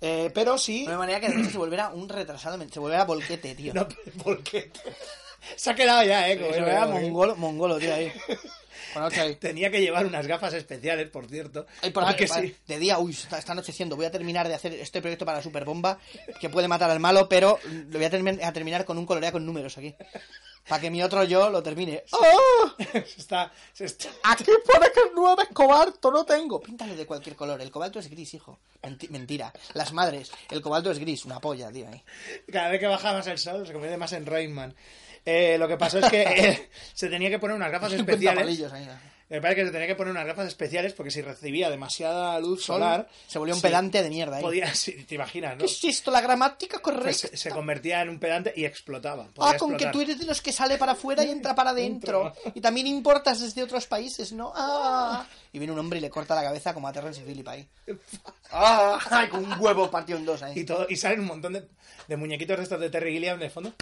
Eh, 0.00 0.30
pero 0.34 0.56
sí... 0.56 0.86
De 0.86 0.96
manera 0.96 1.20
que 1.20 1.28
de 1.28 1.40
hecho 1.40 1.50
se 1.50 1.58
volviera 1.58 1.90
un 1.90 2.08
retrasado, 2.08 2.58
se 2.70 2.80
volviera 2.80 3.04
volquete, 3.04 3.54
tío. 3.54 3.74
No, 3.74 3.86
porque 4.22 4.70
se 5.56 5.70
ha 5.70 5.74
quedado 5.74 6.02
ya, 6.04 6.30
¿eh? 6.30 6.38
Como 6.38 6.52
se 6.52 6.60
volviera 6.60 6.84
¿eh? 6.84 6.88
mongolo, 6.88 7.36
mongolo, 7.36 7.78
tío, 7.78 7.94
ahí. 7.94 8.12
Tenía 9.40 9.70
que 9.70 9.80
llevar 9.80 10.06
unas 10.06 10.26
gafas 10.26 10.54
especiales, 10.54 11.08
por 11.10 11.26
cierto. 11.28 11.66
Ay, 11.82 11.90
por 11.90 12.04
porque 12.04 12.26
para- 12.26 12.42
sí. 12.42 12.56
De 12.66 12.78
día, 12.78 12.98
uy, 12.98 13.12
está, 13.12 13.38
está 13.38 13.52
anocheciendo. 13.52 13.96
Voy 13.96 14.06
a 14.06 14.10
terminar 14.10 14.48
de 14.48 14.54
hacer 14.54 14.74
este 14.74 15.00
proyecto 15.00 15.24
para 15.24 15.38
la 15.38 15.42
Superbomba, 15.44 15.98
que 16.40 16.48
puede 16.50 16.68
matar 16.68 16.90
al 16.90 17.00
malo, 17.00 17.28
pero 17.28 17.58
lo 17.64 17.98
voy 17.98 18.04
a, 18.04 18.10
termi- 18.10 18.42
a 18.44 18.52
terminar 18.52 18.84
con 18.84 18.98
un 18.98 19.06
colorea 19.06 19.32
con 19.32 19.44
números 19.46 19.76
aquí. 19.78 19.94
Para 20.68 20.82
que 20.82 20.90
mi 20.90 21.02
otro 21.02 21.24
yo 21.24 21.48
lo 21.50 21.62
termine. 21.62 22.04
¡Oh! 22.12 22.70
Se 22.78 22.98
está, 22.98 23.50
se 23.72 23.86
está- 23.86 24.10
Aquí 24.24 24.44
pone 24.66 24.86
que 24.92 25.00
el 25.00 25.08
9 25.14 25.44
es 25.44 25.54
cobalto, 25.54 26.10
no 26.10 26.24
tengo. 26.24 26.60
Píntale 26.60 26.94
de 26.94 27.06
cualquier 27.06 27.34
color. 27.34 27.60
El 27.60 27.70
cobalto 27.70 27.98
es 27.98 28.08
gris, 28.10 28.34
hijo. 28.34 28.58
Menti- 28.82 29.08
mentira. 29.08 29.52
Las 29.74 29.92
madres. 29.92 30.30
El 30.50 30.60
cobalto 30.60 30.90
es 30.90 30.98
gris. 30.98 31.24
Una 31.24 31.40
polla, 31.40 31.72
tío. 31.72 31.88
Ahí. 31.88 32.02
Cada 32.52 32.68
vez 32.68 32.78
que 32.78 32.86
baja 32.86 33.12
más 33.12 33.26
el 33.26 33.38
sol 33.38 33.66
se 33.66 33.72
convierte 33.72 33.96
más 33.96 34.12
en 34.12 34.26
Rainman. 34.26 34.74
Eh, 35.24 35.56
lo 35.58 35.68
que 35.68 35.76
pasó 35.76 35.98
es 35.98 36.06
que 36.06 36.22
eh, 36.26 36.68
se 36.94 37.08
tenía 37.08 37.30
que 37.30 37.38
poner 37.38 37.56
unas 37.56 37.70
gafas 37.70 37.92
50 37.92 38.12
especiales. 38.12 38.72
Me 39.30 39.40
parece 39.40 39.60
que 39.60 39.66
se 39.66 39.72
tenía 39.72 39.86
que 39.86 39.94
poner 39.94 40.10
unas 40.10 40.26
gafas 40.26 40.48
especiales 40.48 40.92
porque 40.92 41.12
si 41.12 41.22
recibía 41.22 41.70
demasiada 41.70 42.40
luz 42.40 42.64
Sol, 42.64 42.80
solar. 42.80 43.08
se 43.28 43.38
volvió 43.38 43.54
un 43.54 43.60
sí, 43.60 43.66
pedante 43.68 44.02
de 44.02 44.10
mierda 44.10 44.38
ahí. 44.38 44.42
Podía, 44.42 44.74
sí, 44.74 45.04
te 45.04 45.14
imaginas, 45.14 45.52
¿no? 45.52 45.58
¿Qué 45.58 45.66
es 45.66 45.84
esto? 45.84 46.10
La 46.10 46.20
gramática 46.20 46.80
correcta. 46.80 47.12
se, 47.12 47.36
se 47.36 47.50
convertía 47.50 48.02
en 48.02 48.08
un 48.08 48.18
pedante 48.18 48.52
y 48.56 48.64
explotaba. 48.64 49.28
Ah, 49.38 49.54
con 49.56 49.76
que 49.76 49.86
tú 49.86 50.00
eres 50.00 50.18
de 50.18 50.26
los 50.26 50.42
que 50.42 50.50
sale 50.50 50.78
para 50.78 50.92
afuera 50.92 51.24
y 51.24 51.30
entra 51.30 51.54
para 51.54 51.70
adentro. 51.70 52.32
Y 52.54 52.60
también 52.60 52.88
importas 52.88 53.40
desde 53.40 53.62
otros 53.62 53.86
países, 53.86 54.32
¿no? 54.32 54.52
Ah. 54.56 55.24
Y 55.52 55.60
viene 55.60 55.72
un 55.72 55.78
hombre 55.78 56.00
y 56.00 56.02
le 56.02 56.10
corta 56.10 56.34
la 56.34 56.42
cabeza 56.42 56.74
como 56.74 56.88
a 56.88 56.92
Terrence 56.92 57.22
Phillip 57.22 57.46
ahí. 57.46 57.68
Ah, 58.50 58.98
con 59.30 59.44
un 59.44 59.60
huevo 59.60 59.88
partido 59.92 60.18
en 60.18 60.24
dos 60.24 60.42
ahí. 60.42 60.58
Y, 60.58 60.64
todo, 60.64 60.86
y 60.88 60.96
salen 60.96 61.20
un 61.20 61.26
montón 61.26 61.52
de, 61.52 61.68
de 62.08 62.16
muñequitos 62.16 62.56
de 62.56 62.64
estos 62.64 62.80
de 62.80 62.90
Terry 62.90 63.12
Gilliam 63.12 63.38
de 63.38 63.48
fondo. 63.48 63.72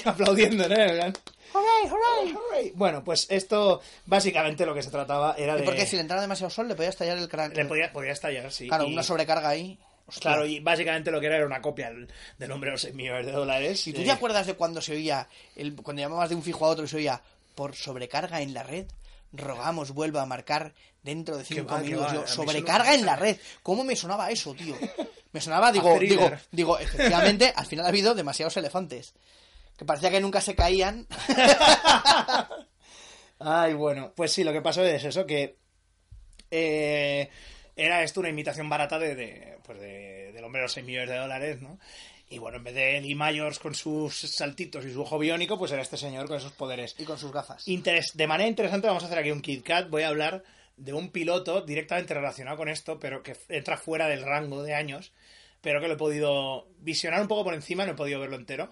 Aplaudiendo, 0.04 0.68
¿no? 0.68 0.74
¡Hooray, 0.74 1.88
hooray! 1.90 2.32
"Hooray". 2.34 2.72
Bueno, 2.74 3.02
pues 3.04 3.26
esto 3.30 3.80
básicamente 4.04 4.66
lo 4.66 4.74
que 4.74 4.82
se 4.82 4.90
trataba 4.90 5.34
era 5.38 5.54
¿Y 5.54 5.58
de. 5.60 5.64
por 5.64 5.74
qué? 5.74 5.86
Si 5.86 5.96
le 5.96 6.02
entraba 6.02 6.20
demasiado 6.20 6.50
sol, 6.50 6.68
le 6.68 6.74
podía 6.74 6.90
estallar 6.90 7.16
el 7.18 7.28
cráneo. 7.28 7.56
Le 7.56 7.64
podía, 7.64 7.92
podía 7.92 8.12
estallar, 8.12 8.52
sí. 8.52 8.68
Claro, 8.68 8.84
y- 8.84 8.92
una 8.92 9.02
sobrecarga 9.02 9.48
ahí. 9.48 9.78
Hostia. 10.08 10.22
Claro, 10.32 10.46
y 10.46 10.60
básicamente 10.60 11.10
lo 11.10 11.18
que 11.18 11.26
era 11.26 11.36
era 11.36 11.46
una 11.46 11.60
copia 11.60 11.90
del, 11.90 12.52
hombre 12.52 12.68
de 12.68 12.72
los 12.72 12.80
6 12.82 12.94
millones 12.94 13.26
de 13.26 13.32
dólares. 13.32 13.84
¿Y 13.88 13.92
tú 13.92 14.02
Eh, 14.02 14.04
te 14.04 14.12
acuerdas 14.12 14.46
de 14.46 14.54
cuando 14.54 14.80
se 14.80 14.92
oía, 14.92 15.28
el, 15.56 15.74
cuando 15.74 16.00
llamabas 16.00 16.28
de 16.28 16.36
un 16.36 16.42
fijo 16.44 16.64
a 16.64 16.68
otro 16.68 16.84
y 16.84 16.88
se 16.88 16.96
oía, 16.98 17.20
por 17.56 17.74
sobrecarga 17.74 18.40
en 18.40 18.54
la 18.54 18.62
red, 18.62 18.86
rogamos 19.32 19.90
vuelva 19.92 20.22
a 20.22 20.26
marcar 20.26 20.74
dentro 21.02 21.36
de 21.36 21.44
cinco 21.44 21.74
va, 21.74 21.78
que 21.82 21.88
minutos? 21.88 22.06
va, 22.08 22.14
Yo, 22.14 22.26
sobrecarga 22.28 22.94
en 22.94 23.04
la 23.04 23.16
red. 23.16 23.36
¿Cómo 23.64 23.82
me 23.82 23.96
sonaba 23.96 24.30
eso, 24.30 24.54
tío? 24.54 24.76
Me 25.32 25.40
sonaba, 25.40 25.72
digo, 25.72 25.98
digo, 25.98 26.30
digo, 26.52 26.78
efectivamente, 26.78 27.52
al 27.56 27.66
final 27.66 27.86
ha 27.86 27.88
habido 27.88 28.14
demasiados 28.14 28.56
elefantes. 28.58 29.12
Que 29.76 29.84
parecía 29.84 30.10
que 30.10 30.20
nunca 30.20 30.40
se 30.40 30.54
caían. 30.54 31.06
Ay, 33.38 33.74
bueno, 33.74 34.12
pues 34.16 34.32
sí, 34.32 34.44
lo 34.44 34.52
que 34.52 34.62
pasó 34.62 34.82
es 34.84 35.04
eso, 35.04 35.26
que 35.26 35.56
eh, 36.50 37.28
era 37.76 38.02
esto 38.02 38.20
una 38.20 38.30
imitación 38.30 38.68
barata 38.68 38.98
de, 38.98 39.14
de, 39.14 39.58
pues 39.64 39.78
de- 39.78 40.32
del 40.32 40.44
hombre 40.44 40.60
de 40.60 40.64
los 40.64 40.72
6 40.72 40.86
millones 40.86 41.10
de 41.10 41.16
dólares, 41.16 41.60
¿no? 41.60 41.78
Y 42.28 42.38
bueno, 42.38 42.56
en 42.58 42.64
vez 42.64 42.74
de 42.74 43.00
Lee 43.00 43.14
Myers 43.14 43.58
con 43.58 43.74
sus 43.74 44.16
saltitos 44.18 44.84
y 44.84 44.92
su 44.92 45.02
ojo 45.02 45.18
biónico, 45.18 45.58
pues 45.58 45.70
era 45.72 45.82
este 45.82 45.96
señor 45.96 46.26
con 46.26 46.38
esos 46.38 46.52
poderes. 46.52 46.94
y 46.98 47.04
con 47.04 47.18
sus 47.18 47.30
gafas. 47.30 47.66
Interes- 47.68 48.14
de 48.14 48.26
manera 48.26 48.48
interesante 48.48 48.86
vamos 48.88 49.02
a 49.02 49.06
hacer 49.06 49.18
aquí 49.18 49.30
un 49.30 49.42
Kit 49.42 49.64
Kat. 49.64 49.88
Voy 49.90 50.02
a 50.02 50.08
hablar 50.08 50.42
de 50.76 50.92
un 50.94 51.10
piloto 51.10 51.62
directamente 51.62 52.14
relacionado 52.14 52.56
con 52.56 52.68
esto, 52.68 52.98
pero 52.98 53.22
que 53.22 53.36
entra 53.48 53.76
fuera 53.76 54.08
del 54.08 54.22
rango 54.24 54.62
de 54.62 54.74
años, 54.74 55.12
pero 55.60 55.80
que 55.80 55.88
lo 55.88 55.94
he 55.94 55.98
podido 55.98 56.66
visionar 56.78 57.20
un 57.20 57.28
poco 57.28 57.44
por 57.44 57.54
encima, 57.54 57.84
no 57.86 57.92
he 57.92 57.96
podido 57.96 58.18
verlo 58.20 58.36
entero. 58.36 58.70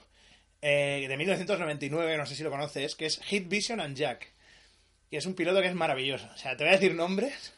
Eh, 0.66 1.04
de 1.08 1.16
1999, 1.18 2.16
no 2.16 2.24
sé 2.24 2.34
si 2.34 2.42
lo 2.42 2.50
conoces, 2.50 2.94
que 2.94 3.04
es 3.04 3.20
Hit 3.24 3.50
Vision 3.50 3.80
and 3.80 3.98
Jack. 3.98 4.32
Y 5.10 5.16
es 5.18 5.26
un 5.26 5.34
piloto 5.34 5.60
que 5.60 5.68
es 5.68 5.74
maravilloso. 5.74 6.26
O 6.34 6.38
sea, 6.38 6.56
te 6.56 6.64
voy 6.64 6.72
a 6.72 6.76
decir 6.78 6.94
nombres 6.94 7.52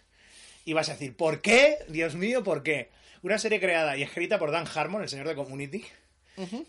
y 0.64 0.72
vas 0.72 0.88
a 0.88 0.94
decir, 0.94 1.14
¿por 1.14 1.40
qué? 1.40 1.78
Dios 1.86 2.16
mío, 2.16 2.42
¿por 2.42 2.64
qué? 2.64 2.90
Una 3.22 3.38
serie 3.38 3.60
creada 3.60 3.96
y 3.96 4.02
escrita 4.02 4.40
por 4.40 4.50
Dan 4.50 4.66
Harmon, 4.66 5.02
el 5.02 5.08
señor 5.08 5.28
de 5.28 5.36
Community, 5.36 5.84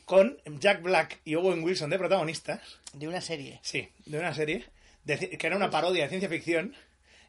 con 0.05 0.37
Jack 0.59 0.83
Black 0.83 1.21
y 1.25 1.33
Owen 1.33 1.63
Wilson 1.63 1.89
de 1.89 1.97
protagonistas. 1.97 2.61
De 2.93 3.07
una 3.07 3.19
serie. 3.19 3.59
Sí, 3.63 3.89
de 4.05 4.19
una 4.19 4.35
serie 4.35 4.63
de 5.05 5.17
que 5.17 5.47
era 5.47 5.55
una 5.55 5.71
parodia 5.71 6.03
de 6.03 6.09
ciencia 6.09 6.29
ficción 6.29 6.75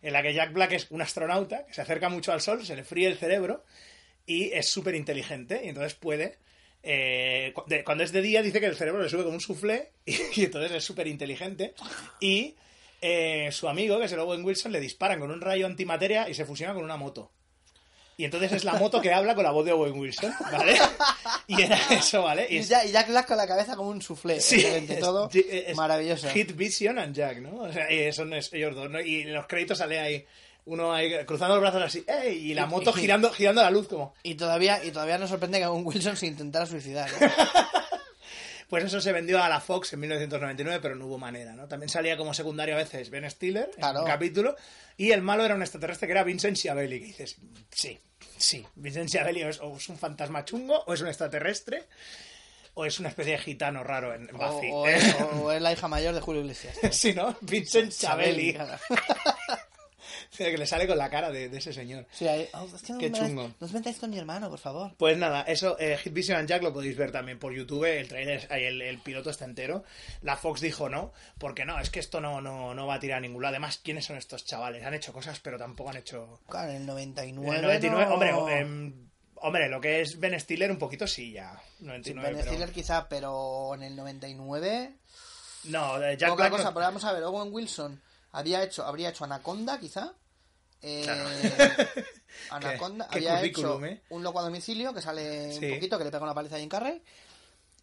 en 0.02 0.12
la 0.12 0.22
que 0.22 0.34
Jack 0.34 0.52
Black 0.52 0.72
es 0.72 0.86
un 0.90 1.00
astronauta 1.00 1.64
que 1.64 1.72
se 1.72 1.80
acerca 1.80 2.10
mucho 2.10 2.30
al 2.30 2.42
sol, 2.42 2.62
se 2.62 2.76
le 2.76 2.84
fríe 2.84 3.08
el 3.08 3.16
cerebro 3.16 3.64
y 4.26 4.52
es 4.52 4.68
súper 4.68 4.94
inteligente 4.94 5.62
y 5.64 5.68
entonces 5.70 5.94
puede 5.94 6.36
eh, 6.90 7.52
de- 7.66 7.84
cuando 7.84 8.02
es 8.02 8.12
de 8.12 8.22
día 8.22 8.40
dice 8.42 8.60
que 8.60 8.66
el 8.66 8.74
cerebro 8.76 9.02
le 9.02 9.10
sube 9.10 9.22
como 9.22 9.34
un 9.34 9.40
soufflé 9.42 9.92
y, 10.06 10.16
y 10.40 10.44
entonces 10.46 10.72
es 10.72 10.82
súper 10.84 11.06
inteligente. 11.06 11.74
Y 12.18 12.54
eh, 13.02 13.50
su 13.52 13.68
amigo, 13.68 13.98
que 13.98 14.06
es 14.06 14.12
el 14.12 14.20
Owen 14.20 14.42
Wilson, 14.44 14.72
le 14.72 14.80
disparan 14.80 15.20
con 15.20 15.30
un 15.30 15.40
rayo 15.40 15.66
antimateria 15.66 16.28
y 16.28 16.34
se 16.34 16.44
fusiona 16.46 16.72
con 16.72 16.82
una 16.84 16.96
moto. 16.96 17.30
Y 18.16 18.24
entonces 18.24 18.50
es 18.50 18.64
la 18.64 18.72
moto 18.74 19.00
que 19.00 19.12
habla 19.12 19.36
con 19.36 19.44
la 19.44 19.52
voz 19.52 19.64
de 19.64 19.70
Owen 19.70 19.96
Wilson, 19.96 20.32
¿vale? 20.50 20.76
Y 21.46 21.62
era 21.62 21.78
eso, 21.90 22.22
¿vale? 22.24 22.48
Y 22.50 22.62
ya, 22.62 22.84
y 22.84 22.90
Jack 22.90 23.08
Black 23.10 23.28
con 23.28 23.36
la 23.36 23.46
cabeza 23.46 23.76
como 23.76 23.90
un 23.90 24.02
soufflé. 24.02 24.40
Sí, 24.40 24.56
es- 24.64 24.98
todo. 24.98 25.30
es 25.32 25.76
maravilloso. 25.76 26.28
Hit 26.30 26.56
Vision 26.56 26.98
and 26.98 27.14
Jack, 27.14 27.38
¿no? 27.38 27.62
O 27.62 27.72
sea, 27.72 27.86
son 28.12 28.32
ellos 28.32 28.74
dos, 28.74 28.90
¿no? 28.90 29.00
Y 29.00 29.20
en 29.20 29.34
los 29.34 29.46
créditos 29.46 29.78
sale 29.78 30.00
ahí 30.00 30.26
uno 30.68 30.92
ahí 30.92 31.12
cruzando 31.26 31.54
los 31.56 31.62
brazos 31.62 31.82
así. 31.82 32.04
Y 32.30 32.54
la 32.54 32.66
moto 32.66 32.92
girando, 32.92 33.30
girando 33.32 33.62
la 33.62 33.70
luz 33.70 33.88
como... 33.88 34.14
Y 34.22 34.34
todavía, 34.34 34.84
y 34.84 34.90
todavía 34.90 35.18
nos 35.18 35.30
sorprende 35.30 35.58
que 35.58 35.66
Owen 35.66 35.84
Wilson 35.86 36.16
se 36.16 36.26
intentara 36.26 36.66
suicidar. 36.66 37.08
¿eh? 37.20 37.30
Pues 38.68 38.84
eso 38.84 39.00
se 39.00 39.12
vendió 39.12 39.42
a 39.42 39.48
la 39.48 39.60
Fox 39.62 39.94
en 39.94 40.00
1999, 40.00 40.80
pero 40.82 40.94
no 40.94 41.06
hubo 41.06 41.16
manera, 41.16 41.54
¿no? 41.54 41.66
También 41.68 41.88
salía 41.88 42.18
como 42.18 42.34
secundario 42.34 42.74
a 42.74 42.78
veces 42.78 43.08
Ben 43.08 43.24
Stiller 43.30 43.70
en 43.72 43.80
Claro. 43.80 44.00
un 44.00 44.06
capítulo, 44.06 44.56
y 44.98 45.10
el 45.12 45.22
malo 45.22 45.42
era 45.42 45.54
un 45.54 45.62
extraterrestre 45.62 46.06
que 46.06 46.12
era 46.12 46.22
Vincent 46.22 46.54
Schiavelli, 46.58 47.00
que 47.00 47.06
dices, 47.06 47.36
sí, 47.70 47.98
sí, 48.36 48.66
Vincent 48.74 49.08
Schiavelli 49.08 49.40
es, 49.40 49.58
o 49.62 49.74
es 49.74 49.88
un 49.88 49.96
fantasma 49.96 50.44
chungo, 50.44 50.84
o 50.86 50.92
es 50.92 51.00
un 51.00 51.08
extraterrestre, 51.08 51.84
o 52.74 52.84
es 52.84 53.00
una 53.00 53.08
especie 53.08 53.32
de 53.32 53.38
gitano 53.38 53.82
raro 53.84 54.12
en 54.12 54.28
en 54.28 54.36
O, 54.36 54.38
Buffy. 54.38 54.68
o 54.70 54.86
es, 54.86 55.16
o 55.40 55.50
es 55.52 55.62
la 55.62 55.72
hija 55.72 55.88
mayor 55.88 56.14
de 56.14 56.20
Julio 56.20 56.42
Iglesias. 56.42 56.76
sí, 56.90 57.14
¿no? 57.14 57.34
Vincent 57.40 57.90
Schiavelli. 57.90 58.54
que 60.36 60.56
le 60.58 60.66
sale 60.66 60.86
con 60.86 60.98
la 60.98 61.08
cara 61.10 61.30
de, 61.30 61.48
de 61.48 61.58
ese 61.58 61.72
señor. 61.72 62.06
Sí, 62.10 62.26
ahí- 62.28 62.48
oh, 62.54 62.66
es 62.74 62.82
que 62.82 62.92
no 62.92 62.98
Qué 62.98 63.10
me- 63.10 63.18
chungo. 63.18 63.48
No 63.60 63.66
os 63.66 63.72
metáis 63.72 63.98
con 63.98 64.10
mi 64.10 64.18
hermano, 64.18 64.48
por 64.50 64.58
favor. 64.58 64.94
Pues 64.96 65.16
nada, 65.16 65.42
eso, 65.42 65.76
eh, 65.78 65.96
Hit 65.98 66.12
Vision 66.12 66.38
and 66.38 66.48
Jack 66.48 66.62
lo 66.62 66.72
podéis 66.72 66.96
ver 66.96 67.10
también 67.12 67.38
por 67.38 67.52
YouTube, 67.52 67.84
el 67.84 68.08
trailer, 68.08 68.46
el, 68.50 68.82
el 68.82 68.98
piloto 68.98 69.30
está 69.30 69.44
entero. 69.44 69.84
La 70.22 70.36
Fox 70.36 70.60
dijo 70.60 70.88
no, 70.88 71.12
porque 71.38 71.64
no, 71.64 71.78
es 71.80 71.90
que 71.90 72.00
esto 72.00 72.20
no, 72.20 72.40
no, 72.40 72.74
no 72.74 72.86
va 72.86 72.94
a 72.94 73.00
tirar 73.00 73.18
a 73.18 73.20
ningún 73.20 73.42
lado. 73.42 73.52
Además, 73.54 73.80
¿quiénes 73.82 74.04
son 74.04 74.16
estos 74.16 74.44
chavales? 74.44 74.84
Han 74.84 74.94
hecho 74.94 75.12
cosas, 75.12 75.40
pero 75.40 75.58
tampoco 75.58 75.90
han 75.90 75.96
hecho... 75.96 76.40
Claro, 76.48 76.70
en 76.70 76.76
el 76.76 76.86
99. 76.86 77.48
En 77.48 77.54
el 77.56 77.62
99, 77.62 78.06
no- 78.06 78.14
hombre, 78.14 78.58
em, 78.60 79.08
hombre, 79.36 79.68
lo 79.68 79.80
que 79.80 80.00
es 80.02 80.18
Ben 80.20 80.38
Stiller 80.38 80.70
un 80.70 80.78
poquito 80.78 81.06
sí 81.06 81.32
ya. 81.32 81.60
Sí, 81.78 81.84
99, 81.84 82.28
Ben 82.28 82.36
pero- 82.38 82.50
Stiller 82.52 82.70
quizá, 82.72 83.08
pero 83.08 83.74
en 83.74 83.82
el 83.82 83.96
99... 83.96 84.92
No, 85.64 86.00
eh, 86.02 86.16
Jack 86.16 86.36
Black 86.36 86.50
cosa, 86.50 86.72
pero 86.72 86.86
vamos 86.86 87.04
a 87.04 87.12
ver, 87.12 87.22
Owen 87.24 87.52
Wilson 87.52 88.00
había 88.32 88.62
hecho, 88.62 88.84
habría 88.84 89.10
hecho 89.10 89.24
Anaconda, 89.24 89.78
quizá. 89.78 90.14
Eh, 90.82 91.04
Anaconda 92.50 93.08
Qué- 93.10 93.20
qué 93.20 93.28
había 93.28 93.42
hecho 93.44 93.62
currículum, 93.62 93.84
¿eh? 93.86 94.02
un 94.10 94.22
loco 94.22 94.38
a 94.40 94.42
domicilio 94.42 94.94
que 94.94 95.02
sale 95.02 95.52
Sí. 95.52 95.66
un 95.66 95.74
poquito, 95.74 95.98
que 95.98 96.04
le 96.04 96.10
pega 96.10 96.22
una 96.24 96.34
paliza 96.34 96.56
a 96.56 96.58
Jim 96.60 96.68
Carrey. 96.68 97.02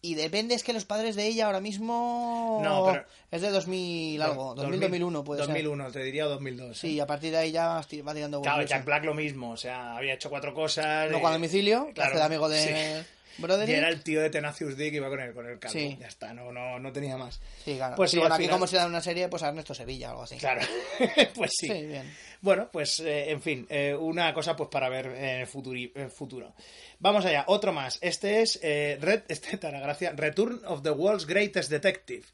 Y 0.01 0.13
depende, 0.13 0.53
es 0.53 0.63
que 0.63 0.71
los 0.71 0.85
padres 0.85 1.15
de 1.15 1.25
ella 1.25 1.47
ahora 1.47 1.59
mismo 1.61 2.59
No, 2.63 2.85
pero- 2.85 3.05
es 3.31 3.41
de 3.41 3.49
2000 3.49 4.21
algo, 4.21 4.53
2000, 4.53 4.79
2001 4.79 5.23
puede 5.23 5.41
2001, 5.41 5.91
te 5.91 6.03
diría 6.03 6.25
2002. 6.25 6.77
ser. 6.77 6.89
Sí, 6.91 6.99
a 6.99 7.07
partir 7.07 7.31
de 7.31 7.37
ahí 7.39 7.51
ya 7.51 7.67
va 7.69 7.81
tir- 7.81 8.07
va 8.07 8.13
tirando 8.13 8.39
Claro. 8.41 8.63
Jack 8.63 8.85
Black 8.85 9.03
lo 9.03 9.15
mismo, 9.15 9.51
o 9.51 9.57
sea, 9.57 9.97
había 9.97 10.13
hecho 10.13 10.29
cuatro 10.29 10.53
cosas. 10.53 11.09
Loco 11.09 11.27
a 11.27 11.31
eh, 11.31 11.33
domicilio, 11.33 11.87
que 11.87 11.93
claro, 11.93 12.09
hace 12.11 12.19
de 12.19 12.23
amigo 12.25 12.49
de 12.49 13.03
sí. 13.03 13.07
Broderick. 13.37 13.75
Y 13.75 13.77
era 13.77 13.89
el 13.89 14.01
tío 14.01 14.21
de 14.21 14.29
Tenacious 14.29 14.77
D 14.77 14.89
que 14.91 14.97
iba 14.97 15.09
con 15.09 15.19
el, 15.19 15.33
con 15.33 15.45
el 15.47 15.59
calvo. 15.59 15.73
Sí. 15.77 15.97
Ya 15.99 16.07
está, 16.07 16.33
no, 16.33 16.51
no, 16.51 16.79
no 16.79 16.91
tenía 16.91 17.17
más. 17.17 17.39
Sí, 17.63 17.75
claro. 17.75 17.95
Pues 17.95 18.11
Sí, 18.11 18.17
bueno, 18.17 18.35
aquí 18.35 18.43
final- 18.43 18.55
como 18.55 18.67
si 18.67 18.75
da 18.75 18.85
una 18.85 19.01
serie, 19.01 19.27
pues 19.27 19.41
Ernesto 19.43 19.73
Sevilla 19.73 20.07
o 20.07 20.11
algo 20.11 20.23
así. 20.23 20.37
Claro, 20.37 20.61
pues 21.35 21.51
sí. 21.59 21.67
Sí, 21.67 21.85
bien. 21.85 22.11
Bueno, 22.41 22.69
pues 22.71 22.99
eh, 22.99 23.31
en 23.31 23.41
fin, 23.41 23.65
eh, 23.69 23.93
una 23.93 24.33
cosa 24.33 24.55
pues 24.55 24.69
para 24.69 24.87
ver 24.89 25.07
en 25.07 25.41
el 25.41 25.47
futuri- 25.47 25.91
futuro. 26.09 26.53
Vamos 26.99 27.25
allá, 27.25 27.43
otro 27.47 27.73
más. 27.73 27.97
Este 28.01 28.41
es 28.41 28.59
eh, 28.63 28.97
Red, 29.01 29.23
este 29.27 29.57
gracia, 29.57 30.13
Return 30.15 30.61
of 30.65 30.81
the 30.83 30.91
World's 30.91 31.25
Greatest 31.25 31.69
Detective. 31.69 32.25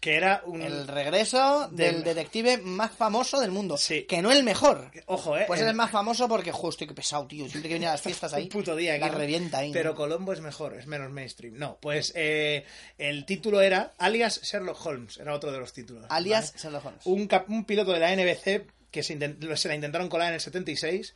Que 0.00 0.14
era 0.14 0.42
un. 0.46 0.62
El 0.62 0.86
regreso 0.86 1.68
del, 1.72 1.94
Del- 1.96 2.04
detective 2.04 2.58
más 2.58 2.92
famoso 2.92 3.40
del 3.40 3.50
mundo. 3.50 3.76
Sí. 3.76 4.04
Que 4.04 4.22
no 4.22 4.30
el 4.30 4.44
mejor. 4.44 4.92
Ojo, 5.06 5.36
eh. 5.36 5.44
Pues 5.48 5.58
el- 5.60 5.66
es 5.66 5.70
el 5.70 5.76
más 5.76 5.90
famoso 5.90 6.28
porque, 6.28 6.52
justo, 6.52 6.86
qué 6.86 6.94
pesado, 6.94 7.26
tío. 7.26 7.48
Siempre 7.48 7.62
que 7.68 7.74
viene 7.74 7.88
a 7.88 7.92
las 7.92 8.00
fiestas 8.02 8.32
ahí. 8.32 8.44
un 8.44 8.48
puto 8.48 8.76
día 8.76 8.96
La 8.98 9.08
revienta 9.08 9.58
ahí. 9.58 9.68
¿no? 9.68 9.72
Pero 9.72 9.96
Colombo 9.96 10.32
es 10.32 10.40
mejor, 10.40 10.74
es 10.74 10.86
menos 10.86 11.10
mainstream. 11.10 11.54
No, 11.58 11.78
pues 11.80 12.12
eh, 12.14 12.64
el 12.96 13.24
título 13.26 13.60
era 13.60 13.92
alias 13.98 14.40
Sherlock 14.42 14.86
Holmes, 14.86 15.18
era 15.18 15.34
otro 15.34 15.50
de 15.50 15.58
los 15.58 15.72
títulos. 15.72 16.06
Alias 16.10 16.52
¿vale? 16.52 16.62
Sherlock 16.62 16.86
Holmes. 16.86 17.00
un, 17.06 17.26
cap- 17.26 17.48
un 17.50 17.64
piloto 17.64 17.90
de 17.92 17.98
la 17.98 18.14
NBC 18.14 18.66
que 18.92 19.02
se, 19.02 19.18
intent- 19.18 19.56
se 19.56 19.66
la 19.68 19.74
intentaron 19.74 20.08
colar 20.08 20.28
en 20.28 20.34
el 20.34 20.40
76 20.40 21.14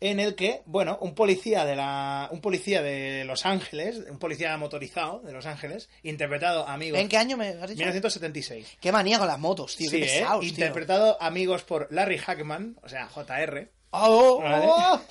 en 0.00 0.18
el 0.18 0.34
que, 0.34 0.62
bueno, 0.64 0.96
un 1.02 1.14
policía 1.14 1.64
de 1.64 1.76
la 1.76 2.28
un 2.30 2.40
policía 2.40 2.80
de 2.82 3.24
Los 3.24 3.44
Ángeles, 3.44 3.98
un 4.10 4.18
policía 4.18 4.56
motorizado 4.56 5.20
de 5.20 5.32
Los 5.32 5.44
Ángeles, 5.46 5.88
interpretado 6.02 6.66
amigos 6.66 6.98
¿En 7.00 7.08
qué 7.08 7.18
año 7.18 7.36
me 7.36 7.48
has 7.48 7.68
dicho? 7.68 7.78
1976. 7.80 8.78
Qué 8.80 8.92
manía 8.92 9.18
con 9.18 9.26
las 9.26 9.38
motos, 9.38 9.76
tío. 9.76 9.90
Sí, 9.90 10.00
qué 10.00 10.18
¿eh? 10.20 10.26
tío. 10.40 10.48
interpretado 10.48 11.20
amigos 11.22 11.62
por 11.64 11.88
Larry 11.92 12.18
Hackman, 12.18 12.78
o 12.82 12.88
sea, 12.88 13.08
JR. 13.08 13.68
Oh, 13.90 14.38
oh, 14.38 14.42
Vale. 14.42 14.66
oh. 14.68 15.00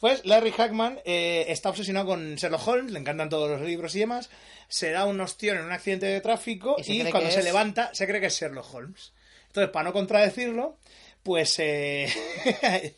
Pues 0.00 0.26
Larry 0.26 0.50
Hackman 0.50 1.00
eh, 1.06 1.46
está 1.48 1.70
obsesionado 1.70 2.04
con 2.06 2.34
Sherlock 2.34 2.66
Holmes, 2.68 2.92
le 2.92 2.98
encantan 2.98 3.30
todos 3.30 3.48
los 3.48 3.62
libros 3.62 3.94
y 3.94 4.00
demás. 4.00 4.28
Se 4.68 4.90
da 4.90 5.06
un 5.06 5.18
ostión 5.20 5.56
en 5.56 5.64
un 5.64 5.72
accidente 5.72 6.04
de 6.04 6.20
tráfico 6.20 6.74
Y 6.78 6.84
se 6.84 7.10
cuando 7.10 7.30
se 7.30 7.38
es- 7.38 7.44
levanta 7.44 7.88
se 7.94 8.06
cree 8.06 8.20
que 8.20 8.26
es 8.26 8.38
Sherlock 8.38 8.74
Holmes. 8.74 9.14
Entonces, 9.46 9.70
para 9.72 9.84
no 9.84 9.92
contradecirlo, 9.94 10.76
pues, 11.22 11.54
eh, 11.58 12.06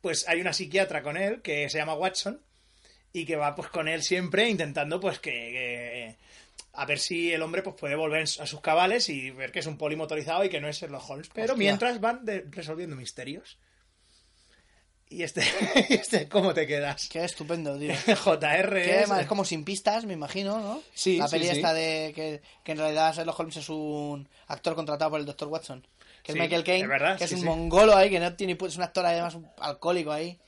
pues 0.00 0.28
hay 0.28 0.40
una 0.40 0.52
psiquiatra 0.52 1.02
con 1.02 1.16
él 1.16 1.42
que 1.42 1.68
se 1.70 1.78
llama 1.78 1.94
Watson 1.94 2.40
y 3.12 3.24
que 3.24 3.36
va 3.36 3.54
pues 3.54 3.68
con 3.68 3.88
él 3.88 4.02
siempre 4.02 4.48
intentando 4.48 5.00
pues 5.00 5.18
que, 5.18 5.30
que- 5.30 6.16
a 6.74 6.84
ver 6.84 6.98
si 6.98 7.32
el 7.32 7.42
hombre 7.42 7.62
pues 7.62 7.74
puede 7.76 7.96
volver 7.96 8.22
a 8.22 8.46
sus 8.46 8.60
cabales 8.60 9.08
y 9.08 9.30
ver 9.30 9.50
que 9.50 9.58
es 9.60 9.66
un 9.66 9.76
polimotorizado 9.78 10.44
y 10.44 10.48
que 10.48 10.60
no 10.60 10.68
es 10.68 10.76
Sherlock 10.78 11.08
Holmes. 11.10 11.28
Pero 11.34 11.54
Hostia. 11.54 11.58
mientras 11.58 12.00
van 12.00 12.24
de- 12.24 12.44
resolviendo 12.50 12.94
misterios. 12.94 13.58
Y 15.10 15.22
este, 15.22 15.40
este, 15.88 16.28
¿cómo 16.28 16.52
te 16.52 16.66
quedas? 16.66 17.08
Qué 17.08 17.24
estupendo, 17.24 17.78
tío. 17.78 17.94
JR 18.24 18.76
es, 18.76 19.26
como 19.26 19.44
sin 19.44 19.64
pistas, 19.64 20.04
me 20.04 20.12
imagino, 20.12 20.60
¿no? 20.60 20.82
Sí, 20.94 21.16
La 21.16 21.26
sí, 21.28 21.36
peli 21.36 21.46
sí. 21.48 21.56
esta 21.56 21.72
de 21.72 22.12
que, 22.14 22.42
que 22.62 22.72
en 22.72 22.78
realidad 22.78 23.14
Sherlock 23.14 23.40
Holmes 23.40 23.56
es 23.56 23.68
un 23.70 24.28
actor 24.48 24.74
contratado 24.74 25.10
por 25.12 25.20
el 25.20 25.26
Dr. 25.26 25.48
Watson. 25.48 25.86
Que 26.22 26.32
Sí, 26.32 26.38
es 26.38 26.42
Michael 26.42 26.64
Caine, 26.64 26.86
verdad, 26.88 27.16
que 27.18 27.24
es 27.24 27.30
sí, 27.30 27.36
un 27.36 27.40
sí. 27.42 27.46
mongolo 27.46 27.96
ahí, 27.96 28.10
que 28.10 28.20
no 28.20 28.34
tiene 28.36 28.56
es 28.60 28.76
un 28.76 28.82
actor 28.82 29.04
además 29.06 29.34
un 29.34 29.48
alcohólico 29.58 30.12
ahí. 30.12 30.38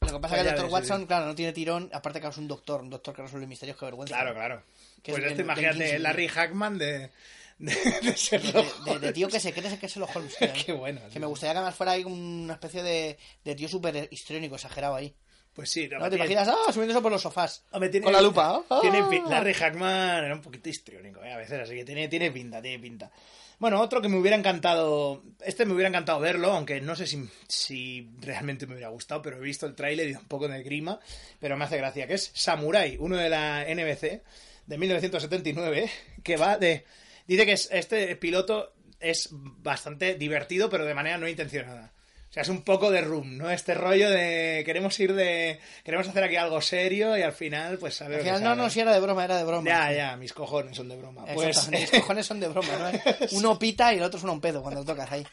Lo 0.00 0.12
que 0.12 0.18
pasa 0.20 0.36
es 0.36 0.42
que 0.42 0.48
Pues 0.50 0.60
el 0.62 0.66
sí, 0.68 0.72
Watson, 0.72 1.06
claro, 1.06 1.26
no 1.26 1.34
tiene 1.34 1.52
tirón, 1.52 1.90
aparte 1.92 2.20
que 2.20 2.28
es 2.28 2.36
un 2.36 2.46
doctor, 2.48 2.80
un 2.80 2.88
doctor 2.90 3.14
que 3.14 3.22
resuelve 3.22 3.46
misterios, 3.46 3.76
qué 3.76 3.84
vergüenza. 3.84 4.14
Claro, 4.14 4.32
claro. 4.34 4.62
Que 5.02 5.12
pues 5.12 5.24
es 5.24 5.30
esto 5.32 5.44
Ben- 5.44 5.54
Ben 5.56 5.64
imagínate. 5.64 5.98
Larry 5.98 6.28
Hackman 6.28 6.78
de, 6.78 6.98
de, 6.98 7.10
de 7.58 8.00
De, 8.02 8.12
Sherlock 8.14 8.84
de- 8.84 8.98
de 9.00 9.12
tío 9.12 9.28
que 9.28 9.40
se 9.40 9.52
cree 9.52 9.76
que 9.78 9.86
es 9.86 9.92
Sherlock 9.92 10.14
Holmes, 10.16 10.36
tío, 10.38 10.48
¿eh? 10.48 10.52
Qué 10.64 10.72
bueno. 10.72 11.00
Que 11.12 11.18
me 11.18 11.26
gustaría 11.26 11.52
que 11.52 11.58
además 11.58 11.74
fuera 11.74 11.92
ahí 11.92 12.04
una 12.04 12.54
especie 12.54 12.82
de, 12.82 13.18
de 13.44 13.54
tío 13.56 13.68
súper 13.68 14.08
histriónico, 14.12 14.54
exagerado 14.54 14.94
ahí. 14.94 15.12
Pues 15.52 15.68
sí. 15.70 15.88
¿No 15.88 16.04
te 16.04 16.10
tiene- 16.10 16.16
imaginas? 16.32 16.48
¡Ah! 16.48 16.72
Subiéndose 16.72 17.00
por 17.00 17.10
los 17.10 17.20
sofás. 17.20 17.64
Hombre, 17.72 17.88
tiene- 17.90 18.04
con 18.04 18.12
la 18.12 18.20
lupa. 18.22 18.62
¡Ah! 18.70 18.78
Tiene 18.80 19.02
Larry 19.28 19.52
Hackman 19.54 20.24
era 20.24 20.34
un 20.34 20.40
poquito 20.42 20.68
histriónico, 20.68 21.22
¿eh? 21.24 21.32
a 21.32 21.36
veces, 21.36 21.60
así 21.60 21.74
que 21.74 21.84
tiene, 21.84 22.06
tiene 22.06 22.30
pinta, 22.30 22.62
tiene 22.62 22.78
pinta. 22.78 23.10
Bueno, 23.58 23.80
otro 23.80 24.00
que 24.00 24.08
me 24.08 24.16
hubiera 24.18 24.36
encantado, 24.36 25.22
este 25.44 25.66
me 25.66 25.72
hubiera 25.74 25.88
encantado 25.88 26.20
verlo, 26.20 26.52
aunque 26.52 26.80
no 26.80 26.94
sé 26.94 27.06
si, 27.48 28.08
realmente 28.20 28.66
me 28.66 28.74
hubiera 28.74 28.90
gustado, 28.90 29.20
pero 29.20 29.38
he 29.38 29.40
visto 29.40 29.66
el 29.66 29.74
tráiler 29.74 30.08
y 30.08 30.14
un 30.14 30.24
poco 30.26 30.46
de 30.46 30.62
grima, 30.62 31.00
pero 31.40 31.56
me 31.56 31.64
hace 31.64 31.76
gracia, 31.76 32.06
que 32.06 32.14
es 32.14 32.30
Samurai, 32.34 32.96
uno 33.00 33.16
de 33.16 33.28
la 33.28 33.64
NBC 33.68 34.22
de 34.66 34.78
1979, 34.78 35.90
que 36.22 36.36
va 36.36 36.56
de... 36.56 36.84
Dice 37.26 37.46
que 37.46 37.52
es- 37.52 37.68
este 37.72 38.14
piloto 38.16 38.72
es 39.00 39.28
bastante 39.32 40.14
divertido, 40.14 40.70
pero 40.70 40.84
de 40.84 40.94
manera 40.94 41.18
no 41.18 41.26
intencionada. 41.28 41.92
O 42.28 42.32
sea, 42.32 42.42
es 42.42 42.48
un 42.50 42.60
poco 42.60 42.90
de 42.90 43.00
room, 43.00 43.38
¿no? 43.38 43.50
Este 43.50 43.72
rollo 43.72 44.10
de 44.10 44.62
queremos 44.66 44.98
ir 45.00 45.14
de... 45.14 45.58
Queremos 45.82 46.06
hacer 46.08 46.24
aquí 46.24 46.36
algo 46.36 46.60
serio 46.60 47.16
y 47.16 47.22
al 47.22 47.32
final, 47.32 47.78
pues, 47.78 48.02
a 48.02 48.08
ver 48.08 48.18
Al 48.18 48.24
final, 48.24 48.44
no, 48.44 48.54
no, 48.54 48.68
si 48.68 48.80
era 48.80 48.92
de 48.92 49.00
broma, 49.00 49.24
era 49.24 49.38
de 49.38 49.44
broma. 49.44 49.66
Ya, 49.66 49.92
ya, 49.92 50.16
mis 50.18 50.34
cojones 50.34 50.76
son 50.76 50.90
de 50.90 50.96
broma. 50.96 51.24
Pues, 51.24 51.68
Mis 51.70 51.90
cojones 51.90 52.26
son 52.26 52.38
de 52.38 52.48
broma, 52.48 52.68
¿no? 52.68 53.16
Uno 53.32 53.58
pita 53.58 53.94
y 53.94 53.96
el 53.96 54.02
otro 54.02 54.20
suena 54.20 54.34
un 54.34 54.42
pedo 54.42 54.60
cuando 54.60 54.80
lo 54.80 54.86
tocas 54.86 55.10
ahí. 55.10 55.26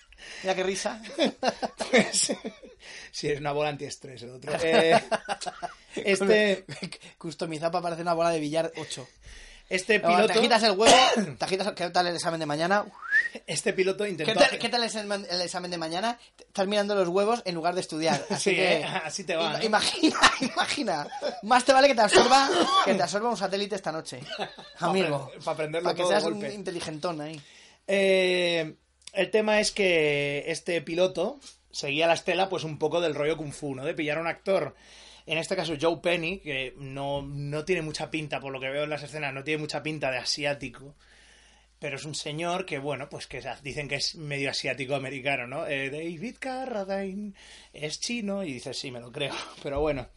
Mira 0.44 0.56
qué 0.56 0.64
risa. 0.64 1.02
pues, 1.92 2.34
sí, 3.12 3.28
es 3.28 3.40
una 3.42 3.52
bola 3.52 3.70
antiestrés 3.70 4.24
el 4.24 4.30
otro. 4.30 4.54
Eh, 4.64 4.98
este, 5.98 6.64
Customizado 7.18 7.74
para 7.74 7.84
parecer 7.84 8.04
una 8.04 8.14
bola 8.14 8.30
de 8.30 8.40
billar 8.40 8.72
8. 8.78 9.06
Este 9.70 10.00
Te 10.00 10.06
agitas 10.08 10.32
piloto, 10.62 10.66
el 10.66 10.72
huevo, 10.80 10.96
te 11.38 11.46
agitas, 11.46 11.72
¿qué 11.74 11.90
tal 11.90 12.08
el 12.08 12.16
examen 12.16 12.40
de 12.40 12.46
mañana? 12.46 12.86
este 13.48 13.74
piloto 13.74 14.04
¿Qué 14.04 14.12
intentó... 14.12 14.40
tal, 14.40 14.58
qué 14.60 14.70
tal 14.70 14.82
el, 14.82 14.88
examen, 14.88 15.26
el 15.30 15.42
examen 15.42 15.72
de 15.72 15.78
mañana? 15.78 16.20
Estás 16.40 16.68
mirando 16.68 16.94
los 16.96 17.08
huevos 17.10 17.42
en 17.46 17.56
lugar 17.56 17.74
de 17.76 17.82
estudiar. 17.82 18.24
Así 18.30 18.52
Sí, 18.52 18.56
que, 18.56 18.74
¿eh? 18.82 18.86
Así 19.04 19.24
te 19.24 19.36
va. 19.36 19.64
Imagina, 19.64 20.18
imagina. 20.42 21.08
Más 21.44 21.66
te 21.66 21.74
vale 21.74 21.88
que 21.88 21.96
te 21.96 22.02
absorba, 22.02 22.50
que 22.86 22.94
te 22.94 23.04
absorba 23.04 23.30
un 23.30 23.38
satélite 23.38 23.76
esta 23.76 23.92
noche. 23.92 24.20
Amigo. 24.80 25.32
apre- 25.34 25.44
pa' 25.44 25.52
aprenderlo 25.52 25.86
Para 25.86 25.96
que 25.96 26.02
todo 26.04 26.12
seas 26.12 26.24
un 26.26 26.46
inteligentón 26.46 27.22
ahí. 27.22 27.42
Eh, 27.88 28.76
el 29.14 29.32
tema 29.32 29.60
es 29.60 29.72
que 29.72 30.44
este 30.48 30.82
piloto 30.82 31.40
seguía 31.72 32.08
la 32.08 32.14
estela 32.14 32.50
pues 32.50 32.64
un 32.64 32.78
poco 32.80 33.02
del 33.02 33.16
rollo 33.16 33.38
kung 33.38 33.52
fu, 33.54 33.76
¿no? 33.76 33.84
De 33.86 33.94
pillar 33.94 34.18
a 34.18 34.22
un 34.22 34.28
actor 34.28 34.76
En 35.28 35.38
este 35.40 35.56
caso, 35.56 35.74
Joe 35.80 35.98
Penny, 36.02 36.40
que 36.40 36.74
no, 36.78 37.22
no 37.24 37.66
tiene 37.66 37.82
mucha 37.82 38.12
pinta, 38.12 38.40
por 38.40 38.52
lo 38.54 38.60
que 38.60 38.70
veo 38.70 38.84
en 38.84 38.90
las 38.90 39.02
escenas, 39.04 39.34
no 39.34 39.44
tiene 39.44 39.60
mucha 39.62 39.82
pinta 39.82 40.12
de 40.12 40.18
asiático. 40.18 40.96
Pero 41.80 41.98
es 41.98 42.06
un 42.06 42.16
señor 42.16 42.66
que, 42.66 42.78
bueno, 42.80 43.10
pues 43.10 43.28
que 43.28 43.44
dicen 43.64 43.88
que 43.88 43.96
es 43.96 44.16
medio 44.16 44.50
asiático-americano, 44.50 45.46
¿no? 45.48 45.68
Eh, 45.68 45.90
David 45.90 46.38
Carradine 46.40 47.34
es 47.74 48.00
chino 48.00 48.44
y 48.44 48.54
dices, 48.54 48.78
sí, 48.78 48.92
me 48.92 49.00
lo 49.00 49.12
creo. 49.12 49.34
Pero 49.64 49.82
bueno. 49.82 50.08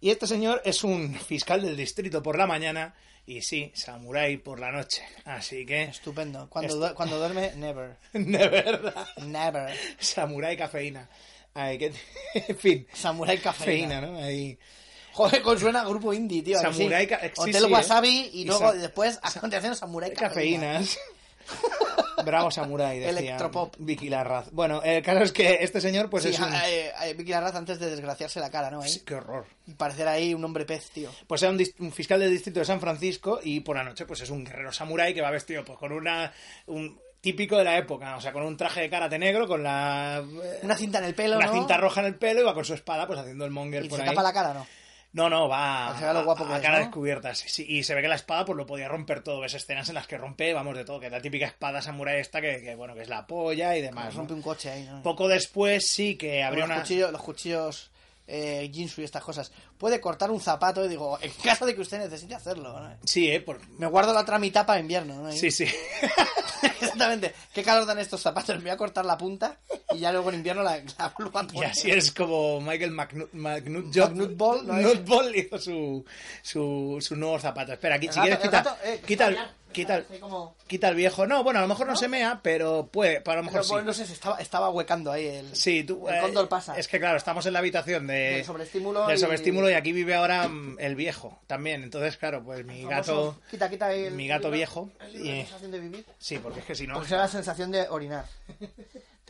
Y 0.00 0.10
este 0.10 0.26
señor 0.26 0.62
es 0.64 0.84
un 0.84 1.14
fiscal 1.14 1.62
del 1.62 1.76
distrito 1.76 2.22
por 2.22 2.38
la 2.38 2.46
mañana 2.46 2.94
y 3.26 3.42
sí, 3.42 3.72
samurái 3.74 4.36
por 4.38 4.60
la 4.60 4.70
noche. 4.70 5.02
Así 5.24 5.66
que... 5.66 5.82
Estupendo. 5.84 6.48
Cuando, 6.48 6.76
du- 6.76 6.94
cuando 6.94 7.18
duerme, 7.18 7.52
never. 7.56 7.96
De 8.12 8.48
verdad. 8.48 9.06
Never. 9.26 9.74
Samurái 9.98 10.56
cafeína. 10.56 11.08
Que... 11.78 11.92
En 12.48 12.56
fin. 12.56 12.86
Samurai 12.92 13.38
cafeína. 13.38 13.94
Cafeína, 13.96 14.00
¿no? 14.12 14.18
Ahí... 14.24 14.58
Joder, 15.12 15.40
con 15.40 15.58
suena 15.58 15.80
a 15.80 15.84
grupo 15.88 16.12
indie, 16.12 16.42
tío. 16.42 16.58
Samurai 16.60 17.06
ca- 17.06 17.20
sí, 17.20 17.30
Hotel 17.38 17.54
sí, 17.56 17.64
¿eh? 17.64 17.72
Wasabi 17.72 18.30
y 18.34 18.40
Y 18.42 18.44
luego 18.44 18.60
sa- 18.60 18.74
después 18.74 19.18
a 19.22 19.30
continuación 19.40 19.74
Samurai 19.74 20.12
cafeína. 20.12 20.74
Cafeínas. 20.74 20.98
Bravo 22.24 22.50
Samurai, 22.50 22.98
decía 22.98 23.18
Electropop. 23.20 23.74
Vicky 23.78 24.08
Larraz. 24.08 24.50
Bueno, 24.50 24.82
el 24.82 25.02
caso 25.02 25.22
es 25.22 25.32
que 25.32 25.58
este 25.60 25.80
señor, 25.80 26.10
pues 26.10 26.24
Sí, 26.24 26.30
es 26.30 26.38
un... 26.40 26.52
eh, 26.52 26.90
eh, 27.04 27.14
Vicky 27.14 27.30
Larraz 27.30 27.54
antes 27.54 27.78
de 27.78 27.88
desgraciarse 27.90 28.40
la 28.40 28.50
cara, 28.50 28.70
¿no? 28.70 28.82
Sí, 28.82 29.00
qué 29.06 29.14
horror. 29.14 29.46
Y 29.66 29.74
parecer 29.74 30.08
ahí 30.08 30.34
un 30.34 30.44
hombre 30.44 30.64
pez, 30.64 30.90
tío. 30.90 31.10
Pues 31.26 31.42
era 31.42 31.52
un, 31.52 31.92
fiscal 31.92 32.18
del 32.20 32.30
distrito 32.30 32.58
de 32.60 32.66
San 32.66 32.80
Francisco 32.80 33.38
y 33.42 33.60
por 33.60 33.76
la 33.76 33.84
noche 33.84 34.06
pues 34.06 34.20
es 34.22 34.30
un 34.30 34.44
guerrero 34.44 34.72
samurái 34.72 35.14
que 35.14 35.22
va 35.22 35.30
vestido 35.30 35.64
pues 35.64 35.78
con 35.78 35.92
una... 35.92 36.32
Un, 36.66 36.98
típico 37.32 37.56
de 37.58 37.64
la 37.64 37.76
época, 37.76 38.16
o 38.16 38.20
sea, 38.20 38.32
con 38.32 38.44
un 38.44 38.56
traje 38.56 38.80
de 38.82 38.88
karate 38.90 39.18
negro, 39.18 39.48
con 39.48 39.62
la... 39.62 40.22
eh, 40.24 40.60
Una 40.62 40.76
cinta 40.76 40.98
en 40.98 41.04
el 41.06 41.14
pelo, 41.14 41.36
una 41.38 41.46
¿no? 41.46 41.52
cinta 41.54 41.76
roja 41.76 42.00
en 42.00 42.06
el 42.06 42.14
pelo 42.14 42.40
y 42.40 42.44
va 42.44 42.54
con 42.54 42.64
su 42.64 42.74
espada 42.74 43.06
pues 43.06 43.18
haciendo 43.18 43.44
el 43.44 43.50
monger 43.50 43.84
Y 43.84 43.88
por 43.88 43.98
se 43.98 44.04
ahí. 44.04 44.08
tapa 44.10 44.22
la 44.22 44.32
cara, 44.32 44.54
¿no? 44.54 44.66
No, 45.12 45.30
no, 45.30 45.48
va 45.48 45.96
lo 46.12 46.24
guapo 46.24 46.44
a, 46.44 46.56
es, 46.56 46.62
cara 46.62 46.78
¿no? 46.78 46.84
descubierta. 46.84 47.34
sí, 47.34 47.48
sí, 47.48 47.64
y 47.68 47.82
se 47.82 47.94
ve 47.94 48.02
que 48.02 48.08
la 48.08 48.16
espada 48.16 48.44
pues 48.44 48.56
lo 48.56 48.66
podía 48.66 48.86
romper 48.86 49.22
todo. 49.22 49.40
Ves 49.40 49.54
escenas 49.54 49.88
en 49.88 49.94
las 49.94 50.06
que 50.06 50.18
rompe, 50.18 50.52
vamos, 50.52 50.76
de 50.76 50.84
todo. 50.84 51.00
Que 51.00 51.06
es 51.06 51.12
la 51.12 51.20
típica 51.22 51.46
espada 51.46 51.80
samurái 51.82 52.20
esta 52.20 52.40
que, 52.40 52.60
que, 52.60 52.74
bueno, 52.74 52.94
que 52.94 53.00
es 53.02 53.08
la 53.08 53.26
polla 53.26 53.74
y 53.76 53.80
demás. 53.82 54.12
¿no? 54.14 54.18
rompe 54.20 54.34
un 54.34 54.42
coche 54.42 54.70
ahí, 54.70 54.84
¿no? 54.84 55.02
Poco 55.02 55.26
después 55.26 55.88
sí 55.88 56.16
que 56.16 56.44
los, 56.52 56.64
una... 56.64 56.80
cuchillos, 56.80 57.10
los 57.12 57.22
cuchillos 57.22 57.90
eh, 58.26 58.70
Jinsu 58.72 59.00
y 59.00 59.04
estas 59.04 59.22
cosas. 59.22 59.52
Puede 59.78 60.00
cortar 60.00 60.30
un 60.30 60.40
zapato 60.40 60.84
y 60.84 60.88
digo, 60.88 61.18
en 61.20 61.30
caso 61.42 61.66
de 61.66 61.74
que 61.74 61.80
usted 61.82 61.98
necesite 61.98 62.34
hacerlo. 62.34 62.78
¿no? 62.80 62.96
Sí, 63.04 63.30
eh, 63.30 63.40
por... 63.40 63.60
Me 63.78 63.86
guardo 63.86 64.12
la 64.12 64.20
otra 64.20 64.38
mitad 64.38 64.64
para 64.66 64.80
invierno, 64.80 65.14
¿no? 65.22 65.32
Sí, 65.32 65.50
sí. 65.50 65.64
Exactamente. 66.80 67.34
¿Qué 67.54 67.62
calor 67.62 67.86
dan 67.86 67.98
estos 67.98 68.20
zapatos? 68.22 68.56
Me 68.56 68.62
voy 68.62 68.70
a 68.70 68.76
cortar 68.76 69.04
la 69.04 69.16
punta 69.18 69.58
y 69.92 69.98
ya 69.98 70.12
luego 70.12 70.30
en 70.30 70.36
invierno 70.36 70.62
la, 70.62 70.78
la 70.98 71.08
vuelvo 71.16 71.38
a 71.38 71.42
Y 71.44 71.46
poner. 71.46 71.70
así 71.70 71.90
es 71.90 72.12
como 72.12 72.60
Michael 72.60 72.90
McNut, 72.92 73.32
McNut, 73.32 73.94
Job- 73.94 74.10
McNutball, 74.10 74.66
¿no? 74.66 74.80
Hizo 75.34 75.58
su, 75.58 76.04
su, 76.42 76.98
su 77.00 77.16
nuevo 77.16 77.38
zapato. 77.38 77.72
Espera, 77.72 77.96
aquí, 77.96 78.06
si 78.08 78.14
gato- 78.14 78.22
quieres 78.22 78.38
el 78.38 78.44
quita, 78.50 78.62
gato, 78.62 78.76
eh, 78.84 79.02
quita, 79.06 79.26
el. 79.28 79.38
Quita, 79.76 79.94
el- 79.96 80.02
Está 80.02 80.14
ahí 80.14 80.20
como- 80.20 80.56
quita 80.66 80.88
el 80.88 80.94
viejo. 80.96 81.26
No, 81.26 81.44
bueno, 81.44 81.60
a 81.60 81.62
lo 81.62 81.68
mejor 81.68 81.86
no, 81.86 81.94
se 81.96 82.08
mea, 82.08 82.40
pero 82.42 82.88
puede, 82.90 83.20
pero 83.20 83.34
a 83.34 83.36
lo 83.36 83.42
mejor 83.44 83.62
Pero, 83.66 83.80
sí. 83.80 83.86
no 83.86 83.92
sé, 83.92 84.06
si 84.06 84.12
estaba, 84.14 84.38
estaba 84.40 84.70
huecando 84.70 85.12
ahí 85.12 85.26
el, 85.26 85.54
Sí, 85.56 85.84
tú, 85.84 86.08
el 86.08 86.16
eh, 86.16 86.20
cóndor 86.20 86.48
pasa. 86.48 86.76
Es 86.76 86.88
que 86.88 86.98
claro, 86.98 87.16
estamos 87.16 87.46
en 87.46 87.52
la 87.52 87.60
habitación 87.60 88.06
de, 88.06 88.14
Del 88.14 88.44
sobreestímulo 88.44 89.06
del 89.06 89.16
y- 89.16 89.20
sobreestímulo 89.20 89.70
y 89.70 89.74
aquí 89.74 89.92
vive 89.92 90.14
ahora 90.14 90.48
mm, 90.48 90.76
el 90.80 90.96
viejo 90.96 91.38
también. 91.46 91.82
Entonces, 91.82 92.16
claro, 92.16 92.42
pues 92.42 92.64
mi 92.64 92.84
gato, 92.84 93.38
Quita, 93.50 93.70
quita 93.70 93.92
el- 93.92 94.14
mi 94.14 94.26
gato 94.26 94.50
viejo. 94.50 94.90
y- 95.12 95.28
La 95.28 95.34
sensación 95.44 95.70
de 95.70 95.78
vivir. 95.80 96.04
sí, 96.18 96.38
porque 96.38 96.60
es 96.60 96.66
que 96.66 96.74
si 96.74 96.86
no, 96.86 96.94
Porque 96.94 97.10
se 97.10 97.14
da 97.16 97.22
la 97.22 97.28
sensación 97.28 97.70
de 97.70 97.88
orinar. 97.88 98.24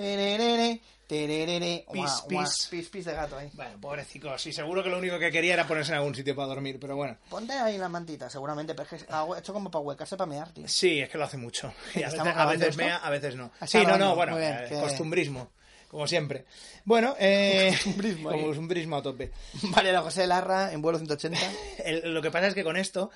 Tererere, 1.06 1.86
Pis, 1.92 2.22
pis. 2.28 2.66
pis, 2.68 2.88
pis 2.88 3.04
de 3.04 3.12
gato 3.12 3.38
ahí. 3.38 3.48
bueno, 3.54 3.80
pobrecito, 3.80 4.36
sí, 4.38 4.52
seguro 4.52 4.82
que 4.82 4.88
lo 4.90 4.98
único 4.98 5.18
que 5.20 5.30
quería 5.30 5.54
era 5.54 5.66
ponerse 5.66 5.92
en 5.92 5.98
algún 5.98 6.14
sitio 6.16 6.34
para 6.34 6.48
dormir, 6.48 6.78
pero 6.80 6.96
bueno. 6.96 7.16
Ponte 7.30 7.52
ahí 7.52 7.78
la 7.78 7.88
mantita, 7.88 8.28
seguramente, 8.28 8.74
pero 8.74 8.88
es 8.96 9.04
que 9.04 9.08
hecho 9.38 9.52
como 9.52 9.70
para 9.70 9.82
huecarse 9.84 10.16
para 10.16 10.28
mear, 10.28 10.50
tío. 10.52 10.66
Sí, 10.66 10.98
es 11.00 11.08
que 11.08 11.16
lo 11.18 11.24
hace 11.24 11.36
mucho. 11.36 11.72
Y 11.94 12.02
a 12.02 12.08
¿Estamos 12.08 12.24
veces, 12.24 12.32
a 12.32 12.34
grabando 12.34 12.52
veces 12.58 12.68
esto? 12.70 12.82
mea, 12.82 12.96
a 12.96 13.10
veces 13.10 13.36
no. 13.36 13.50
Sí, 13.66 13.78
no, 13.86 13.96
no, 13.96 14.16
bueno, 14.16 14.36
bien, 14.36 14.52
eh, 14.52 14.66
que- 14.68 14.80
costumbrismo, 14.80 15.50
como 15.88 16.08
siempre. 16.08 16.44
Bueno, 16.84 17.14
eh, 17.20 17.70
Costumbrismo 17.84 18.30
ahí. 18.30 18.42
costumbrismo 18.44 18.96
a 18.96 19.02
tope. 19.02 19.30
Vale, 19.62 19.96
José 19.98 20.26
Larra 20.26 20.72
en 20.72 20.82
vuelo 20.82 20.98
180. 20.98 21.38
El- 21.84 22.12
lo 22.14 22.20
que 22.20 22.32
pasa 22.32 22.48
es 22.48 22.54
que 22.54 22.64
con 22.64 22.76
esto, 22.76 23.10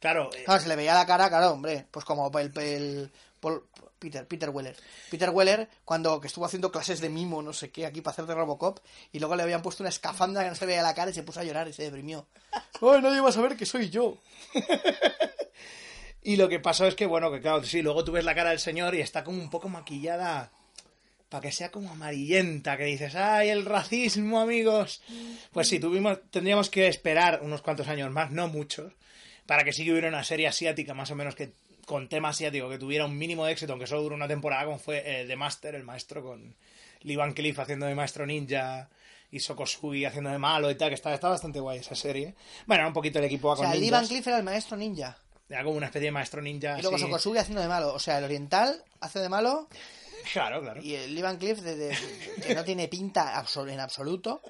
claro, 0.00 0.30
eh, 0.36 0.42
Claro, 0.44 0.60
se 0.60 0.68
le 0.68 0.74
veía 0.74 0.94
la 0.94 1.06
cara, 1.06 1.28
claro, 1.28 1.52
hombre, 1.52 1.86
pues 1.92 2.04
como 2.04 2.28
el, 2.40 2.50
el- 2.58 3.10
Paul- 3.40 3.62
Peter, 3.98 4.26
Peter 4.26 4.50
Weller. 4.50 4.76
Peter 5.10 5.30
Weller, 5.30 5.68
cuando 5.84 6.20
que 6.20 6.26
estuvo 6.26 6.44
haciendo 6.44 6.70
clases 6.70 7.00
de 7.00 7.08
mimo, 7.08 7.42
no 7.42 7.52
sé 7.52 7.70
qué, 7.70 7.86
aquí 7.86 8.00
para 8.00 8.12
hacer 8.12 8.26
de 8.26 8.34
Robocop, 8.34 8.80
y 9.12 9.18
luego 9.18 9.36
le 9.36 9.42
habían 9.42 9.62
puesto 9.62 9.82
una 9.82 9.90
escafandra 9.90 10.44
que 10.44 10.50
no 10.50 10.56
se 10.56 10.66
veía 10.66 10.82
la 10.82 10.94
cara 10.94 11.10
y 11.10 11.14
se 11.14 11.22
puso 11.22 11.40
a 11.40 11.44
llorar 11.44 11.68
y 11.68 11.72
se 11.72 11.84
deprimió. 11.84 12.26
¡Ay, 12.52 13.02
nadie 13.02 13.20
va 13.20 13.30
a 13.30 13.32
saber 13.32 13.56
que 13.56 13.66
soy 13.66 13.90
yo! 13.90 14.18
Y 16.26 16.34
lo 16.34 16.48
que 16.48 16.58
pasó 16.58 16.88
es 16.88 16.96
que, 16.96 17.06
bueno, 17.06 17.30
que 17.30 17.40
claro, 17.40 17.62
sí, 17.62 17.82
luego 17.82 18.02
tú 18.02 18.10
ves 18.10 18.24
la 18.24 18.34
cara 18.34 18.50
del 18.50 18.58
señor 18.58 18.96
y 18.96 19.00
está 19.00 19.22
como 19.22 19.40
un 19.40 19.48
poco 19.48 19.68
maquillada 19.68 20.50
para 21.28 21.40
que 21.40 21.52
sea 21.52 21.70
como 21.70 21.92
amarillenta, 21.92 22.76
que 22.76 22.82
dices, 22.82 23.14
¡ay, 23.14 23.50
el 23.50 23.64
racismo, 23.64 24.40
amigos! 24.40 25.02
Pues 25.52 25.68
sí, 25.68 25.78
tuvimos, 25.78 26.18
tendríamos 26.32 26.68
que 26.68 26.88
esperar 26.88 27.42
unos 27.44 27.62
cuantos 27.62 27.86
años 27.86 28.10
más, 28.10 28.32
no 28.32 28.48
muchos, 28.48 28.92
para 29.46 29.62
que 29.62 29.72
sí 29.72 29.84
que 29.84 29.92
hubiera 29.92 30.08
una 30.08 30.24
serie 30.24 30.48
asiática 30.48 30.94
más 30.94 31.12
o 31.12 31.14
menos 31.14 31.36
que 31.36 31.52
con 31.86 32.08
tema 32.10 32.28
asiático, 32.28 32.68
que 32.68 32.78
tuviera 32.78 33.06
un 33.06 33.16
mínimo 33.16 33.46
de 33.46 33.52
éxito, 33.52 33.72
aunque 33.72 33.86
solo 33.86 34.02
duró 34.02 34.14
una 34.16 34.28
temporada, 34.28 34.66
como 34.66 34.78
fue 34.78 35.02
eh, 35.06 35.24
The 35.26 35.36
Master, 35.36 35.74
el 35.74 35.84
maestro, 35.84 36.22
con 36.22 36.54
Lee 37.00 37.16
Van 37.16 37.32
Cleef 37.32 37.58
haciendo 37.58 37.86
de 37.86 37.94
maestro 37.94 38.26
ninja 38.26 38.90
y 39.30 39.40
Sokosugi 39.40 40.04
haciendo 40.04 40.30
de 40.30 40.38
malo 40.38 40.70
y 40.70 40.74
tal, 40.74 40.88
que 40.90 40.94
está, 40.96 41.14
está 41.14 41.28
bastante 41.30 41.58
guay 41.60 41.78
esa 41.78 41.94
serie. 41.94 42.34
Bueno, 42.66 42.80
era 42.82 42.88
un 42.88 42.92
poquito 42.92 43.18
el 43.20 43.24
equipo 43.24 43.48
va 43.48 43.54
O 43.54 43.56
sea, 43.56 43.66
con 43.70 43.74
Lee 43.76 43.80
ninjas. 43.86 44.00
Van 44.02 44.08
Cleef 44.08 44.26
era 44.26 44.36
el 44.38 44.44
maestro 44.44 44.76
ninja. 44.76 45.18
Era 45.48 45.62
como 45.64 45.76
una 45.76 45.86
especie 45.86 46.06
de 46.06 46.12
maestro 46.12 46.42
ninja. 46.42 46.76
Y 46.78 46.82
luego 46.82 46.96
así. 46.96 47.04
Sokosugi 47.04 47.38
haciendo 47.38 47.62
de 47.62 47.68
malo. 47.68 47.94
O 47.94 47.98
sea, 48.00 48.18
el 48.18 48.24
oriental 48.24 48.82
hace 49.00 49.20
de 49.20 49.28
malo 49.28 49.68
Claro, 50.32 50.60
claro. 50.60 50.82
y 50.82 50.94
el 50.96 51.14
Lee 51.14 51.22
Van 51.22 51.36
Cleef 51.38 51.60
de, 51.60 51.76
de- 51.76 51.96
que 52.44 52.54
no 52.56 52.64
tiene 52.64 52.88
pinta 52.88 53.40
absol- 53.40 53.70
en 53.70 53.78
absoluto. 53.78 54.42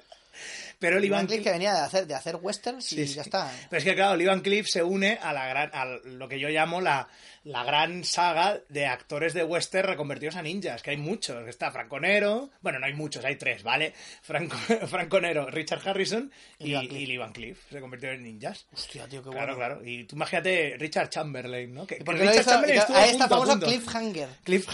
Pero 0.79 0.97
el 0.97 1.05
Ivan 1.05 1.25
Cleef 1.27 1.43
que 1.43 1.51
venía 1.51 1.73
de 1.73 1.79
hacer, 1.81 2.05
de 2.07 2.13
hacer 2.15 2.35
westerns 2.35 2.91
y 2.93 3.07
Sí, 3.07 3.15
ya 3.15 3.21
está. 3.23 3.51
Pero 3.69 3.77
es 3.79 3.83
que, 3.83 3.95
claro, 3.95 4.13
el 4.13 4.21
Ivan 4.21 4.41
Cliff 4.41 4.67
se 4.69 4.83
une 4.83 5.17
a 5.21 5.33
la 5.33 5.47
gran, 5.47 5.71
a 5.73 5.85
lo 6.03 6.27
que 6.27 6.39
yo 6.39 6.49
llamo 6.49 6.81
la, 6.81 7.07
la 7.45 7.63
gran 7.63 8.03
saga 8.03 8.59
de 8.69 8.85
actores 8.85 9.33
de 9.33 9.43
western 9.43 9.87
reconvertidos 9.87 10.35
a 10.35 10.41
ninjas, 10.43 10.83
que 10.83 10.91
hay 10.91 10.97
muchos. 10.97 11.47
Está 11.47 11.71
Franco 11.71 11.99
Nero, 11.99 12.51
bueno, 12.61 12.77
no 12.79 12.85
hay 12.85 12.93
muchos, 12.93 13.25
hay 13.25 13.37
tres, 13.37 13.63
¿vale? 13.63 13.93
Franco, 14.21 14.55
Franco 14.87 15.19
Nero, 15.19 15.47
Richard 15.49 15.81
Harrison 15.87 16.31
y, 16.59 16.69
Y 16.69 16.73
Van 16.75 16.87
Cleef. 16.87 17.01
y 17.01 17.05
Lee 17.07 17.17
Van 17.17 17.33
Cliff 17.33 17.57
se 17.71 17.79
convirtieron 17.81 18.17
en 18.19 18.23
ninjas. 18.25 18.67
Hostia, 18.71 19.07
tío, 19.07 19.23
qué 19.23 19.29
Claro, 19.31 19.55
bueno. 19.55 19.75
claro. 19.75 19.85
Y 19.85 20.03
tú 20.03 20.15
imagínate 20.15 20.75
Richard 20.77 21.09
Chamberlain, 21.09 21.73
¿no? 21.73 21.87
Que, 21.87 21.97
que 21.97 22.03
Porque 22.03 22.21
Richard 22.21 22.41
hizo, 22.41 22.51
Chamberlain 22.51 22.79
estuvo 22.81 22.97
a 22.97 23.05
esta 23.05 23.27
punto, 23.27 23.35
famosa 23.35 23.51
punto. 23.53 23.65
cliffhanger. 23.67 24.29
Cliff- 24.43 24.67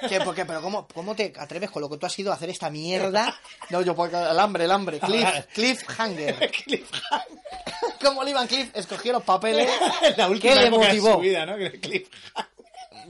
¿Qué? 0.08 0.20
Porque, 0.24 0.46
pero 0.46 0.62
¿cómo, 0.62 0.88
¿cómo 0.88 1.14
te 1.14 1.32
atreves 1.36 1.70
con 1.70 1.82
lo 1.82 1.90
que 1.90 1.98
tú 1.98 2.06
has 2.06 2.18
ido 2.18 2.32
a 2.32 2.36
hacer 2.36 2.48
esta 2.48 2.70
mierda? 2.70 3.38
No, 3.70 3.82
yo, 3.82 3.94
porque 3.94 4.16
el 4.16 4.38
hambre, 4.38 4.64
el 4.64 4.70
hambre. 4.72 4.98
Cliff, 4.98 5.28
cliffhanger. 5.54 6.50
Cliffhanger. 6.64 7.38
¿Cómo 8.02 8.24
Lee 8.24 8.32
Van 8.32 8.46
Cliff 8.46 8.70
escogió 8.74 9.12
los 9.12 9.22
papeles? 9.22 9.68
la 10.16 10.26
¿Qué 10.26 10.30
última 10.32 10.54
le 10.54 10.66
época 10.66 10.82
de 10.82 10.88
motivó? 10.88 11.12
su 11.14 11.20
vida, 11.20 11.46
¿no? 11.46 11.56
Cliffhanger. 11.56 12.06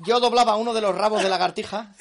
Yo 0.06 0.18
doblaba 0.20 0.56
uno 0.56 0.72
de 0.72 0.80
los 0.80 0.94
rabos 0.94 1.22
de 1.22 1.28
lagartija 1.28 1.94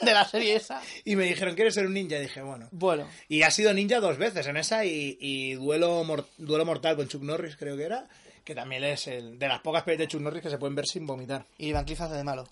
de 0.00 0.14
la 0.14 0.26
serie 0.26 0.54
esa. 0.56 0.80
Y 1.04 1.14
me 1.16 1.24
dijeron, 1.24 1.54
¿quieres 1.54 1.74
ser 1.74 1.84
un 1.86 1.92
ninja? 1.92 2.16
Y 2.16 2.20
dije, 2.22 2.40
bueno. 2.40 2.68
Bueno, 2.70 3.06
Y 3.28 3.42
ha 3.42 3.50
sido 3.50 3.74
ninja 3.74 4.00
dos 4.00 4.16
veces 4.16 4.46
en 4.46 4.56
esa 4.56 4.84
y, 4.84 5.18
y 5.20 5.54
duelo, 5.54 6.04
mor- 6.04 6.26
duelo 6.38 6.64
mortal 6.64 6.96
con 6.96 7.08
Chuck 7.08 7.22
Norris, 7.22 7.56
creo 7.56 7.76
que 7.76 7.82
era. 7.84 8.06
Que 8.44 8.54
también 8.54 8.82
es 8.84 9.08
el 9.08 9.38
de 9.38 9.46
las 9.48 9.60
pocas 9.60 9.82
pelis 9.82 9.98
de 9.98 10.08
Chuck 10.08 10.22
Norris 10.22 10.42
que 10.42 10.48
se 10.48 10.56
pueden 10.58 10.74
ver 10.76 10.86
sin 10.86 11.06
vomitar. 11.06 11.44
y 11.58 11.72
Van 11.72 11.84
Cliff 11.84 12.00
hace 12.00 12.14
de 12.14 12.24
malo. 12.24 12.48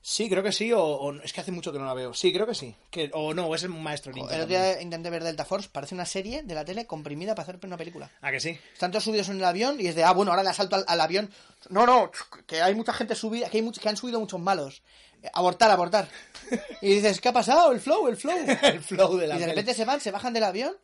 Sí, 0.00 0.28
creo 0.30 0.42
que 0.42 0.52
sí, 0.52 0.72
o, 0.72 1.12
es 1.22 1.32
que 1.32 1.40
hace 1.42 1.52
mucho 1.52 1.70
que 1.72 1.78
no 1.78 1.84
la 1.84 1.92
veo. 1.92 2.14
Sí, 2.14 2.32
creo 2.32 2.46
que 2.46 2.54
sí. 2.54 2.74
Que, 2.90 3.10
o 3.12 3.34
no, 3.34 3.54
es 3.54 3.62
el 3.64 3.68
maestro 3.70 4.12
ninja. 4.12 4.34
El 4.34 4.42
otro 4.42 4.48
día 4.56 4.80
intenté 4.80 5.10
ver 5.10 5.22
Delta 5.22 5.44
Force, 5.44 5.68
parece 5.70 5.94
una 5.94 6.06
serie 6.06 6.42
de 6.42 6.54
la 6.54 6.64
tele 6.64 6.86
comprimida 6.86 7.34
para 7.34 7.42
hacer 7.48 7.58
una 7.66 7.76
película. 7.76 8.10
¿A 8.22 8.30
que 8.30 8.40
sí? 8.40 8.58
Están 8.72 8.90
todos 8.90 9.04
subidos 9.04 9.28
en 9.28 9.36
el 9.36 9.44
avión 9.44 9.78
y 9.80 9.86
es 9.88 9.94
de, 9.94 10.04
ah, 10.04 10.12
bueno, 10.12 10.30
ahora 10.30 10.42
le 10.42 10.50
asalto 10.50 10.76
al, 10.76 10.84
al 10.88 11.00
avión. 11.00 11.30
No, 11.68 11.84
no, 11.84 12.10
que 12.46 12.62
hay 12.62 12.74
mucha 12.74 12.92
gente 12.94 13.14
subida, 13.14 13.50
que, 13.50 13.58
hay 13.58 13.64
much- 13.64 13.78
que 13.80 13.88
han 13.88 13.96
subido 13.96 14.18
muchos 14.20 14.40
malos. 14.40 14.82
Eh, 15.22 15.28
Abortar, 15.34 15.70
abortar. 15.70 16.08
Y 16.80 16.94
dices, 16.94 17.20
¿qué 17.20 17.28
ha 17.28 17.32
pasado? 17.32 17.72
El 17.72 17.80
flow, 17.80 18.08
el 18.08 18.16
flow. 18.16 18.36
el 18.62 18.80
flow 18.80 19.16
de 19.18 19.26
la 19.26 19.34
Y 19.34 19.38
de 19.38 19.44
peli. 19.44 19.52
repente 19.56 19.74
se 19.74 19.84
van, 19.84 20.00
se 20.00 20.10
bajan 20.12 20.32
del 20.32 20.44
avión. 20.44 20.74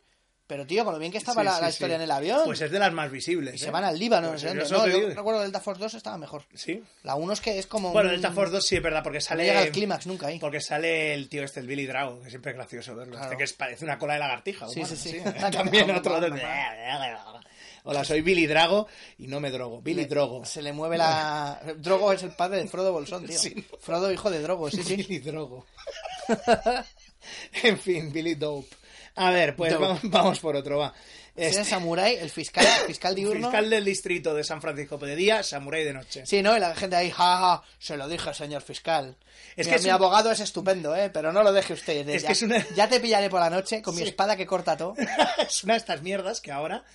Pero 0.47 0.67
tío, 0.67 0.83
con 0.85 0.93
lo 0.93 0.99
bien 0.99 1.11
que 1.11 1.17
estaba 1.17 1.41
Sí, 1.41 1.45
la, 1.45 1.55
sí, 1.55 1.61
la 1.61 1.67
sí. 1.67 1.73
historia 1.73 1.95
en 1.95 2.01
el 2.03 2.11
avión. 2.11 2.41
Pues 2.45 2.61
es 2.61 2.69
de 2.69 2.77
las 2.77 2.93
más 2.93 3.09
visibles. 3.09 3.53
y 3.55 3.57
¿eh? 3.57 3.59
se 3.59 3.71
van 3.71 3.83
al 3.83 3.97
Líbano, 3.97 4.29
Pues 4.29 4.43
no 4.43 4.49
sé 4.65 4.75
dónde. 4.75 4.93
No, 4.93 4.99
yo 4.99 5.09
recuerdo 5.15 5.41
Delta 5.41 5.59
Force 5.59 5.81
2 5.81 5.93
estaba 5.95 6.19
mejor. 6.19 6.43
Sí. 6.53 6.83
La 7.01 7.15
1 7.15 7.33
es 7.33 7.41
que 7.41 7.57
es 7.57 7.65
como. 7.65 7.91
Bueno, 7.91 8.09
un- 8.09 8.15
Delta 8.15 8.31
Force 8.31 8.51
2 8.53 8.63
sí 8.65 8.75
es 8.75 8.83
verdad, 8.83 9.01
porque 9.01 9.17
No 9.17 9.21
sale. 9.25 9.43
llega 9.45 9.61
al 9.61 9.71
clímax 9.71 10.05
nunca 10.05 10.27
ahí. 10.27 10.37
Porque 10.37 10.61
sale 10.61 11.15
el 11.15 11.29
tío 11.29 11.43
este, 11.43 11.61
el 11.61 11.67
Billy 11.67 11.87
Drago, 11.87 12.21
que 12.21 12.29
siempre 12.29 12.51
es 12.51 12.57
gracioso 12.57 12.95
verlo. 12.95 13.13
Claro. 13.13 13.25
Este 13.25 13.37
que 13.37 13.43
es- 13.45 13.53
parece 13.53 13.85
una 13.85 13.97
cola 13.97 14.13
de 14.13 14.19
lagartija. 14.19 14.67
Sí, 14.69 14.81
humana, 14.81 14.95
sí, 14.95 15.09
sí. 15.09 15.19
También 15.51 15.89
otro. 15.89 16.19
Hola, 17.87 18.03
soy 18.03 18.21
Billy 18.21 18.47
Drago 18.47 18.87
y 19.19 19.27
no 19.27 19.39
me 19.39 19.51
drogo. 19.51 19.81
Billy 19.81 20.01
Le- 20.03 20.07
Drogo. 20.07 20.43
Se 20.45 20.61
le 20.61 20.73
mueve 20.73 20.97
la. 20.97 21.59
Drogo 21.77 22.11
es 22.13 22.21
el 22.23 22.31
padre 22.31 22.57
de 22.57 22.67
Frodo 22.67 22.91
Bolsón, 22.91 23.25
tío. 23.25 23.37
Sí. 23.37 23.65
Frodo, 23.79 24.11
hijo 24.11 24.29
de 24.31 24.39
Drogo, 24.41 24.69
sí, 24.71 24.83
sí. 24.83 24.95
Billy 24.95 25.19
Drogo. 25.19 25.65
en 27.63 27.77
fin, 27.79 28.11
Billy 28.11 28.35
Dope. 28.35 28.75
A 29.15 29.31
ver, 29.31 29.55
pues 29.55 29.77
vamos, 29.79 29.99
vamos 30.03 30.39
por 30.39 30.55
otro, 30.55 30.77
va. 30.77 30.93
Este, 31.35 31.61
es 31.61 31.67
Samurai, 31.67 32.15
el 32.15 32.29
fiscal, 32.29 32.65
fiscal 32.87 33.13
diurno. 33.15 33.47
fiscal 33.49 33.69
del 33.69 33.83
distrito 33.83 34.33
de 34.33 34.43
San 34.45 34.61
Francisco 34.61 34.97
de 34.97 35.15
día, 35.17 35.43
samurái 35.43 35.83
de 35.83 35.93
noche. 35.93 36.25
Sí, 36.25 36.41
¿no? 36.41 36.55
Y 36.55 36.61
la 36.61 36.73
gente 36.75 36.95
ahí, 36.95 37.11
jaja, 37.11 37.61
se 37.77 37.97
lo 37.97 38.07
dije, 38.07 38.33
señor 38.33 38.61
fiscal. 38.61 39.17
Es 39.57 39.67
mi, 39.67 39.71
que 39.71 39.75
es 39.77 39.83
mi 39.83 39.89
un- 39.89 39.95
abogado 39.95 40.31
es 40.31 40.39
estupendo, 40.39 40.95
¿eh? 40.95 41.09
Pero 41.09 41.33
no 41.33 41.43
lo 41.43 41.51
deje 41.51 41.73
usted. 41.73 42.07
Es 42.07 42.21
ya, 42.21 42.27
que 42.27 42.33
es 42.33 42.41
una- 42.41 42.65
ya 42.75 42.87
te 42.87 43.01
pillaré 43.01 43.29
por 43.29 43.41
la 43.41 43.49
noche 43.49 43.81
con 43.81 43.95
mi 43.95 44.01
espada 44.03 44.37
que 44.37 44.45
corta 44.45 44.77
todo. 44.77 44.95
es 45.45 45.63
una 45.65 45.73
de 45.73 45.79
estas 45.79 46.01
mierdas 46.01 46.39
que 46.39 46.53
ahora 46.53 46.85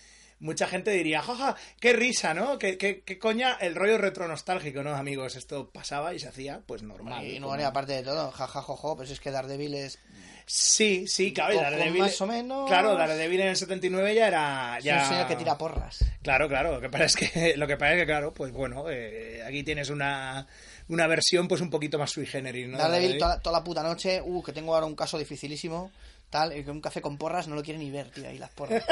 mucha 0.40 0.66
gente 0.66 0.90
diría, 0.90 1.22
jaja, 1.22 1.54
qué 1.80 1.92
risa, 1.92 2.34
¿no? 2.34 2.58
¿Qué, 2.58 2.76
qué, 2.78 3.02
qué 3.02 3.18
coña 3.18 3.56
el 3.60 3.74
rollo 3.74 3.98
retronostálgico, 3.98 4.82
¿no, 4.82 4.94
amigos? 4.94 5.36
Esto 5.36 5.70
pasaba 5.70 6.12
y 6.14 6.18
se 6.18 6.28
hacía, 6.28 6.60
pues 6.66 6.82
normal. 6.82 7.24
Y 7.26 7.38
no, 7.38 7.46
como- 7.48 7.60
y 7.60 7.62
aparte 7.64 7.92
de 7.92 8.02
todo, 8.02 8.30
jaja, 8.32 8.62
jojo, 8.62 8.96
pues 8.96 9.10
es 9.10 9.20
que 9.20 9.30
Daredevil 9.30 9.74
es... 9.74 9.98
Sí, 10.46 11.04
sí, 11.06 11.32
claro, 11.32 11.52
y 11.52 11.56
Poco 11.58 11.70
Daredevil... 11.70 12.02
más 12.02 12.20
o 12.20 12.26
menos. 12.26 12.68
Claro, 12.68 12.96
Daredevil 12.96 13.40
en 13.40 13.48
el 13.48 13.56
79 13.56 14.14
ya 14.14 14.26
era... 14.26 14.78
es 14.78 14.84
Ya... 14.84 15.02
un 15.02 15.08
señor 15.08 15.28
que 15.28 15.36
tira 15.36 15.56
porras. 15.56 16.04
Claro, 16.22 16.48
claro, 16.48 16.72
lo 16.72 16.80
que 16.80 16.88
pasa 16.88 17.04
es 17.04 17.16
que, 17.16 17.54
lo 17.56 17.66
que, 17.68 17.76
pasa 17.76 17.92
es 17.94 18.00
que 18.00 18.06
claro, 18.06 18.34
pues 18.34 18.50
bueno, 18.52 18.86
eh, 18.90 19.42
aquí 19.46 19.62
tienes 19.62 19.90
una, 19.90 20.46
una 20.88 21.06
versión 21.06 21.46
pues 21.46 21.60
un 21.60 21.70
poquito 21.70 21.98
más 21.98 22.10
sui 22.10 22.26
generis, 22.26 22.66
¿no? 22.66 22.78
Daredevil 22.78 23.18
toda, 23.18 23.40
toda 23.40 23.58
la 23.58 23.64
puta 23.64 23.82
noche, 23.84 24.20
uh, 24.24 24.42
que 24.42 24.52
tengo 24.52 24.74
ahora 24.74 24.86
un 24.86 24.96
caso 24.96 25.18
dificilísimo, 25.18 25.92
tal, 26.30 26.52
un 26.68 26.80
café 26.80 27.00
con 27.02 27.18
porras 27.18 27.48
no 27.48 27.54
lo 27.54 27.62
quiere 27.62 27.78
ni 27.78 27.90
ver, 27.90 28.10
tío, 28.10 28.28
ahí 28.28 28.38
las 28.38 28.50
porras. 28.50 28.82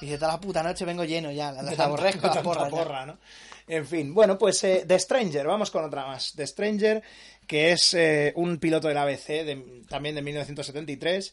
Y 0.00 0.06
dice, 0.06 0.18
toda 0.18 0.32
la 0.32 0.40
puta 0.40 0.62
noche 0.62 0.84
vengo 0.84 1.04
lleno 1.04 1.30
ya, 1.30 1.52
las 1.52 1.76
de 1.76 1.82
aborrezco 1.82 2.26
las 2.26 2.38
porras. 2.38 2.70
porra, 2.70 3.06
¿no? 3.06 3.18
En 3.68 3.86
fin, 3.86 4.12
bueno, 4.12 4.36
pues 4.38 4.64
eh, 4.64 4.84
The 4.86 4.98
Stranger, 4.98 5.46
vamos 5.46 5.70
con 5.70 5.84
otra 5.84 6.06
más. 6.06 6.32
The 6.34 6.46
Stranger, 6.46 7.02
que 7.46 7.72
es 7.72 7.94
eh, 7.94 8.32
un 8.36 8.58
piloto 8.58 8.88
del 8.88 8.96
ABC, 8.98 9.26
de- 9.44 9.82
también 9.88 10.14
de 10.16 10.22
1973. 10.22 11.32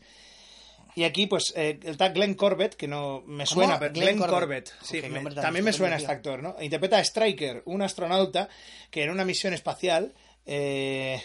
Y 0.95 1.03
aquí, 1.05 1.27
pues, 1.27 1.53
eh, 1.55 1.79
está 1.83 2.09
Glenn 2.09 2.33
Corbett, 2.35 2.75
que 2.75 2.87
no 2.87 3.21
me 3.25 3.45
suena, 3.45 3.79
pero 3.79 3.93
Glenn 3.93 4.17
Glenn, 4.17 4.29
Corbett. 4.29 4.69
Corbett. 4.71 4.73
Sí, 4.83 5.01
me- 5.09 5.31
también 5.35 5.63
me 5.65 5.71
suena 5.73 5.95
este 5.95 6.11
actor, 6.11 6.43
¿no? 6.43 6.55
Interpreta 6.59 6.97
a 6.97 7.01
Striker, 7.01 7.63
un 7.65 7.81
astronauta 7.81 8.49
que 8.91 9.03
en 9.03 9.09
una 9.11 9.23
misión 9.25 9.53
espacial... 9.53 10.13
eh, 10.45 11.21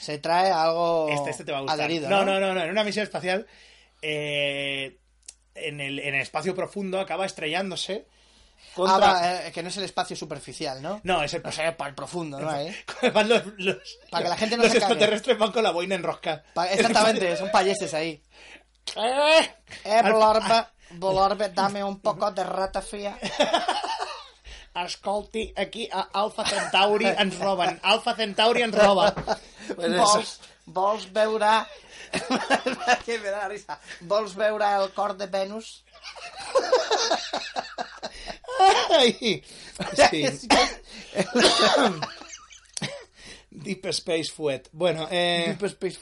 Se 0.00 0.18
trae 0.18 0.50
algo 0.50 1.08
este, 1.10 1.30
este 1.30 1.44
te 1.44 1.52
va 1.52 1.58
a 1.58 1.60
gustar. 1.62 1.80
adherido, 1.80 2.08
no, 2.08 2.24
¿no? 2.24 2.38
no, 2.38 2.40
no, 2.40 2.54
no, 2.54 2.62
en 2.62 2.70
una 2.70 2.84
misión 2.84 3.02
espacial, 3.04 3.46
eh, 4.02 4.98
en, 5.54 5.80
el, 5.80 5.98
en 6.00 6.14
el 6.14 6.20
espacio 6.20 6.54
profundo, 6.54 7.00
acaba 7.00 7.24
estrellándose 7.26 8.06
Ah, 8.08 8.74
contra... 8.74 8.98
va, 8.98 9.46
eh, 9.46 9.52
que 9.52 9.62
no 9.62 9.68
es 9.68 9.76
el 9.76 9.84
espacio 9.84 10.16
superficial, 10.16 10.80
¿no? 10.82 11.00
No, 11.04 11.22
es 11.22 11.32
el 11.34 11.46
O 11.46 11.52
sea, 11.52 11.76
para 11.76 11.88
el 11.90 11.94
profundo, 11.94 12.38
¿no? 12.40 12.54
¿Eh? 12.60 12.74
Van 13.12 13.28
los, 13.28 13.42
los- 13.58 13.76
Para 14.10 14.24
que 14.24 14.28
la 14.30 14.36
gente 14.36 14.56
no 14.56 14.62
los 14.64 14.72
se 14.72 14.78
extraterrestres 14.78 15.38
van 15.38 15.52
con 15.52 15.62
la 15.62 15.70
boina 15.72 15.94
enroscada. 15.94 16.42
Pa- 16.54 16.70
Exactamente, 16.70 17.36
son 17.36 17.50
payeses 17.50 17.92
ahí. 17.94 18.22
Eh, 18.96 19.50
Eh, 19.84 20.02
Blorbe, 20.04 20.64
Blorbe, 20.90 21.48
dame 21.50 21.82
un 21.82 22.00
poco 22.00 22.30
de 22.30 22.44
ratafia. 22.44 23.18
Escolti, 24.74 25.52
aquí 25.56 25.88
a 25.92 26.08
Alpha 26.12 26.44
Centauri 26.44 27.06
ens 27.06 27.38
roben. 27.38 27.80
Alpha 27.82 28.14
Centauri 28.14 28.62
ens 28.62 28.74
roba. 28.76 29.12
Pues. 29.74 29.96
Vols, 29.96 30.40
vols 30.66 31.12
veure... 31.12 31.66
que 33.04 33.18
me 33.18 33.30
da 33.30 33.38
la 33.38 33.48
risa. 33.48 33.80
Vols 34.00 34.36
veure 34.36 34.64
el 34.82 34.92
cor 34.94 35.16
de 35.16 35.26
Venus? 35.26 35.84
Ai, 38.90 39.12
sí. 39.12 39.42
Deep 43.50 43.86
Space 43.86 44.32
Fuet. 44.32 44.68
Bueno, 44.72 45.08
eh... 45.10 45.56
Deep 45.58 45.64
Space 45.64 45.98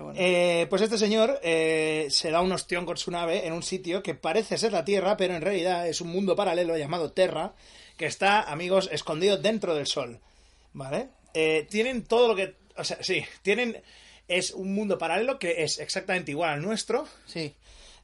bueno. 0.00 0.14
Eh, 0.16 0.66
pues 0.70 0.80
este 0.80 0.96
señor 0.96 1.38
eh, 1.42 2.06
se 2.08 2.30
da 2.30 2.40
un 2.40 2.52
ostión 2.52 2.86
con 2.86 2.96
su 2.96 3.10
nave 3.10 3.46
en 3.46 3.52
un 3.52 3.62
sitio 3.62 4.02
que 4.02 4.14
parece 4.14 4.56
ser 4.56 4.72
la 4.72 4.84
Tierra, 4.84 5.16
pero 5.16 5.34
en 5.34 5.42
realidad 5.42 5.86
es 5.86 6.00
un 6.00 6.08
mundo 6.08 6.34
paralelo 6.34 6.78
llamado 6.78 7.12
Terra, 7.12 7.52
que 7.96 8.06
está, 8.06 8.42
amigos, 8.42 8.88
escondido 8.90 9.36
dentro 9.36 9.74
del 9.74 9.86
Sol. 9.86 10.20
¿Vale? 10.72 11.08
Eh, 11.34 11.66
tienen 11.70 12.04
todo 12.04 12.28
lo 12.28 12.36
que... 12.36 12.56
O 12.76 12.84
sea, 12.84 12.98
sí, 13.02 13.24
tienen... 13.42 13.82
Es 14.28 14.52
un 14.52 14.72
mundo 14.72 14.98
paralelo 14.98 15.38
que 15.38 15.62
es 15.64 15.78
exactamente 15.78 16.30
igual 16.30 16.50
al 16.50 16.62
nuestro, 16.62 17.06
Sí. 17.26 17.54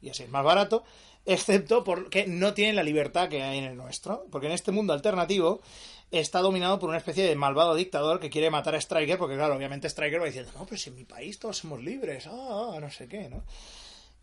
y 0.02 0.10
así 0.10 0.24
es 0.24 0.28
más 0.28 0.44
barato, 0.44 0.84
excepto 1.24 1.84
porque 1.84 2.26
no 2.26 2.54
tienen 2.54 2.74
la 2.76 2.82
libertad 2.82 3.28
que 3.28 3.42
hay 3.42 3.58
en 3.58 3.64
el 3.64 3.76
nuestro. 3.76 4.26
Porque 4.30 4.48
en 4.48 4.52
este 4.52 4.72
mundo 4.72 4.92
alternativo 4.92 5.62
está 6.10 6.40
dominado 6.40 6.78
por 6.78 6.88
una 6.88 6.98
especie 6.98 7.24
de 7.24 7.36
malvado 7.36 7.74
dictador 7.76 8.18
que 8.18 8.30
quiere 8.30 8.50
matar 8.50 8.74
a 8.74 8.78
Striker, 8.80 9.16
porque 9.16 9.36
claro, 9.36 9.54
obviamente 9.54 9.86
Striker 9.88 10.20
va 10.20 10.26
diciendo, 10.26 10.50
no, 10.56 10.66
pero 10.66 10.76
si 10.76 10.90
en 10.90 10.96
mi 10.96 11.04
país 11.04 11.38
todos 11.38 11.56
somos 11.58 11.82
libres, 11.82 12.26
ah, 12.26 12.72
ah, 12.74 12.80
no 12.80 12.90
sé 12.90 13.06
qué, 13.06 13.28
¿no? 13.30 13.44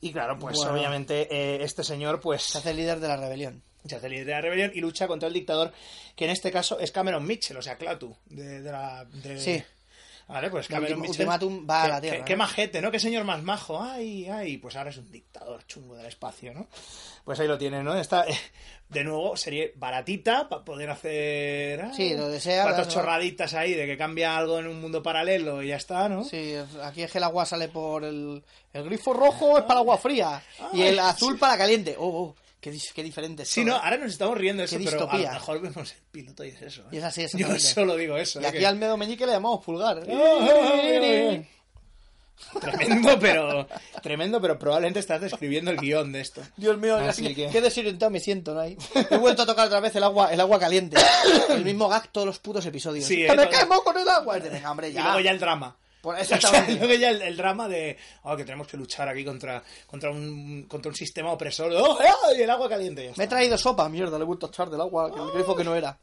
Y 0.01 0.11
claro, 0.11 0.37
pues 0.37 0.57
Bueno. 0.57 0.73
obviamente 0.73 1.27
eh, 1.31 1.63
este 1.63 1.83
señor 1.83 2.19
pues 2.19 2.43
Se 2.43 2.57
hace 2.57 2.73
líder 2.73 2.99
de 2.99 3.07
la 3.07 3.15
rebelión. 3.17 3.63
se 3.85 3.95
hace 3.95 4.09
líder 4.09 4.25
de 4.25 4.31
la 4.33 4.41
rebelión 4.41 4.71
y 4.75 4.81
lucha 4.81 5.07
contra 5.07 5.27
el 5.27 5.33
dictador, 5.33 5.71
que 6.15 6.25
en 6.25 6.31
este 6.31 6.51
caso 6.51 6.77
es 6.79 6.91
Cameron 6.91 7.25
Mitchell, 7.25 7.57
o 7.57 7.61
sea, 7.61 7.77
Clatu, 7.77 8.15
de, 8.25 8.61
de 8.61 8.71
la... 8.71 9.05
de- 9.05 9.39
Sí. 9.39 9.63
Vale, 10.27 10.49
pues 10.49 10.67
Cameron 10.67 10.99
Ultim- 10.99 11.07
Mitchell. 11.07 11.27
Va 11.29 11.35
a 11.83 11.85
qué- 11.85 11.91
la 11.91 12.01
Tierra, 12.01 12.17
Qué, 12.19 12.23
qué 12.25 12.33
¿no? 12.33 12.37
majete, 12.39 12.81
¿no? 12.81 12.89
Qué 12.91 12.99
señor 12.99 13.23
más 13.25 13.43
majo. 13.43 13.81
Ay, 13.81 14.27
ay, 14.27 14.57
pues 14.57 14.75
ahora 14.75 14.89
es 14.89 14.97
un 14.97 15.11
dictador 15.11 15.65
chungo 15.67 15.95
del 15.95 16.07
espacio, 16.07 16.51
¿no? 16.53 16.67
Pues 17.23 17.39
ahí 17.39 17.47
lo 17.47 17.57
tiene, 17.59 17.83
¿no? 17.83 17.95
Está, 17.95 18.25
eh, 18.27 18.35
de 18.89 19.03
nuevo, 19.03 19.37
serie 19.37 19.73
baratita 19.75 20.49
para 20.49 20.63
poder 20.65 20.89
hacer. 20.89 21.81
ah, 21.81 21.91
Sí, 21.95 22.15
lo 22.15 22.27
desea, 22.27 22.63
Cuatro 22.63 22.85
¿no? 22.85 22.89
chorraditas 22.91 23.53
ahí 23.53 23.73
de 23.75 23.85
que 23.85 23.97
cambia 23.97 24.35
algo 24.35 24.57
en 24.59 24.67
un 24.67 24.81
mundo 24.81 25.03
paralelo 25.03 25.61
y 25.61 25.67
ya 25.67 25.75
está, 25.75 26.09
¿no? 26.09 26.23
Sí, 26.23 26.55
aquí 26.83 27.03
es 27.03 27.11
que 27.11 27.19
el 27.19 27.23
agua 27.23 27.45
sale 27.45 27.67
por 27.67 28.03
el... 28.03 28.43
El 28.73 28.83
grifo 28.83 29.13
rojo 29.13 29.57
es 29.59 29.63
para 29.65 29.79
agua 29.79 29.97
fría 29.97 30.41
y 30.73 30.81
el 30.81 30.99
azul 30.99 31.37
para 31.39 31.57
caliente. 31.57 31.95
Oh, 31.97 32.07
oh, 32.07 32.35
qué, 32.71 32.79
qué 32.95 33.03
diferente 33.03 33.43
es 33.43 33.49
Sí, 33.49 33.61
todo, 33.63 33.71
no, 33.71 33.77
¿eh? 33.77 33.81
ahora 33.83 33.97
nos 33.97 34.11
estamos 34.11 34.37
riendo 34.37 34.61
de 34.61 34.65
eso, 34.65 34.77
pero 34.83 35.09
a 35.09 35.17
lo 35.17 35.31
mejor 35.31 35.61
vemos 35.61 35.91
el 35.91 35.97
piloto 36.11 36.43
y 36.43 36.49
es 36.49 36.61
eso. 36.61 36.81
¿eh? 36.83 36.85
Y 36.93 36.97
es 36.97 37.03
así, 37.03 37.21
Yo 37.21 37.25
exactamente. 37.27 37.59
solo 37.67 37.95
digo 37.95 38.17
eso. 38.17 38.41
Y 38.41 38.43
¿eh? 38.43 38.47
aquí 38.47 38.57
que- 38.59 38.65
al 38.67 38.75
Medo 38.77 38.97
Meñique 38.97 39.25
le 39.25 39.33
llamamos 39.33 39.63
pulgar. 39.63 40.03
Tremendo, 42.59 43.17
pero. 43.19 43.67
Tremendo, 44.03 44.41
pero 44.41 44.59
probablemente 44.59 44.99
estás 44.99 45.21
describiendo 45.21 45.71
el 45.71 45.77
guion 45.77 46.11
de 46.11 46.19
esto. 46.21 46.41
Dios 46.57 46.77
mío, 46.77 46.97
Así 46.97 47.21
qué, 47.23 47.33
que- 47.35 47.49
qué 47.49 47.61
desorientado 47.61 48.09
me 48.11 48.19
siento, 48.19 48.53
¿no? 48.53 48.59
Ahí. 48.59 48.77
He 49.09 49.17
vuelto 49.17 49.43
a 49.43 49.45
tocar 49.45 49.67
otra 49.67 49.79
vez 49.79 49.95
el 49.95 50.03
agua, 50.03 50.33
el 50.33 50.39
agua 50.41 50.59
caliente. 50.59 50.97
El 51.49 51.63
mismo 51.63 51.87
gag 51.87 52.11
todos 52.11 52.27
los 52.27 52.39
putos 52.39 52.65
episodios. 52.65 53.05
Sí, 53.05 53.15
¡Que 53.17 53.27
eh, 53.27 53.35
me 53.35 53.45
todo- 53.47 53.49
quemo 53.59 53.83
con 53.83 53.97
el 53.97 54.07
agua! 54.09 54.37
Es 54.37 54.43
venga, 54.51 54.69
hombre, 54.71 54.89
Y 54.89 54.93
ya. 54.93 55.03
luego 55.03 55.19
ya 55.21 55.31
el 55.31 55.39
drama. 55.39 55.77
Por- 56.05 56.15
O 56.19 56.23
sea, 56.23 56.37
exactamente. 56.37 56.75
luego 56.85 56.93
ya 57.01 57.09
el, 57.09 57.21
el 57.23 57.35
drama 57.35 57.67
de 57.67 57.97
oh, 58.21 58.37
que 58.37 58.45
tenemos 58.45 58.67
que 58.67 58.77
luchar 58.77 59.09
aquí 59.09 59.25
contra, 59.25 59.63
contra, 59.87 60.11
un, 60.11 60.67
contra 60.69 60.89
un 60.89 60.95
sistema 60.95 61.31
opresor. 61.31 61.71
¡Oh, 61.73 61.99
eh! 61.99 62.37
y 62.37 62.41
el 62.43 62.49
agua 62.51 62.69
caliente. 62.69 63.11
Me 63.17 63.23
he 63.23 63.27
traído 63.27 63.57
sopa, 63.57 63.89
mierda, 63.89 64.19
le 64.19 64.23
he 64.23 64.27
vuelto 64.27 64.45
a 64.45 64.49
echar 64.49 64.69
del 64.69 64.81
agua, 64.81 65.11
que 65.11 65.19
el 65.19 65.31
grifo 65.31 65.55
que 65.55 65.63
no 65.63 65.75
era. 65.75 65.97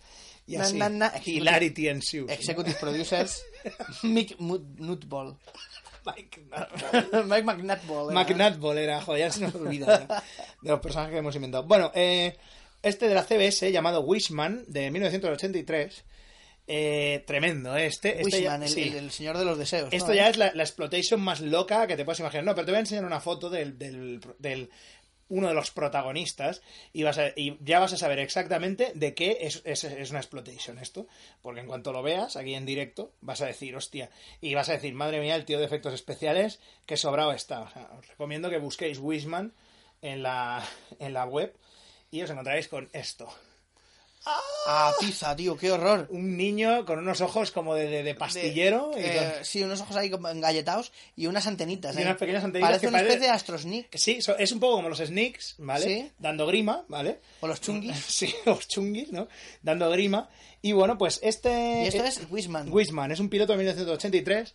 Y 0.44 0.56
así. 0.56 0.76
na, 0.76 0.88
na. 0.88 1.12
Hilarity 1.24 1.88
ensues. 1.88 2.28
Executive 2.32 2.76
Producers, 2.80 3.44
Mick 4.02 4.36
Nutball. 4.40 5.36
Mike 6.04 6.40
Nutball. 6.50 7.26
Mike 7.28 7.44
McNutball. 7.44 8.10
era. 8.10 8.20
McNutball 8.20 8.78
era, 8.78 9.00
joder, 9.02 9.20
ya 9.20 9.30
se 9.30 9.40
nos 9.42 9.54
olvida 9.54 9.98
de 10.60 10.68
los 10.68 10.80
personajes 10.80 11.12
que 11.12 11.18
hemos 11.18 11.36
inventado. 11.36 11.62
Bueno, 11.62 11.92
eh, 11.94 12.36
este 12.82 13.06
de 13.06 13.14
la 13.14 13.22
CBS 13.22 13.70
llamado 13.70 14.00
Wishman 14.00 14.64
de 14.66 14.90
1983. 14.90 16.04
Eh, 16.66 17.24
tremendo, 17.26 17.76
¿eh? 17.76 17.86
este. 17.86 18.20
este 18.22 18.42
ya- 18.42 18.54
el, 18.56 18.68
sí. 18.68 18.82
el- 18.88 18.94
el 18.96 19.10
señor 19.10 19.38
de 19.38 19.44
los 19.44 19.58
deseos. 19.58 19.90
¿no? 19.90 19.96
Esto 19.96 20.14
ya 20.14 20.28
es 20.28 20.36
la, 20.36 20.52
la 20.54 20.62
exploitation 20.62 21.20
más 21.20 21.40
loca 21.40 21.86
que 21.86 21.96
te 21.96 22.04
puedes 22.04 22.20
imaginar. 22.20 22.44
No, 22.44 22.54
pero 22.54 22.66
te 22.66 22.72
voy 22.72 22.76
a 22.78 22.80
enseñar 22.80 23.04
una 23.04 23.20
foto 23.20 23.50
del, 23.50 23.78
del, 23.78 24.20
del- 24.38 24.70
uno 25.28 25.48
de 25.48 25.54
los 25.54 25.70
protagonistas 25.70 26.60
y, 26.92 27.04
vas 27.04 27.16
a- 27.16 27.28
y 27.34 27.56
ya 27.64 27.78
vas 27.80 27.92
a 27.94 27.96
saber 27.96 28.18
exactamente 28.18 28.92
de 28.94 29.14
qué 29.14 29.38
es, 29.40 29.62
es, 29.64 29.82
es 29.84 30.10
una 30.10 30.20
exploitation 30.20 30.78
esto. 30.78 31.06
Porque 31.40 31.60
en 31.60 31.66
cuanto 31.66 31.92
lo 31.92 32.02
veas 32.02 32.36
aquí 32.36 32.54
en 32.54 32.66
directo, 32.66 33.12
vas 33.22 33.40
a 33.40 33.46
decir, 33.46 33.74
hostia, 33.74 34.10
y 34.42 34.52
vas 34.54 34.68
a 34.68 34.72
decir, 34.72 34.92
madre 34.94 35.20
mía, 35.20 35.34
el 35.34 35.44
tío 35.46 35.58
de 35.58 35.64
efectos 35.64 35.94
especiales, 35.94 36.60
que 36.86 36.96
sobrado 36.98 37.32
está. 37.32 37.62
O 37.62 37.70
sea, 37.70 37.90
os 37.98 38.06
recomiendo 38.08 38.50
que 38.50 38.58
busquéis 38.58 38.98
Wishman 38.98 39.52
en 40.02 40.22
la, 40.22 40.62
en 40.98 41.12
la 41.14 41.24
web 41.24 41.54
y 42.10 42.20
os 42.22 42.28
encontraréis 42.30 42.68
con 42.68 42.90
esto. 42.92 43.32
Ah, 44.24 44.92
tiza, 45.00 45.34
tío, 45.34 45.56
qué 45.56 45.72
horror. 45.72 46.06
Un 46.10 46.36
niño 46.36 46.84
con 46.84 46.98
unos 47.00 47.20
ojos 47.20 47.50
como 47.50 47.74
de, 47.74 47.88
de- 47.88 48.02
de 48.04 48.14
pastillero. 48.14 48.92
y 48.96 49.00
Eh, 49.00 49.32
Sí, 49.42 49.62
unos 49.64 49.80
ojos 49.80 49.96
ahí 49.96 50.10
como 50.10 50.28
engalletados 50.28 50.92
y 51.16 51.26
unas 51.26 51.46
antenitas. 51.48 51.94
Y 51.96 51.98
ahí. 51.98 52.04
unas 52.04 52.18
pequeñas 52.18 52.44
antenitas 52.44 52.68
Parece 52.70 52.80
que 52.86 52.88
una 52.88 52.98
parece- 52.98 53.08
especie 53.14 53.28
de 53.28 53.34
astrosneak. 53.34 53.88
Que 53.90 53.98
Sí, 53.98 54.18
es 54.38 54.52
un 54.52 54.60
poco 54.60 54.76
como 54.76 54.88
los 54.88 54.98
sneaks, 54.98 55.56
¿vale? 55.58 55.84
Sí. 55.84 56.10
Dando 56.18 56.46
grima, 56.46 56.84
¿vale? 56.88 57.18
O 57.40 57.48
los 57.48 57.60
chungis. 57.60 57.96
Sí, 58.08 58.32
los 58.46 58.68
chungis, 58.68 59.10
¿no? 59.10 59.26
Dando 59.62 59.90
grima. 59.90 60.28
Y 60.62 60.70
bueno, 60.72 60.96
pues 60.96 61.18
este... 61.24 61.82
Y 61.82 61.88
esto 61.88 62.04
eh, 62.04 62.08
es 62.08 62.20
Wishman. 62.30 62.72
Wishman, 62.72 63.10
es 63.10 63.18
un 63.18 63.28
piloto 63.28 63.52
de 63.52 63.58
1983. 63.58 64.54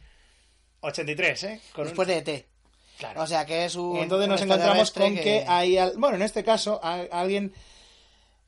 83, 0.79 1.43
¿eh? 1.43 1.61
Con 1.73 1.81
un- 1.83 1.87
Después 1.89 2.07
de 2.07 2.17
ET. 2.19 2.45
Claro. 2.99 3.21
O 3.21 3.27
sea 3.27 3.45
que 3.45 3.65
es 3.65 3.75
un. 3.75 3.97
Entonces 3.97 4.25
un 4.25 4.31
nos 4.31 4.41
encontramos 4.41 4.91
con 4.91 5.13
que... 5.15 5.43
hay... 5.47 5.77
al- 5.77 5.97
Bueno, 5.97 6.15
en 6.15 6.21
este 6.23 6.43
caso, 6.43 6.79
alguien... 6.83 7.53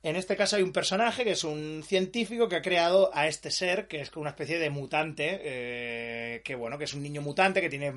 En 0.01 0.15
este 0.15 0.37
caso 0.37 0.55
hay 0.55 0.61
un 0.63 0.71
personaje 0.71 1.23
que 1.25 1.31
es 1.31 1.43
un 1.43 1.83
científico 1.85 2.47
que 2.47 2.55
ha 2.55 2.61
creado 2.61 3.11
a 3.13 3.27
este 3.27 3.51
ser, 3.51 3.87
que 3.87 3.99
es 4.01 4.11
una 4.15 4.29
especie 4.29 4.57
de 4.57 4.69
mutante, 4.69 5.39
eh, 5.43 6.41
que 6.43 6.55
bueno, 6.55 6.77
que 6.77 6.85
es 6.85 6.93
un 6.93 7.03
niño 7.03 7.21
mutante 7.21 7.59
que 7.61 7.69
tiene 7.69 7.93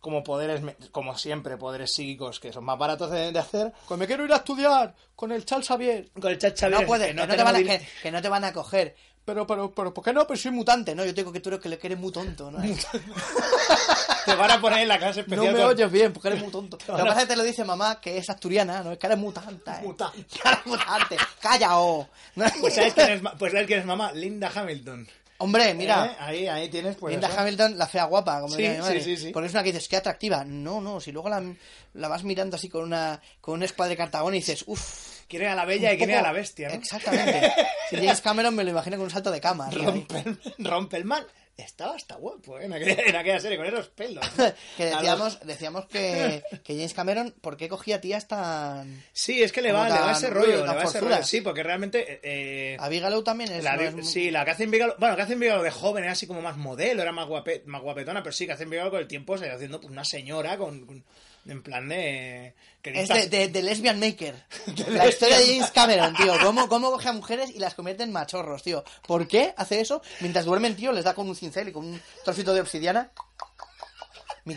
como 0.00 0.22
poderes, 0.22 0.62
me- 0.62 0.76
como 0.92 1.16
siempre, 1.18 1.56
poderes 1.56 1.92
psíquicos 1.92 2.38
que 2.40 2.52
son 2.52 2.64
más 2.64 2.78
baratos 2.78 3.10
de, 3.10 3.32
de 3.32 3.38
hacer. 3.38 3.72
Pues 3.88 3.98
me 3.98 4.06
quiero 4.06 4.24
ir 4.24 4.32
a 4.32 4.36
estudiar 4.36 4.94
con 5.14 5.32
el 5.32 5.44
Charles 5.44 5.66
Xavier. 5.68 6.08
Con 6.18 6.30
el 6.30 6.38
chat 6.38 6.58
Xavier, 6.58 6.80
No 6.82 6.86
puedes, 6.86 7.06
que 7.08 7.14
que 7.14 7.20
no, 7.20 7.26
te 7.36 7.42
van 7.42 7.56
a, 7.56 7.58
que, 7.58 7.88
que 8.02 8.10
no 8.12 8.22
te 8.22 8.28
van 8.28 8.44
a 8.44 8.52
coger. 8.52 8.94
Pero, 9.26 9.44
pero, 9.46 9.74
pero, 9.74 9.92
¿por 9.92 10.02
qué 10.04 10.12
no? 10.12 10.24
Pero 10.26 10.38
soy 10.38 10.52
mutante, 10.52 10.94
¿no? 10.94 11.04
Yo 11.04 11.12
te 11.12 11.20
digo 11.20 11.32
que 11.32 11.40
tú 11.40 11.50
eres, 11.50 11.60
que 11.60 11.86
eres 11.88 11.98
muy 11.98 12.12
tonto, 12.12 12.50
¿no? 12.50 12.58
Te 14.24 14.34
van 14.34 14.50
a 14.50 14.60
poner 14.60 14.80
en 14.80 14.88
la 14.88 14.98
clase 14.98 15.20
No 15.26 15.34
especial. 15.34 15.54
me 15.54 15.60
con- 15.60 15.68
oyes 15.70 15.90
bien, 15.90 16.12
porque 16.12 16.28
eres 16.28 16.40
muy 16.42 16.50
tonto. 16.50 16.78
Lo 16.88 16.96
que 16.96 17.02
pasa 17.02 17.18
es 17.18 17.24
que 17.24 17.26
te 17.26 17.36
lo 17.36 17.42
dice 17.44 17.64
mamá, 17.64 18.00
que 18.00 18.18
es 18.18 18.28
asturiana, 18.30 18.82
¿no? 18.82 18.92
Es 18.92 18.98
que 18.98 19.06
eres 19.06 19.18
mutante. 19.18 19.70
¿eh? 19.70 19.80
Mutante. 19.82 20.24
Que 20.26 20.40
eres 20.48 20.66
mutante. 20.66 21.16
¡Calla, 21.40 21.78
oh! 21.78 22.08
Pues 22.60 22.74
¿sabes 22.74 22.94
quién 22.94 23.10
es, 23.10 23.22
pues 23.38 23.52
¿sabes 23.52 23.66
quién 23.66 23.80
es 23.80 23.86
mamá? 23.86 24.12
Linda 24.12 24.50
Hamilton. 24.54 25.08
Hombre, 25.38 25.74
mira, 25.74 26.06
¿Eh? 26.06 26.16
Ahí, 26.18 26.46
ahí 26.48 26.68
tienes, 26.68 26.96
pues. 26.96 27.12
Linda 27.12 27.28
eso. 27.28 27.38
Hamilton, 27.40 27.76
la 27.76 27.86
fea 27.86 28.04
guapa, 28.04 28.40
como 28.40 28.54
Sí, 28.54 28.62
diría 28.62 28.72
mi 28.74 28.78
madre. 28.80 29.00
sí, 29.02 29.16
sí, 29.16 29.26
sí. 29.26 29.32
Porque 29.32 29.48
es 29.48 29.52
una 29.52 29.62
que 29.62 29.72
dices, 29.72 29.88
qué 29.88 29.96
atractiva. 29.96 30.44
No, 30.44 30.80
no, 30.80 30.98
si 31.00 31.12
luego 31.12 31.28
la, 31.28 31.42
la 31.94 32.08
vas 32.08 32.24
mirando 32.24 32.56
así 32.56 32.68
con 32.68 32.84
una 32.84 33.20
con 33.40 33.54
un 33.54 33.62
escuadre 33.64 33.90
de 33.90 33.96
cartagón 33.98 34.34
y 34.34 34.38
dices, 34.38 34.64
uff. 34.66 35.15
Quién 35.28 35.42
era 35.42 35.54
la 35.54 35.64
bella 35.64 35.92
y 35.92 35.96
quién 35.98 36.10
era 36.10 36.22
la 36.22 36.32
bestia, 36.32 36.68
¿no? 36.68 36.74
Exactamente. 36.74 37.52
Si 37.90 37.96
James 38.04 38.20
Cameron 38.20 38.54
me 38.54 38.64
lo 38.64 38.70
imagino 38.70 38.96
con 38.96 39.04
un 39.06 39.10
salto 39.10 39.30
de 39.30 39.40
cama. 39.40 39.68
ahí. 39.68 39.76
Romper, 39.76 40.36
Rompelman 40.58 41.24
estaba 41.56 41.94
hasta 41.96 42.16
guapo 42.16 42.58
¿eh? 42.60 42.66
en, 42.66 42.74
aquella, 42.74 43.02
en 43.06 43.16
aquella 43.16 43.40
serie 43.40 43.56
con 43.56 43.66
esos 43.66 43.88
pelos. 43.88 44.24
que 44.76 44.84
decíamos, 44.84 45.40
decíamos 45.40 45.86
que, 45.86 46.42
que 46.62 46.74
James 46.74 46.92
Cameron, 46.92 47.34
¿por 47.40 47.56
qué 47.56 47.68
cogía 47.68 47.98
tías 48.00 48.28
tan... 48.28 49.02
Sí, 49.14 49.42
es 49.42 49.52
que 49.52 49.62
le 49.62 49.72
va, 49.72 49.84
Como 49.84 49.94
le 49.94 50.00
va 50.00 50.06
tan 50.08 50.16
ese 50.16 50.30
rollo, 50.30 50.58
tan 50.64 50.68
le 50.76 50.82
va 50.82 50.88
ese 50.88 51.00
rollo. 51.00 51.22
Sí, 51.24 51.40
porque 51.40 51.62
realmente. 51.62 52.20
eh, 52.22 52.76
A 52.78 52.88
Bigelow 52.90 53.22
también 53.24 53.50
es... 53.52 53.64
la 53.64 53.74
no 53.76 53.82
de- 53.82 53.88
es 53.88 53.94
muy- 53.94 54.04
sí, 54.04 54.30
la 54.30 54.44
Catherine 54.44 54.70
Bigelow. 54.70 54.96
Bueno, 54.98 55.16
Catherine 55.16 55.40
Bigelow 55.40 55.64
de 55.64 55.70
joven 55.70 56.04
era 56.04 56.12
así 56.12 56.26
como 56.26 56.42
más 56.42 56.56
modelo, 56.58 57.00
era 57.02 57.10
más, 57.12 57.26
guape- 57.26 57.62
más 57.64 57.80
guapetona, 57.82 58.22
pero 58.22 58.32
sí, 58.34 58.46
Catherine 58.46 58.70
Bigelow 58.70 58.90
con 58.90 59.00
el 59.00 59.08
tiempo 59.08 59.38
se 59.38 59.46
iba 59.46 59.54
haciendo 59.54 59.80
pues, 59.80 59.90
una 59.90 60.04
señora 60.04 60.58
con. 60.58 60.84
con- 60.86 61.04
en 61.48 61.62
plan 61.62 61.88
de. 61.88 62.54
que 62.82 62.90
Es 63.02 63.08
de- 63.30 63.48
de 63.48 63.62
Lesbian 63.62 63.98
Maker. 64.00 64.34
la 64.88 65.08
historia 65.08 65.38
de 65.38 65.46
James 65.46 65.70
Cameron, 65.70 66.14
tío. 66.14 66.34
¿Cómo, 66.42 66.68
¿Cómo 66.68 66.90
coge 66.90 67.08
a 67.08 67.12
mujeres 67.12 67.50
y 67.50 67.58
las 67.58 67.74
convierte 67.74 68.02
en 68.02 68.12
machorros, 68.12 68.62
tío? 68.62 68.84
¿Por 69.06 69.26
qué 69.28 69.54
hace 69.56 69.80
eso? 69.80 70.02
Mientras 70.20 70.44
duermen, 70.44 70.76
tío, 70.76 70.92
les 70.92 71.04
da 71.04 71.14
con 71.14 71.28
un 71.28 71.36
cincel 71.36 71.68
y 71.68 71.72
con 71.72 71.84
un 71.86 72.00
trocito 72.24 72.52
de 72.54 72.60
obsidiana. 72.60 73.10
Mi, 74.46 74.56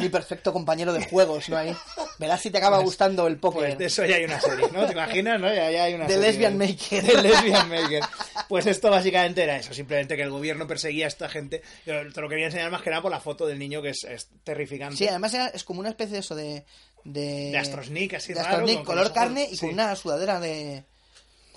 mi 0.00 0.08
perfecto 0.08 0.52
compañero 0.52 0.92
de 0.92 1.08
juegos, 1.08 1.48
¿no? 1.48 1.56
Ahí. 1.56 1.74
Verás 2.18 2.40
si 2.42 2.50
te 2.50 2.58
acaba 2.58 2.78
gustando 2.80 3.26
el 3.28 3.38
póker. 3.38 3.60
Pues 3.68 3.78
de 3.78 3.84
eso 3.86 4.04
ya 4.04 4.16
hay 4.16 4.24
una 4.24 4.40
serie, 4.40 4.66
¿no? 4.72 4.84
¿Te 4.84 4.92
imaginas? 4.92 5.40
¿no? 5.40 5.46
Ya, 5.54 5.70
ya 5.70 5.84
hay 5.84 5.94
una 5.94 6.06
De 6.06 6.14
serie 6.14 6.26
Lesbian 6.28 6.58
Maker. 6.58 7.02
De 7.04 7.22
Lesbian 7.22 7.68
Maker. 7.70 8.02
Pues 8.48 8.66
esto 8.66 8.90
básicamente 8.90 9.44
era 9.44 9.56
eso, 9.56 9.72
simplemente 9.72 10.16
que 10.16 10.22
el 10.22 10.30
gobierno 10.30 10.66
perseguía 10.66 11.04
a 11.04 11.08
esta 11.08 11.28
gente. 11.28 11.62
Yo 11.86 11.94
te 12.12 12.20
lo 12.20 12.28
quería 12.28 12.46
enseñar 12.46 12.70
más 12.72 12.82
que 12.82 12.90
nada 12.90 13.00
por 13.00 13.12
la 13.12 13.20
foto 13.20 13.46
del 13.46 13.58
niño 13.58 13.80
que 13.80 13.90
es, 13.90 14.02
es 14.04 14.28
terrificante. 14.42 14.96
Sí, 14.96 15.06
además 15.08 15.32
era- 15.32 15.46
es 15.48 15.62
como 15.64 15.80
una 15.80 15.90
especie 15.90 16.14
de 16.14 16.20
eso 16.20 16.34
de... 16.34 16.64
De, 17.04 17.50
De 17.52 17.58
Astrosnik, 17.58 18.14
así 18.14 18.34
de 18.34 18.42
raro, 18.42 18.66
con 18.66 18.84
color 18.84 19.12
carne 19.12 19.46
y 19.50 19.54
sí. 19.56 19.60
con 19.66 19.70
una 19.74 19.94
sudadera 19.94 20.40
de... 20.40 20.84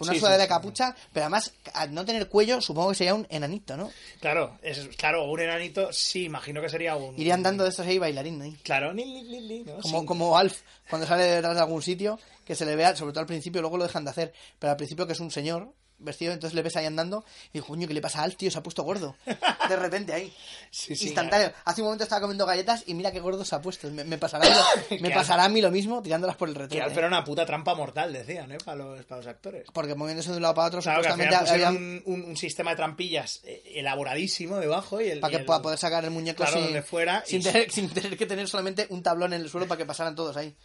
Con 0.02 0.10
una 0.10 0.14
Sí, 0.14 0.20
sudadera 0.20 0.44
de 0.44 0.48
sí. 0.48 0.54
capucha, 0.54 0.96
pero 1.14 1.26
además, 1.26 1.54
al 1.74 1.94
no 1.94 2.04
tener 2.06 2.28
cuello, 2.28 2.60
supongo 2.62 2.90
que 2.90 2.96
sería 2.96 3.14
un 3.16 3.26
enanito, 3.30 3.78
¿no? 3.78 3.90
Claro, 4.20 4.58
es, 4.62 4.88
claro, 4.98 5.26
un 5.26 5.40
enanito, 5.40 5.94
sí, 5.94 6.26
imagino 6.26 6.62
que 6.62 6.70
sería 6.70 6.96
un... 6.96 7.20
Irían 7.20 7.44
dando 7.44 7.64
de 7.64 7.70
estos 7.70 7.86
ahí 7.86 7.98
bailarín 8.00 8.42
ahí. 8.42 8.58
Claro, 8.64 8.94
ni, 8.94 9.06
ni, 9.06 9.42
ni. 9.42 9.64
Como, 9.64 10.00
Sí. 10.02 10.06
como 10.06 10.38
Alf, 10.38 10.62
cuando 10.90 11.08
sale 11.08 11.24
detrás 11.24 11.56
de 11.56 11.62
algún 11.62 11.82
sitio, 11.82 12.20
que 12.46 12.56
se 12.56 12.66
le 12.66 12.76
vea, 12.76 12.96
sobre 12.96 13.12
todo 13.14 13.22
al 13.22 13.28
principio, 13.28 13.62
luego 13.62 13.78
lo 13.78 13.84
dejan 13.84 14.04
de 14.04 14.12
hacer, 14.12 14.34
pero 14.60 14.72
al 14.72 14.78
principio 14.78 15.06
que 15.08 15.14
es 15.14 15.20
un 15.20 15.32
señor 15.32 15.72
vestido, 16.02 16.34
entonces 16.34 16.54
le 16.56 16.62
ves 16.62 16.76
ahí 16.76 16.86
andando 16.86 17.24
y 17.50 17.54
digo, 17.54 17.68
coño, 17.68 17.88
¿qué 17.88 17.94
le 17.94 18.02
pasa 18.02 18.20
a 18.20 18.24
Alf, 18.24 18.36
tío? 18.36 18.52
Se 18.52 18.58
ha 18.58 18.64
puesto 18.64 18.84
gordo. 18.84 19.16
De 19.70 19.76
repente 19.76 20.14
ahí. 20.14 20.34
Sí, 20.70 20.96
sí, 20.96 21.06
Instantáneo. 21.08 21.52
Hace 21.66 21.82
un 21.82 21.86
momento 21.86 22.04
estaba 22.04 22.22
comiendo 22.22 22.46
galletas 22.46 22.84
y 22.88 22.94
mira 22.94 23.12
qué 23.12 23.20
gordo 23.20 23.46
se 23.46 23.56
ha 23.56 23.62
puesto. 23.62 23.90
Me, 23.92 24.04
me 24.04 24.18
pasará, 24.18 24.46
lo, 24.50 24.98
me 25.02 25.12
pasará 25.12 25.46
a 25.46 25.50
mí 25.50 25.62
lo 25.62 25.72
mismo 25.72 26.02
tirándolas 26.02 26.36
por 26.36 26.50
el 26.50 26.56
retrete. 26.56 26.84
Alf 26.84 26.98
era 26.98 27.08
una 27.08 27.24
puta 27.24 27.46
trampa 27.46 27.76
mortal, 27.76 28.12
decían, 28.14 28.52
¿eh? 28.52 28.58
Para 28.64 28.78
los, 28.78 29.06
para 29.06 29.20
los 29.22 29.28
actores. 29.28 29.66
Porque 29.74 29.96
moviéndose 29.96 30.32
de 30.32 30.38
un 30.38 30.42
lado 30.42 30.56
para 30.56 30.68
otro, 30.68 30.82
Claro, 30.82 30.98
al 31.00 31.04
supuestamente 31.06 31.52
habían- 31.52 31.76
un, 31.76 32.02
un- 32.06 32.24
un 32.24 32.38
sistema 32.38 32.72
de 32.72 32.78
trampillas 32.78 33.42
eh, 33.44 33.62
elaboradísimo 33.76 34.58
debajo 34.58 35.00
y 35.02 35.10
el... 35.10 35.20
para 35.20 35.32
que 35.32 35.38
el- 35.38 35.46
pueda 35.46 35.62
poder 35.62 35.78
sacar 35.78 36.04
el 36.04 36.12
muñeco 36.12 36.38
Claro, 36.44 36.54
sin, 36.54 36.64
donde 36.64 36.82
fuera 36.82 37.24
sin, 37.26 37.42
y- 37.42 37.44
tener, 37.44 37.72
sin 37.72 37.90
tener 37.90 38.18
que 38.18 38.26
tener 38.26 38.48
solamente 38.48 38.88
un 38.90 39.04
tablón 39.04 39.34
en 39.34 39.42
el 39.42 39.50
suelo 39.50 39.68
para 39.68 39.78
que 39.78 39.86
pasaran 39.86 40.16
todos 40.16 40.36
ahí. 40.38 40.56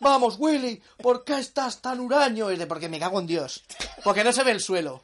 Vamos, 0.00 0.36
Willy, 0.38 0.80
¿por 0.98 1.24
qué 1.24 1.38
estás 1.38 1.80
tan 1.80 2.00
huraño? 2.00 2.50
Es 2.50 2.58
de 2.58 2.66
porque 2.66 2.88
me 2.88 2.98
cago 2.98 3.18
en 3.20 3.26
Dios. 3.26 3.64
Porque 4.04 4.22
no 4.24 4.32
se 4.32 4.42
ve 4.44 4.50
el 4.52 4.60
suelo. 4.60 5.02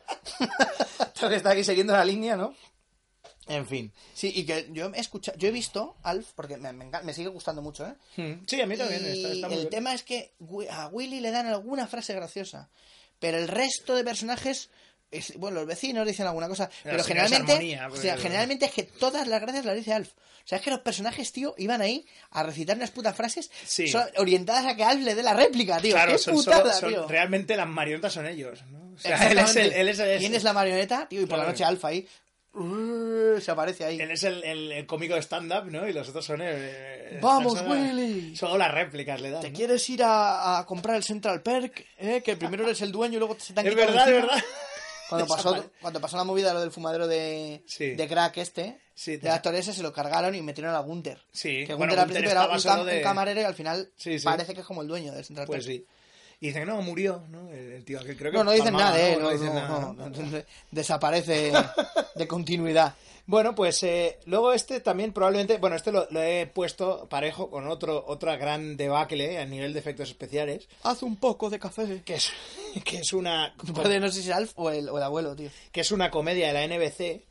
Tengo 1.15 1.31
que 1.31 1.36
estar 1.36 1.52
aquí 1.52 1.65
siguiendo 1.65 1.93
la 1.93 2.05
línea, 2.05 2.36
¿no? 2.36 2.55
En 3.47 3.66
fin. 3.66 3.93
Sí, 4.15 4.32
y 4.35 4.44
que 4.47 4.69
yo 4.73 4.90
he 4.94 5.01
escuchado, 5.01 5.36
yo 5.39 5.48
he 5.48 5.51
visto 5.51 5.97
Alf, 6.02 6.32
porque 6.35 6.56
me, 6.56 6.73
me 6.73 6.86
enca- 6.90 7.02
me 7.02 7.12
sigue 7.12 7.28
gustando 7.28 7.61
mucho, 7.61 7.86
¿eh? 7.86 7.94
Hmm. 8.16 8.44
Sí, 8.47 8.61
a 8.61 8.66
mí 8.66 8.77
también. 8.77 9.02
Y 9.05 9.19
está, 9.23 9.32
está 9.35 9.48
muy 9.48 9.56
el 9.56 9.61
bien. 9.65 9.70
tema 9.70 9.93
es 9.94 10.02
que 10.02 10.32
a 10.70 10.89
Willy 10.89 11.20
le 11.20 11.31
dan 11.31 11.47
alguna 11.47 11.86
frase 11.86 12.15
graciosa, 12.15 12.70
pero 13.19 13.36
el 13.36 13.48
resto 13.48 13.94
de 13.94 14.05
personajes, 14.05 14.70
es- 15.11 15.36
bueno, 15.39 15.59
los 15.61 15.66
vecinos 15.66 16.06
dicen 16.06 16.27
alguna 16.27 16.48
cosa, 16.48 16.70
pero 16.82 17.05
generalmente, 17.05 17.52
Armonía, 17.52 17.89
o 17.89 17.97
sea, 17.97 18.16
generalmente 18.16 18.65
es 18.66 18.73
que 18.73 18.85
todas 18.85 19.28
las 19.28 19.40
gracias 19.43 19.66
las 19.66 19.77
dice 19.77 19.93
Alf. 19.93 20.12
O 20.45 20.47
sea, 20.47 20.59
es 20.59 20.65
que 20.65 20.71
los 20.71 20.81
personajes, 20.81 21.33
tío, 21.33 21.55
iban 21.57 21.81
ahí 21.81 22.05
a 22.31 22.43
recitar 22.43 22.77
unas 22.77 22.91
putas 22.91 23.16
frases 23.16 23.51
Sí. 23.65 23.91
orientadas 24.19 24.66
a 24.66 24.77
que 24.77 24.85
Alf 24.85 25.01
le 25.03 25.15
dé 25.15 25.23
la 25.23 25.33
réplica, 25.33 25.79
tío. 25.81 25.95
Claro, 25.95 26.12
¡Qué 26.12 26.19
son, 26.19 26.35
putada, 26.35 26.73
son- 26.75 26.91
tío! 26.91 27.09
realmente 27.09 27.57
las 27.57 27.66
marionetas 27.66 28.12
son 28.12 28.27
ellos, 28.27 28.62
¿no? 28.71 28.93
O 28.95 28.99
sea, 28.99 29.31
él 29.31 29.39
es 29.39 29.57
el... 29.57 29.73
Él 29.73 29.89
es 29.89 29.99
el, 29.99 30.19
¿Quién 30.19 30.35
es 30.35 30.45
la 30.45 30.53
marioneta, 30.53 31.09
tío? 31.09 31.23
Y 31.23 31.27
por 31.27 31.39
la 31.39 31.47
noche 31.47 31.65
Alf 31.65 31.83
ahí 31.87 32.07
uh, 32.53 33.41
se 33.41 33.51
aparece 33.51 33.85
ahí. 33.87 33.99
Él 34.01 34.11
es 34.11 34.23
el, 34.23 34.45
el- 34.45 34.71
el 34.73 34.87
cómico 34.87 35.15
de 35.15 35.23
stand-up, 35.23 35.65
¿no? 35.71 35.89
Y 35.89 35.93
los 35.95 36.09
otros 36.11 36.25
son... 36.25 36.41
eh, 36.43 37.19
¡Vamos, 37.23 37.59
solo- 37.59 37.71
Willy! 37.71 38.37
Solo 38.37 38.59
las 38.59 38.71
réplicas 38.73 39.21
le 39.23 39.31
dan, 39.31 39.41
¿Te 39.41 39.51
¿no? 39.51 39.57
quieres 39.57 39.89
ir 39.91 40.03
a, 40.03 40.59
a 40.59 40.66
comprar 40.66 40.97
el 40.97 41.03
Central 41.05 41.43
Perk? 41.43 41.87
¿eh? 41.99 42.23
Que 42.25 42.37
primero 42.37 42.65
eres 42.65 42.83
el 42.83 42.93
dueño 42.93 43.15
y 43.16 43.19
luego 43.19 43.37
se 43.41 43.55
te 43.55 43.61
han 43.61 43.66
Es 43.66 43.75
verdad, 43.75 44.09
es 44.09 44.15
verdad. 44.15 44.39
Cuando 45.09 45.27
pasó, 45.27 45.65
cuando 45.81 46.01
pasó 46.01 46.17
la 46.17 46.25
movida 46.25 46.53
lo 46.55 46.61
del 46.61 46.71
fumadero 46.71 47.07
de, 47.07 47.63
Sí. 47.67 47.91
de 47.95 48.09
crack 48.09 48.37
este, 48.39 48.79
Sí, 48.95 49.17
de 49.17 49.29
actor 49.31 49.55
ese, 49.55 49.73
se 49.73 49.83
lo 49.83 49.93
cargaron 49.93 50.35
y 50.35 50.43
metieron 50.43 50.75
a 50.75 50.79
Gunter. 50.79 51.21
Sí, 51.33 51.65
Que 51.67 51.75
bueno, 51.75 51.93
Gunter 51.93 51.99
al 51.99 52.05
principio 52.07 52.31
era 52.31 52.49
un, 52.49 52.57
estaba 52.57 52.77
cam- 52.77 52.79
solo 52.81 52.91
de- 52.91 52.97
un 52.99 53.03
camarero 53.03 53.41
y 53.41 53.45
al 53.45 53.55
final 53.55 53.91
Sí, 53.97 54.17
parece 54.23 54.55
que 54.55 54.61
es 54.61 54.67
como 54.67 54.83
el 54.83 54.89
dueño 54.89 55.13
del 55.13 55.25
Central 55.25 55.47
Pues 55.47 55.65
sí. 55.65 55.85
Y 56.41 56.49
dicen 56.49 56.63
que 56.63 56.67
no, 56.67 56.81
murió, 56.83 57.23
¿no? 57.31 57.51
El, 57.51 57.85
tío 57.85 58.01
que 58.05 58.17
creo 58.17 58.31
que 58.33 58.37
No, 58.39 58.45
no 58.45 58.53
dicen 58.53 58.73
nada 58.75 58.95
de 58.97 59.15
él, 59.15 59.21
¿no? 59.23 59.31
no, 59.33 59.93
¿no? 59.95 60.09
no, 60.11 60.43
desaparece 60.71 61.53
de 62.15 62.27
continuidad. 62.29 62.95
Bueno, 63.27 63.55
pues 63.55 63.83
eh, 63.85 64.19
luego 64.27 64.53
este 64.53 64.81
también 64.81 65.13
probablemente, 65.13 65.57
bueno, 65.59 65.77
este 65.77 65.91
lo, 65.93 66.07
lo 66.11 66.23
he 66.23 66.47
puesto 66.47 67.09
parejo 67.09 67.49
con 67.51 67.67
otro 67.69 68.05
otra 68.07 68.37
gran 68.37 68.77
debacle 68.77 69.39
a 69.39 69.47
nivel 69.47 69.73
de 69.73 69.79
efectos 69.79 70.11
especiales, 70.11 70.69
Haz 70.83 71.03
un 71.03 71.17
poco 71.17 71.49
de 71.49 71.59
café. 71.59 72.03
que 72.05 72.17
es 72.17 72.31
que 72.85 72.99
es 72.99 73.13
una 73.15 73.55
Padre, 73.75 73.99
no 74.01 74.09
sé 74.11 74.23
si 74.23 74.29
es 74.31 74.35
Alf 74.37 74.53
o 74.57 74.71
el, 74.71 74.89
o 74.91 74.99
el 74.99 75.03
abuelo, 75.03 75.35
tío. 75.35 75.49
que 75.73 75.81
es 75.81 75.91
una 75.91 76.11
comedia 76.11 76.49
de 76.49 76.53
la 76.53 76.67
NBC 76.67 77.23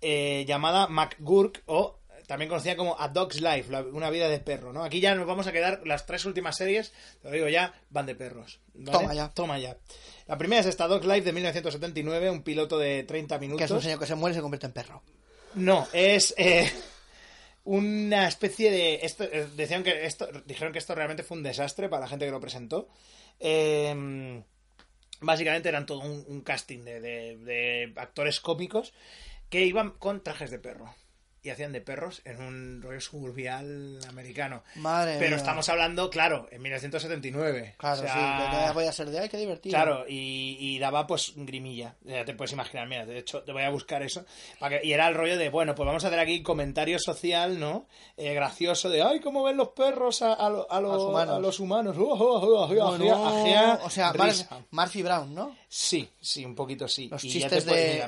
eh, 0.00 0.44
llamada 0.46 0.86
McGurk 0.86 1.62
o 1.66 1.98
también 2.28 2.48
conocida 2.48 2.76
como 2.76 2.98
A 3.00 3.08
Dog's 3.08 3.40
Life, 3.40 3.70
la- 3.70 3.82
una 3.82 4.10
vida 4.10 4.28
de 4.28 4.38
perro, 4.38 4.72
¿no? 4.72 4.84
Aquí 4.84 5.00
ya 5.00 5.14
nos 5.16 5.26
vamos 5.26 5.48
a 5.48 5.52
quedar 5.52 5.82
las 5.84 6.06
tres 6.06 6.24
últimas 6.24 6.56
series, 6.56 6.92
te 7.20 7.28
lo 7.28 7.34
digo 7.34 7.48
ya, 7.48 7.74
van 7.90 8.06
de 8.06 8.14
perros. 8.14 8.60
¿vale? 8.74 8.96
Toma 8.98 9.12
ya. 9.14 9.28
Toma 9.30 9.58
ya. 9.58 9.76
La 10.28 10.38
primera 10.38 10.60
es 10.60 10.66
esta 10.66 10.86
Dog's 10.86 11.04
Life 11.04 11.22
de 11.22 11.32
1979, 11.32 12.30
un 12.30 12.42
piloto 12.42 12.78
de 12.78 13.02
30 13.02 13.38
minutos. 13.38 13.58
Que 13.58 13.64
es 13.64 13.70
un 13.72 13.82
señor 13.82 13.98
que 13.98 14.06
se 14.06 14.14
muere 14.14 14.34
y 14.34 14.36
se 14.36 14.40
convierte 14.40 14.66
en 14.66 14.72
perro. 14.72 15.02
No, 15.54 15.86
es 15.92 16.34
eh, 16.38 16.70
una 17.64 18.26
especie 18.28 18.70
de. 18.70 18.94
Eh, 19.04 19.48
decían 19.56 19.82
que 19.82 20.04
esto, 20.06 20.28
dijeron 20.46 20.72
que 20.72 20.78
esto 20.78 20.94
realmente 20.94 21.22
fue 21.22 21.36
un 21.36 21.42
desastre 21.42 21.88
para 21.88 22.02
la 22.02 22.08
gente 22.08 22.24
que 22.24 22.30
lo 22.30 22.40
presentó. 22.40 22.88
Eh, 23.40 24.42
básicamente 25.20 25.68
eran 25.68 25.86
todo 25.86 26.00
un, 26.00 26.40
casting 26.42 26.84
de- 26.84 27.00
de 27.00 27.92
actores 27.96 28.40
cómicos 28.40 28.92
que 29.48 29.64
iban 29.64 29.90
con 29.92 30.22
trajes 30.22 30.50
de 30.50 30.58
perro. 30.58 30.94
Y 31.44 31.50
hacían 31.50 31.72
de 31.72 31.80
perros 31.80 32.22
en 32.24 32.40
un 32.40 32.80
rollo 32.82 33.00
suburbial 33.00 33.98
americano. 34.08 34.62
Madre 34.76 35.16
Pero 35.18 35.30
mía. 35.30 35.36
estamos 35.38 35.68
hablando, 35.68 36.08
claro, 36.08 36.46
en 36.52 36.62
1979. 36.62 37.74
Claro, 37.78 38.00
O 38.00 38.04
sea, 38.04 38.14
sí, 38.14 38.66
que 38.68 38.72
voy 38.74 38.84
a 38.86 38.92
ser 38.92 39.10
de 39.10 39.18
ay, 39.18 39.28
qué 39.28 39.38
divertido. 39.38 39.72
Claro, 39.72 40.04
y, 40.08 40.56
y 40.60 40.78
daba 40.78 41.04
pues 41.06 41.32
grimilla. 41.34 41.96
Ya 42.04 42.24
te 42.24 42.34
puedes 42.34 42.52
imaginar, 42.52 42.86
mira, 42.86 43.06
de 43.06 43.18
hecho 43.18 43.42
te 43.42 43.50
voy 43.50 43.62
a 43.64 43.70
buscar 43.70 44.04
eso. 44.04 44.24
Para 44.60 44.78
que, 44.80 44.86
y 44.86 44.92
era 44.92 45.08
el 45.08 45.16
rollo 45.16 45.36
de, 45.36 45.48
bueno, 45.50 45.74
pues 45.74 45.84
vamos 45.84 46.04
a 46.04 46.06
hacer 46.06 46.20
aquí 46.20 46.44
comentario 46.44 46.98
social, 47.00 47.58
¿no? 47.58 47.86
Eh, 48.16 48.34
gracioso 48.34 48.88
de, 48.88 49.02
ay, 49.02 49.18
cómo 49.18 49.42
ven 49.42 49.56
los 49.56 49.70
perros 49.70 50.22
a, 50.22 50.34
a 50.34 50.48
lo- 50.48 50.70
a 50.70 50.80
lo- 50.80 50.92
A 50.92 50.94
los 50.94 51.02
humanos. 51.04 51.34
o 53.82 53.90
sea. 53.90 54.12
Murphy 54.70 55.02
Brown, 55.02 55.34
¿no? 55.34 55.56
Sí, 55.68 56.08
sí, 56.20 56.44
un 56.44 56.54
poquito 56.54 56.86
sí. 56.86 57.08
Los 57.08 57.24
Y 57.24 57.30
chistes 57.30 57.64
de- 57.66 58.04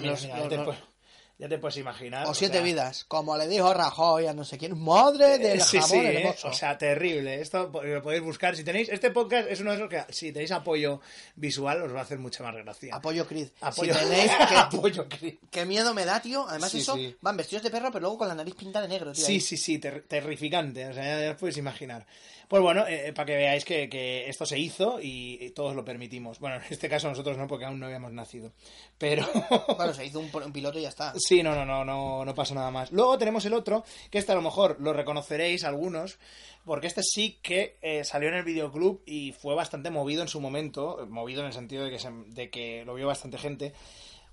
ya 1.38 1.48
te 1.48 1.58
puedes- 1.58 1.76
imaginar. 1.78 2.26
O 2.28 2.34
siete 2.34 2.54
sea, 2.54 2.62
vidas, 2.62 3.04
como 3.06 3.36
le 3.36 3.48
dijo 3.48 3.72
Rajoy 3.74 4.26
a 4.26 4.32
no 4.32 4.44
sé 4.44 4.56
quién. 4.58 4.78
Madre 4.78 5.38
del 5.38 5.60
Sí, 5.60 5.78
jamón 5.78 5.90
sí, 5.90 6.06
¿eh? 6.06 6.18
hermoso. 6.20 6.48
o 6.48 6.52
sea, 6.52 6.78
terrible. 6.78 7.40
Esto 7.40 7.70
lo 7.82 8.02
podéis 8.02 8.22
buscar. 8.22 8.54
Si 8.56 8.62
tenéis, 8.64 8.88
este 8.88 9.10
podcast 9.10 9.50
es 9.50 9.60
uno 9.60 9.70
de 9.72 9.76
esos 9.76 9.88
que, 9.88 10.04
si 10.12 10.32
tenéis 10.32 10.52
apoyo 10.52 11.00
visual, 11.34 11.82
os 11.82 11.94
va 11.94 12.00
a 12.00 12.02
hacer 12.02 12.18
mucha 12.18 12.42
más 12.44 12.54
gracia. 12.54 12.94
Apoyo 12.94 13.26
Creed. 13.26 13.48
Apoyo, 13.60 13.94
Si 13.94 14.00
tenéis 14.08 14.30
que... 14.32 14.56
apoyo 14.56 15.08
Creed. 15.08 15.34
Qué 15.50 15.64
miedo 15.66 15.92
me 15.94 16.04
da, 16.04 16.20
tío. 16.22 16.46
Además, 16.48 16.70
Sí, 16.70 16.78
eso 16.78 16.96
van 17.20 17.36
vestidos 17.36 17.62
de 17.64 17.70
perro, 17.70 17.88
pero 17.90 18.00
luego 18.02 18.18
con 18.18 18.28
la 18.28 18.34
nariz 18.34 18.54
pintada 18.54 18.86
de 18.86 18.92
negro, 18.94 19.12
tío. 19.12 19.24
Sí, 19.24 19.32
ahí. 19.34 19.40
sí, 19.40 19.56
sí, 19.56 19.78
ter- 19.78 20.04
terrificante. 20.06 20.86
O 20.88 20.92
sea, 20.94 21.02
ya, 21.04 21.24
ya 21.24 21.30
os 21.32 21.36
podéis 21.36 21.56
imaginar. 21.58 22.06
Pues 22.54 22.62
bueno, 22.62 22.86
eh, 22.86 23.12
para 23.12 23.26
que 23.26 23.34
veáis 23.34 23.64
que, 23.64 23.88
que 23.88 24.28
esto 24.28 24.46
se 24.46 24.56
hizo 24.56 25.00
y, 25.02 25.50
todos 25.56 25.74
lo 25.74 25.84
permitimos. 25.84 26.38
Bueno, 26.38 26.54
en 26.54 26.62
este 26.70 26.88
caso 26.88 27.08
nosotros 27.08 27.36
no, 27.36 27.48
porque 27.48 27.64
aún 27.64 27.80
no 27.80 27.86
habíamos 27.86 28.12
nacido. 28.12 28.52
Pero. 28.96 29.26
Bueno, 29.76 29.92
se 29.92 30.06
hizo 30.06 30.20
un, 30.20 30.30
un 30.32 30.52
piloto 30.52 30.78
y 30.78 30.82
ya 30.82 30.88
está. 30.90 31.12
Sí, 31.16 31.42
no, 31.42 31.52
no, 31.56 31.66
no, 31.66 31.84
no, 31.84 32.24
no 32.24 32.32
pasa 32.36 32.54
nada 32.54 32.70
más. 32.70 32.92
Luego 32.92 33.18
tenemos 33.18 33.44
el 33.44 33.54
otro, 33.54 33.82
que 34.08 34.18
este 34.18 34.30
a 34.30 34.36
lo 34.36 34.40
mejor 34.40 34.76
lo 34.78 34.92
reconoceréis 34.92 35.64
algunos, 35.64 36.20
porque 36.64 36.86
este 36.86 37.02
sí 37.02 37.40
que 37.42 37.76
eh, 37.82 38.04
salió 38.04 38.28
en 38.28 38.36
el 38.36 38.44
videoclub 38.44 39.02
y 39.04 39.32
fue 39.32 39.56
bastante 39.56 39.90
movido 39.90 40.22
en 40.22 40.28
su 40.28 40.40
momento, 40.40 41.02
eh, 41.02 41.06
movido 41.06 41.40
en 41.40 41.48
el 41.48 41.52
sentido 41.54 41.82
de 41.82 41.90
que, 41.90 41.98
se- 41.98 42.12
de 42.28 42.50
que 42.50 42.84
lo 42.84 42.94
vio 42.94 43.08
bastante 43.08 43.36
gente. 43.36 43.72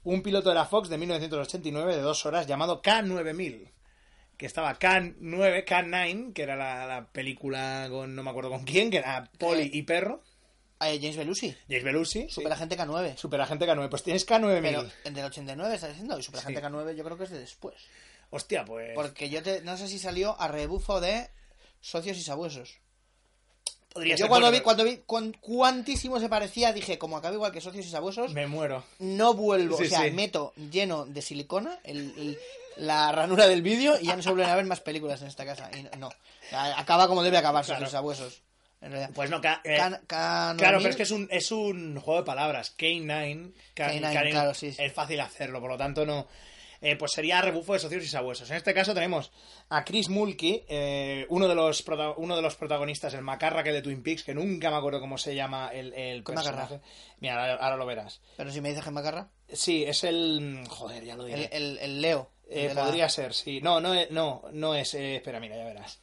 Un 0.03 0.21
piloto 0.21 0.49
de 0.49 0.55
la 0.55 0.65
Fox 0.65 0.89
de 0.89 0.99
1989 0.99 1.95
de 1.95 2.01
dos 2.03 2.23
horas 2.27 2.45
llamado 2.45 2.83
K9000, 2.83 3.67
que 4.41 4.47
estaba 4.47 4.77
K9, 4.79 5.63
K9, 5.65 6.33
que 6.33 6.41
era 6.41 6.55
la, 6.55 6.87
la 6.87 7.05
película 7.05 7.85
con 7.91 8.15
no 8.15 8.23
me 8.23 8.31
acuerdo 8.31 8.49
con 8.49 8.63
quién, 8.63 8.89
que 8.89 8.97
era 8.97 9.29
Polly 9.37 9.69
y 9.71 9.83
Perro, 9.83 10.23
Eh, 10.81 10.97
James 10.99 11.15
Belushi, 11.15 11.55
James 11.69 11.83
Belushi, 11.83 12.21
sí. 12.23 12.27
Superagente 12.27 12.75
K9. 12.75 13.15
Superagente 13.17 13.67
K9, 13.67 13.87
pues 13.89 14.01
tienes 14.01 14.25
K9000. 14.27 14.61
Pero 14.63 14.85
el 15.03 15.13
del 15.13 15.25
89 15.25 15.75
está 15.75 15.89
diciendo, 15.89 16.17
y 16.17 16.23
Superagente 16.23 16.59
Sí. 16.59 16.65
K9 16.65 16.95
yo 16.95 17.03
creo 17.03 17.17
que 17.19 17.25
es 17.25 17.29
de 17.29 17.39
después. 17.39 17.75
Hostia, 18.31 18.65
pues... 18.65 18.89
Porque 18.95 19.29
yo 19.29 19.43
te, 19.43 19.61
no 19.61 19.77
sé 19.77 19.87
si 19.87 19.99
salió 19.99 20.35
a 20.41 20.47
rebufo 20.47 20.99
de 20.99 21.29
socios 21.81 22.17
y 22.17 22.23
sabuesos. 22.23 22.79
podría 23.93 24.15
Yo 24.15 24.23
ser, 24.23 24.27
cuando 24.29 24.47
bueno, 24.47 24.57
vi, 24.57 24.63
cuando 24.63 24.83
vi 24.85 24.97
cuan- 25.05 25.33
cuantísimo 25.39 26.19
se 26.19 26.29
parecía, 26.29 26.73
dije, 26.73 26.97
como 26.97 27.15
acaba 27.17 27.35
igual 27.35 27.51
que 27.51 27.61
socios 27.61 27.85
y 27.85 27.89
sabuesos, 27.89 28.33
Me 28.33 28.47
muero. 28.47 28.83
no 28.97 29.35
vuelvo. 29.35 29.77
Sí, 29.77 29.83
o 29.85 29.89
sea, 29.89 30.01
sí. 30.05 30.11
meto 30.11 30.53
lleno 30.55 31.05
de 31.05 31.21
silicona 31.21 31.77
el- 31.83 32.11
el- 32.17 32.39
la 32.77 33.11
ranura 33.11 33.47
del 33.47 33.61
vídeo 33.61 33.97
y 33.99 34.05
ya 34.07 34.15
no 34.15 34.21
se 34.23 34.29
vuelven 34.29 34.49
a 34.49 34.55
ver 34.55 34.65
más 34.65 34.79
películas 34.81 35.21
en 35.21 35.27
esta 35.27 35.45
casa. 35.45 35.69
Y 35.75 35.83
no, 35.97 36.09
acaba 36.51 37.07
como 37.07 37.23
debe 37.23 37.37
acabar 37.37 37.63
Claro. 37.65 37.79
socios 37.79 37.89
y 37.89 37.93
sabuesos. 37.93 38.41
En 38.81 38.91
realidad. 38.91 39.11
Pues 39.13 39.29
no, 39.29 39.39
K- 39.41 39.61
eh, 39.63 39.77
Can- 39.77 40.01
claro, 40.07 40.79
9000, 40.79 40.79
pero 40.79 40.89
es 40.89 40.95
que 40.95 41.03
es 41.03 41.11
un, 41.11 41.27
es 41.29 41.51
un 41.51 41.99
juego 41.99 42.21
de 42.21 42.25
palabras. 42.25 42.75
K9, 42.77 43.53
K- 43.75 43.93
K9, 43.93 44.01
K9, 44.01 44.31
claro, 44.31 44.53
sí, 44.55 44.71
sí. 44.71 44.81
es 44.81 44.91
fácil 44.91 45.19
hacerlo, 45.19 45.59
por 45.61 45.69
lo 45.69 45.77
tanto 45.77 46.03
no. 46.03 46.27
eh, 46.81 46.95
pues 46.95 47.11
sería 47.11 47.39
rebufo 47.43 47.73
de 47.73 47.79
socios 47.79 48.03
y 48.03 48.07
sabuesos. 48.07 48.49
En 48.49 48.57
este 48.57 48.73
caso 48.73 48.95
tenemos 48.95 49.31
a 49.69 49.85
Chris 49.85 50.09
Mulkey, 50.09 50.65
eh, 50.67 51.27
uno, 51.29 51.47
de 51.47 51.53
los 51.53 51.83
uno 52.17 52.35
de 52.35 52.41
los 52.41 52.55
protagonistas, 52.55 53.13
el 53.13 53.21
macarra 53.21 53.61
que 53.63 53.71
de 53.71 53.83
Twin 53.83 54.01
Peaks, 54.01 54.23
que 54.23 54.33
nunca 54.33 54.71
me 54.71 54.77
acuerdo 54.77 54.99
cómo 54.99 55.19
se 55.19 55.35
llama 55.35 55.69
el, 55.71 55.93
el 55.93 56.23
¿Qué 56.23 56.31
macarra? 56.33 56.67
Mira, 57.19 57.35
ahora, 57.39 57.53
ahora 57.63 57.77
lo 57.77 57.85
verás. 57.85 58.19
Pero 58.35 58.51
si 58.51 58.61
me 58.61 58.69
dices 58.69 58.83
que 58.83 58.89
Macarra, 58.89 59.27
Sí, 59.53 59.83
es 59.83 60.03
el... 60.05 60.63
Joder, 60.67 61.03
ya 61.05 61.15
lo 61.15 61.27
el, 61.27 61.35
diré. 61.35 61.49
el, 61.51 61.77
el 61.77 62.01
Leo. 62.01 62.30
Eh, 62.53 62.73
la- 62.73 62.85
Podría 62.85 63.09
ser, 63.09 63.33
sí. 63.33 63.61
No, 63.61 63.79
no, 63.79 63.93
es- 63.93 64.11
no, 64.11 64.43
no 64.51 64.75
es... 64.75 64.93
eh, 64.93 65.15
espera, 65.17 65.39
mira, 65.39 65.55
ya 65.57 65.63
verás. 65.65 65.99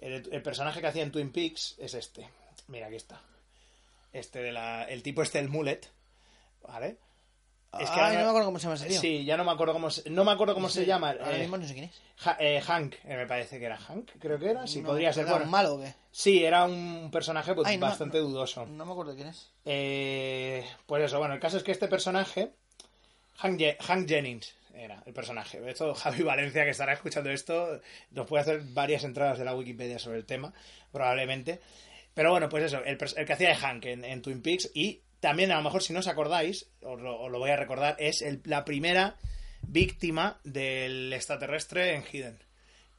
El, 0.00 0.28
el 0.32 0.42
personaje 0.42 0.80
que 0.80 0.86
hacía 0.86 1.02
en 1.02 1.12
Twin 1.12 1.30
Peaks 1.30 1.76
es 1.78 1.94
este. 1.94 2.28
Mira, 2.68 2.86
aquí 2.86 2.96
está. 2.96 3.20
Este 4.12 4.40
de 4.42 4.52
la... 4.52 4.84
El 4.84 5.02
tipo 5.02 5.22
este, 5.22 5.38
el 5.38 5.48
mullet. 5.48 5.80
¿Vale? 6.66 6.96
Es 7.80 7.88
que 7.88 7.98
ahora 8.00 8.12
no 8.12 8.20
me 8.24 8.28
acuerdo 8.28 8.46
cómo 8.48 8.58
se 8.58 8.64
llama 8.64 8.74
ese. 8.74 8.98
Sí, 8.98 9.24
ya 9.24 9.36
no 9.38 9.44
me 9.44 9.50
acuerdo 9.50 9.72
cómo 9.72 9.90
se, 9.90 10.10
no 10.10 10.24
me 10.24 10.32
acuerdo 10.32 10.52
cómo 10.52 10.68
se 10.68 10.84
llama. 10.84 11.10
Ahora 11.12 11.36
eh, 11.36 11.40
mismo 11.40 11.56
no 11.56 11.66
sé 11.66 11.72
quién 11.72 11.86
es. 11.86 12.00
Eh, 12.38 12.60
Hank, 12.60 12.94
eh, 13.04 13.16
me 13.16 13.26
parece 13.26 13.58
que 13.58 13.64
era 13.64 13.78
Hank, 13.78 14.10
creo 14.18 14.38
que 14.38 14.50
era. 14.50 14.66
Sí, 14.66 14.82
No, 14.82 14.88
podría 14.88 15.10
ser. 15.14 15.22
¿era 15.22 15.32
Bueno, 15.32 15.44
un 15.46 15.50
malo 15.50 15.74
o 15.76 15.80
qué? 15.80 15.94
Sí, 16.10 16.44
era 16.44 16.64
un 16.64 17.08
personaje 17.10 17.54
pues, 17.54 17.66
Ay, 17.66 17.78
no, 17.78 17.86
bastante 17.86 18.18
dudoso. 18.18 18.66
No 18.66 18.84
me 18.84 18.92
acuerdo 18.92 19.14
quién 19.14 19.28
es. 19.28 19.48
Eh, 19.64 20.66
pues 20.84 21.02
eso, 21.04 21.18
bueno, 21.18 21.32
el 21.32 21.40
caso 21.40 21.56
es 21.56 21.62
que 21.62 21.72
este 21.72 21.88
personaje, 21.88 22.52
Hank, 23.38 23.62
Hank 23.80 24.06
Jennings, 24.06 24.54
era 24.74 25.02
el 25.06 25.12
personaje. 25.12 25.60
De 25.60 25.70
hecho, 25.70 25.94
Javi 25.94 26.22
Valencia, 26.22 26.64
que 26.64 26.70
estará 26.70 26.92
escuchando 26.92 27.30
esto, 27.30 27.80
nos 28.10 28.26
puede 28.26 28.42
hacer 28.42 28.60
varias 28.62 29.04
entradas 29.04 29.38
de 29.38 29.44
la 29.44 29.54
Wikipedia 29.54 29.98
sobre 29.98 30.18
el 30.18 30.24
tema, 30.26 30.52
probablemente. 30.92 31.60
Pero 32.14 32.30
bueno, 32.30 32.48
pues 32.48 32.64
eso, 32.64 32.82
el, 32.84 32.98
el 33.16 33.26
que 33.26 33.32
hacía 33.32 33.48
de 33.48 33.54
Hank 33.54 33.84
en, 33.86 34.04
en 34.04 34.20
Twin 34.22 34.42
Peaks 34.42 34.70
y 34.74 35.00
también, 35.20 35.50
a 35.52 35.56
lo 35.56 35.62
mejor, 35.62 35.82
si 35.82 35.92
no 35.92 36.00
os 36.00 36.08
acordáis, 36.08 36.68
os 36.82 37.00
lo, 37.00 37.20
os 37.20 37.30
lo 37.30 37.38
voy 37.38 37.50
a 37.50 37.56
recordar, 37.56 37.96
es 37.98 38.22
el- 38.22 38.40
la 38.44 38.64
primera 38.64 39.16
víctima 39.62 40.38
del 40.44 41.12
extraterrestre 41.12 41.94
en 41.94 42.02
Hidden. 42.04 42.38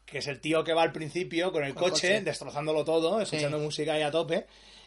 Que 0.05 0.17
es 0.19 0.27
el 0.27 0.39
tío 0.41 0.63
que 0.63 0.73
va 0.73 0.83
al 0.83 0.91
principio 0.91 1.51
con 1.51 1.63
el 1.63 1.73
Con 1.73 1.83
el 1.85 1.89
coche, 1.91 2.07
coche. 2.09 2.21
destrozándolo 2.21 2.83
todo, 2.85 3.21
escuchando 3.21 3.57
música 3.59 3.93
ahí 3.93 4.01
a 4.01 4.11
tope. 4.11 4.45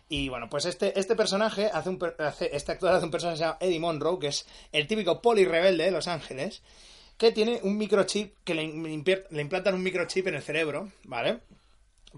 Y 0.09 0.28
bueno, 0.28 0.49
pues 0.49 0.65
este, 0.66 0.99
este 0.99 1.16
personaje 1.16 1.66
hace 1.73 1.89
un 1.89 1.99
hace- 2.19 2.55
este 2.55 2.73
actor 2.73 2.93
hace 2.93 3.05
un 3.05 3.11
personaje 3.11 3.35
que 3.35 3.39
se 3.39 3.45
llama 3.45 3.59
Eddie 3.61 3.81
Monroe, 3.81 4.19
que 4.20 4.28
es 4.28 4.47
el 4.73 4.87
típico 4.87 5.20
poli 5.20 5.45
rebelde 5.45 5.85
de 5.85 5.91
Los 5.91 6.07
Ángeles, 6.07 6.62
que 7.19 7.33
tiene 7.33 7.61
un 7.65 7.77
microchip, 7.77 8.35
que 8.45 8.55
le, 8.55 8.66
le 8.69 9.41
implantan 9.43 9.74
un 9.74 9.83
microchip 9.83 10.27
en 10.28 10.37
el 10.37 10.43
cerebro, 10.43 10.93
¿vale? 11.05 11.41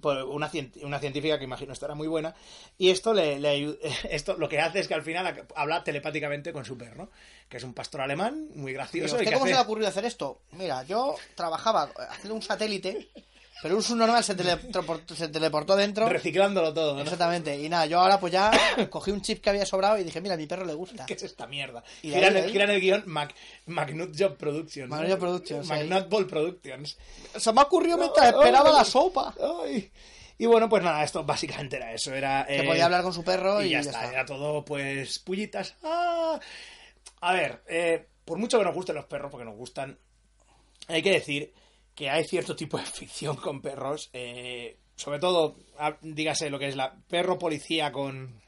Por 0.02 0.16
una, 0.24 0.50
una 0.82 0.98
científica 1.00 1.38
que 1.38 1.44
imagino 1.44 1.72
estará 1.72 1.94
muy 1.94 2.06
buena. 2.06 2.34
Y 2.76 2.90
esto 2.90 3.14
le, 3.14 3.38
le 3.40 3.78
esto 4.10 4.36
lo 4.36 4.48
que 4.48 4.60
hace 4.60 4.80
es 4.80 4.86
que 4.88 4.94
al 4.94 5.02
final 5.02 5.46
habla 5.56 5.82
telepáticamente 5.82 6.52
con 6.52 6.64
su 6.64 6.76
perro, 6.76 7.10
que 7.48 7.56
es 7.56 7.64
un 7.64 7.72
pastor 7.74 8.02
alemán 8.02 8.48
muy 8.54 8.72
¿Y 8.72 8.74
a 8.74 8.78
gracioso. 8.78 9.16
y 9.16 9.24
que 9.24 9.32
cómo 9.32 9.44
hace- 9.44 9.48
se 9.52 9.54
le 9.54 9.58
ha 9.60 9.62
ocurrido 9.62 9.88
hacer 9.88 10.04
esto? 10.04 10.42
Mira, 10.52 10.82
yo 10.84 11.16
trabajaba 11.34 11.90
haciendo 12.10 12.34
un 12.34 12.42
satélite, 12.42 13.08
pero 13.62 13.76
un 13.76 13.82
subnormal 13.82 14.22
se, 14.22 14.36
teletransport- 14.36 15.14
se 15.14 15.28
teleportó 15.28 15.74
dentro. 15.76 16.08
reciclándolo 16.08 16.72
todo, 16.72 16.94
¿no? 16.94 17.02
Exactamente. 17.02 17.58
Y 17.60 17.68
nada, 17.68 17.86
yo 17.86 18.00
ahora 18.00 18.20
pues 18.20 18.32
ya 18.32 18.50
cogí 18.90 19.10
un 19.10 19.20
chip 19.22 19.42
que 19.42 19.50
había 19.50 19.66
sobrado 19.66 19.98
y 19.98 20.04
dije, 20.04 20.20
mira, 20.20 20.34
a 20.34 20.36
mi 20.38 20.46
perro 20.46 20.64
le 20.64 20.74
gusta. 20.74 21.06
¿Qué 21.06 21.14
es 21.14 21.22
esta 21.24 21.46
mierda? 21.46 21.82
Y 22.02 22.10
Giran, 22.10 22.22
ahí, 22.34 22.38
el, 22.40 22.44
ahí. 22.44 22.52
giran 22.52 22.70
el 22.70 22.80
guion 22.80 23.02
Mac, 23.06 23.34
Magnut 23.66 24.14
Job 24.18 24.36
Productions. 24.36 24.88
Magnut 24.88 25.10
Job 25.10 25.18
Productions. 25.18 25.66
Magnut 25.68 26.08
Ball 26.08 26.26
Productions. 26.26 26.96
Se 27.36 27.52
me 27.52 27.60
ha 27.60 27.64
ocurrido 27.64 27.98
mientras 27.98 28.26
esperaba 28.28 28.70
la 28.70 28.84
sopa. 28.84 29.34
Y 30.40 30.46
bueno, 30.46 30.68
pues 30.68 30.84
nada, 30.84 31.02
esto 31.02 31.24
básicamente 31.24 31.76
era 31.76 31.92
eso. 31.92 32.14
Era, 32.14 32.46
Que 32.46 32.60
eh, 32.60 32.62
podía 32.62 32.84
hablar 32.84 33.02
con 33.02 33.12
su 33.12 33.24
perro 33.24 33.60
y, 33.60 33.70
ya, 33.70 33.80
está, 33.80 34.08
Era 34.12 34.24
todo, 34.24 34.64
pues, 34.64 35.18
pullitas. 35.18 35.74
¡Ah! 35.82 36.38
A 37.20 37.32
ver, 37.32 37.60
eh, 37.66 38.06
por 38.24 38.38
mucho 38.38 38.56
que 38.58 38.64
nos 38.64 38.72
gusten 38.74 38.94
los 38.94 39.06
perros, 39.06 39.32
porque 39.32 39.44
nos 39.44 39.56
gustan, 39.56 39.98
hay 40.86 41.02
que 41.02 41.10
decir 41.10 41.52
que 41.98 42.08
hay 42.08 42.24
cierto 42.24 42.54
tipo 42.54 42.78
de 42.78 42.84
ficción 43.00 43.34
con 43.36 43.60
perros. 43.60 44.08
eh, 44.12 44.78
sobre 44.94 45.18
todo, 45.18 45.56
dígase 46.02 46.48
lo 46.50 46.58
que 46.58 46.68
es 46.68 46.76
la 46.76 46.94
perro 47.08 47.38
policía 47.38 47.90
con... 47.92 48.40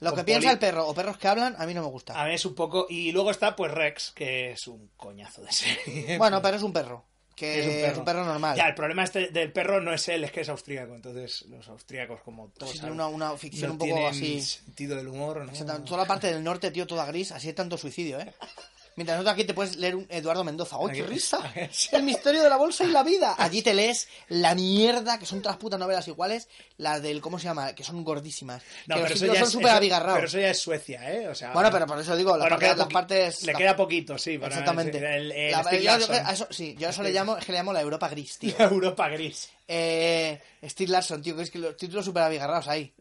Lo 0.00 0.10
con 0.10 0.18
que 0.20 0.24
piensa 0.24 0.50
el 0.50 0.58
perro 0.58 0.86
o 0.86 0.94
perros 0.94 1.18
que 1.18 1.28
hablan, 1.28 1.54
a 1.58 1.66
mí 1.66 1.74
no 1.74 1.82
me 1.82 1.88
gusta. 1.88 2.14
A 2.18 2.24
ver, 2.24 2.34
es 2.34 2.44
un 2.46 2.54
poco... 2.54 2.86
Y 2.88 3.12
luego 3.12 3.30
está, 3.30 3.54
pues, 3.56 3.70
Rex, 3.72 4.12
que 4.12 4.52
es 4.52 4.66
un 4.66 4.88
coñazo 4.96 5.42
de 5.42 5.52
serie. 5.52 6.16
Bueno, 6.18 6.40
pero 6.42 6.56
es 6.58 6.62
un 6.62 6.72
perro. 6.72 7.04
Que 7.36 7.58
Es 7.60 7.66
es 7.92 7.98
un 7.98 8.04
perro, 8.04 8.24
normal. 8.24 8.56
Ya, 8.56 8.68
el 8.68 8.74
problema 8.74 9.02
este 9.04 9.28
del 9.28 9.52
perro 9.52 9.80
no 9.80 9.92
es 9.92 10.08
él, 10.08 10.22
es 10.24 10.30
que 10.32 10.42
es 10.42 10.48
austríaco. 10.48 10.94
Entonces, 10.94 11.42
los 11.48 11.66
austríacos, 11.68 12.20
como 12.22 12.48
todos 12.50 12.72
Sí, 12.72 12.84
una- 12.86 13.08
una 13.08 13.36
ficción 13.36 13.68
no 13.76 13.84
un 13.84 13.90
poco 13.90 14.06
así. 14.06 14.40
sentido 14.40 14.96
del 14.96 15.08
humor, 15.08 15.38
¿no? 15.44 15.50
Exactamente. 15.50 15.88
Toda 15.88 16.02
la 16.02 16.06
parte 16.08 16.32
del 16.32 16.44
norte, 16.44 16.70
tío, 16.70 16.86
toda 16.86 17.04
gris, 17.06 17.32
así 17.32 17.48
hay 17.48 17.54
tanto 17.54 17.76
suicidio, 17.76 18.20
¿eh? 18.20 18.32
Mientras 18.96 19.16
nosotros 19.18 19.34
aquí 19.34 19.44
te 19.44 19.54
puedes 19.54 19.76
leer 19.76 19.96
un 19.96 20.06
Eduardo 20.08 20.44
Mendoza. 20.44 20.76
¡Ay, 20.80 20.96
qué 20.96 21.02
risa! 21.02 21.38
El 21.92 22.02
misterio 22.04 22.42
de 22.42 22.48
la 22.48 22.56
bolsa 22.56 22.84
y 22.84 22.88
la 22.88 23.02
vida. 23.02 23.34
Allí 23.38 23.60
te 23.62 23.74
lees 23.74 24.08
la 24.28 24.54
mierda, 24.54 25.18
que 25.18 25.26
son 25.26 25.42
todas 25.42 25.56
putas 25.58 25.78
novelas 25.80 26.06
iguales, 26.08 26.48
las 26.76 27.02
del, 27.02 27.20
¿cómo 27.20 27.38
se 27.38 27.44
llama? 27.44 27.74
Que 27.74 27.82
son 27.84 28.04
gordísimas. 28.04 28.62
No, 28.86 28.94
que 28.96 29.00
los 29.00 29.08
pero 29.12 29.14
eso 29.14 29.14
títulos 29.14 29.34
ya 29.34 29.40
son 29.40 29.48
es- 29.48 29.52
súper 29.52 29.66
eso-. 29.82 30.14
Pero 30.14 30.26
eso 30.26 30.38
ya 30.38 30.50
es 30.50 30.58
Suecia, 30.58 31.12
¿eh? 31.12 31.28
O 31.28 31.34
sea, 31.34 31.52
Bueno, 31.52 31.70
pero 31.72 31.86
por 31.86 31.98
eso 31.98 32.16
digo, 32.16 32.30
las 32.36 32.40
bueno, 32.48 32.56
partes- 32.56 32.68
queda 32.74 32.76
las 32.84 32.92
partes- 32.92 33.42
Le 33.44 33.52
la- 33.52 33.58
queda 33.58 33.76
poquito, 33.76 34.16
sí. 34.18 34.38
para- 34.38 34.48
Exactamente. 34.54 34.98
El, 34.98 35.32
el 35.32 35.50
La- 35.52 35.62
yo- 35.72 35.98
yo- 35.98 36.14
eso- 36.30 36.48
sí, 36.50 36.76
yo 36.78 36.88
eso 36.88 37.02
le 37.02 37.10
llamo, 37.12 37.36
es 37.36 37.44
que 37.44 37.52
le 37.52 37.58
llamo 37.58 37.72
la 37.72 37.80
Europa 37.80 38.08
gris, 38.08 38.38
tío. 38.38 38.54
Europa 38.58 39.08
gris. 39.08 39.50
Eh, 39.66 40.40
Steve 40.64 40.90
Larson, 40.92 41.22
tío, 41.22 41.34
que 41.36 41.42
es 41.42 41.50
que 41.50 41.58
los 41.58 41.76
títulos 41.76 42.04
súper 42.04 42.22
abigarrados 42.22 42.68
ahí. 42.68 42.92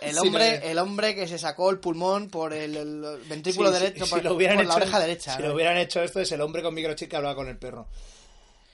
El 0.00 0.18
hombre, 0.20 0.58
lo- 0.60 0.66
el 0.66 0.78
hombre 0.78 1.14
que 1.14 1.28
se 1.28 1.38
sacó 1.38 1.70
el 1.70 1.78
pulmón 1.78 2.28
por 2.30 2.52
el, 2.54 2.76
el 2.76 3.18
ventrículo 3.28 3.70
Sí, 3.70 3.76
sí, 3.76 3.82
derecho, 3.84 4.04
si 4.06 4.10
por, 4.10 4.24
lo 4.24 4.34
hubieran 4.34 4.56
por 4.56 4.66
la 4.66 4.74
oreja 4.76 4.98
derecha. 5.00 5.36
Si 5.36 5.42
¿no? 5.42 5.48
lo 5.48 5.54
hubieran 5.54 5.76
hecho 5.76 6.02
esto, 6.02 6.20
es 6.20 6.32
el 6.32 6.40
hombre 6.40 6.62
con 6.62 6.74
microchip 6.74 7.10
que 7.10 7.16
hablaba 7.16 7.34
con 7.34 7.48
el 7.48 7.58
perro. 7.58 7.86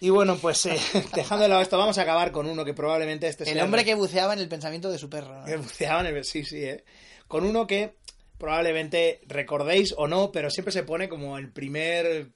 Y 0.00 0.08
bueno, 0.10 0.36
pues 0.38 0.64
eh, 0.66 0.78
dejando 1.14 1.42
de 1.42 1.48
lado 1.48 1.60
esto, 1.60 1.76
vamos 1.76 1.98
a 1.98 2.02
acabar 2.02 2.30
con 2.32 2.46
uno 2.46 2.64
que 2.64 2.72
probablemente 2.72 3.26
este 3.28 3.44
El 3.44 3.54
sea 3.54 3.64
hombre 3.64 3.84
que 3.84 3.94
buceaba 3.94 4.32
en 4.32 4.38
el 4.38 4.48
pensamiento 4.48 4.90
de 4.90 4.98
su 4.98 5.10
perro. 5.10 5.40
¿no? 5.40 5.44
Que 5.44 5.56
buceaban 5.56 6.06
en 6.06 6.16
el- 6.16 6.24
Sí, 6.24 6.44
sí, 6.44 6.64
¿eh? 6.64 6.84
Con 7.28 7.44
uno 7.44 7.66
que 7.66 7.96
probablemente 8.38 9.20
recordéis 9.26 9.94
o 9.96 10.08
no, 10.08 10.32
pero 10.32 10.50
siempre 10.50 10.72
se 10.72 10.82
pone 10.84 11.08
como 11.08 11.36
el 11.36 11.50
primer. 11.52 12.28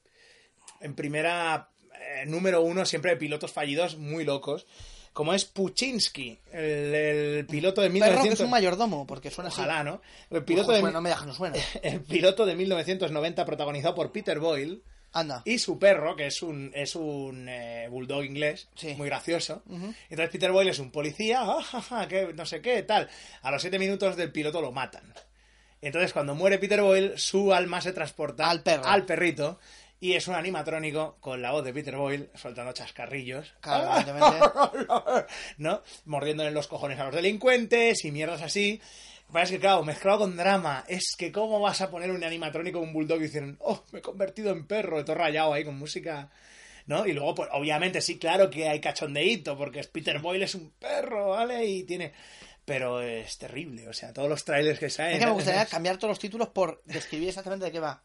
En 0.80 0.94
primera. 0.94 1.70
eh, 1.94 2.26
número 2.26 2.60
uno, 2.62 2.84
siempre 2.84 3.12
de 3.12 3.16
pilotos 3.16 3.52
fallidos 3.52 3.96
muy 3.96 4.24
locos. 4.24 4.66
Como 5.14 5.32
es 5.32 5.46
Puchinsky, 5.46 6.38
el, 6.52 6.94
el 6.94 7.46
piloto 7.46 7.80
de 7.80 7.88
Perro 7.88 8.00
que 8.00 8.04
1900. 8.08 8.40
es 8.40 8.44
un 8.44 8.50
mayordomo, 8.50 9.06
porque 9.06 9.30
suena 9.30 9.48
así. 9.48 9.60
Ojalá, 9.62 9.82
¿no? 9.82 10.02
El 10.28 10.44
piloto, 10.44 10.66
Ojo, 10.66 10.72
de, 10.74 10.80
suena, 10.80 10.92
no 10.92 11.00
me 11.00 11.08
dejas, 11.08 11.26
no 11.26 11.32
suena. 11.34 11.56
el 11.82 12.00
piloto 12.02 12.44
de 12.44 12.54
1990 12.56 13.46
protagonizado 13.46 13.94
por 13.94 14.12
Peter 14.12 14.38
Boyle. 14.40 14.82
Anda. 15.16 15.42
y 15.44 15.58
su 15.60 15.78
perro, 15.78 16.16
que 16.16 16.26
es 16.26 16.42
un, 16.42 16.72
es 16.74 16.96
un 16.96 17.48
eh, 17.48 17.86
bulldog 17.88 18.24
inglés, 18.24 18.68
Sí. 18.74 18.94
muy 18.96 19.06
gracioso. 19.06 19.62
Entonces 19.70 20.30
Peter 20.30 20.50
Boyle 20.50 20.70
es 20.70 20.80
un 20.80 20.90
policía, 20.90 21.42
ah, 21.44 21.62
ja, 21.62 21.80
ja, 21.80 22.08
que 22.08 22.34
no 22.34 22.44
sé 22.44 22.60
qué, 22.60 22.82
tal. 22.82 23.08
A 23.42 23.52
los 23.52 23.62
siete 23.62 23.78
minutos 23.78 24.16
del 24.16 24.32
piloto 24.32 24.60
lo 24.60 24.72
matan. 24.72 25.14
Entonces 25.80 26.12
cuando 26.12 26.34
muere 26.34 26.58
Peter 26.58 26.80
Boyle, 26.82 27.16
su 27.16 27.54
alma 27.54 27.80
se 27.80 27.92
transporta 27.92 28.50
Al 28.50 28.64
perro. 28.64 28.86
al 28.86 29.04
perrito. 29.06 29.60
Y 30.04 30.12
es 30.12 30.28
un 30.28 30.34
animatrónico 30.34 31.16
con 31.18 31.40
la 31.40 31.52
voz 31.52 31.64
de 31.64 31.72
Peter 31.72 31.96
Boyle 31.96 32.28
soltando 32.34 32.74
chascarrillos. 32.74 33.54
Claro. 33.62 34.04
¿No? 35.56 35.82
Mordiéndole 36.04 36.50
los 36.50 36.68
cojones 36.68 37.00
a 37.00 37.06
los 37.06 37.14
delincuentes 37.14 38.04
y 38.04 38.10
mierdas 38.10 38.42
así. 38.42 38.82
Es 39.34 39.50
que, 39.50 39.58
claro, 39.58 39.82
mezclado 39.82 40.18
con 40.18 40.36
drama, 40.36 40.84
es 40.88 41.14
que 41.16 41.32
cómo 41.32 41.58
vas 41.58 41.80
a 41.80 41.90
poner 41.90 42.10
un 42.10 42.22
animatrónico 42.22 42.80
un 42.80 42.92
bulldog 42.92 43.20
y 43.20 43.28
dicen, 43.28 43.56
oh, 43.60 43.82
me 43.92 44.00
he 44.00 44.02
convertido 44.02 44.52
en 44.52 44.66
perro, 44.66 45.00
y 45.00 45.04
todo 45.06 45.16
rayado 45.16 45.54
ahí 45.54 45.64
con 45.64 45.78
música, 45.78 46.28
¿no? 46.84 47.06
Y 47.06 47.14
luego, 47.14 47.34
pues, 47.36 47.48
obviamente, 47.52 48.02
sí, 48.02 48.18
claro 48.18 48.50
que 48.50 48.68
hay 48.68 48.82
cachondeíto, 48.82 49.56
porque 49.56 49.80
es 49.80 49.86
Peter 49.86 50.18
Boyle 50.18 50.42
es 50.42 50.54
un 50.54 50.70
perro, 50.72 51.30
¿vale? 51.30 51.64
Y 51.64 51.84
tiene... 51.84 52.12
Pero 52.66 53.00
es 53.00 53.38
terrible, 53.38 53.88
o 53.88 53.94
sea, 53.94 54.12
todos 54.12 54.28
los 54.28 54.44
trailers 54.44 54.78
que 54.78 54.90
salen... 54.90 55.14
Es 55.14 55.20
que 55.20 55.26
me 55.26 55.32
gustaría 55.32 55.64
cambiar 55.64 55.96
todos 55.96 56.10
los 56.10 56.18
títulos 56.18 56.48
por 56.48 56.82
describir 56.84 57.30
exactamente 57.30 57.64
de 57.64 57.72
qué 57.72 57.80
va. 57.80 58.02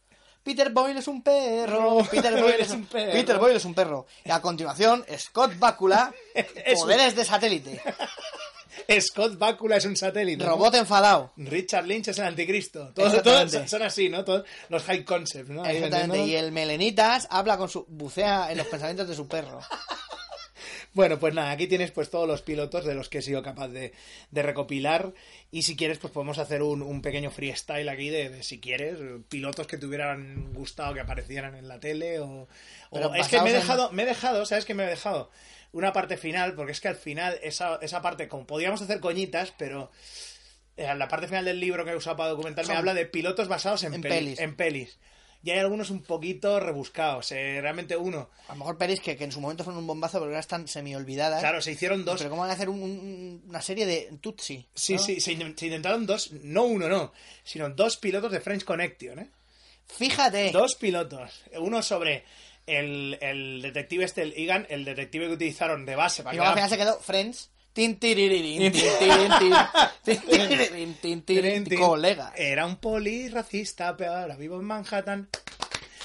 Peter 0.49 0.71
Boyle 0.71 0.97
es 0.97 1.07
un 1.07 1.21
perro. 1.21 1.99
Peter 2.09 2.34
Boyle 2.41 2.61
es 2.61 2.71
un 2.71 2.84
perro. 2.88 3.11
Peter 3.11 3.38
Boyle 3.38 3.57
es 3.57 3.65
un 3.65 3.76
perro. 3.76 4.07
Y 4.26 4.31
a 4.31 4.41
continuación, 4.41 5.05
Scott 5.15 5.59
Bakula, 5.59 6.11
poderes 6.73 7.15
de 7.15 7.23
satélite. 7.23 7.80
Scott 8.99 9.38
Bakula 9.38 9.77
es 9.77 9.85
un 9.85 9.95
satélite. 9.95 10.43
¿no? 10.43 10.49
Robot 10.49 10.73
enfadado. 10.73 11.34
Richard 11.38 11.85
Lynch 11.85 12.07
es 12.07 12.17
el 12.17 12.26
anticristo. 12.26 12.91
Todos, 12.95 13.21
todos 13.21 13.69
son 13.69 13.84
así, 13.84 14.09
¿no? 14.09 14.26
Todos 14.26 14.43
los 14.69 14.81
high 14.85 15.05
concepts, 15.05 15.51
¿no? 15.51 15.63
Exactamente. 15.63 16.26
Y 16.26 16.35
el 16.35 16.51
Melenitas 16.51 17.27
habla 17.30 17.55
con 17.55 17.69
su. 17.69 17.85
bucea 17.88 18.51
en 18.51 18.57
los 18.57 18.65
pensamientos 18.65 19.07
de 19.07 19.13
su 19.13 19.27
perro. 19.27 19.59
Bueno, 20.94 21.20
pues 21.20 21.34
nada, 21.36 21.52
aquí 21.52 21.68
tienes 21.68 21.91
pues 21.91 22.10
todos 22.10 22.28
los 22.28 22.41
pilotos 22.41 22.84
de 22.84 22.95
los 22.95 23.10
que 23.10 23.20
he 23.20 23.22
sido 23.22 23.44
capaz 23.44 23.68
de, 23.68 23.94
de 24.32 24.41
recopilar. 24.44 25.14
Y 25.52 25.61
si 25.61 25.76
quieres, 25.76 25.99
pues 25.99 26.11
podemos 26.11 26.40
hacer 26.40 26.64
un, 26.64 26.82
un 26.82 27.02
pequeño 27.02 27.30
freestyle 27.32 27.88
aquí 27.90 28.10
de, 28.10 28.30
de, 28.30 28.44
si 28.44 28.60
quieres, 28.60 28.98
pilotos 29.30 29.68
que 29.68 29.78
te 29.78 29.86
hubieran 29.86 30.52
gustado 30.53 30.94
que 30.95 30.99
aparecieran 31.02 31.56
en 31.56 31.68
la 31.68 31.80
tele. 31.80 32.20
O, 32.20 32.48
es 33.16 33.28
que 33.28 33.40
me 33.41 33.49
he 33.49 33.53
en- 33.53 33.60
dejado, 33.60 33.91
me 33.91 34.03
he 34.03 34.06
dejado, 34.07 34.45
¿sabes 34.45 34.66
qué 34.66 34.74
me 34.74 34.84
he 34.84 34.88
dejado? 34.88 35.30
Una 35.72 35.94
parte 35.94 36.18
final, 36.18 36.56
porque 36.56 36.72
es 36.72 36.82
que 36.82 36.88
al 36.88 36.95
final, 36.95 37.38
esa, 37.44 37.78
esa 37.84 38.02
parte, 38.02 38.28
como 38.28 38.48
podríamos 38.48 38.82
hacer 38.82 38.99
coñitas, 38.99 39.53
pero 39.57 39.91
eh, 40.76 40.91
la 40.95 41.07
parte 41.07 41.28
final 41.28 41.45
del 41.45 41.60
libro 41.60 41.86
que 41.86 41.91
he 41.91 41.95
usado 41.95 42.18
para 42.18 42.30
documentarme 42.32 42.68
Son- 42.70 42.78
habla 42.78 42.95
de 42.95 43.06
pilotos 43.06 43.48
basados 43.48 43.84
en, 43.84 43.94
en 43.94 44.02
peli- 44.02 44.16
pelis. 44.16 44.40
en 44.40 44.56
pelis. 44.56 44.98
Y 45.41 45.52
hay 45.52 45.60
algunos 45.60 45.90
un 45.90 46.02
poquito 46.02 46.60
rebuscados. 46.60 47.32
eh, 47.32 47.60
realmente 47.61 47.95
uno. 47.95 48.30
A 48.49 48.53
lo 48.53 48.60
mejor 48.60 48.78
pelis 48.78 48.99
que, 48.99 49.16
que 49.16 49.24
en 49.24 49.32
su 49.32 49.40
momento 49.40 49.64
fueron 49.64 49.80
un 49.80 49.88
bombazo, 49.88 50.18
pero 50.20 50.26
ahora 50.32 50.40
están 50.40 50.68
semi 50.68 50.94
olvidadas. 50.95 51.40
Claro, 51.40 51.61
se 51.61 51.72
hicieron 51.72 52.03
dos. 52.03 52.18
Pero 52.18 52.30
¿cómo 52.30 52.41
van 52.41 52.52
a 52.52 52.56
hacer 52.56 52.68
un- 52.70 52.82
un- 52.84 53.44
una 53.48 53.61
serie 53.61 53.86
de 53.86 54.10
Tutsi? 54.20 54.68
Sí, 54.76 54.94
¿no? 54.95 54.99
sí, 54.99 55.20
se, 55.22 55.32
in- 55.32 55.57
se 55.57 55.66
intentaron 55.68 56.06
dos, 56.06 56.32
no 56.44 56.64
uno, 56.64 56.90
no, 56.90 57.14
sino 57.44 57.70
dos 57.70 57.95
pilotos 57.98 58.32
de 58.34 58.41
French 58.41 58.66
Connection, 58.66 59.20
¿eh? 59.20 59.30
Fíjate. 59.88 60.52
Dos 60.52 60.76
pilotos. 60.76 61.32
Uno 61.57 61.82
sobre 61.82 62.24
el, 62.68 63.18
el 63.22 63.61
detective 63.61 64.03
este, 64.06 64.22
el 64.24 64.34
Egan, 64.36 64.68
el 64.70 64.86
detective 64.86 65.28
que 65.28 65.34
utilizaron 65.34 65.86
de 65.86 65.95
base 65.95 66.22
para 66.22 66.34
Y 66.36 66.38
luego 66.38 66.49
al 66.49 66.56
final 66.56 66.70
se 66.70 66.78
quedó 66.78 66.99
Friends. 66.99 67.49
Colega. 71.78 72.34
Era 72.36 72.66
un 72.66 72.78
poli 72.78 73.30
racista, 73.30 73.96
pero 73.96 74.14
ahora 74.16 74.36
vivo 74.36 74.60
en 74.60 74.66
Manhattan. 74.66 75.30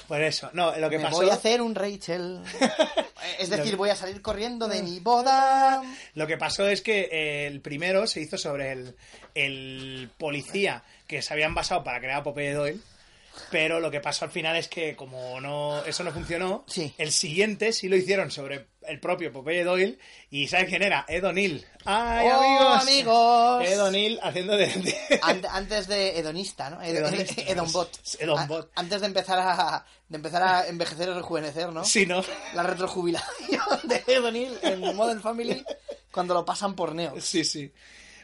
Por 0.08 0.22
eso, 0.22 0.50
no, 0.52 0.76
lo 0.76 0.90
que 0.90 0.98
Me 0.98 1.04
pasó... 1.04 1.16
voy 1.16 1.30
a 1.30 1.34
hacer 1.34 1.62
un 1.62 1.74
Rachel. 1.74 2.40
Es 3.38 3.48
decir, 3.48 3.76
voy 3.76 3.88
a 3.88 3.96
salir 3.96 4.20
corriendo 4.20 4.68
de 4.68 4.82
mi 4.82 5.00
boda. 5.00 5.82
Lo 6.12 6.26
que 6.26 6.36
pasó 6.36 6.68
es 6.68 6.82
que 6.82 7.08
eh, 7.10 7.46
el 7.46 7.62
primero 7.62 8.06
se 8.06 8.20
hizo 8.20 8.36
sobre 8.36 8.72
el, 8.72 8.96
el 9.34 10.10
policía 10.18 10.84
que 11.06 11.22
se 11.22 11.32
habían 11.32 11.54
basado 11.54 11.82
para 11.82 12.00
crear 12.00 12.20
a 12.20 12.22
Popeye 12.22 12.52
Doyle. 12.52 12.80
Pero 13.50 13.80
lo 13.80 13.90
que 13.90 14.00
pasó 14.00 14.26
al 14.26 14.30
final 14.30 14.56
es 14.56 14.68
que 14.68 14.94
como 14.94 15.40
no 15.40 15.82
eso 15.86 16.04
no 16.04 16.12
funcionó, 16.12 16.64
Sí. 16.68 16.94
el 16.98 17.10
siguiente 17.12 17.72
sí 17.72 17.88
lo 17.88 17.96
hicieron 17.96 18.30
sobre 18.30 18.66
el 18.86 19.00
propio 19.00 19.32
Popeye 19.32 19.64
Doyle. 19.64 19.98
¿Y 20.30 20.48
¿sabes 20.48 20.68
quién 20.68 20.82
era? 20.82 21.04
Ed 21.08 21.24
O'Neill. 21.24 21.64
¡Ay, 21.84 22.26
¡Oh, 22.28 22.40
amigos! 22.42 22.82
amigos! 22.82 23.64
Ed 23.68 23.82
O'Neill 23.82 24.20
haciendo 24.22 24.56
de... 24.56 24.66
de- 24.66 25.20
Ant- 25.22 25.48
Antes 25.50 25.86
de 25.88 26.18
hedonista, 26.18 26.70
¿no? 26.70 26.80
Ed- 26.82 26.96
Hedonista. 26.96 27.42
Edonbot. 27.42 27.90
Edonbot. 28.18 28.70
Antes 28.74 29.00
de 29.00 29.06
empezar 29.06 29.38
a 29.40 29.84
de 30.08 30.16
empezar 30.16 30.42
a 30.42 30.66
envejecer 30.68 31.08
y 31.08 31.12
rejuvenecer, 31.12 31.68
¿no? 31.70 31.84
Sí, 31.84 32.06
¿no? 32.06 32.22
La 32.54 32.62
retrojubilación 32.62 33.60
de 33.84 34.04
Ed 34.06 34.24
O'Neill 34.24 34.58
en 34.62 34.94
Modern 34.94 35.20
Family 35.20 35.64
cuando 36.10 36.34
lo 36.34 36.44
pasan 36.44 36.74
por 36.76 36.94
Neo. 36.94 37.20
Sí, 37.20 37.44
sí. 37.44 37.72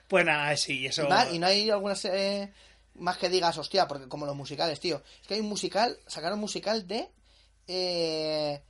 Pues 0.09 0.25
nada, 0.25 0.57
sí, 0.57 0.87
eso... 0.87 1.09
Y 1.33 1.39
no 1.39 1.47
hay 1.47 1.71
algunas 1.71 2.05
eh, 2.05 2.53
más 2.95 3.17
que 3.17 3.29
digas, 3.29 3.57
hostia, 3.59 3.87
porque 3.87 4.09
como 4.09 4.27
los 4.27 4.35
musicales, 4.37 4.81
tío. 4.81 5.03
Es 5.23 5.29
que 5.29 5.35
hay 5.35 5.41
un 5.41 5.49
musical, 5.49 5.97
sacaron 6.07 6.35
un 6.39 6.41
musical 6.41 6.87
de 6.89 7.09
eh, 7.69 8.61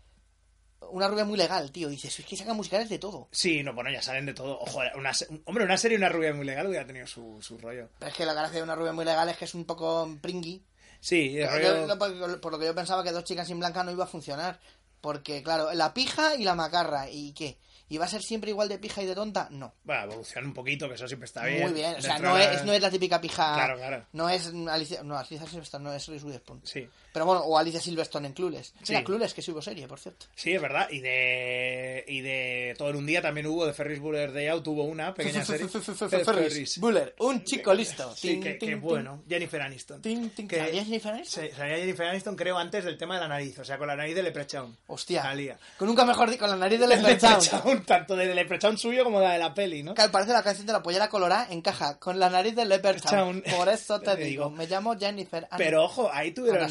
una 0.90 1.09
rubia 1.09 1.24
muy 1.24 1.36
legal, 1.39 1.70
tío. 1.70 1.89
Dices, 1.89 2.19
es 2.19 2.24
que 2.27 2.36
sacan 2.36 2.57
musicales 2.57 2.89
de 2.89 2.98
todo. 2.98 3.28
Sí, 3.31 3.62
no, 3.62 3.74
bueno, 3.74 3.90
ya 3.90 4.02
salen 4.02 4.27
de 4.27 4.35
todo. 4.35 4.59
Ojo, 4.61 4.81
una, 4.97 5.12
hombre, 5.44 5.65
una 5.65 5.77
serie 5.77 5.97
y 5.97 5.98
una 5.98 6.09
rubia 6.09 6.32
muy 6.32 6.47
legal 6.47 6.66
hubiera 6.66 6.86
tenido 6.86 7.07
su, 7.07 7.39
su 7.43 7.59
rollo. 7.59 7.89
Pero 7.98 8.11
es 8.11 8.16
que 8.16 8.24
la 8.27 8.35
gracia 8.35 8.57
de 8.59 8.62
una 8.62 8.74
rubia 8.74 8.93
muy 8.93 9.05
legal 9.05 9.28
es 9.28 9.36
que 9.36 9.44
es 9.44 9.55
un 9.55 9.65
poco 9.65 10.11
pringui. 10.20 10.62
Sí, 11.01 11.39
el 11.39 11.48
rollo... 11.51 11.86
lo- 11.86 11.98
por, 11.98 12.40
por 12.40 12.52
lo 12.52 12.59
que 12.59 12.66
yo 12.66 12.74
pensaba 12.74 13.02
que 13.05 13.12
dos 13.12 13.24
chicas 13.24 13.47
sin 13.47 13.59
blanca 13.59 13.82
no 13.85 13.90
iba 13.90 14.05
a 14.05 14.09
funcionar. 14.09 14.61
Porque, 15.01 15.43
claro, 15.43 15.73
la 15.73 15.94
pija 15.94 16.35
y 16.35 16.44
la 16.44 16.55
macarra. 16.55 17.09
¿Y 17.09 17.32
qué? 17.32 17.59
¿Y 17.91 17.99
va 17.99 18.05
a 18.05 18.09
ser 18.09 18.23
siempre 18.23 18.51
igual 18.51 18.69
de 18.69 18.79
pija 18.79 19.03
y 19.03 19.07
de 19.07 19.17
tonta? 19.17 19.49
No. 19.51 19.75
Bueno, 19.83 20.05
evoluciona 20.05 20.47
un 20.47 20.55
poquito, 20.55 20.89
que 20.89 20.95
eso 20.95 21.09
siempre 21.09 21.27
está 21.27 21.45
bien. 21.45 21.62
Muy 21.62 21.73
bien. 21.73 21.97
O 21.97 22.01
sea, 22.01 22.21
no 22.21 22.37
de 22.37 22.55
es, 22.55 22.65
no 22.65 22.73
es 22.73 22.81
la 22.81 22.89
típica 22.89 23.21
pija. 23.21 23.53
Claro, 23.55 23.77
claro. 23.77 24.07
No 24.12 24.31
es 24.31 24.53
Alicia. 24.69 25.03
No, 25.03 25.19
Alicia 25.19 25.45
Silverstone 25.45 25.83
no 25.85 25.93
es 25.93 26.07
Reese 26.07 26.25
Witherspoon. 26.25 26.61
Sí. 26.65 26.89
Pero 27.12 27.27
bueno, 27.27 27.41
o 27.43 27.59
Alicia 27.59 27.81
Silverstone 27.81 28.29
en 28.29 28.33
Clueless. 28.33 28.69
Sí. 28.85 28.93
Mira, 28.93 29.03
Clueless, 29.03 29.35
que 29.35 29.43
sí 29.43 29.51
hubo 29.51 29.61
serie, 29.61 29.89
por 29.89 29.99
cierto. 29.99 30.27
Sí, 30.37 30.53
es 30.53 30.62
verdad. 30.62 30.89
Y 30.89 31.01
de, 31.01 32.05
y 32.07 32.21
de 32.21 32.75
Todo 32.79 32.91
en 32.91 32.97
un 32.97 33.07
día 33.07 33.21
también 33.21 33.49
hubo, 33.49 33.67
de 33.67 33.73
Ferris 33.73 33.99
Bueller 33.99 34.33
Day 34.33 34.47
Out 34.47 34.62
tuvo 34.62 34.85
una 34.85 35.12
pequeña 35.12 35.45
serie. 35.45 35.67
Ferris 36.25 36.79
Bueller, 36.79 37.17
un 37.19 37.43
chico 37.43 37.75
listo. 37.75 38.15
Sí, 38.15 38.39
que, 38.39 38.57
que 38.57 38.67
tin. 38.67 38.81
bueno. 38.81 39.25
Jennifer 39.29 39.61
Aniston. 39.62 40.01
Que- 40.01 40.59
¿Salía 40.59 40.85
Jennifer 40.85 41.12
Aniston? 41.12 41.49
Salía 41.57 41.77
Jennifer 41.77 42.07
Aniston, 42.07 42.37
creo, 42.37 42.57
antes 42.57 42.85
del 42.85 42.97
tema 42.97 43.17
de 43.17 43.23
la 43.23 43.29
nariz. 43.29 43.59
O 43.59 43.65
sea, 43.65 43.77
con 43.79 43.89
la 43.89 43.97
nariz 43.97 44.15
de 44.15 44.23
Leprechaun. 44.23 44.77
Hostia. 44.87 45.23
Salía. 45.23 45.59
Con 45.77 45.89
nunca 45.89 46.05
mejor 46.05 46.31
con 46.39 46.51
la 46.51 46.57
nariz 46.57 46.79
de 46.79 46.87
Leprechaun. 46.87 47.80
Tanto 47.86 48.16
de 48.16 48.35
Leprechaun 48.35 48.77
suyo 48.78 49.05
como 49.05 49.20
la 49.20 49.32
de 49.32 49.39
la 49.39 49.55
peli, 49.55 49.82
¿no? 49.82 49.94
Claro, 49.94 50.11
parece 50.12 50.32
la 50.32 50.43
canción 50.43 50.66
de 50.66 50.73
la 50.73 50.82
pollera 50.82 51.09
colorada 51.09 51.47
encaja 51.51 51.98
con 51.98 52.19
la 52.19 52.31
nariz 52.31 52.55
de 52.55 52.65
Leprechaun. 52.65 53.43
Por 53.57 53.69
eso 53.69 54.01
te 54.01 54.16
Te 54.16 54.24
digo, 54.24 54.44
digo. 54.47 54.51
me 54.51 54.66
llamo 54.66 54.98
Jennifer 54.98 55.44
Aniston. 55.51 55.59
Pero 55.59 55.85
ojo, 55.85 56.11
ahí 56.12 56.32
tuvieron. 56.32 56.69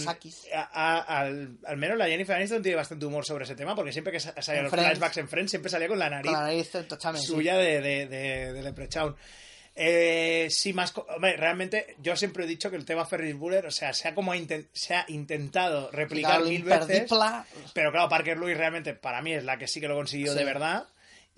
A- 0.54 0.70
a- 0.74 1.20
al, 1.20 1.58
al 1.66 1.78
menos 1.78 1.98
la 1.98 2.08
Jennifer 2.08 2.36
Aniston 2.36 2.62
tiene 2.62 2.76
bastante 2.76 3.06
humor 3.06 3.26
sobre 3.26 3.46
ese 3.46 3.56
tema, 3.56 3.76
porque 3.76 3.92
siempre 3.92 4.12
que 4.14 4.20
sa- 4.20 4.34
salía 4.42 4.60
En 4.60 4.66
los 4.66 4.72
Friends. 4.72 4.90
flashbacks 4.90 5.18
en 5.18 5.28
Friends, 5.30 5.52
siempre 5.52 5.70
salía 5.72 5.88
con 5.88 6.00
la 6.00 6.10
nariz, 6.10 6.32
Con 6.32 6.34
la 6.40 6.48
nariz 6.48 6.70
totalmente. 6.88 7.26
sí. 7.28 7.34
suya 7.34 7.58
de, 7.58 7.82
de, 7.82 8.06
de, 8.08 8.54
de 8.54 8.62
Leprechaun. 8.64 9.16
Eh, 9.82 10.48
sí, 10.50 10.74
más. 10.74 10.94
Hombre, 11.16 11.38
realmente, 11.38 11.96
yo 12.02 12.16
siempre 12.18 12.44
he 12.44 12.48
dicho 12.48 12.70
que 12.70 12.76
el 12.76 12.84
tema 12.84 13.06
Ferris 13.06 13.38
Bueller, 13.38 13.66
o 13.66 13.72
sea, 13.72 13.94
se 13.94 14.10
ha, 14.10 14.16
como 14.16 14.34
se 14.74 14.94
ha 14.96 15.06
intentado 15.08 15.90
replicar 15.92 16.44
mil 16.44 16.64
veces. 16.64 17.08
Pero 17.74 17.92
claro, 17.92 18.10
Parker 18.10 18.38
Lewis 18.38 18.58
realmente 18.58 18.94
para 18.94 19.22
mí 19.22 19.32
es 19.34 19.44
la 19.46 19.58
que 19.58 19.68
sí 19.68 19.80
que 19.80 19.88
lo 19.88 19.96
consiguió 19.96 20.34
Sí. 20.34 20.38
de 20.40 20.44
verdad. 20.44 20.86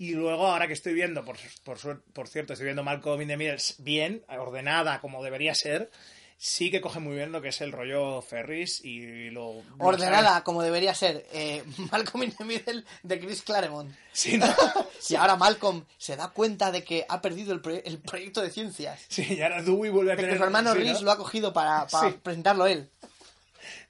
Y 0.02 0.14
luego, 0.14 0.48
ahora 0.48 0.66
que 0.66 0.72
estoy 0.72 0.94
viendo, 0.94 1.24
por, 1.24 1.36
por, 1.62 2.02
por 2.12 2.26
cierto, 2.26 2.54
estoy 2.54 2.64
viendo 2.64 2.82
Malcolm 2.82 3.22
in 3.22 3.28
the 3.28 3.36
Middle 3.36 3.58
bien, 3.78 4.24
ordenada 4.28 5.00
como 5.00 5.22
debería 5.22 5.54
ser, 5.54 5.90
sí 6.36 6.72
que 6.72 6.80
coge 6.80 6.98
muy 6.98 7.14
bien 7.14 7.30
lo 7.30 7.40
que 7.40 7.50
es 7.50 7.60
el 7.60 7.70
rollo 7.70 8.20
Ferris 8.20 8.84
y 8.84 9.30
lo... 9.30 9.54
lo 9.54 9.62
Ordenada, 9.78 10.42
como 10.42 10.60
debería 10.64 10.92
ser. 10.92 11.24
Eh, 11.32 11.62
Malcolm 11.92 12.24
in 12.24 12.32
the 12.36 12.44
Middle 12.44 12.82
de 13.04 13.20
Chris 13.20 13.42
Claremont. 13.42 13.94
Sí, 14.12 14.38
¿no? 14.38 14.46
Y 15.08 15.14
ahora 15.14 15.36
Malcolm 15.36 15.84
se 15.98 16.16
da 16.16 16.28
cuenta 16.30 16.72
de 16.72 16.82
que 16.84 17.04
ha 17.08 17.20
perdido 17.20 17.52
el, 17.52 17.60
proye- 17.62 17.82
el 17.84 17.98
proyecto 17.98 18.40
de 18.40 18.50
ciencias. 18.50 19.04
Sí, 19.08 19.24
y 19.34 19.42
ahora 19.42 19.62
Dewey 19.62 19.90
vuelve 19.90 20.12
a 20.12 20.16
De 20.16 20.22
tener... 20.22 20.32
que 20.34 20.38
su 20.38 20.44
hermano 20.44 20.74
sí, 20.74 21.04
lo 21.04 21.10
ha 21.12 21.16
cogido 21.16 21.52
para, 21.52 21.86
para 21.86 22.10
presentarlo 22.16 22.66
él. 22.66 22.88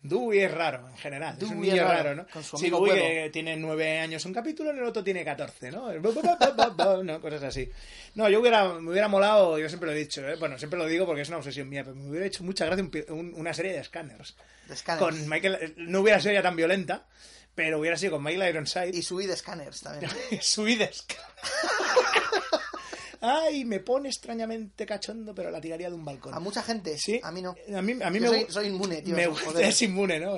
Dewey 0.02 0.40
es 0.40 0.50
raro, 0.50 0.88
en 0.88 0.96
general. 0.96 1.36
es 1.36 1.42
un 1.44 1.48
Dewey 1.50 1.68
es 1.68 1.74
niño 1.74 1.84
raro, 1.84 2.02
raro, 2.02 2.14
¿no? 2.16 2.26
con 2.32 2.42
su 2.42 2.56
sí, 2.56 2.66
amigo 2.66 2.84
Dewey 2.84 3.00
que 3.24 3.30
tiene 3.32 3.56
nueve 3.56 3.98
años 4.00 4.24
un 4.24 4.32
capítulo, 4.34 4.70
en 4.70 4.78
el 4.78 4.84
otro 4.84 5.04
tiene 5.04 5.24
14, 5.24 5.70
¿no? 5.70 5.92
no, 7.04 7.20
cosas 7.20 7.42
así. 7.44 7.70
No, 8.14 8.28
yo 8.28 8.40
hubiera, 8.40 8.72
me 8.74 8.90
hubiera 8.90 9.08
molado, 9.08 9.58
yo 9.58 9.68
siempre 9.68 9.88
lo 9.90 9.94
he 9.94 9.98
dicho, 9.98 10.26
¿eh? 10.28 10.36
bueno, 10.36 10.58
siempre 10.58 10.78
lo 10.78 10.86
digo 10.86 11.06
porque 11.06 11.22
es 11.22 11.28
una 11.28 11.38
obsesión 11.38 11.68
mía, 11.68 11.84
pero 11.84 11.94
me 11.96 12.10
hubiera 12.10 12.26
hecho 12.26 12.42
mucha 12.42 12.66
gracia 12.66 12.82
un 12.84 12.90
un- 13.18 13.34
una 13.36 13.54
serie 13.54 13.72
de 13.72 13.84
scanners. 13.84 14.34
De 14.68 14.76
Scanners. 14.76 15.04
Con 15.04 15.28
Michael, 15.28 15.74
no 15.76 16.00
hubiera 16.00 16.20
sido 16.20 16.34
ya 16.34 16.42
tan 16.42 16.56
violenta, 16.56 17.06
pero 17.54 17.78
hubiera 17.78 17.96
sido 17.96 18.12
con 18.12 18.22
Michael 18.24 18.48
Ironside 18.54 18.96
Y 18.96 19.02
subí 19.02 19.26
de 19.26 19.36
Scanners 19.36 19.80
también. 19.82 20.10
Suides. 20.40 21.04
Ay, 23.24 23.64
me 23.64 23.78
pone 23.78 24.08
extrañamente 24.08 24.84
cachondo, 24.84 25.32
pero 25.34 25.50
la 25.50 25.60
tiraría 25.60 25.88
de 25.88 25.94
un 25.94 26.04
balcón. 26.04 26.34
A 26.34 26.40
mucha 26.40 26.60
gente, 26.62 26.98
Sí, 26.98 27.20
A 27.22 27.30
mí 27.30 27.40
no. 27.40 27.54
A 27.76 27.80
mí, 27.80 27.96
a 28.02 28.10
mí 28.10 28.18
Yo 28.20 28.30
me 28.32 28.40
soy, 28.42 28.46
soy 28.50 28.66
inmune, 28.66 29.00
tío. 29.00 29.14
me 29.14 29.28
gusta- 29.28 29.60
es 29.62 29.80
inmune, 29.82 30.18
¿no? 30.18 30.36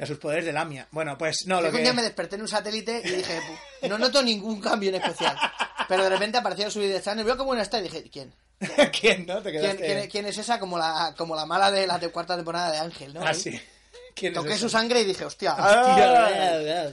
A 0.00 0.06
sus 0.06 0.18
poderes 0.18 0.44
de 0.44 0.52
lamia. 0.52 0.86
Bueno, 0.90 1.16
pues 1.16 1.46
no, 1.46 1.60
lo 1.62 1.68
que 1.68 1.72
que... 1.72 1.76
un 1.78 1.82
día 1.84 1.92
me 1.94 2.02
desperté 2.02 2.36
en 2.36 2.42
un 2.42 2.48
satélite 2.48 3.00
y 3.04 3.08
dije, 3.10 3.40
"Pu- 3.82 3.88
no 3.88 3.96
noto 3.98 4.22
ningún 4.22 4.60
cambio 4.60 4.90
en 4.90 4.96
especial. 4.96 5.36
Pero 5.88 6.04
de 6.04 6.10
repente 6.10 6.36
apareció 6.38 6.70
subir 6.70 6.92
de 6.92 7.00
channel, 7.00 7.24
veo 7.24 7.36
cómo 7.36 7.46
buena 7.48 7.62
está 7.62 7.80
y 7.80 7.84
dije, 7.84 8.04
¿quién? 8.12 8.32
¿Quién, 9.00 9.24
no? 9.26 9.40
Te 9.42 9.50
¿Quién, 9.50 9.62
quedaste... 9.62 9.86
quién- 9.86 10.10
quién 10.10 10.26
es 10.26 10.36
esa? 10.38 10.60
Como 10.60 10.76
la, 10.78 11.14
como 11.16 11.34
la 11.34 11.46
mala 11.46 11.70
de 11.70 11.86
la 11.86 11.98
de 11.98 12.10
cuarta 12.10 12.36
temporada 12.36 12.70
de 12.72 12.78
Ángel, 12.78 13.14
¿no? 13.14 13.22
Ah, 13.26 13.32
sí. 13.32 13.58
¿Quién 14.14 14.32
es 14.32 14.38
Toqué 14.38 14.50
ese? 14.52 14.60
su 14.60 14.68
sangre 14.68 15.00
y 15.00 15.04
dije, 15.04 15.24
hostia. 15.24 15.52
Hostia, 15.52 16.26
ah. 16.86 16.90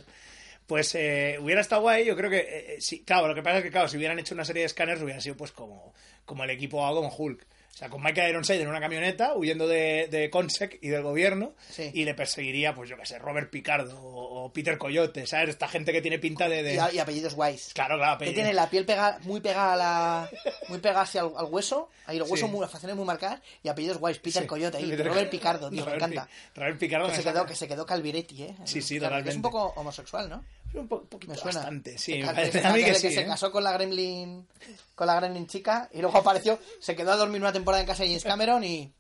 Pues 0.67 0.95
eh, 0.95 1.37
hubiera 1.39 1.61
estado 1.61 1.81
guay, 1.83 2.05
yo 2.05 2.15
creo 2.15 2.29
que... 2.29 2.37
eh, 2.39 2.75
eh, 2.75 2.81
sí, 2.81 3.03
claro, 3.03 3.27
lo 3.27 3.35
que 3.35 3.43
pasa 3.43 3.57
es 3.59 3.63
que, 3.63 3.71
claro, 3.71 3.87
si 3.87 3.97
hubieran 3.97 4.17
hecho 4.19 4.33
una 4.33 4.45
serie 4.45 4.61
de 4.61 4.67
escáneres 4.67 5.01
hubiera 5.03 5.21
sido 5.21 5.37
pues 5.37 5.51
como, 5.51 5.93
como 6.25 6.43
el 6.43 6.49
equipo 6.49 6.77
o 6.77 6.85
algo 6.85 7.01
con 7.01 7.11
Hulk. 7.15 7.45
O 7.76 7.77
sea, 7.77 7.89
con 7.89 8.02
Michael 8.02 8.30
Ironside 8.30 8.61
en 8.61 8.69
una 8.69 8.80
camioneta, 8.80 9.34
huyendo 9.35 9.68
de, 9.68 10.07
de 10.10 10.30
Consec 10.30 10.80
y 10.81 10.88
del 10.88 11.03
gobierno, 11.03 11.56
Sí. 11.72 11.91
y 11.93 12.06
le 12.06 12.14
perseguiría, 12.14 12.73
pues 12.73 12.89
yo 12.89 12.95
qué 12.95 13.06
sé, 13.06 13.19
Robert 13.19 13.49
Picardo 13.52 13.99
o, 13.99 14.45
o 14.45 14.53
Peter 14.53 14.77
Coyote, 14.77 15.27
¿sabes? 15.27 15.49
Esta 15.49 15.68
gente 15.68 15.91
que 15.91 16.02
tiene 16.02 16.18
pinta 16.18 16.47
de... 16.47 16.64
de- 16.64 16.76
Y, 16.93 16.95
y 16.95 16.99
apellidos 16.99 17.35
guays. 17.35 17.72
Claro, 17.73 17.97
claro, 17.97 18.18
Que 18.18 18.23
apellido. 18.27 18.35
tiene 18.35 18.53
la 18.53 18.69
piel 18.69 18.85
pega, 18.85 19.19
muy 19.23 19.41
pegada 19.41 19.73
a 19.73 19.76
la, 19.76 20.30
muy 20.69 20.80
pegada 20.80 21.02
hacia 21.02 21.19
al, 21.19 21.34
al 21.35 21.47
hueso, 21.52 21.89
ahí 22.06 22.18
los 22.18 22.31
huesos 22.31 22.47
Sí. 22.47 22.52
muy, 22.56 22.61
las 22.61 22.72
facciones 22.72 22.95
muy 22.95 23.06
marcadas 23.06 23.41
y 23.61 23.68
apellidos 23.68 23.97
guays, 23.97 24.19
Peter 24.19 24.43
Sí, 24.43 24.47
Coyote 24.47 24.77
ahí, 24.77 24.85
Peter- 24.91 25.07
Robert 25.07 25.30
Picardo, 25.30 25.69
tío, 25.69 25.80
me 25.81 25.85
Robert 25.91 25.97
encanta. 26.14 26.26
Pi- 26.53 26.60
Robert 26.61 26.80
Picardo 26.80 27.06
Que 27.07 27.11
me 27.11 27.18
se, 27.18 27.23
quedó, 27.30 27.45
que 27.45 27.56
se 27.56 27.68
quedó 27.68 27.85
Calviretti, 27.85 28.43
¿eh? 28.43 28.56
Sí, 28.64 28.81
sí, 28.81 28.88
que 28.88 28.95
Es 28.95 29.02
un 29.03 29.10
totalmente. 29.10 29.41
poco 29.41 29.73
homosexual, 29.76 30.30
¿no? 30.30 30.45
Un 30.76 30.88
po- 30.88 31.03
poquito 31.03 31.34
Me 31.34 31.38
suena. 31.38 31.60
bastante, 31.60 31.97
sí. 31.97 32.14
Que 32.14 32.19
me 32.26 32.34
parece 32.34 32.61
que 32.61 32.68
a 32.68 32.73
mí 32.73 32.80
se- 32.80 32.85
que 32.85 32.91
que 32.93 32.99
sí, 32.99 33.11
se 33.11 33.22
¿eh? 33.22 33.26
casó 33.26 33.52
con 33.52 33.64
la 33.64 33.72
Gremlin 33.73 34.47
con 34.95 35.07
la 35.07 35.15
Gremlin 35.15 35.47
chica 35.47 35.89
y 35.93 36.02
luego 36.02 36.18
apareció, 36.18 36.60
se 36.80 36.95
quedó 36.95 37.11
a 37.11 37.15
dormir 37.18 37.41
una 37.41 37.53
temporada 37.53 37.81
en 37.81 37.88
casa 37.88 38.03
de 38.03 38.10
James 38.10 38.23
Cameron 38.23 38.64
y 38.64 38.91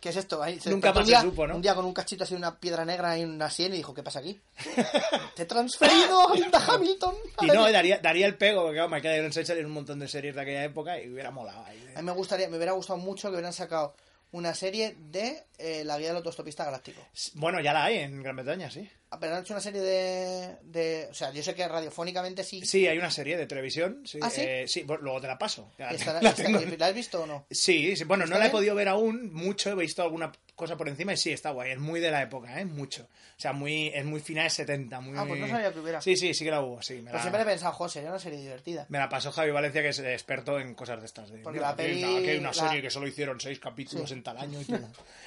¿Qué 0.00 0.08
es 0.08 0.16
esto? 0.16 0.42
Ahí 0.42 0.58
se 0.58 0.68
Nunca 0.68 0.88
despertó 0.88 0.98
más 0.98 1.04
un 1.04 1.06
día, 1.06 1.20
se 1.20 1.26
supo, 1.28 1.46
¿no? 1.46 1.54
Un 1.54 1.62
día 1.62 1.74
con 1.76 1.84
un 1.84 1.94
cachito 1.94 2.24
así, 2.24 2.34
una 2.34 2.58
piedra 2.58 2.84
negra 2.84 3.16
y 3.16 3.22
una 3.24 3.48
sien 3.48 3.72
y 3.72 3.76
dijo, 3.76 3.94
¿qué 3.94 4.02
pasa 4.02 4.18
aquí? 4.18 4.40
Te 5.36 5.42
he 5.42 5.46
transferido 5.46 6.28
a 6.28 6.74
Hamilton. 6.74 7.14
Y 7.42 7.46
no, 7.46 7.70
daría, 7.70 7.98
daría 7.98 8.26
el 8.26 8.36
pego, 8.36 8.62
porque 8.62 8.78
claro, 8.78 8.88
Michael 8.88 9.20
Ironside 9.20 9.46
salió 9.46 9.60
en 9.60 9.66
un 9.68 9.74
montón 9.74 10.00
de 10.00 10.08
series 10.08 10.34
de 10.34 10.40
aquella 10.40 10.64
época 10.64 11.00
y 11.00 11.08
hubiera 11.08 11.30
molado 11.30 11.64
ahí. 11.66 11.78
¿eh? 11.86 11.92
A 11.94 12.00
mí 12.00 12.06
me 12.06 12.12
gustaría, 12.14 12.48
me 12.48 12.56
hubiera 12.56 12.72
gustado 12.72 12.98
mucho 12.98 13.28
que 13.28 13.34
hubieran 13.34 13.52
sacado 13.52 13.94
una 14.32 14.54
serie 14.54 14.96
de 14.98 15.44
eh, 15.58 15.84
la 15.84 15.96
guía 15.98 16.08
del 16.08 16.16
autostopista 16.16 16.64
galáctico. 16.64 17.00
Bueno, 17.34 17.60
ya 17.60 17.72
la 17.72 17.84
hay 17.84 17.98
en 17.98 18.20
Gran 18.24 18.34
Bretaña, 18.34 18.72
sí. 18.72 18.90
Pero 19.20 19.34
han 19.36 19.42
hecho 19.42 19.54
una 19.54 19.60
serie 19.60 19.80
de, 19.80 20.56
de... 20.62 21.08
O 21.10 21.14
sea, 21.14 21.30
yo 21.32 21.42
sé 21.42 21.54
que 21.54 21.66
radiofónicamente 21.68 22.44
sí. 22.44 22.64
Sí, 22.64 22.86
hay 22.86 22.98
una 22.98 23.10
serie 23.10 23.36
de 23.36 23.46
televisión. 23.46 24.02
Sí, 24.06 24.18
¿Ah, 24.22 24.30
sí? 24.30 24.40
eh, 24.42 24.64
sí, 24.66 24.84
pues 24.84 25.00
luego 25.00 25.20
te 25.20 25.26
la 25.26 25.38
paso. 25.38 25.70
La- 25.78 25.90
Estará- 25.92 26.20
la 26.22 26.30
está- 26.30 26.42
tengo. 26.44 26.60
¿La 26.78 26.86
has 26.86 26.94
visto 26.94 27.22
o 27.22 27.26
no? 27.26 27.46
Sí, 27.50 27.94
sí, 27.96 28.04
bueno, 28.04 28.24
no 28.26 28.32
¿Está 28.34 28.38
la 28.38 28.46
he 28.46 28.50
podido 28.50 28.74
ver 28.74 28.88
aún 28.88 29.32
mucho, 29.32 29.70
he 29.70 29.74
visto 29.74 30.02
alguna 30.02 30.32
cosa 30.54 30.76
por 30.76 30.88
encima 30.88 31.12
y 31.12 31.16
sí, 31.16 31.32
está 31.32 31.50
guay, 31.50 31.72
es 31.72 31.78
muy 31.78 31.98
de 32.00 32.10
la 32.10 32.22
época, 32.22 32.60
¿eh? 32.60 32.64
Mucho. 32.64 33.02
O 33.04 33.40
sea, 33.42 33.52
muy, 33.52 33.88
es 33.88 34.04
muy 34.04 34.20
finales 34.20 34.52
70, 34.52 35.00
muy... 35.00 35.18
Ah, 35.18 35.24
pues 35.26 35.40
no 35.40 35.48
sabía 35.48 35.72
que 35.72 35.80
hubiera. 35.80 36.00
Sí, 36.00 36.16
sí, 36.16 36.32
sí 36.34 36.44
que 36.44 36.50
la 36.50 36.60
hubo, 36.60 36.80
sí. 36.82 36.94
Me 36.94 37.04
Pero 37.04 37.16
la, 37.16 37.20
siempre 37.22 37.42
he 37.42 37.44
pensado, 37.44 37.72
José, 37.72 37.94
sería 37.94 38.10
una 38.10 38.18
serie 38.20 38.38
divertida. 38.40 38.86
me 38.88 38.98
la 38.98 39.08
pasó 39.08 39.32
Javi 39.32 39.50
Valencia, 39.50 39.82
que 39.82 39.88
es 39.88 39.98
experto 39.98 40.60
en 40.60 40.74
cosas 40.74 41.00
de 41.00 41.06
estas. 41.06 41.30
De, 41.30 41.38
Porque 41.38 41.58
mira, 41.58 41.70
la 41.70 41.76
peli- 41.76 42.00
que 42.22 42.30
hay 42.32 42.38
una 42.38 42.48
la- 42.50 42.54
serie 42.54 42.80
que 42.82 42.90
solo 42.90 43.06
hicieron 43.08 43.40
seis 43.40 43.58
capítulos 43.58 44.08
Sí. 44.08 44.14
en 44.14 44.22
tal 44.22 44.38
año 44.38 44.60
y. 44.60 44.64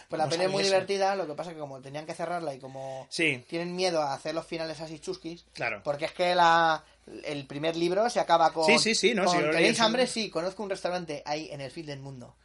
Pues 0.07 0.19
la 0.19 0.29
peli 0.29 0.43
es 0.43 0.51
muy 0.51 0.61
eso. 0.61 0.71
divertida, 0.71 1.15
lo 1.15 1.25
que 1.25 1.33
pasa 1.33 1.51
que 1.51 1.57
como 1.57 1.81
tenían 1.81 2.05
que 2.05 2.13
cerrarla 2.13 2.53
y 2.53 2.59
como 2.59 3.07
Sí. 3.09 3.43
tienen 3.49 3.75
miedo 3.75 4.03
a 4.03 4.13
hacer 4.13 4.35
los 4.35 4.45
finales 4.45 4.79
así 4.79 4.99
chusquis, 4.99 5.45
Claro. 5.53 5.81
porque 5.83 6.05
es 6.05 6.11
que 6.11 6.35
la, 6.35 6.83
el 7.23 7.47
primer 7.47 7.75
libro 7.75 8.07
se 8.11 8.19
acaba 8.19 8.53
con... 8.53 8.65
Sí, 8.65 8.77
sí, 8.77 8.93
sí, 8.93 9.15
no, 9.15 9.25
con 9.25 9.41
leí 9.41 9.51
¿Tenéis 9.51 9.79
hambre? 9.79 10.05
Sí, 10.05 10.29
conozco 10.29 10.61
un 10.61 10.69
restaurante 10.69 11.23
ahí 11.25 11.49
en 11.51 11.59
el 11.61 11.71
fin 11.71 11.87
del 11.87 11.99
mundo. 12.01 12.35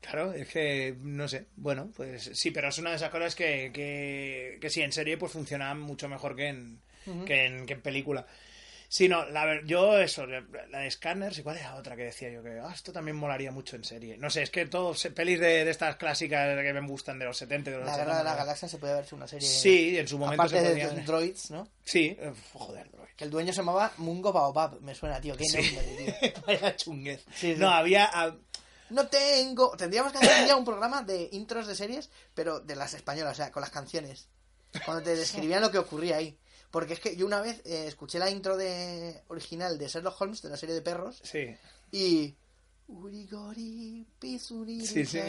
Claro, 0.00 0.32
es 0.32 0.48
que, 0.48 0.96
no 1.02 1.28
sé, 1.28 1.46
bueno, 1.56 1.90
pues 1.94 2.30
sí, 2.34 2.50
pero 2.50 2.68
es 2.68 2.78
una 2.78 2.90
de 2.90 2.96
esas 2.96 3.10
cosas 3.10 3.34
que, 3.34 3.70
que, 3.72 4.58
que 4.60 4.70
sí, 4.70 4.80
en 4.82 4.92
serie 4.92 5.18
pues 5.18 5.32
funciona 5.32 5.74
mucho 5.74 6.08
mejor 6.08 6.34
que 6.34 6.48
en, 6.48 6.80
que 7.26 7.44
en, 7.44 7.66
que 7.66 7.74
en 7.74 7.82
película. 7.82 8.26
Sí, 8.92 9.08
no, 9.08 9.24
la 9.26 9.60
yo 9.64 10.00
eso, 10.00 10.26
la 10.26 10.78
de 10.80 10.90
Scanners, 10.90 11.38
¿y 11.38 11.42
cuál 11.44 11.58
era 11.58 11.76
otra 11.76 11.94
que 11.94 12.02
decía 12.04 12.28
yo? 12.28 12.42
Que 12.42 12.58
ah, 12.60 12.72
esto 12.74 12.92
también 12.92 13.16
molaría 13.16 13.52
mucho 13.52 13.76
en 13.76 13.84
serie. 13.84 14.16
No 14.16 14.30
sé, 14.30 14.42
es 14.42 14.50
que 14.50 14.66
todos 14.66 15.06
pelis 15.14 15.38
de, 15.38 15.64
de 15.64 15.70
estas 15.70 15.94
clásicas 15.94 16.58
que 16.60 16.72
me 16.72 16.80
gustan 16.80 17.16
de 17.18 17.26
los 17.26 17.36
70, 17.36 17.70
de 17.70 17.76
los 17.76 17.86
La 17.86 17.92
80, 17.92 18.04
Guerra 18.04 18.18
de 18.18 18.24
la. 18.24 18.34
Galaxia 18.34 18.68
se 18.68 18.78
puede 18.78 18.94
verse 18.94 19.14
una 19.14 19.28
serie... 19.28 19.46
Sí, 19.46 19.96
en 19.96 20.08
su 20.08 20.18
momento 20.18 20.42
Aparte 20.42 20.58
se 20.58 20.64
de 20.64 20.70
podía- 20.70 20.88
de 20.90 21.02
droids, 21.02 21.50
¿no? 21.52 21.68
Sí, 21.84 22.16
joder, 22.52 22.90
droid. 22.90 23.10
Que 23.16 23.24
el 23.24 23.30
dueño 23.30 23.52
se 23.52 23.58
llamaba 23.58 23.92
Mungo 23.98 24.32
Baobab, 24.32 24.80
me 24.80 24.92
suena, 24.96 25.20
tío, 25.20 25.36
qué 25.36 25.44
Sí. 25.44 25.58
nombre, 25.58 26.14
tío. 26.22 26.42
Vaya 26.46 26.74
chunguez. 26.74 27.22
Sí, 27.32 27.54
sí. 27.54 27.60
No, 27.60 27.68
había... 27.68 28.10
ah, 28.12 28.34
No 28.90 29.06
tengo... 29.08 29.76
Tendríamos 29.76 30.12
que 30.12 30.18
hacer 30.18 30.46
ya 30.46 30.56
un 30.56 30.64
programa 30.64 31.02
de 31.02 31.28
intros 31.32 31.66
de 31.66 31.74
series, 31.74 32.10
pero 32.34 32.60
de 32.60 32.76
las 32.76 32.94
españolas, 32.94 33.32
o 33.32 33.36
sea, 33.36 33.52
con 33.52 33.60
las 33.60 33.70
canciones. 33.70 34.28
Cuando 34.84 35.02
te 35.02 35.16
describían 35.16 35.62
lo 35.62 35.70
que 35.70 35.78
ocurría 35.78 36.16
ahí. 36.16 36.36
Porque 36.70 36.94
es 36.94 37.00
que 37.00 37.16
yo 37.16 37.26
una 37.26 37.40
vez 37.40 37.60
eh, 37.64 37.86
escuché 37.86 38.18
la 38.18 38.30
intro 38.30 38.56
de 38.56 39.22
original 39.28 39.76
de 39.78 39.88
Sherlock 39.88 40.20
Holmes, 40.20 40.42
de 40.42 40.50
la 40.50 40.56
serie 40.56 40.74
de 40.74 40.82
perros, 40.82 41.20
sí. 41.24 41.56
y... 41.90 42.34
Urigori, 42.92 44.04
pisuri, 44.18 44.84
Sí, 44.84 45.06
sí. 45.06 45.20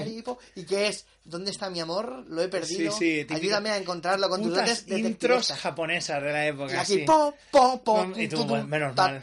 ¿Y 0.56 0.64
qué 0.64 0.88
es? 0.88 1.06
¿Dónde 1.24 1.52
está 1.52 1.70
mi 1.70 1.80
amor? 1.80 2.26
Lo 2.28 2.42
he 2.42 2.48
perdido. 2.48 2.92
Sí, 2.92 3.24
Ayúdame 3.30 3.70
a 3.70 3.78
encontrarlo 3.78 4.30
con 4.30 4.42
tus 4.42 4.56
dotes 4.56 4.88
intros 4.88 5.52
japonesas 5.52 6.24
de 6.24 6.32
la 6.32 6.46
Y 6.46 6.50
época, 6.50 6.84
Y 6.90 7.06
tú, 7.06 7.34
tum, 7.52 7.80
bueno, 7.86 8.28
tum, 8.30 8.68
menos 8.68 8.96
mal. 8.96 9.22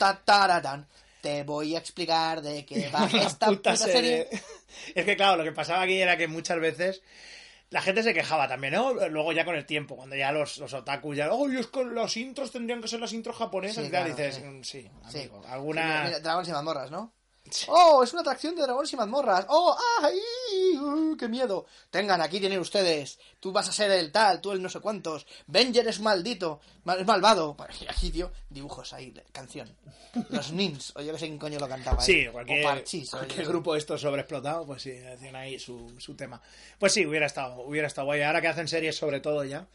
Te 1.20 1.42
voy 1.42 1.74
a 1.74 1.78
explicar 1.78 2.42
de 2.42 2.64
qué 2.64 2.88
va 2.94 3.06
esta 3.06 3.46
puta, 3.46 3.76
serie. 3.76 4.28
Es 4.94 5.04
que 5.04 5.16
claro, 5.16 5.36
lo 5.36 5.44
que 5.44 5.52
pasaba 5.52 5.82
aquí 5.82 6.00
era 6.00 6.16
que 6.16 6.28
muchas 6.28 6.60
veces 6.60 7.02
la 7.70 7.82
gente 7.82 8.02
se 8.02 8.14
quejaba 8.14 8.48
también, 8.48 8.74
¿no? 8.74 8.94
Luego 9.08 9.32
ya 9.32 9.44
con 9.44 9.54
el 9.54 9.66
tiempo, 9.66 9.96
cuando 9.96 10.16
ya 10.16 10.32
los, 10.32 10.58
los 10.58 10.72
otakus 10.72 11.16
ya, 11.16 11.30
¡oh, 11.32 11.48
es 11.50 11.66
que 11.66 11.84
las 11.84 12.16
intros 12.16 12.50
tendrían 12.50 12.80
que 12.80 12.88
ser 12.88 13.00
las 13.00 13.12
intros 13.12 13.36
japonesas! 13.36 13.82
Sí, 13.82 13.88
y 13.88 13.90
claro, 13.90 14.06
dices, 14.08 14.36
sí. 14.36 14.42
mm, 14.42 14.62
sí, 14.64 14.90
Sí. 15.10 15.18
amigo, 15.18 15.42
Sí, 15.42 15.48
alguna... 15.50 16.04
mira, 16.04 16.20
dragones 16.20 16.48
y 16.48 16.52
mazmorras, 16.52 16.90
¿no? 16.90 17.12
¡Oh, 17.68 18.02
es 18.02 18.12
una 18.12 18.22
atracción 18.22 18.54
de 18.54 18.62
dragones 18.62 18.92
y 18.92 18.96
mazmorras! 18.96 19.46
¡Oh, 19.48 19.76
ay! 20.02 20.76
uh, 20.78 21.16
¡Qué 21.16 21.28
miedo! 21.28 21.66
Tengan, 21.90 22.20
aquí 22.20 22.40
tienen 22.40 22.58
ustedes. 22.60 23.18
Tú 23.40 23.52
vas 23.52 23.68
a 23.68 23.72
ser 23.72 23.90
el 23.90 24.10
tal, 24.12 24.40
tú 24.40 24.52
el 24.52 24.62
no 24.62 24.68
sé 24.68 24.80
cuántos. 24.80 25.26
Venger 25.46 25.86
es 25.88 26.00
maldito, 26.00 26.60
mal- 26.84 27.00
es 27.00 27.06
malvado. 27.06 27.56
Aquí, 27.88 28.10
tío, 28.10 28.30
dibujos 28.50 28.92
ahí, 28.92 29.12
canción. 29.32 29.68
Los 30.30 30.52
Nins, 30.52 30.92
o 30.96 31.00
yo 31.02 31.12
que 31.12 31.18
sé 31.18 31.26
quién 31.26 31.38
coño 31.38 31.58
lo 31.58 31.68
cantaba. 31.68 32.00
Sí, 32.02 32.12
ahí. 32.20 32.28
cualquier, 32.28 32.64
O 32.64 32.68
Parchís, 32.68 33.10
cualquier 33.10 33.46
grupo 33.46 33.72
de 33.74 33.78
estos 33.80 34.00
sobreexplotado, 34.00 34.66
pues 34.66 34.82
sí, 34.82 34.92
tienen 35.18 35.36
ahí 35.36 35.58
su, 35.58 35.94
su 35.98 36.14
tema. 36.14 36.40
Pues 36.78 36.92
sí, 36.92 37.04
hubiera 37.06 37.26
estado, 37.26 37.60
hubiera 37.62 37.86
estado 37.86 38.06
guay. 38.06 38.22
Ahora 38.22 38.40
que 38.40 38.48
hacen 38.48 38.66
series 38.68 38.96
sobre 38.96 39.20
todo 39.20 39.44
ya, 39.44 39.66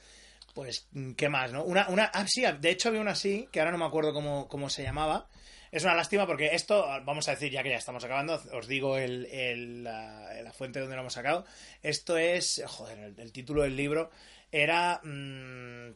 pues, 0.54 0.88
¿qué 1.16 1.30
más, 1.30 1.52
no? 1.52 1.64
Una, 1.64 1.88
una, 1.90 2.06
ah, 2.14 2.26
sí, 2.28 2.44
de 2.60 2.70
hecho 2.70 2.90
había 2.90 3.02
una 3.02 3.12
así, 3.12 3.48
que 3.52 3.60
ahora 3.60 3.72
no 3.72 3.78
me 3.78 3.86
acuerdo 3.86 4.14
cómo, 4.14 4.48
cómo 4.48 4.70
se 4.70 4.84
llamaba. 4.84 5.28
Es 5.74 5.84
una 5.84 5.96
lástima 5.96 6.28
porque 6.28 6.54
esto, 6.54 6.86
vamos 7.04 7.28
a 7.28 7.32
decir, 7.32 7.52
ya 7.52 7.64
que 7.64 7.70
ya 7.72 7.78
estamos 7.78 8.04
acabando, 8.04 8.40
os 8.52 8.68
digo 8.68 8.98
el, 8.98 9.84
la, 9.84 10.54
fuente 10.56 10.80
donde 10.80 10.96
lo 10.96 11.02
hemos 11.02 11.14
sacado. 11.14 11.46
Esto 11.82 12.16
es, 12.18 12.62
joder, 12.68 13.14
el, 13.18 13.32
título 13.32 13.64
del 13.64 13.76
libro 13.76 14.12
era... 14.52 15.02
mm, 15.04 15.96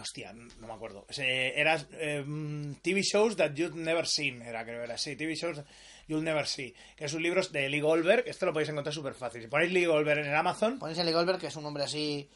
Hostia, 0.00 0.32
no 0.32 0.66
me 0.66 0.72
acuerdo. 0.72 1.06
Se- 1.10 1.58
Era 1.58 1.78
eh, 1.92 2.22
mm, 2.24 2.76
TV 2.82 3.02
Shows 3.02 3.36
That 3.36 3.52
You've 3.54 3.76
Never 3.78 4.06
Seen, 4.06 4.40
era 4.42 4.64
creo 4.64 4.82
era 4.82 4.94
así. 4.94 5.16
TV 5.16 5.34
Shows 5.34 5.62
You'll 6.08 6.24
Never 6.24 6.46
See. 6.46 6.74
Que 6.96 7.04
es 7.06 7.12
un 7.14 7.22
libro 7.22 7.42
de 7.42 7.68
Lee 7.68 7.80
Goldberg. 7.80 8.24
Esto 8.26 8.46
lo 8.46 8.52
podéis 8.52 8.70
encontrar 8.70 8.94
súper 8.94 9.14
fácil. 9.14 9.42
Si 9.42 9.48
ponéis 9.48 9.70
Lee 9.72 9.84
Goldberg 9.86 10.20
en 10.20 10.26
el 10.28 10.34
Amazon, 10.34 10.78
Ponéis 10.78 10.98
a 10.98 11.04
Lee 11.04 11.12
Goldberg, 11.12 11.38
que 11.38 11.46
es 11.48 11.56
un 11.56 11.64
hombre 11.66 11.84
así 11.84 12.28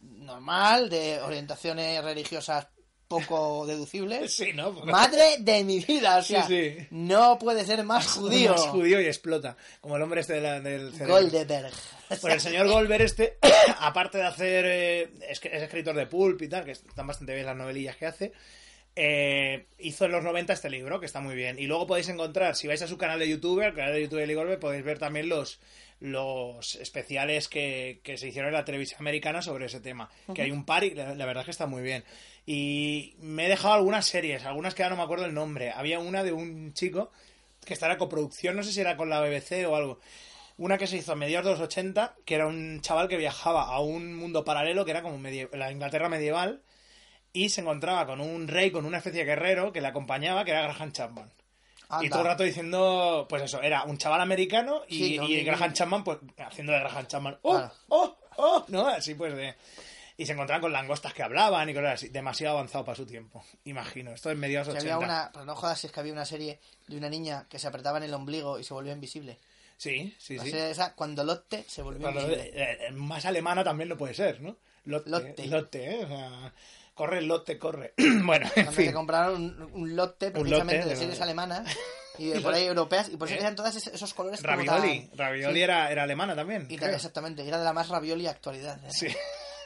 normal, 0.00 0.88
de 0.90 1.20
orientaciones 1.20 2.02
religiosas 2.04 2.68
poco 3.20 3.66
deducibles. 3.66 4.34
sí, 4.36 4.52
¿no? 4.54 4.74
Porque- 4.74 4.90
Madre 4.92 5.36
de 5.38 5.64
mi 5.64 5.80
vida, 5.80 6.16
o 6.18 6.22
sea, 6.22 6.46
Sí, 6.46 6.70
sí. 6.78 6.86
no 6.90 7.38
puede 7.38 7.64
ser 7.64 7.82
más 7.84 8.06
judío. 8.08 8.54
Es 8.54 8.62
judío 8.62 9.00
y 9.00 9.06
explota. 9.06 9.56
Como 9.80 9.96
el 9.96 10.02
hombre 10.02 10.20
este 10.22 10.34
de 10.34 10.40
la- 10.40 10.60
del 10.60 10.92
cerebro. 10.92 11.14
Goldberg. 11.14 11.72
Pues 12.20 12.34
el 12.34 12.40
señor 12.40 12.68
Goldberg 12.68 13.02
este, 13.02 13.38
aparte 13.80 14.18
de 14.18 14.24
hacer... 14.24 14.64
eh, 14.66 15.02
es, 15.28 15.40
es 15.44 15.62
escritor 15.62 15.94
de 15.94 16.06
Pulp 16.06 16.40
y 16.42 16.48
tal, 16.48 16.64
que 16.64 16.72
están 16.72 17.06
bastante 17.06 17.34
bien 17.34 17.46
las 17.46 17.56
novelillas 17.56 17.96
que 17.96 18.06
hace, 18.06 18.32
eh, 18.94 19.66
hizo 19.78 20.04
en 20.04 20.12
los 20.12 20.22
90 20.22 20.52
este 20.52 20.68
libro, 20.68 21.00
que 21.00 21.06
está 21.06 21.20
muy 21.20 21.34
bien. 21.34 21.58
Y 21.58 21.66
luego 21.66 21.86
podéis 21.86 22.08
encontrar, 22.10 22.54
si 22.56 22.66
vais 22.68 22.82
a 22.82 22.86
su 22.88 22.98
canal 22.98 23.18
de 23.18 23.28
YouTube, 23.28 23.62
al 23.62 23.74
canal 23.74 23.94
de 23.94 24.02
YouTube 24.02 24.18
de 24.20 24.26
Lee 24.26 24.34
Goldberg, 24.34 24.60
podéis 24.60 24.84
ver 24.84 24.98
también 24.98 25.28
los 25.28 25.60
los 26.00 26.74
especiales 26.74 27.46
que, 27.46 28.00
que 28.02 28.16
se 28.16 28.26
hicieron 28.26 28.48
en 28.48 28.54
la 28.54 28.64
televisión 28.64 28.98
americana 29.00 29.40
sobre 29.40 29.66
ese 29.66 29.78
tema. 29.78 30.10
Que 30.34 30.42
hay 30.42 30.50
un 30.50 30.64
par 30.64 30.82
y 30.82 30.90
la, 30.94 31.14
la 31.14 31.26
verdad 31.26 31.42
es 31.42 31.44
que 31.44 31.50
está 31.52 31.66
muy 31.66 31.80
bien. 31.80 32.02
Y 32.44 33.14
me 33.20 33.46
he 33.46 33.48
dejado 33.48 33.74
algunas 33.74 34.06
series, 34.06 34.44
algunas 34.44 34.74
que 34.74 34.82
ahora 34.82 34.96
no 34.96 35.00
me 35.00 35.04
acuerdo 35.04 35.26
el 35.26 35.34
nombre. 35.34 35.70
Había 35.70 35.98
una 35.98 36.24
de 36.24 36.32
un 36.32 36.74
chico 36.74 37.10
que 37.64 37.74
estaba 37.74 37.92
en 37.92 37.98
coproducción, 37.98 38.56
no 38.56 38.62
sé 38.62 38.72
si 38.72 38.80
era 38.80 38.96
con 38.96 39.08
la 39.08 39.20
BBC 39.20 39.66
o 39.68 39.76
algo. 39.76 40.00
Una 40.58 40.78
que 40.78 40.86
se 40.86 40.96
hizo 40.96 41.12
a 41.12 41.16
mediados 41.16 41.46
de 41.46 41.52
los 41.52 41.60
80, 41.60 42.16
que 42.24 42.34
era 42.34 42.46
un 42.46 42.80
chaval 42.80 43.08
que 43.08 43.16
viajaba 43.16 43.64
a 43.64 43.80
un 43.80 44.14
mundo 44.14 44.44
paralelo, 44.44 44.84
que 44.84 44.90
era 44.90 45.02
como 45.02 45.18
la 45.52 45.72
Inglaterra 45.72 46.08
medieval, 46.08 46.62
y 47.32 47.48
se 47.48 47.62
encontraba 47.62 48.06
con 48.06 48.20
un 48.20 48.48
rey, 48.48 48.70
con 48.70 48.84
una 48.84 48.98
especie 48.98 49.20
de 49.20 49.26
guerrero 49.26 49.72
que 49.72 49.80
le 49.80 49.88
acompañaba, 49.88 50.44
que 50.44 50.50
era 50.50 50.62
Graham 50.62 50.92
Chapman. 50.92 51.30
Y 52.00 52.08
todo 52.08 52.20
el 52.20 52.26
rato 52.26 52.42
diciendo, 52.42 53.26
pues 53.28 53.42
eso, 53.42 53.60
era 53.60 53.84
un 53.84 53.98
chaval 53.98 54.20
americano 54.22 54.82
y, 54.88 54.96
Sí, 54.96 55.20
y 55.20 55.44
Graham 55.44 55.74
Chapman, 55.74 56.04
pues 56.04 56.18
haciendo 56.38 56.72
de 56.72 56.80
Graham 56.80 57.06
Chapman. 57.06 57.38
¡Oh! 57.42 57.50
Claro. 57.52 57.72
¡Oh! 57.88 58.16
¡Oh! 58.36 58.64
¿No? 58.68 58.86
Así 58.86 59.14
pues 59.14 59.34
de. 59.36 59.54
Y 60.16 60.26
se 60.26 60.32
encontraban 60.32 60.60
con 60.60 60.72
langostas 60.72 61.14
que 61.14 61.22
hablaban 61.22 61.68
y 61.68 61.74
cosas 61.74 61.94
así. 61.94 62.08
Demasiado 62.08 62.56
avanzado 62.58 62.84
para 62.84 62.96
su 62.96 63.06
tiempo. 63.06 63.42
Imagino. 63.64 64.12
Esto 64.12 64.30
es 64.30 64.36
mediados 64.36 64.68
Que 64.68 64.74
80. 64.78 64.94
había 64.94 65.06
una, 65.06 65.30
pero 65.32 65.44
no 65.44 65.56
jodas 65.56 65.80
si 65.80 65.86
es 65.86 65.92
que 65.92 66.00
había 66.00 66.12
una 66.12 66.24
serie 66.26 66.60
de 66.86 66.96
una 66.96 67.08
niña 67.08 67.46
que 67.48 67.58
se 67.58 67.66
apretaba 67.66 67.98
en 67.98 68.04
el 68.04 68.14
ombligo 68.14 68.58
y 68.58 68.64
se 68.64 68.74
volvió 68.74 68.92
invisible. 68.92 69.38
Sí, 69.78 70.14
sí, 70.18 70.36
La 70.36 70.44
sí. 70.44 70.50
serie 70.50 70.70
esa, 70.70 70.94
cuando 70.94 71.24
Lotte 71.24 71.64
se 71.66 71.82
volvió 71.82 72.02
Cuando- 72.02 72.20
invisible. 72.22 72.50
eh, 72.54 72.78
eh, 72.88 72.90
más 72.92 73.24
alemana 73.24 73.64
también 73.64 73.88
lo 73.88 73.96
puede 73.96 74.14
ser, 74.14 74.40
¿no? 74.40 74.56
Lotte. 74.84 75.08
Lotte. 75.08 75.46
Lotte, 75.46 75.74
¿eh? 75.76 76.04
O 76.04 76.08
sea, 76.08 76.52
corre, 76.94 77.22
Lotte, 77.22 77.58
corre. 77.58 77.94
bueno, 78.24 78.46
en 78.46 78.52
Cuando 78.52 78.72
fin. 78.72 78.86
se 78.86 78.92
compraron 78.92 79.34
un, 79.42 79.70
un 79.82 79.96
lote 79.96 80.30
precisamente 80.30 80.84
de 80.84 80.90
de- 80.90 80.96
series 80.96 81.20
alemanas 81.20 81.66
y 82.18 82.28
de 82.28 82.40
por 82.40 82.52
ahí 82.54 82.64
europeas 82.64 83.08
y 83.08 83.16
por 83.16 83.26
eso 83.26 83.34
¿Eh? 83.34 83.38
tenían 83.38 83.56
todos 83.56 83.74
esos 83.74 84.14
colores 84.14 84.40
Ravioli. 84.42 85.06
tan- 85.08 85.18
Ravioli 85.18 85.54
sí. 85.56 85.62
era, 85.62 85.90
era 85.90 86.02
alemana 86.04 86.36
también. 86.36 86.66
Y 86.70 86.74
exactamente, 86.74 87.46
era 87.48 87.58
de 87.58 87.64
la 87.64 87.72
más 87.72 87.88
ravioli 87.88 88.26
actualidad. 88.28 88.78
¿eh? 88.84 88.90
Sí. 88.92 89.08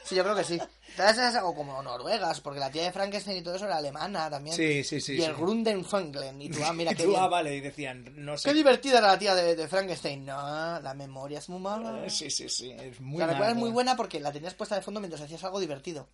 Sí, 0.07 0.15
yo 0.15 0.23
creo 0.23 0.35
que 0.35 0.43
sí. 0.43 0.57
Todas 0.95 1.17
esas, 1.17 1.43
o 1.43 1.53
como 1.53 1.81
noruegas, 1.83 2.39
porque 2.41 2.59
la 2.59 2.71
tía 2.71 2.83
de 2.83 2.91
Frankenstein 2.91 3.37
y 3.37 3.41
todo 3.41 3.55
eso 3.55 3.65
era 3.65 3.77
alemana 3.77 4.29
también. 4.29 4.55
Sí, 4.55 4.83
sí, 4.83 5.01
sí, 5.01 5.15
Y 5.15 5.23
el 5.23 5.35
sí. 5.35 5.41
Grundenfanglen. 5.41 6.41
Y 6.41 6.49
tú, 6.49 6.59
ah, 6.65 6.71
mira 6.73 6.91
qué 6.95 7.03
tú, 7.03 7.09
bien. 7.09 7.21
ah, 7.21 7.27
vale, 7.27 7.55
y 7.55 7.59
decían, 7.59 8.05
no 8.15 8.37
sé. 8.37 8.49
Qué 8.49 8.55
divertida 8.55 8.99
era 8.99 9.07
la 9.07 9.19
tía 9.19 9.35
de, 9.35 9.55
de 9.55 9.67
Frankenstein. 9.67 10.25
No, 10.25 10.79
la 10.79 10.93
memoria 10.95 11.39
es 11.39 11.49
muy 11.49 11.59
mala. 11.59 12.05
Eh, 12.05 12.09
Sí, 12.09 12.29
sí, 12.29 12.47
sí. 12.49 12.71
Es 12.71 12.99
muy 13.01 13.19
la 13.19 13.27
recuerdas 13.27 13.55
muy 13.55 13.69
buena 13.69 13.95
porque 13.95 14.19
la 14.19 14.31
tenías 14.31 14.53
puesta 14.53 14.75
de 14.75 14.81
fondo 14.81 14.99
mientras 14.99 15.21
hacías 15.21 15.43
algo 15.43 15.59
divertido. 15.59 16.07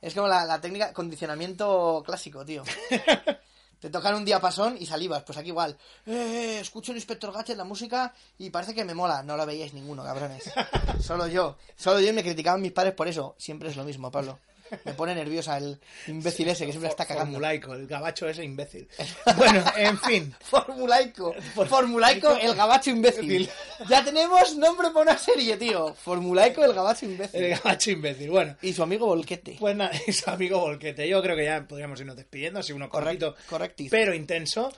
Es 0.00 0.14
como 0.14 0.28
la, 0.28 0.44
la 0.44 0.60
técnica 0.60 0.92
condicionamiento 0.92 2.02
clásico, 2.04 2.44
tío. 2.44 2.62
Te 3.82 3.90
tocan 3.90 4.14
un 4.14 4.24
diapasón 4.24 4.76
y 4.78 4.86
salivas. 4.86 5.24
Pues 5.24 5.36
aquí 5.38 5.48
igual. 5.48 5.76
Eh, 6.06 6.58
escucho 6.60 6.92
el 6.92 6.98
Inspector 6.98 7.32
Gadget, 7.32 7.56
la 7.56 7.64
música, 7.64 8.14
y 8.38 8.48
parece 8.48 8.76
que 8.76 8.84
me 8.84 8.94
mola. 8.94 9.24
No 9.24 9.36
lo 9.36 9.44
veíais 9.44 9.74
ninguno, 9.74 10.04
cabrones. 10.04 10.52
Solo 11.00 11.26
yo. 11.26 11.56
Solo 11.74 11.98
yo 11.98 12.10
y 12.10 12.12
me 12.12 12.22
criticaban 12.22 12.62
mis 12.62 12.70
padres 12.70 12.94
por 12.94 13.08
eso. 13.08 13.34
Siempre 13.38 13.70
es 13.70 13.76
lo 13.76 13.82
mismo, 13.82 14.08
Pablo. 14.08 14.38
Me 14.84 14.92
pone 14.94 15.14
nerviosa 15.14 15.58
el 15.58 15.78
imbécil 16.06 16.48
ese 16.48 16.66
que 16.66 16.72
siempre 16.72 16.90
está 16.90 17.04
cagando. 17.04 17.32
Formulaico, 17.32 17.74
el 17.74 17.86
gabacho 17.86 18.28
ese 18.28 18.44
imbécil. 18.44 18.88
bueno, 19.36 19.64
en 19.76 19.98
fin. 19.98 20.34
Formulaico. 20.40 21.34
Formulaico, 21.68 22.36
el 22.36 22.54
gabacho 22.54 22.90
imbécil. 22.90 23.48
Ya 23.88 24.04
tenemos 24.04 24.56
nombre 24.56 24.88
para 24.88 25.00
una 25.10 25.18
serie, 25.18 25.56
tío. 25.56 25.94
Formulaico, 25.94 26.64
el 26.64 26.72
gabacho 26.72 27.06
imbécil. 27.06 27.42
El 27.44 27.50
gabacho 27.56 27.90
imbécil. 27.90 28.30
Bueno, 28.30 28.56
Y 28.62 28.72
su 28.72 28.82
amigo 28.82 29.06
Volquete. 29.06 29.56
pues 29.58 29.76
nada, 29.76 29.92
es 30.06 30.26
amigo 30.28 30.58
Volquete. 30.60 31.08
Yo 31.08 31.22
creo 31.22 31.36
que 31.36 31.44
ya 31.44 31.66
podríamos 31.66 32.00
irnos 32.00 32.16
despidiendo, 32.16 32.60
así 32.60 32.72
uno 32.72 32.88
correcto, 32.88 33.34
Correcto, 33.48 33.84
pero 33.90 34.14
intenso. 34.14 34.72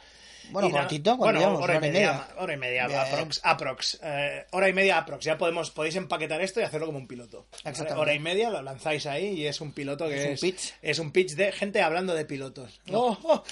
Bueno, 0.51 0.71
cortito, 0.71 1.17
bueno, 1.17 1.23
¿cuánto 1.23 1.41
llevamos? 1.41 1.63
hora 1.63 1.75
y 1.75 1.77
Hora 1.77 1.87
y 1.87 1.91
media, 1.91 2.13
media. 2.13 2.29
hora 2.39 2.53
y 2.53 2.57
media, 2.57 3.03
aprox, 3.03 3.41
aprox. 3.43 3.99
Eh, 4.03 4.47
hora 4.53 4.69
y 4.69 4.73
media 4.73 4.99
aprox. 4.99 5.25
Ya 5.25 5.37
podemos, 5.39 5.71
podéis 5.71 5.97
empaquetar 5.97 6.41
esto 6.41 6.61
y 6.61 6.65
hacerlo 6.65 6.87
como 6.87 6.99
un 6.99 7.07
piloto. 7.09 7.47
Exactamente. 7.65 7.95
Hora 8.01 8.15
y 8.15 8.19
media 8.19 8.51
lo 8.51 8.63
lanzáis 8.63 9.07
ahí 9.07 9.29
y 9.41 9.47
es 9.47 9.61
un 9.61 9.73
piloto 9.73 10.09
que 10.09 10.33
Es 10.35 10.43
un 10.43 10.49
pitch. 10.51 10.75
es 10.83 10.99
un 10.99 11.11
pitch 11.13 11.35
de 11.35 11.53
gente 11.53 11.83
hablando 11.83 12.15
de 12.15 12.25
pilotos. 12.25 12.81
¡Oh, 12.93 13.17
oh! 13.23 13.43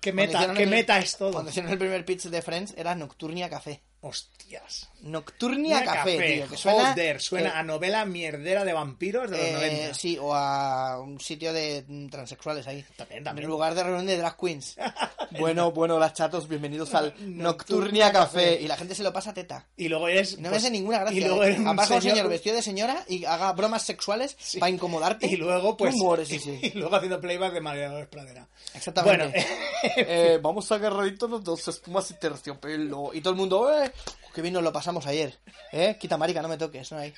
¡Qué 0.00 0.12
meta, 0.12 0.52
qué 0.54 0.64
el- 0.64 0.70
meta 0.70 0.98
es 0.98 1.16
todo! 1.16 1.30
Cuando 1.32 1.50
hicieron 1.50 1.70
el 1.70 1.78
primer 1.78 2.04
pitch 2.04 2.24
de 2.24 2.42
Friends 2.42 2.74
era 2.76 2.94
Nocturnia 2.94 3.48
Café. 3.48 3.80
Hostias. 4.02 4.88
Nocturnia 5.02 5.78
Una 5.80 5.92
Café, 5.94 6.34
tío. 6.34 6.48
Que 6.48 6.56
suena, 6.56 6.90
Joder, 6.90 7.20
suena 7.20 7.52
que- 7.52 7.58
a 7.58 7.62
novela 7.62 8.04
mierdera 8.04 8.64
de 8.64 8.72
vampiros 8.72 9.30
de 9.30 9.36
los 9.38 9.46
eh, 9.46 9.52
90. 9.52 9.94
sí, 9.94 10.18
o 10.20 10.34
a 10.34 11.00
un 11.00 11.18
sitio 11.20 11.52
de 11.52 11.84
mm, 11.86 12.08
transexuales 12.08 12.66
ahí. 12.66 12.84
También, 12.96 13.22
también. 13.24 13.44
En 13.44 13.50
lugar 13.50 13.74
de 13.74 13.82
reunión 13.84 14.06
de 14.06 14.16
drag 14.18 14.36
queens. 14.36 14.76
bueno, 15.38 15.70
bueno, 15.72 15.98
las 15.98 16.14
chatos, 16.14 16.48
bienvenidos 16.48 16.94
al 16.94 17.14
Nocturnia 17.20 17.42
Nocturnia 17.42 18.12
Café. 18.12 18.42
Café. 18.52 18.60
Y 18.62 18.68
la 18.68 18.76
gente 18.76 18.94
se 18.94 19.02
lo 19.04 19.12
pasa 19.12 19.32
teta. 19.32 19.66
Y 19.76 19.88
luego 19.88 20.08
es. 20.08 20.32
Y 20.32 20.36
no 20.36 20.42
me 20.42 20.48
pues, 20.50 20.62
hace 20.64 20.70
ninguna 20.72 20.98
gracia. 20.98 21.18
Y 21.18 21.24
luego 21.24 21.44
¿eh? 21.44 21.52
es 21.52 21.58
un 21.58 21.68
un 21.68 21.78
señor, 21.78 22.02
señor 22.02 22.28
vestido 22.28 22.56
de 22.56 22.62
señora 22.62 23.04
y 23.08 23.24
haga 23.24 23.52
bromas 23.52 23.82
sexuales 23.84 24.36
Sí. 24.38 24.58
para 24.58 24.70
incomodarte. 24.70 25.26
Y 25.26 25.36
luego, 25.36 25.76
pues. 25.76 25.94
Tú 25.94 26.04
mueres, 26.04 26.28
sí, 26.28 26.36
y, 26.36 26.38
sí. 26.40 26.60
y 26.62 26.70
luego 26.78 26.96
haciendo 26.96 27.20
playback 27.20 27.52
de 27.54 27.60
María 27.60 28.08
Pradera. 28.10 28.48
Exactamente. 28.74 29.26
Bueno, 29.28 29.32
Eh, 29.96 30.38
vamos 30.40 30.70
a 30.70 30.76
agarraditos 30.76 31.28
los 31.28 31.42
dos 31.42 31.66
espumas 31.66 32.08
y 32.12 32.14
terciopelo. 32.14 33.10
Y 33.12 33.20
todo 33.20 33.32
el 33.32 33.38
mundo, 33.38 33.82
eh, 33.82 33.91
qué 34.34 34.42
bien 34.42 34.54
nos 34.54 34.62
lo 34.62 34.72
pasamos 34.72 35.06
ayer. 35.06 35.38
Eh, 35.72 35.96
quita 36.00 36.16
marica, 36.16 36.42
no 36.42 36.48
me 36.48 36.58
toques, 36.58 36.90
no 36.92 36.98
hay. 36.98 37.12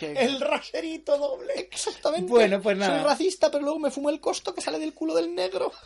El 0.00 0.40
raserito 0.40 1.18
doble. 1.18 1.52
Exactamente. 1.56 2.26
Bueno, 2.30 2.62
pues 2.62 2.76
nada. 2.78 2.96
Soy 3.00 3.04
racista, 3.06 3.50
pero 3.50 3.64
luego 3.64 3.78
me 3.78 3.90
fumo 3.90 4.08
el 4.08 4.18
costo 4.20 4.54
que 4.54 4.62
sale 4.62 4.78
del 4.78 4.94
culo 4.94 5.14
del 5.14 5.34
negro. 5.34 5.72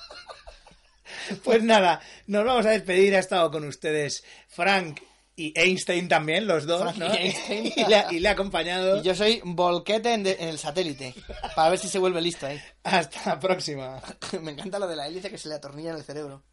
Pues 1.45 1.63
nada, 1.63 2.01
nos 2.27 2.45
vamos 2.45 2.65
a 2.65 2.71
despedir. 2.71 3.15
Ha 3.15 3.19
estado 3.19 3.51
con 3.51 3.65
ustedes 3.67 4.25
Frank 4.49 5.01
y 5.37 5.53
Einstein 5.59 6.09
también, 6.09 6.47
los 6.47 6.65
dos, 6.65 6.81
Frank 6.83 6.97
¿no? 6.97 7.13
y 7.15 7.17
Einstein. 7.19 7.67
y, 7.77 7.85
le, 7.85 7.97
ha- 7.97 8.13
y 8.13 8.19
le 8.21 8.29
ha 8.29 8.33
acompañado. 8.33 8.97
Y 8.97 9.03
yo 9.03 9.15
soy 9.15 9.41
volquete 9.45 10.15
en, 10.15 10.23
de- 10.23 10.37
en 10.41 10.49
el 10.49 10.59
satélite. 10.59 11.15
Para 11.55 11.71
ver 11.71 11.79
si 11.79 11.89
se 11.89 11.99
vuelve 11.99 12.23
listo 12.23 12.47
ahí. 12.47 12.61
Hasta 12.85 13.31
la 13.35 13.39
próxima. 13.41 14.01
Me 14.41 14.53
encanta 14.53 14.79
lo 14.79 14.87
de 14.89 14.97
la 14.97 15.07
hélice 15.07 15.29
que 15.29 15.39
se 15.39 15.49
le 15.49 15.57
atornilla 15.57 15.91
en 15.91 15.97
el 15.97 16.05
cerebro. 16.05 16.45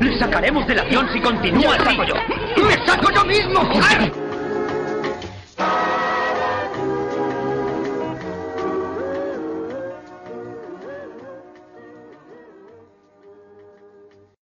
Le 0.00 0.18
sacaremos 0.18 0.66
del 0.66 0.78
avión 0.78 1.06
si 1.12 1.20
continúa 1.20 1.74
así. 1.76 1.98
¡Me 2.62 2.86
saco 2.86 3.10
yo 3.12 3.24
mismo, 3.24 3.60
joder! 3.60 4.29